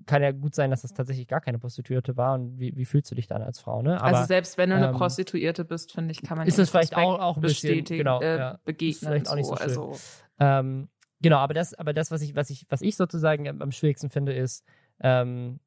kann 0.06 0.22
ja 0.22 0.30
gut 0.30 0.54
sein, 0.54 0.70
dass 0.70 0.82
das 0.82 0.92
tatsächlich 0.92 1.26
gar 1.26 1.40
keine 1.40 1.58
Prostituierte 1.58 2.16
war. 2.16 2.34
Und 2.34 2.58
wie, 2.58 2.76
wie 2.76 2.84
fühlst 2.84 3.10
du 3.10 3.14
dich 3.14 3.26
dann 3.26 3.42
als 3.42 3.60
Frau? 3.60 3.82
Ne? 3.82 4.00
Aber, 4.00 4.18
also 4.18 4.26
selbst 4.26 4.56
wenn 4.56 4.70
du 4.70 4.76
eine 4.76 4.88
ähm, 4.88 4.94
Prostituierte 4.94 5.64
bist, 5.64 5.92
finde 5.92 6.12
ich, 6.12 6.22
kann 6.22 6.38
man 6.38 6.46
ist 6.46 6.58
es 6.58 6.70
vielleicht 6.70 6.96
auch, 6.96 7.18
auch 7.18 7.36
ein 7.36 7.42
bisschen 7.42 7.84
genau, 7.84 8.20
äh, 8.20 8.38
ja, 8.38 8.60
begegnen. 8.64 9.10
Vielleicht 9.10 9.28
auch 9.28 9.34
nicht 9.34 9.46
so, 9.46 9.56
schön. 9.56 9.66
Also. 9.66 9.96
Ähm, 10.38 10.88
genau, 11.20 11.38
aber 11.38 11.54
das, 11.54 11.74
aber 11.74 11.92
das, 11.92 12.10
was 12.10 12.22
ich, 12.22 12.36
was 12.36 12.50
ich, 12.50 12.66
was 12.68 12.82
ich 12.82 12.96
sozusagen 12.96 13.48
am 13.60 13.72
schwierigsten 13.72 14.10
finde, 14.10 14.32
ist, 14.32 14.64
ähm, 15.00 15.58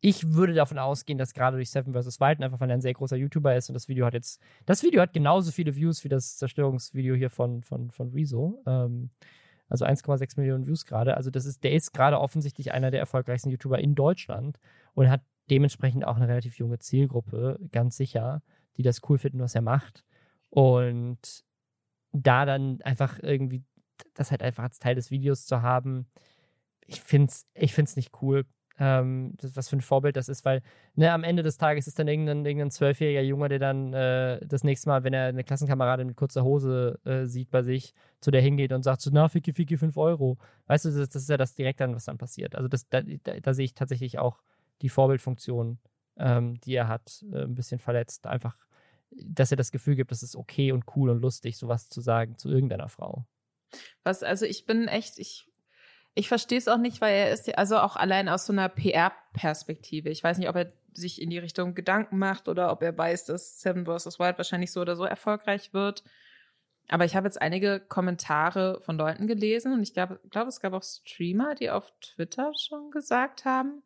ich 0.00 0.32
würde 0.32 0.54
davon 0.54 0.78
ausgehen, 0.78 1.18
dass 1.18 1.34
gerade 1.34 1.56
durch 1.56 1.70
Seven 1.70 1.92
vs. 1.92 2.20
Wild 2.20 2.40
einfach, 2.40 2.60
weil 2.60 2.70
er 2.70 2.74
ein 2.74 2.80
sehr 2.80 2.94
großer 2.94 3.16
YouTuber 3.16 3.56
ist 3.56 3.68
und 3.68 3.74
das 3.74 3.88
Video 3.88 4.06
hat 4.06 4.14
jetzt, 4.14 4.40
das 4.64 4.84
Video 4.84 5.02
hat 5.02 5.12
genauso 5.12 5.50
viele 5.50 5.74
Views 5.74 6.04
wie 6.04 6.08
das 6.08 6.36
Zerstörungsvideo 6.36 7.16
hier 7.16 7.30
von, 7.30 7.62
von, 7.62 7.90
von 7.90 8.10
Rezo. 8.10 8.62
Ähm, 8.66 9.10
also 9.68 9.84
1,6 9.84 10.38
Millionen 10.38 10.66
Views 10.66 10.84
gerade. 10.84 11.16
Also 11.16 11.30
das 11.30 11.46
ist, 11.46 11.64
der 11.64 11.72
ist 11.72 11.92
gerade 11.92 12.20
offensichtlich 12.20 12.72
einer 12.72 12.90
der 12.90 13.00
erfolgreichsten 13.00 13.50
YouTuber 13.50 13.78
in 13.78 13.94
Deutschland 13.94 14.58
und 14.94 15.10
hat 15.10 15.22
dementsprechend 15.50 16.04
auch 16.06 16.16
eine 16.16 16.28
relativ 16.28 16.58
junge 16.58 16.78
Zielgruppe, 16.78 17.58
ganz 17.72 17.96
sicher, 17.96 18.42
die 18.76 18.82
das 18.82 19.00
cool 19.08 19.18
finden, 19.18 19.40
was 19.40 19.54
er 19.54 19.62
macht. 19.62 20.04
Und 20.50 21.44
da 22.12 22.44
dann 22.44 22.80
einfach 22.82 23.18
irgendwie 23.22 23.62
das 24.14 24.30
halt 24.30 24.42
einfach 24.42 24.64
als 24.64 24.78
Teil 24.78 24.94
des 24.94 25.10
Videos 25.10 25.46
zu 25.46 25.62
haben, 25.62 26.06
ich 26.86 27.00
finde 27.00 27.30
es 27.30 27.46
ich 27.54 27.74
find's 27.74 27.96
nicht 27.96 28.22
cool 28.22 28.46
ähm, 28.78 29.34
das, 29.40 29.56
was 29.56 29.68
für 29.68 29.76
ein 29.76 29.80
Vorbild 29.80 30.16
das 30.16 30.28
ist, 30.28 30.44
weil 30.44 30.62
ne, 30.94 31.12
am 31.12 31.24
Ende 31.24 31.42
des 31.42 31.58
Tages 31.58 31.86
ist 31.86 31.98
dann 31.98 32.08
irgendein, 32.08 32.44
irgendein 32.44 32.70
zwölfjähriger 32.70 33.22
Junge, 33.22 33.48
der 33.48 33.58
dann 33.58 33.92
äh, 33.92 34.44
das 34.46 34.64
nächste 34.64 34.88
Mal, 34.88 35.04
wenn 35.04 35.12
er 35.12 35.26
eine 35.26 35.44
Klassenkameradin 35.44 36.06
mit 36.06 36.16
kurzer 36.16 36.44
Hose 36.44 36.98
äh, 37.04 37.26
sieht 37.26 37.50
bei 37.50 37.62
sich, 37.62 37.94
zu 38.20 38.30
der 38.30 38.40
hingeht 38.40 38.72
und 38.72 38.82
sagt 38.82 39.00
so, 39.00 39.10
na, 39.12 39.28
Ficky, 39.28 39.52
Ficky, 39.52 39.76
5 39.76 39.96
Euro. 39.96 40.38
Weißt 40.66 40.84
du, 40.84 40.90
das, 40.90 41.08
das, 41.08 41.22
ist 41.22 41.28
ja 41.28 41.36
das 41.36 41.54
direkt 41.54 41.80
dann, 41.80 41.94
was 41.94 42.04
dann 42.04 42.18
passiert. 42.18 42.54
Also 42.54 42.68
das, 42.68 42.88
da, 42.88 43.02
da, 43.02 43.40
da 43.40 43.54
sehe 43.54 43.64
ich 43.64 43.74
tatsächlich 43.74 44.18
auch 44.18 44.42
die 44.82 44.88
Vorbildfunktion, 44.88 45.78
ähm, 46.16 46.60
die 46.60 46.74
er 46.74 46.88
hat, 46.88 47.24
äh, 47.32 47.42
ein 47.42 47.54
bisschen 47.54 47.80
verletzt. 47.80 48.26
Einfach, 48.26 48.56
dass 49.10 49.50
er 49.50 49.56
das 49.56 49.72
Gefühl 49.72 49.96
gibt, 49.96 50.12
es 50.12 50.22
ist 50.22 50.36
okay 50.36 50.70
und 50.70 50.84
cool 50.94 51.10
und 51.10 51.20
lustig, 51.20 51.56
sowas 51.56 51.88
zu 51.88 52.00
sagen 52.00 52.36
zu 52.38 52.48
irgendeiner 52.48 52.88
Frau. 52.88 53.24
Was, 54.04 54.22
also 54.22 54.46
ich 54.46 54.66
bin 54.66 54.88
echt, 54.88 55.18
ich 55.18 55.47
ich 56.18 56.26
verstehe 56.26 56.58
es 56.58 56.66
auch 56.66 56.78
nicht, 56.78 57.00
weil 57.00 57.14
er 57.14 57.30
ist 57.30 57.56
also 57.56 57.78
auch 57.78 57.94
allein 57.94 58.28
aus 58.28 58.44
so 58.44 58.52
einer 58.52 58.68
PR-Perspektive. 58.68 60.08
Ich 60.08 60.24
weiß 60.24 60.38
nicht, 60.38 60.48
ob 60.48 60.56
er 60.56 60.72
sich 60.92 61.22
in 61.22 61.30
die 61.30 61.38
Richtung 61.38 61.76
Gedanken 61.76 62.18
macht 62.18 62.48
oder 62.48 62.72
ob 62.72 62.82
er 62.82 62.98
weiß, 62.98 63.26
dass 63.26 63.60
Seven 63.60 63.86
vs. 63.86 64.18
Wild 64.18 64.36
wahrscheinlich 64.36 64.72
so 64.72 64.80
oder 64.80 64.96
so 64.96 65.04
erfolgreich 65.04 65.72
wird. 65.72 66.02
Aber 66.88 67.04
ich 67.04 67.14
habe 67.14 67.28
jetzt 67.28 67.40
einige 67.40 67.78
Kommentare 67.78 68.80
von 68.80 68.98
Leuten 68.98 69.28
gelesen 69.28 69.72
und 69.72 69.80
ich 69.80 69.94
glaube, 69.94 70.18
glaub, 70.28 70.48
es 70.48 70.58
gab 70.58 70.72
auch 70.72 70.82
Streamer, 70.82 71.54
die 71.54 71.70
auf 71.70 71.92
Twitter 72.00 72.50
schon 72.58 72.90
gesagt 72.90 73.44
haben, 73.44 73.84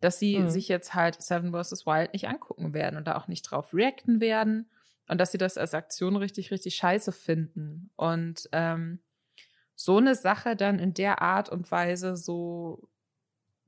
dass 0.00 0.18
sie 0.18 0.38
mhm. 0.38 0.48
sich 0.48 0.66
jetzt 0.66 0.94
halt 0.94 1.20
Seven 1.20 1.52
vs. 1.52 1.84
Wild 1.84 2.14
nicht 2.14 2.26
angucken 2.26 2.72
werden 2.72 2.96
und 2.96 3.06
da 3.06 3.18
auch 3.18 3.28
nicht 3.28 3.42
drauf 3.42 3.74
reacten 3.74 4.22
werden 4.22 4.70
und 5.08 5.20
dass 5.20 5.30
sie 5.30 5.38
das 5.38 5.58
als 5.58 5.74
Aktion 5.74 6.16
richtig, 6.16 6.52
richtig 6.52 6.76
scheiße 6.76 7.12
finden. 7.12 7.90
Und 7.96 8.48
ähm, 8.52 9.00
so 9.82 9.96
eine 9.96 10.14
Sache 10.14 10.56
dann 10.56 10.78
in 10.78 10.92
der 10.92 11.22
Art 11.22 11.48
und 11.48 11.70
Weise 11.70 12.14
so 12.14 12.90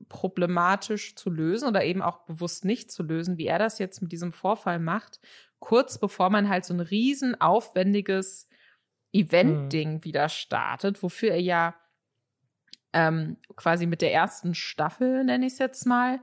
problematisch 0.09 1.15
zu 1.15 1.31
lösen 1.31 1.67
oder 1.67 1.83
eben 1.83 2.03
auch 2.03 2.19
bewusst 2.25 2.65
nicht 2.65 2.91
zu 2.91 3.01
lösen, 3.01 3.39
wie 3.39 3.47
er 3.47 3.57
das 3.57 3.79
jetzt 3.79 3.99
mit 3.99 4.11
diesem 4.11 4.31
Vorfall 4.31 4.77
macht, 4.77 5.19
kurz 5.57 5.97
bevor 5.97 6.29
man 6.29 6.49
halt 6.49 6.65
so 6.65 6.73
ein 6.75 6.81
riesen 6.81 7.41
aufwendiges 7.41 8.47
Event-Ding 9.11 9.93
mhm. 9.93 10.03
wieder 10.03 10.29
startet, 10.29 11.01
wofür 11.01 11.31
er 11.31 11.41
ja 11.41 11.75
ähm, 12.93 13.37
quasi 13.55 13.87
mit 13.87 14.03
der 14.03 14.13
ersten 14.13 14.53
Staffel, 14.53 15.23
nenne 15.23 15.47
ich 15.47 15.53
es 15.53 15.59
jetzt 15.59 15.87
mal, 15.87 16.19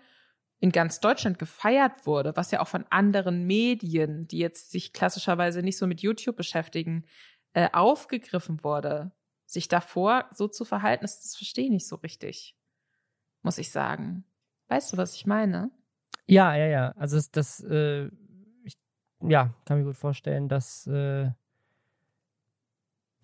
in 0.60 0.70
ganz 0.70 1.00
Deutschland 1.00 1.40
gefeiert 1.40 2.06
wurde, 2.06 2.36
was 2.36 2.52
ja 2.52 2.60
auch 2.60 2.68
von 2.68 2.84
anderen 2.90 3.44
Medien, 3.44 4.28
die 4.28 4.38
jetzt 4.38 4.70
sich 4.70 4.92
klassischerweise 4.92 5.62
nicht 5.62 5.78
so 5.78 5.88
mit 5.88 6.00
YouTube 6.00 6.36
beschäftigen, 6.36 7.06
äh, 7.54 7.68
aufgegriffen 7.72 8.62
wurde 8.62 9.10
sich 9.50 9.68
davor 9.68 10.26
so 10.32 10.46
zu 10.46 10.64
verhalten, 10.64 11.02
das, 11.02 11.22
das 11.22 11.36
verstehe 11.36 11.64
ich 11.64 11.70
nicht 11.70 11.88
so 11.88 11.96
richtig, 11.96 12.56
muss 13.42 13.58
ich 13.58 13.70
sagen. 13.70 14.24
Weißt 14.68 14.92
du, 14.92 14.96
was 14.96 15.14
ich 15.14 15.26
meine? 15.26 15.70
Ja, 16.26 16.54
ja, 16.54 16.66
ja. 16.66 16.92
Also 16.92 17.16
das, 17.16 17.30
das 17.32 17.64
äh, 17.64 18.06
ich, 18.62 18.78
ja, 19.20 19.52
kann 19.64 19.78
mir 19.78 19.84
gut 19.84 19.96
vorstellen, 19.96 20.48
dass 20.48 20.86
äh, 20.86 21.30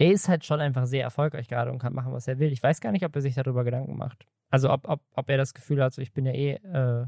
der 0.00 0.10
ist 0.10 0.28
halt 0.28 0.44
schon 0.44 0.60
einfach 0.60 0.86
sehr 0.86 1.04
erfolgreich 1.04 1.46
gerade 1.48 1.70
und 1.70 1.78
kann 1.78 1.94
machen, 1.94 2.12
was 2.12 2.26
er 2.26 2.40
will. 2.40 2.52
Ich 2.52 2.62
weiß 2.62 2.80
gar 2.80 2.90
nicht, 2.90 3.04
ob 3.04 3.14
er 3.14 3.22
sich 3.22 3.36
darüber 3.36 3.62
Gedanken 3.62 3.96
macht. 3.96 4.26
Also 4.50 4.70
ob, 4.70 4.88
ob, 4.88 5.00
ob 5.12 5.30
er 5.30 5.36
das 5.36 5.54
Gefühl 5.54 5.82
hat, 5.82 5.94
so 5.94 6.02
ich 6.02 6.12
bin 6.12 6.26
ja 6.26 6.32
eh 6.32 6.54
äh, 6.54 7.06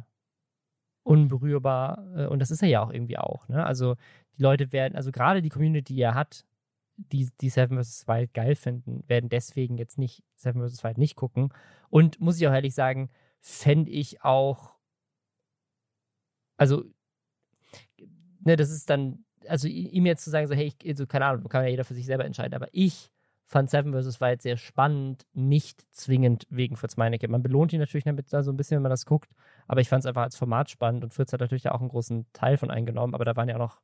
unberührbar 1.03 2.07
äh, 2.16 2.27
und 2.27 2.39
das 2.39 2.53
ist 2.53 2.62
er 2.62 2.69
ja 2.69 2.83
auch 2.83 2.93
irgendwie 2.93 3.19
auch. 3.19 3.49
Ne? 3.49 3.66
Also 3.66 3.97
die 4.37 4.43
Leute 4.43 4.71
werden, 4.71 4.95
also 4.95 5.11
gerade 5.11 5.43
die 5.43 5.49
Community, 5.49 5.95
die 5.95 6.03
er 6.03 6.14
hat, 6.14 6.45
die, 6.99 7.30
die 7.40 7.49
Seven 7.49 7.82
vs. 7.82 8.07
Wild 8.09 8.34
geil 8.34 8.55
finden, 8.55 9.05
werden 9.07 9.28
deswegen 9.28 9.78
jetzt 9.78 9.99
nicht 9.99 10.22
Seven 10.34 10.66
vs. 10.66 10.82
Wild 10.84 10.99
nicht 10.99 11.16
gucken. 11.16 11.51
Und 11.90 12.20
muss 12.20 12.38
ich 12.40 12.46
auch 12.46 12.53
ehrlich 12.53 12.74
sagen, 12.74 13.09
fände 13.40 13.90
ich 13.90 14.22
auch, 14.24 14.76
also, 16.57 16.84
ne, 18.40 18.57
das 18.57 18.70
ist 18.70 18.90
dann, 18.90 19.24
also 19.46 19.68
ihm 19.68 20.07
jetzt 20.07 20.24
zu 20.24 20.30
sagen, 20.30 20.49
so, 20.49 20.55
hey, 20.55 20.66
ich, 20.66 20.88
also, 20.88 21.07
keine 21.07 21.26
Ahnung, 21.26 21.49
kann 21.49 21.64
ja 21.64 21.70
jeder 21.70 21.84
für 21.84 21.94
sich 21.94 22.07
selber 22.07 22.24
entscheiden, 22.24 22.55
aber 22.55 22.68
ich 22.72 23.11
fand 23.46 23.70
Seven 23.70 23.92
vs. 23.92 24.20
Wild 24.20 24.42
sehr 24.42 24.57
spannend, 24.57 25.24
nicht 25.32 25.86
zwingend 25.92 26.46
wegen 26.51 26.76
Fritz 26.76 26.96
Meinecke. 26.96 27.28
Man 27.28 27.42
belohnt 27.42 27.72
ihn 27.72 27.80
natürlich 27.80 28.05
damit 28.05 28.28
so 28.28 28.36
ein 28.36 28.57
bisschen, 28.57 28.76
wenn 28.76 28.82
man 28.82 28.90
das 28.90 29.07
guckt, 29.07 29.30
aber 29.68 29.80
ich 29.80 29.88
fand 29.88 30.03
es 30.03 30.07
einfach 30.07 30.22
als 30.22 30.36
Format 30.36 30.68
spannend 30.68 31.05
und 31.05 31.14
Fritz 31.14 31.32
hat 31.32 31.40
natürlich 31.40 31.62
da 31.62 31.70
auch 31.72 31.80
einen 31.80 31.88
großen 31.88 32.26
Teil 32.32 32.59
von 32.59 32.70
eingenommen, 32.70 33.14
aber 33.14 33.24
da 33.24 33.36
waren 33.36 33.49
ja 33.49 33.55
auch 33.55 33.61
noch 33.61 33.80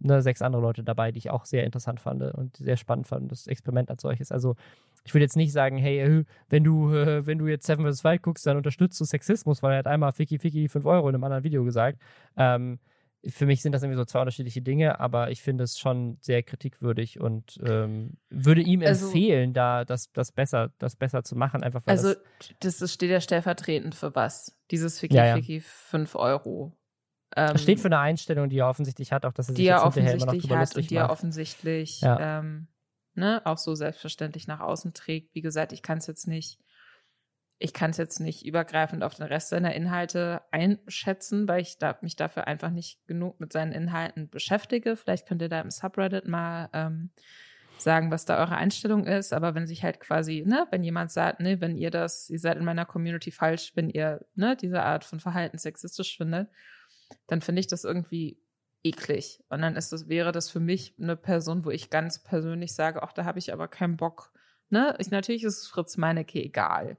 ne, 0.00 0.22
sechs 0.22 0.42
andere 0.42 0.62
Leute 0.62 0.82
dabei, 0.82 1.12
die 1.12 1.18
ich 1.18 1.30
auch 1.30 1.44
sehr 1.44 1.64
interessant 1.64 2.00
fand 2.00 2.22
und 2.22 2.56
sehr 2.56 2.76
spannend 2.76 3.06
fand, 3.06 3.30
das 3.30 3.46
Experiment 3.46 3.90
als 3.90 4.02
solches. 4.02 4.32
Also 4.32 4.56
ich 5.04 5.14
würde 5.14 5.24
jetzt 5.24 5.36
nicht 5.36 5.52
sagen, 5.52 5.78
hey, 5.78 6.00
äh, 6.00 6.24
wenn 6.48 6.64
du, 6.64 6.92
äh, 6.92 7.26
wenn 7.26 7.38
du 7.38 7.46
jetzt 7.46 7.66
Seven 7.66 7.90
vs. 7.90 8.04
Wild 8.04 8.22
guckst, 8.22 8.46
dann 8.46 8.56
unterstützt 8.56 9.00
du 9.00 9.04
Sexismus, 9.04 9.62
weil 9.62 9.72
er 9.72 9.78
hat 9.78 9.86
einmal 9.86 10.12
Ficky 10.12 10.38
Ficky 10.38 10.68
5 10.68 10.84
Euro 10.86 11.08
in 11.08 11.14
einem 11.14 11.24
anderen 11.24 11.44
Video 11.44 11.64
gesagt. 11.64 11.98
Ähm, 12.36 12.78
für 13.28 13.46
mich 13.46 13.62
sind 13.62 13.72
das 13.72 13.82
irgendwie 13.82 13.96
so 13.96 14.04
zwei 14.04 14.20
unterschiedliche 14.20 14.62
Dinge, 14.62 15.00
aber 15.00 15.30
ich 15.30 15.42
finde 15.42 15.64
es 15.64 15.78
schon 15.78 16.18
sehr 16.20 16.42
kritikwürdig 16.42 17.20
und 17.20 17.58
ähm, 17.66 18.18
würde 18.30 18.60
ihm 18.60 18.82
also, 18.82 19.06
empfehlen, 19.06 19.52
da 19.52 19.84
das, 19.84 20.12
das, 20.12 20.32
besser, 20.32 20.72
das 20.78 20.96
besser 20.96 21.24
zu 21.24 21.34
machen. 21.34 21.62
Einfach 21.62 21.82
weil 21.86 21.96
also, 21.96 22.14
das, 22.60 22.78
das 22.78 22.92
steht 22.92 23.10
ja 23.10 23.20
stellvertretend 23.20 23.94
für 23.94 24.14
was? 24.14 24.56
Dieses 24.70 25.00
Ficky 25.00 25.16
ja, 25.16 25.26
ja. 25.26 25.34
Ficky 25.36 25.60
5 25.60 26.14
Euro. 26.14 26.72
Ähm, 27.36 27.52
das 27.52 27.62
steht 27.62 27.80
für 27.80 27.88
eine 27.88 27.98
Einstellung, 27.98 28.48
die 28.48 28.58
er 28.58 28.68
offensichtlich 28.68 29.12
hat, 29.12 29.24
auch 29.24 29.32
dass 29.32 29.48
er 29.48 29.54
sich 29.54 29.56
die 29.56 29.64
jetzt 29.64 29.82
er 29.82 29.84
hinterher 29.84 30.14
immer 30.14 30.26
noch 30.26 30.40
drüber 30.40 30.58
hat 30.58 30.74
und 30.74 30.90
die 30.90 30.96
er 30.96 31.10
offensichtlich 31.10 32.00
ja. 32.00 32.40
ähm, 32.40 32.68
ne, 33.14 33.42
auch 33.44 33.58
so 33.58 33.74
selbstverständlich 33.74 34.46
nach 34.46 34.60
außen 34.60 34.94
trägt. 34.94 35.34
Wie 35.34 35.42
gesagt, 35.42 35.72
ich 35.72 35.82
kann 35.82 35.98
es 35.98 36.06
jetzt 36.06 36.26
nicht 36.26 36.58
ich 37.58 37.72
kann 37.72 37.90
es 37.90 37.96
jetzt 37.96 38.20
nicht 38.20 38.44
übergreifend 38.44 39.02
auf 39.02 39.14
den 39.14 39.26
Rest 39.26 39.48
seiner 39.48 39.74
Inhalte 39.74 40.42
einschätzen, 40.50 41.48
weil 41.48 41.62
ich 41.62 41.78
da, 41.78 41.96
mich 42.02 42.16
dafür 42.16 42.46
einfach 42.46 42.70
nicht 42.70 43.06
genug 43.06 43.40
mit 43.40 43.52
seinen 43.52 43.72
Inhalten 43.72 44.28
beschäftige. 44.28 44.96
Vielleicht 44.96 45.26
könnt 45.26 45.40
ihr 45.40 45.48
da 45.48 45.60
im 45.60 45.70
Subreddit 45.70 46.28
mal 46.28 46.68
ähm, 46.74 47.10
sagen, 47.78 48.10
was 48.10 48.26
da 48.26 48.38
eure 48.38 48.56
Einstellung 48.56 49.06
ist. 49.06 49.32
Aber 49.32 49.54
wenn 49.54 49.66
sich 49.66 49.82
halt 49.82 50.00
quasi, 50.00 50.44
ne, 50.46 50.66
wenn 50.70 50.82
jemand 50.82 51.10
sagt, 51.10 51.40
ne, 51.40 51.60
wenn 51.60 51.76
ihr 51.76 51.90
das, 51.90 52.28
ihr 52.28 52.38
seid 52.38 52.58
in 52.58 52.64
meiner 52.64 52.84
Community 52.84 53.30
falsch, 53.30 53.72
wenn 53.74 53.88
ihr, 53.88 54.26
ne, 54.34 54.54
diese 54.56 54.82
Art 54.82 55.04
von 55.04 55.18
Verhalten 55.18 55.56
sexistisch 55.56 56.18
findet, 56.18 56.50
dann 57.26 57.40
finde 57.40 57.60
ich 57.60 57.66
das 57.66 57.84
irgendwie 57.84 58.40
eklig. 58.82 59.42
Und 59.48 59.62
dann 59.62 59.76
ist 59.76 59.92
das, 59.92 60.08
wäre 60.08 60.32
das 60.32 60.50
für 60.50 60.60
mich 60.60 60.94
eine 61.00 61.16
Person, 61.16 61.64
wo 61.64 61.70
ich 61.70 61.90
ganz 61.90 62.22
persönlich 62.22 62.74
sage, 62.74 63.02
ach, 63.02 63.12
da 63.12 63.24
habe 63.24 63.38
ich 63.38 63.52
aber 63.52 63.68
keinen 63.68 63.96
Bock. 63.96 64.32
Ne? 64.70 64.94
Ich, 64.98 65.10
natürlich 65.10 65.44
ist 65.44 65.62
es 65.62 65.66
Fritz 65.66 65.96
Meinecke 65.96 66.42
egal 66.42 66.98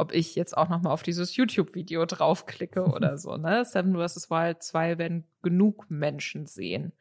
ob 0.00 0.14
ich 0.14 0.34
jetzt 0.34 0.56
auch 0.56 0.70
noch 0.70 0.80
mal 0.80 0.92
auf 0.92 1.02
dieses 1.02 1.36
YouTube-Video 1.36 2.06
draufklicke 2.06 2.84
oder 2.94 3.18
so. 3.18 3.36
Ne? 3.36 3.66
Seven 3.66 3.94
vs. 3.94 4.30
Wild 4.30 4.62
2 4.62 4.96
werden 4.96 5.24
genug 5.42 5.90
Menschen 5.90 6.46
sehen. 6.46 6.94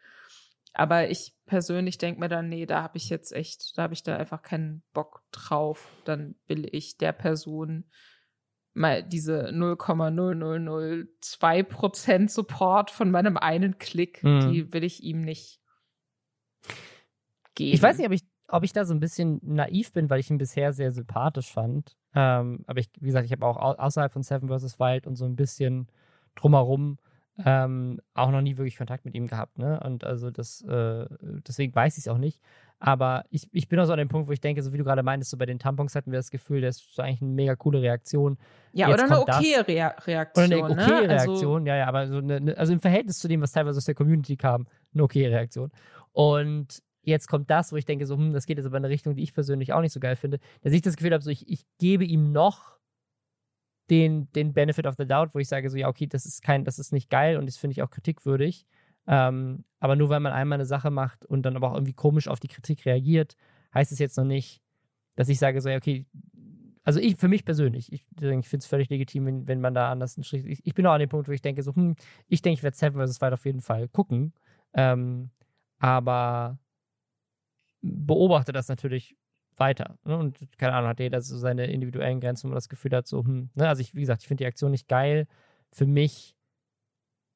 Aber 0.73 1.09
ich 1.09 1.33
persönlich 1.45 1.97
denke 1.97 2.19
mir 2.19 2.27
dann, 2.27 2.49
nee, 2.49 2.65
da 2.65 2.83
habe 2.83 2.97
ich 2.97 3.09
jetzt 3.09 3.31
echt, 3.31 3.77
da 3.77 3.83
habe 3.83 3.93
ich 3.93 4.03
da 4.03 4.17
einfach 4.17 4.41
keinen 4.41 4.83
Bock 4.93 5.23
drauf. 5.31 5.87
Dann 6.03 6.35
will 6.45 6.67
ich 6.71 6.97
der 6.97 7.13
Person 7.13 7.85
mal 8.79 9.03
diese 9.03 9.49
0,0002% 9.49 12.29
Support 12.29 12.91
von 12.91 13.11
meinem 13.11 13.35
einen 13.37 13.77
Klick, 13.77 14.23
mhm. 14.23 14.51
die 14.51 14.73
will 14.73 14.83
ich 14.83 15.03
ihm 15.03 15.21
nicht 15.21 15.59
geben. 17.55 17.75
Ich 17.75 17.83
weiß 17.83 17.97
nicht, 17.97 18.07
ob 18.07 18.13
ich, 18.13 18.23
ob 18.47 18.63
ich 18.63 18.73
da 18.73 18.85
so 18.85 18.93
ein 18.93 18.99
bisschen 18.99 19.39
naiv 19.43 19.91
bin, 19.91 20.09
weil 20.09 20.19
ich 20.19 20.31
ihn 20.31 20.37
bisher 20.37 20.73
sehr 20.73 20.91
sympathisch 20.91 21.51
fand. 21.51 21.97
Ähm, 22.15 22.63
aber 22.65 22.79
ich, 22.79 22.89
wie 22.99 23.07
gesagt, 23.07 23.25
ich 23.25 23.31
habe 23.31 23.45
auch 23.45 23.57
außerhalb 23.57 24.11
von 24.11 24.23
Seven 24.23 24.47
vs. 24.47 24.79
Wild 24.79 25.05
und 25.05 25.15
so 25.15 25.25
ein 25.25 25.35
bisschen 25.35 25.87
drumherum 26.35 26.97
ähm, 27.45 28.01
auch 28.13 28.31
noch 28.31 28.41
nie 28.41 28.57
wirklich 28.57 28.77
Kontakt 28.77 29.05
mit 29.05 29.15
ihm 29.15 29.27
gehabt. 29.27 29.57
Ne? 29.57 29.79
Und 29.79 30.03
also 30.03 30.31
das, 30.31 30.61
äh, 30.61 31.05
deswegen 31.47 31.73
weiß 31.73 31.97
ich 31.97 32.05
es 32.05 32.07
auch 32.07 32.17
nicht. 32.17 32.41
Aber 32.81 33.25
ich, 33.29 33.47
ich 33.51 33.67
bin 33.67 33.77
auch 33.79 33.85
so 33.85 33.91
an 33.91 33.99
dem 33.99 34.07
Punkt, 34.07 34.29
wo 34.29 34.31
ich 34.31 34.39
denke, 34.39 34.63
so 34.63 34.71
wie 34.71 34.77
du 34.77 34.85
gerade 34.85 35.03
meintest, 35.03 35.31
so 35.31 35.37
bei 35.37 35.45
den 35.45 35.59
Tampons 35.59 35.95
hatten 35.95 36.11
wir 36.11 36.19
das 36.19 36.31
Gefühl, 36.31 36.61
das 36.61 36.77
ist 36.77 36.95
so 36.95 37.01
eigentlich 37.01 37.21
eine 37.21 37.31
mega 37.31 37.55
coole 37.55 37.81
Reaktion. 37.81 38.37
Ja, 38.71 38.87
Jetzt 38.87 39.03
oder 39.03 39.03
eine 39.03 39.19
okay 39.19 39.55
das, 39.57 40.07
Reaktion. 40.07 40.45
Oder 40.45 40.55
eine 40.55 40.63
okay 40.63 40.91
ne? 40.91 41.09
Reaktion, 41.09 41.61
also, 41.61 41.67
ja, 41.67 41.75
ja, 41.75 41.87
aber 41.87 42.07
so 42.07 42.17
eine, 42.17 42.57
also 42.57 42.71
im 42.71 42.79
Verhältnis 42.79 43.19
zu 43.19 43.27
dem, 43.27 43.41
was 43.41 43.51
teilweise 43.51 43.77
aus 43.77 43.85
der 43.85 43.95
Community 43.95 44.37
kam, 44.37 44.65
eine 44.93 45.03
okay 45.03 45.27
Reaktion. 45.27 45.71
Und 46.13 46.81
jetzt 47.03 47.27
kommt 47.27 47.49
das, 47.49 47.73
wo 47.73 47.75
ich 47.75 47.85
denke, 47.85 48.05
so, 48.05 48.15
hm, 48.15 48.31
das 48.31 48.45
geht 48.45 48.57
jetzt 48.57 48.65
aber 48.65 48.77
in 48.77 48.85
eine 48.85 48.93
Richtung, 48.93 49.13
die 49.15 49.23
ich 49.23 49.33
persönlich 49.33 49.73
auch 49.73 49.81
nicht 49.81 49.93
so 49.93 49.99
geil 49.99 50.15
finde, 50.15 50.39
dass 50.61 50.71
ich 50.71 50.81
das 50.81 50.95
Gefühl 50.95 51.13
habe, 51.13 51.23
so, 51.23 51.29
ich, 51.29 51.49
ich 51.49 51.65
gebe 51.79 52.05
ihm 52.05 52.31
noch 52.31 52.77
den, 53.89 54.31
den 54.33 54.53
Benefit 54.53 54.85
of 54.85 54.95
the 54.97 55.05
Doubt, 55.05 55.35
wo 55.35 55.39
ich 55.39 55.49
sage, 55.49 55.69
so, 55.69 55.77
ja, 55.77 55.89
okay, 55.89 56.07
das 56.07 56.25
ist 56.25 56.43
kein, 56.43 56.63
das 56.63 56.79
ist 56.79 56.93
nicht 56.93 57.09
geil 57.09 57.35
und 57.37 57.45
das 57.45 57.57
finde 57.57 57.73
ich 57.73 57.81
auch 57.81 57.89
kritikwürdig. 57.89 58.65
Ähm, 59.09 59.65
aber 59.79 59.95
nur 59.95 60.09
weil 60.09 60.19
man 60.19 60.31
einmal 60.31 60.57
eine 60.57 60.65
Sache 60.65 60.91
macht 60.91 61.25
und 61.25 61.41
dann 61.41 61.55
aber 61.55 61.71
auch 61.71 61.73
irgendwie 61.73 61.93
komisch 61.93 62.27
auf 62.27 62.39
die 62.39 62.47
Kritik 62.47 62.85
reagiert, 62.85 63.35
heißt 63.73 63.91
es 63.91 63.97
jetzt 63.97 64.17
noch 64.17 64.23
nicht, 64.23 64.61
dass 65.15 65.29
ich 65.29 65.39
sage, 65.39 65.59
so, 65.61 65.69
okay, 65.69 66.05
also 66.83 66.99
ich, 66.99 67.17
für 67.17 67.27
mich 67.27 67.43
persönlich, 67.43 67.91
ich, 67.91 68.05
ich 68.11 68.19
finde 68.19 68.57
es 68.57 68.67
völlig 68.67 68.89
legitim, 68.89 69.25
wenn, 69.25 69.47
wenn 69.47 69.61
man 69.61 69.73
da 69.73 69.91
anders 69.91 70.15
einen 70.15 70.23
Strich, 70.23 70.45
ich, 70.45 70.65
ich 70.65 70.73
bin 70.75 70.85
auch 70.85 70.93
an 70.93 70.99
dem 70.99 71.09
Punkt, 71.09 71.27
wo 71.27 71.31
ich 71.31 71.41
denke, 71.41 71.63
so, 71.63 71.75
hm, 71.75 71.95
ich 72.27 72.41
denke, 72.43 72.59
ich 72.59 72.63
werde 72.63 72.77
Seven 72.77 73.05
vs. 73.05 73.19
Wild 73.19 73.33
auf 73.33 73.45
jeden 73.45 73.61
Fall 73.61 73.87
gucken. 73.89 74.33
Ähm, 74.73 75.31
aber 75.79 76.59
beobachte 77.81 78.51
das 78.51 78.67
natürlich 78.67 79.15
weiter. 79.57 79.97
Ne? 80.03 80.17
Und 80.17 80.37
keine 80.57 80.73
Ahnung, 80.73 80.89
hat 80.89 80.99
jeder 80.99 81.21
so 81.21 81.37
seine 81.37 81.65
individuellen 81.67 82.19
Grenzen, 82.19 82.43
wo 82.43 82.49
man 82.49 82.55
das 82.55 82.69
Gefühl 82.69 82.95
hat, 82.95 83.07
so, 83.07 83.23
hm, 83.23 83.49
ne? 83.55 83.67
also 83.67 83.81
ich, 83.81 83.95
wie 83.95 84.01
gesagt, 84.01 84.21
ich 84.21 84.27
finde 84.27 84.43
die 84.43 84.47
Aktion 84.47 84.71
nicht 84.71 84.87
geil. 84.87 85.27
Für 85.71 85.85
mich 85.85 86.35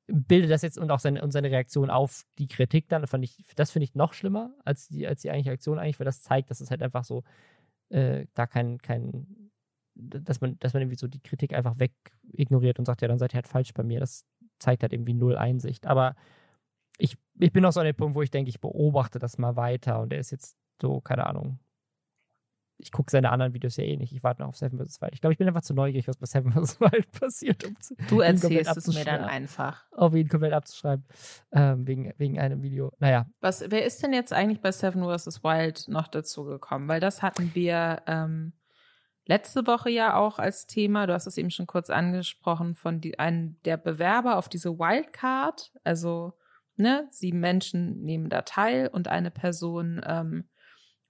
bildet 0.08 0.52
das 0.52 0.62
jetzt 0.62 0.78
und 0.78 0.92
auch 0.92 1.00
seine, 1.00 1.22
und 1.22 1.32
seine 1.32 1.50
Reaktion 1.50 1.90
auf 1.90 2.26
die 2.38 2.48
Kritik 2.48 2.90
dann, 2.90 3.08
fand 3.08 3.24
ich, 3.24 3.46
das 3.56 3.72
finde 3.72 3.86
ich 3.86 3.96
noch 3.96 4.14
schlimmer 4.14 4.54
als 4.66 4.88
die, 4.88 5.08
als 5.08 5.22
die 5.22 5.32
eigentliche 5.32 5.54
Aktion 5.54 5.80
eigentlich, 5.80 6.00
weil 6.00 6.06
das 6.06 6.22
zeigt, 6.22 6.50
dass 6.50 6.62
es 6.62 6.72
halt 6.72 6.84
einfach 6.84 7.04
so 7.04 7.24
äh, 7.90 8.26
da 8.34 8.48
kein, 8.48 8.80
kein, 8.80 9.52
dass 9.96 10.42
man, 10.42 10.58
dass 10.60 10.74
man 10.74 10.82
irgendwie 10.82 10.98
so 10.98 11.08
die 11.08 11.22
Kritik 11.22 11.54
einfach 11.54 11.80
weg 11.80 11.94
ignoriert 12.32 12.80
und 12.80 12.86
sagt, 12.86 13.02
ja, 13.02 13.08
dann 13.08 13.20
seid 13.20 13.34
ihr 13.34 13.36
halt 13.36 13.48
falsch 13.48 13.74
bei 13.74 13.84
mir. 13.84 14.00
Das 14.00 14.26
zeigt 14.60 14.84
halt 14.84 14.94
irgendwie 14.94 15.14
null 15.14 15.38
Einsicht. 15.38 15.86
Aber 15.86 16.16
ich, 16.98 17.18
ich 17.40 17.54
bin 17.54 17.66
auch 17.66 17.72
so 17.72 17.80
an 17.80 17.86
dem 17.86 17.96
Punkt, 17.96 18.16
wo 18.16 18.22
ich 18.22 18.32
denke, 18.32 18.50
ich 18.50 18.60
beobachte 18.60 19.20
das 19.20 19.38
mal 19.38 19.56
weiter 19.56 20.02
und 20.02 20.12
er 20.12 20.20
ist 20.20 20.32
jetzt 20.32 20.58
so, 20.82 21.02
keine 21.02 21.26
Ahnung. 21.28 21.60
Ich 22.84 22.92
gucke 22.92 23.10
seine 23.12 23.32
anderen 23.32 23.54
Videos 23.54 23.78
ja 23.78 23.84
eh 23.84 23.96
nicht. 23.96 24.14
Ich 24.14 24.24
warte 24.24 24.42
noch 24.42 24.50
auf 24.50 24.58
Seven 24.58 24.78
vs. 24.78 25.02
Wild. 25.02 25.14
Ich 25.14 25.22
glaube, 25.22 25.34
ich 25.34 25.38
bin 25.38 25.48
einfach 25.48 25.62
zu 25.62 25.74
neugierig, 25.74 26.08
was 26.08 26.18
bei 26.18 26.26
Seven 26.26 26.52
vs. 26.52 26.80
Wild 26.80 27.12
passiert. 27.20 27.64
Um 27.66 27.76
du 28.10 28.20
erzählst 28.20 28.78
es 28.78 28.88
mir 28.88 29.06
dann 29.06 29.24
einfach. 29.24 29.86
Auf 29.92 30.14
ihn 30.14 30.28
komplett 30.28 30.54
abzuschreiben. 30.54 31.06
Ähm, 31.52 31.88
wegen, 31.88 32.14
wegen 32.18 32.40
einem 32.40 32.62
Video. 32.62 32.92
Naja. 33.00 33.26
Was, 33.42 33.64
wer 33.70 33.86
ist 33.86 34.04
denn 34.04 34.14
jetzt 34.14 34.34
eigentlich 34.34 34.62
bei 34.62 34.72
Seven 34.72 35.04
vs. 35.04 35.44
Wild 35.44 35.88
noch 35.88 36.08
dazu 36.08 36.44
gekommen? 36.44 36.88
Weil 36.88 37.00
das 37.00 37.22
hatten 37.22 37.56
wir 37.56 38.02
ähm, 38.08 38.54
letzte 39.26 39.66
Woche 39.66 39.90
ja 39.90 40.16
auch 40.18 40.40
als 40.40 40.68
Thema. 40.68 41.08
Du 41.08 41.14
hast 41.14 41.28
es 41.28 41.38
eben 41.38 41.52
schon 41.52 41.68
kurz 41.68 41.90
angesprochen 41.90 42.76
von 42.76 43.00
die, 43.00 43.20
einem 43.20 43.58
der 43.66 43.78
Bewerber 43.78 44.38
auf 44.38 44.50
diese 44.50 44.78
Wildcard. 44.78 45.72
Also 45.84 46.34
ne, 46.76 47.08
sieben 47.12 47.40
Menschen 47.40 48.02
nehmen 48.02 48.30
da 48.30 48.42
teil 48.42 48.88
und 48.88 49.08
eine 49.08 49.32
Person 49.32 50.02
ähm, 50.06 50.50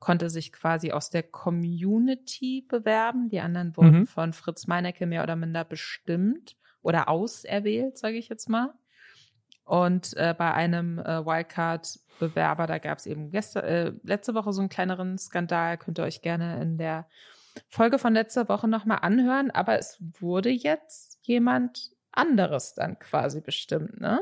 konnte 0.04 0.30
sich 0.30 0.51
quasi 0.51 0.91
aus 0.91 1.10
der 1.10 1.24
Community 1.24 2.66
bewerben. 2.68 3.30
Die 3.30 3.39
anderen 3.39 3.78
wurden 3.78 3.99
mhm. 3.99 4.06
von 4.06 4.34
Fritz 4.34 4.68
Meinecke 4.68 5.06
mehr 5.06 5.24
oder 5.24 5.38
minder 5.38 5.64
bestimmt 5.64 6.58
oder 6.82 7.08
auserwählt, 7.08 7.97
sage 7.97 8.18
ich 8.18 8.28
jetzt 8.28 8.49
mal. 8.49 8.74
Und 9.64 10.14
äh, 10.18 10.36
bei 10.38 10.54
einem 10.54 10.99
äh, 10.99 11.26
Wildcard-Bewerber, 11.26 12.68
da 12.68 12.80
gab 12.80 12.97
es 12.97 13.06
eben 13.06 13.32
gestern, 13.32 13.64
äh, 13.64 13.93
letzte 14.04 14.36
Woche 14.36 14.51
so 14.51 14.60
einen 14.60 14.68
kleineren 14.68 15.18
Skandal, 15.18 15.78
könnt 15.78 15.99
ihr 15.99 16.04
euch 16.04 16.22
gerne 16.22 16.62
in 16.62 16.78
der 16.78 17.08
Folge 17.70 17.97
von 17.97 18.14
letzter 18.14 18.49
Woche 18.49 18.68
nochmal 18.68 18.99
anhören. 19.04 19.51
Aber 19.51 19.80
es 19.80 20.04
wurde 20.20 20.49
jetzt 20.49 21.18
jemand 21.22 21.91
anderes 22.12 22.74
dann 22.74 22.99
quasi 22.99 23.39
bestimmt, 23.39 24.01
ne? 24.01 24.20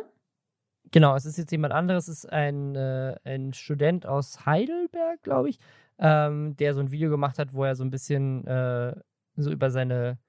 Genau, 0.91 1.15
es 1.15 1.25
ist 1.25 1.37
jetzt 1.37 1.51
jemand 1.51 1.73
anderes, 1.73 2.09
es 2.09 2.25
ist 2.25 2.33
ein, 2.33 2.75
äh, 2.75 3.15
ein 3.23 3.53
Student 3.53 4.05
aus 4.05 4.45
Heidelberg, 4.45 5.21
glaube 5.23 5.49
ich, 5.49 5.59
ähm, 5.99 6.55
der 6.57 6.73
so 6.73 6.81
ein 6.81 6.91
Video 6.91 7.09
gemacht 7.09 7.39
hat, 7.39 7.53
wo 7.53 7.63
er 7.63 7.75
so 7.75 7.83
ein 7.85 7.89
bisschen 7.89 8.45
äh, 8.45 8.93
so 9.37 9.51
über 9.51 9.71
seine 9.71 10.19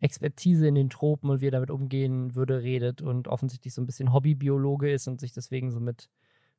Expertise 0.00 0.66
in 0.66 0.74
den 0.74 0.90
Tropen 0.90 1.30
und 1.30 1.40
wie 1.40 1.48
er 1.48 1.52
damit 1.52 1.70
umgehen 1.70 2.34
würde, 2.34 2.62
redet 2.62 3.02
und 3.02 3.28
offensichtlich 3.28 3.72
so 3.74 3.82
ein 3.82 3.86
bisschen 3.86 4.12
Hobbybiologe 4.12 4.90
ist 4.90 5.06
und 5.06 5.20
sich 5.20 5.32
deswegen 5.32 5.70
so 5.70 5.78
mit 5.78 6.08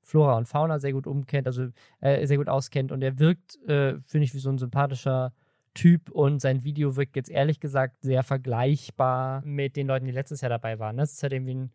Flora 0.01 0.37
und 0.37 0.47
Fauna 0.47 0.79
sehr 0.79 0.93
gut 0.93 1.07
umkennt, 1.07 1.47
also 1.47 1.67
äh, 1.99 2.25
sehr 2.27 2.37
gut 2.37 2.47
auskennt 2.49 2.91
und 2.91 3.01
er 3.03 3.19
wirkt, 3.19 3.57
äh, 3.67 3.99
finde 4.01 4.25
ich, 4.25 4.33
wie 4.33 4.39
so 4.39 4.49
ein 4.49 4.59
sympathischer 4.59 5.33
Typ 5.73 6.09
und 6.11 6.39
sein 6.41 6.63
Video 6.63 6.95
wirkt 6.95 7.15
jetzt 7.15 7.29
ehrlich 7.29 7.59
gesagt 7.59 8.01
sehr 8.01 8.23
vergleichbar 8.23 9.41
mit 9.45 9.75
den 9.75 9.87
Leuten, 9.87 10.05
die 10.05 10.11
letztes 10.11 10.41
Jahr 10.41 10.49
dabei 10.49 10.79
waren. 10.79 10.97
Das 10.97 11.13
ist 11.13 11.23
halt 11.23 11.33
irgendwie 11.33 11.55
ein 11.55 11.71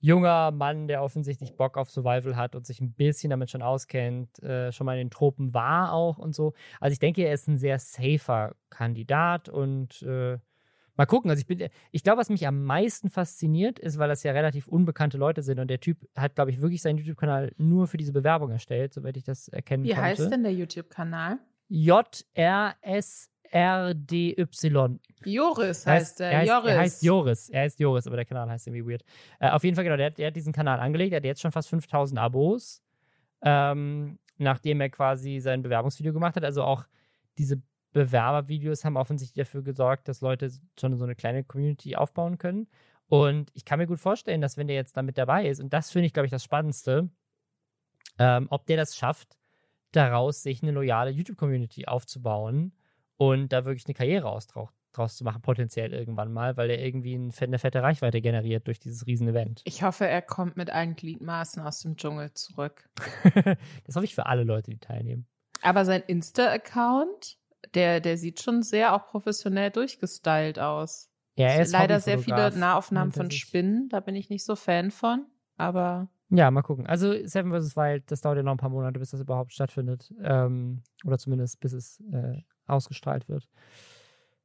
junger 0.00 0.50
Mann, 0.50 0.88
der 0.88 1.02
offensichtlich 1.02 1.56
Bock 1.56 1.76
auf 1.76 1.90
Survival 1.90 2.36
hat 2.36 2.54
und 2.54 2.66
sich 2.66 2.80
ein 2.80 2.92
bisschen 2.92 3.30
damit 3.30 3.50
schon 3.50 3.62
auskennt, 3.62 4.42
äh, 4.42 4.72
schon 4.72 4.86
mal 4.86 4.94
in 4.94 5.08
den 5.08 5.10
Tropen 5.10 5.54
war 5.54 5.92
auch 5.92 6.18
und 6.18 6.34
so. 6.34 6.54
Also 6.80 6.92
ich 6.92 6.98
denke, 6.98 7.22
er 7.22 7.34
ist 7.34 7.48
ein 7.48 7.58
sehr 7.58 7.78
safer 7.78 8.56
Kandidat 8.70 9.48
und 9.48 10.02
äh, 10.02 10.38
mal 10.96 11.06
gucken. 11.06 11.30
Also 11.30 11.40
ich 11.40 11.46
bin, 11.46 11.68
ich 11.92 12.02
glaube, 12.02 12.18
was 12.18 12.30
mich 12.30 12.46
am 12.46 12.64
meisten 12.64 13.10
fasziniert, 13.10 13.78
ist, 13.78 13.98
weil 13.98 14.08
das 14.08 14.22
ja 14.22 14.32
relativ 14.32 14.68
unbekannte 14.68 15.18
Leute 15.18 15.42
sind 15.42 15.58
und 15.58 15.68
der 15.68 15.80
Typ 15.80 16.08
hat, 16.16 16.34
glaube 16.34 16.50
ich, 16.50 16.60
wirklich 16.60 16.82
seinen 16.82 16.98
YouTube-Kanal 16.98 17.52
nur 17.58 17.86
für 17.86 17.96
diese 17.96 18.12
Bewerbung 18.12 18.50
erstellt, 18.50 18.94
soweit 18.94 19.16
ich 19.16 19.24
das 19.24 19.48
erkennen 19.48 19.84
Wie 19.84 19.90
konnte. 19.90 20.02
heißt 20.02 20.30
denn 20.32 20.42
der 20.42 20.52
YouTube-Kanal? 20.52 21.38
J-R-S-R-D-Y. 23.52 25.00
Joris 25.24 25.84
Er 25.86 25.92
heißt 25.94 26.20
er. 26.20 26.30
er 26.32 26.38
heißt, 26.38 26.48
Joris. 26.48 26.68
Er 26.72 26.78
heißt 26.80 27.02
Joris. 27.02 27.48
Er 27.50 27.60
heißt 27.62 27.80
Joris, 27.80 28.06
aber 28.06 28.16
der 28.16 28.24
Kanal 28.24 28.48
heißt 28.50 28.66
irgendwie 28.66 28.90
weird. 28.92 29.04
Äh, 29.38 29.50
auf 29.50 29.64
jeden 29.64 29.74
Fall, 29.74 29.84
genau, 29.84 29.96
der, 29.96 30.06
hat- 30.06 30.18
der 30.18 30.28
hat 30.28 30.36
diesen 30.36 30.52
Kanal 30.52 30.80
angelegt. 30.80 31.12
Er 31.12 31.16
hat 31.18 31.24
jetzt 31.24 31.40
schon 31.40 31.52
fast 31.52 31.68
5000 31.68 32.18
Abos, 32.18 32.82
ähm, 33.42 34.18
nachdem 34.38 34.80
er 34.80 34.88
quasi 34.90 35.40
sein 35.40 35.62
Bewerbungsvideo 35.62 36.12
gemacht 36.12 36.36
hat. 36.36 36.44
Also 36.44 36.62
auch 36.62 36.84
diese 37.38 37.60
Bewerbervideos 37.92 38.84
haben 38.84 38.96
offensichtlich 38.96 39.44
dafür 39.46 39.62
gesorgt, 39.62 40.08
dass 40.08 40.20
Leute 40.20 40.50
schon 40.78 40.96
so 40.96 41.04
eine 41.04 41.16
kleine 41.16 41.44
Community 41.44 41.96
aufbauen 41.96 42.38
können. 42.38 42.68
Und 43.08 43.50
ich 43.54 43.64
kann 43.64 43.78
mir 43.80 43.86
gut 43.88 43.98
vorstellen, 43.98 44.40
dass 44.40 44.56
wenn 44.56 44.68
der 44.68 44.76
jetzt 44.76 44.96
damit 44.96 45.18
dabei 45.18 45.46
ist, 45.48 45.60
und 45.60 45.72
das 45.72 45.90
finde 45.90 46.06
ich, 46.06 46.12
glaube 46.12 46.26
ich, 46.26 46.30
das 46.30 46.44
Spannendste, 46.44 47.10
ähm, 48.18 48.46
ob 48.50 48.66
der 48.66 48.76
das 48.76 48.96
schafft, 48.96 49.36
daraus 49.92 50.42
sich 50.44 50.62
eine 50.62 50.70
loyale 50.70 51.10
YouTube-Community 51.10 51.86
aufzubauen 51.86 52.72
und 53.20 53.52
da 53.52 53.66
wirklich 53.66 53.84
eine 53.84 53.92
Karriere 53.92 54.30
aus, 54.30 54.46
drau- 54.46 54.70
draus 54.92 55.16
zu 55.16 55.24
machen, 55.24 55.42
potenziell 55.42 55.92
irgendwann 55.92 56.32
mal, 56.32 56.56
weil 56.56 56.70
er 56.70 56.82
irgendwie 56.82 57.14
eine 57.14 57.58
fette 57.58 57.82
Reichweite 57.82 58.22
generiert 58.22 58.66
durch 58.66 58.78
dieses 58.78 59.06
Riesen-Event. 59.06 59.60
Ich 59.66 59.82
hoffe, 59.82 60.06
er 60.06 60.22
kommt 60.22 60.56
mit 60.56 60.70
allen 60.70 60.96
Gliedmaßen 60.96 61.62
aus 61.62 61.80
dem 61.80 61.96
Dschungel 61.96 62.32
zurück. 62.32 62.88
das 63.84 63.94
hoffe 63.94 64.06
ich 64.06 64.14
für 64.14 64.24
alle 64.24 64.42
Leute, 64.44 64.70
die 64.70 64.78
teilnehmen. 64.78 65.26
Aber 65.60 65.84
sein 65.84 66.02
Insta-Account, 66.06 67.36
der, 67.74 68.00
der 68.00 68.16
sieht 68.16 68.40
schon 68.40 68.62
sehr 68.62 68.94
auch 68.94 69.06
professionell 69.06 69.70
durchgestylt 69.70 70.58
aus. 70.58 71.10
Er 71.36 71.60
ist 71.60 71.72
Leider 71.72 72.00
sehr 72.00 72.18
viele 72.18 72.50
Nahaufnahmen 72.56 73.12
von. 73.12 73.30
Spinnen, 73.30 73.88
da 73.90 74.00
bin 74.00 74.14
ich 74.16 74.30
nicht 74.30 74.44
so 74.46 74.56
Fan 74.56 74.90
von. 74.90 75.26
Aber 75.58 76.08
Ja, 76.30 76.50
mal 76.50 76.62
gucken. 76.62 76.86
Also 76.86 77.12
Seven 77.26 77.52
vs. 77.52 77.76
Wild, 77.76 78.10
das 78.10 78.22
dauert 78.22 78.38
ja 78.38 78.42
noch 78.42 78.52
ein 78.52 78.56
paar 78.58 78.70
Monate, 78.70 78.98
bis 78.98 79.10
das 79.10 79.20
überhaupt 79.20 79.52
stattfindet. 79.52 80.12
Ähm, 80.22 80.82
oder 81.04 81.18
zumindest 81.18 81.60
bis 81.60 81.72
es 81.74 82.00
äh, 82.12 82.42
ausgestrahlt 82.70 83.28
wird. 83.28 83.48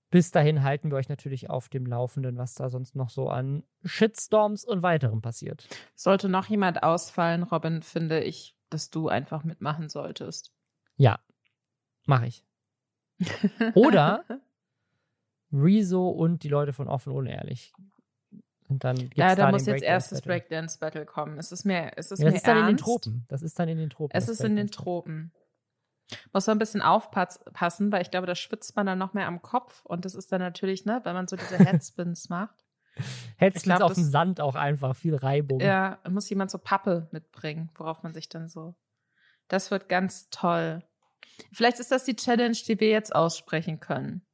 Bis 0.10 0.32
dahin 0.32 0.64
halten 0.64 0.92
wir 0.92 0.98
euch 0.98 1.10
natürlich 1.10 1.50
auf 1.50 1.68
dem 1.68 1.86
Laufenden, 1.86 2.38
was 2.38 2.54
da 2.54 2.70
sonst 2.70 2.96
noch 2.96 3.10
so 3.10 3.28
an 3.30 3.64
Shitstorms 3.84 4.64
und 4.64 4.82
weiterem 4.82 5.22
passiert. 5.22 5.68
sollte 5.96 6.30
noch 6.30 6.46
jemand 6.46 6.84
ausfallen, 6.84 7.44
Robin, 7.44 7.82
finde 7.82 8.24
ich, 8.24 8.56
dass 8.70 8.90
du 8.90 9.10
einfach 9.10 9.44
mitmachen 9.44 9.90
solltest. 9.90 10.54
Ja, 10.96 11.20
mache 12.06 12.28
ich. 12.28 12.44
Oder 13.76 14.24
Rezo 15.52 16.10
und 16.10 16.44
die 16.44 16.50
Leute 16.50 16.74
von 16.74 16.88
Offen 16.88 17.12
Unehrlich. 17.12 17.74
Und 18.68 18.84
dann 18.84 18.96
gibt's 18.96 19.18
Ja, 19.18 19.36
da 19.36 19.46
da 19.46 19.52
muss 19.52 19.66
jetzt 19.66 19.84
erst 19.84 20.12
das 20.12 20.22
Breakdance 20.22 20.80
Battle 20.80 21.06
kommen. 21.06 21.38
Es 21.38 21.52
ist 21.52 21.66
mir, 21.66 21.92
es 21.98 22.12
ist. 22.12 22.20
Ja, 22.20 22.26
mir 22.26 22.32
das 22.32 22.38
ist 22.40 22.48
dann 22.48 22.58
in 22.58 22.64
den 22.64 22.70
ernst. 22.70 22.84
Tropen. 22.84 23.26
Das 23.28 23.42
ist 23.42 23.60
dann 23.60 23.70
in 23.70 23.78
den 23.78 23.90
Tropen. 23.90 24.18
Es 24.18 24.28
ist 24.28 24.44
in 24.44 24.56
den. 24.56 24.72
Tropen. 24.72 25.32
Muss 26.34 26.48
man 26.48 26.56
ein 26.58 26.60
bisschen 26.60 26.82
aufpassen, 26.82 27.92
weil 27.92 28.02
ich 28.02 28.12
glaube, 28.12 28.28
da 28.28 28.36
schwitzt 28.36 28.76
man 28.76 28.86
dann 28.86 29.00
noch 29.00 29.14
mehr 29.14 29.28
am 29.28 29.42
Kopf. 29.42 29.84
Und 29.86 30.06
das 30.06 30.16
ist 30.16 30.32
dann 30.32 30.42
natürlich, 30.42 30.86
ne, 30.86 31.02
wenn 31.04 31.14
man 31.14 31.28
so 31.28 31.36
diese 31.36 31.58
Headspins 31.58 32.30
macht. 32.30 32.64
Headspins 33.38 33.78
glaub, 33.78 33.82
auf 33.82 33.94
dem 33.94 34.04
Sand 34.04 34.40
auch 34.40 34.56
einfach, 34.56 34.96
viel 34.96 35.16
Reibung. 35.16 35.60
Ja, 35.60 36.00
muss 36.08 36.30
jemand 36.30 36.52
so 36.52 36.58
Pappe 36.58 37.10
mitbringen, 37.12 37.72
worauf 37.76 38.04
man 38.04 38.14
sich 38.14 38.30
dann 38.30 38.48
so. 38.48 38.76
Das 39.48 39.72
wird 39.72 39.90
ganz 39.90 40.30
toll. 40.30 40.84
Vielleicht 41.52 41.80
ist 41.80 41.92
das 41.92 42.06
die 42.06 42.16
Challenge, 42.16 42.56
die 42.56 42.80
wir 42.80 42.90
jetzt 42.90 43.14
aussprechen 43.14 43.80
können. 43.80 44.26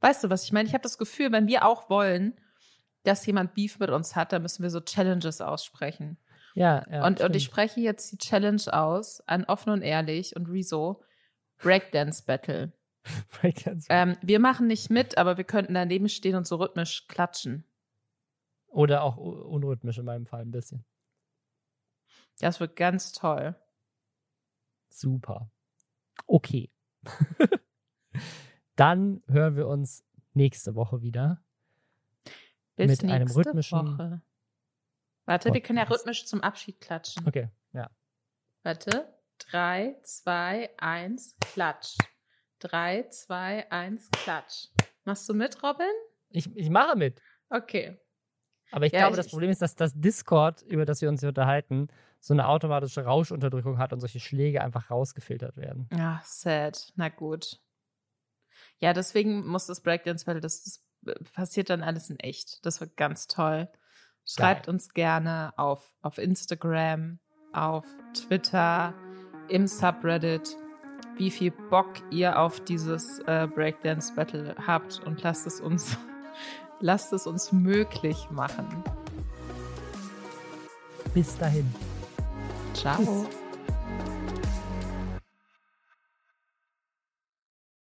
Weißt 0.00 0.24
du, 0.24 0.30
was 0.30 0.44
ich 0.44 0.52
meine? 0.52 0.66
Ich 0.66 0.74
habe 0.74 0.82
das 0.82 0.98
Gefühl, 0.98 1.32
wenn 1.32 1.46
wir 1.46 1.64
auch 1.64 1.88
wollen, 1.88 2.38
dass 3.04 3.24
jemand 3.26 3.54
Beef 3.54 3.78
mit 3.78 3.90
uns 3.90 4.16
hat, 4.16 4.32
dann 4.32 4.42
müssen 4.42 4.62
wir 4.62 4.70
so 4.70 4.80
Challenges 4.80 5.40
aussprechen. 5.40 6.18
Ja, 6.56 6.86
ja, 6.90 7.06
und, 7.06 7.20
und 7.20 7.36
ich 7.36 7.44
spreche 7.44 7.80
jetzt 7.80 8.10
die 8.12 8.16
Challenge 8.16 8.62
aus 8.72 9.20
an 9.28 9.44
Offen 9.44 9.74
und 9.74 9.82
Ehrlich 9.82 10.34
und 10.36 10.48
Rezo 10.48 11.02
Breakdance 11.58 12.24
Battle. 12.24 12.72
Breakdance. 13.40 13.86
Ähm, 13.90 14.16
wir 14.22 14.40
machen 14.40 14.66
nicht 14.66 14.88
mit, 14.88 15.18
aber 15.18 15.36
wir 15.36 15.44
könnten 15.44 15.74
daneben 15.74 16.08
stehen 16.08 16.34
und 16.34 16.46
so 16.46 16.56
rhythmisch 16.56 17.06
klatschen. 17.08 17.66
Oder 18.68 19.02
auch 19.02 19.18
unrhythmisch 19.18 19.98
in 19.98 20.06
meinem 20.06 20.24
Fall 20.24 20.40
ein 20.40 20.50
bisschen. 20.50 20.86
Das 22.38 22.58
wird 22.58 22.74
ganz 22.74 23.12
toll. 23.12 23.54
Super. 24.88 25.50
Okay. 26.26 26.70
Dann 28.76 29.22
hören 29.26 29.56
wir 29.56 29.68
uns 29.68 30.06
nächste 30.32 30.74
Woche 30.74 31.02
wieder. 31.02 31.44
Bis 32.76 33.02
Mit 33.02 33.10
einem 33.10 33.24
nächste 33.24 33.40
rhythmischen 33.40 33.78
Woche. 33.78 34.22
Warte, 35.26 35.52
wir 35.52 35.60
können 35.60 35.78
ja 35.78 35.84
rhythmisch 35.84 36.24
zum 36.26 36.40
Abschied 36.40 36.80
klatschen. 36.80 37.26
Okay, 37.26 37.50
ja. 37.72 37.90
Warte. 38.62 39.12
Drei, 39.50 39.96
zwei, 40.02 40.70
eins, 40.78 41.36
klatsch. 41.40 41.98
Drei, 42.58 43.02
zwei, 43.10 43.70
eins, 43.70 44.08
klatsch. 44.10 44.68
Machst 45.04 45.28
du 45.28 45.34
mit, 45.34 45.62
Robin? 45.62 45.86
Ich, 46.30 46.54
ich 46.56 46.70
mache 46.70 46.96
mit. 46.96 47.20
Okay. 47.50 47.98
Aber 48.72 48.86
ich 48.86 48.92
Ja, 48.92 49.00
glaube, 49.00 49.12
ich- 49.12 49.16
das 49.18 49.28
Problem 49.30 49.50
ist, 49.50 49.60
dass 49.62 49.74
das 49.74 49.92
Discord, 49.94 50.62
über 50.62 50.84
das 50.84 51.00
wir 51.02 51.08
uns 51.08 51.20
hier 51.20 51.28
unterhalten, 51.28 51.88
so 52.20 52.32
eine 52.34 52.48
automatische 52.48 53.04
Rauschunterdrückung 53.04 53.78
hat 53.78 53.92
und 53.92 54.00
solche 54.00 54.20
Schläge 54.20 54.62
einfach 54.62 54.90
rausgefiltert 54.90 55.56
werden. 55.56 55.88
Ja, 55.92 56.20
sad. 56.24 56.92
Na 56.96 57.08
gut. 57.08 57.60
Ja, 58.78 58.92
deswegen 58.94 59.46
muss 59.46 59.66
das 59.66 59.82
Breakdance, 59.82 60.26
weil 60.26 60.40
das, 60.40 60.62
das 61.02 61.32
passiert 61.32 61.70
dann 61.70 61.82
alles 61.82 62.10
in 62.10 62.18
echt. 62.18 62.64
Das 62.64 62.80
wird 62.80 62.96
ganz 62.96 63.26
toll. 63.26 63.68
Schreibt 64.26 64.66
Geil. 64.66 64.74
uns 64.74 64.92
gerne 64.92 65.52
auf, 65.56 65.94
auf 66.02 66.18
Instagram, 66.18 67.18
auf 67.52 67.84
Twitter, 68.12 68.92
im 69.48 69.68
Subreddit, 69.68 70.56
wie 71.16 71.30
viel 71.30 71.52
Bock 71.70 71.88
ihr 72.10 72.38
auf 72.38 72.60
dieses 72.60 73.20
äh, 73.20 73.46
Breakdance 73.46 74.12
Battle 74.14 74.54
habt 74.66 75.00
und 75.06 75.22
lasst 75.22 75.46
es 75.46 75.60
uns, 75.60 75.96
lasst 76.80 77.12
es 77.12 77.26
uns 77.26 77.52
möglich 77.52 78.28
machen. 78.30 78.66
Bis 81.14 81.38
dahin. 81.38 81.72
Ciao. 82.74 82.96
Tschüss. 82.96 83.45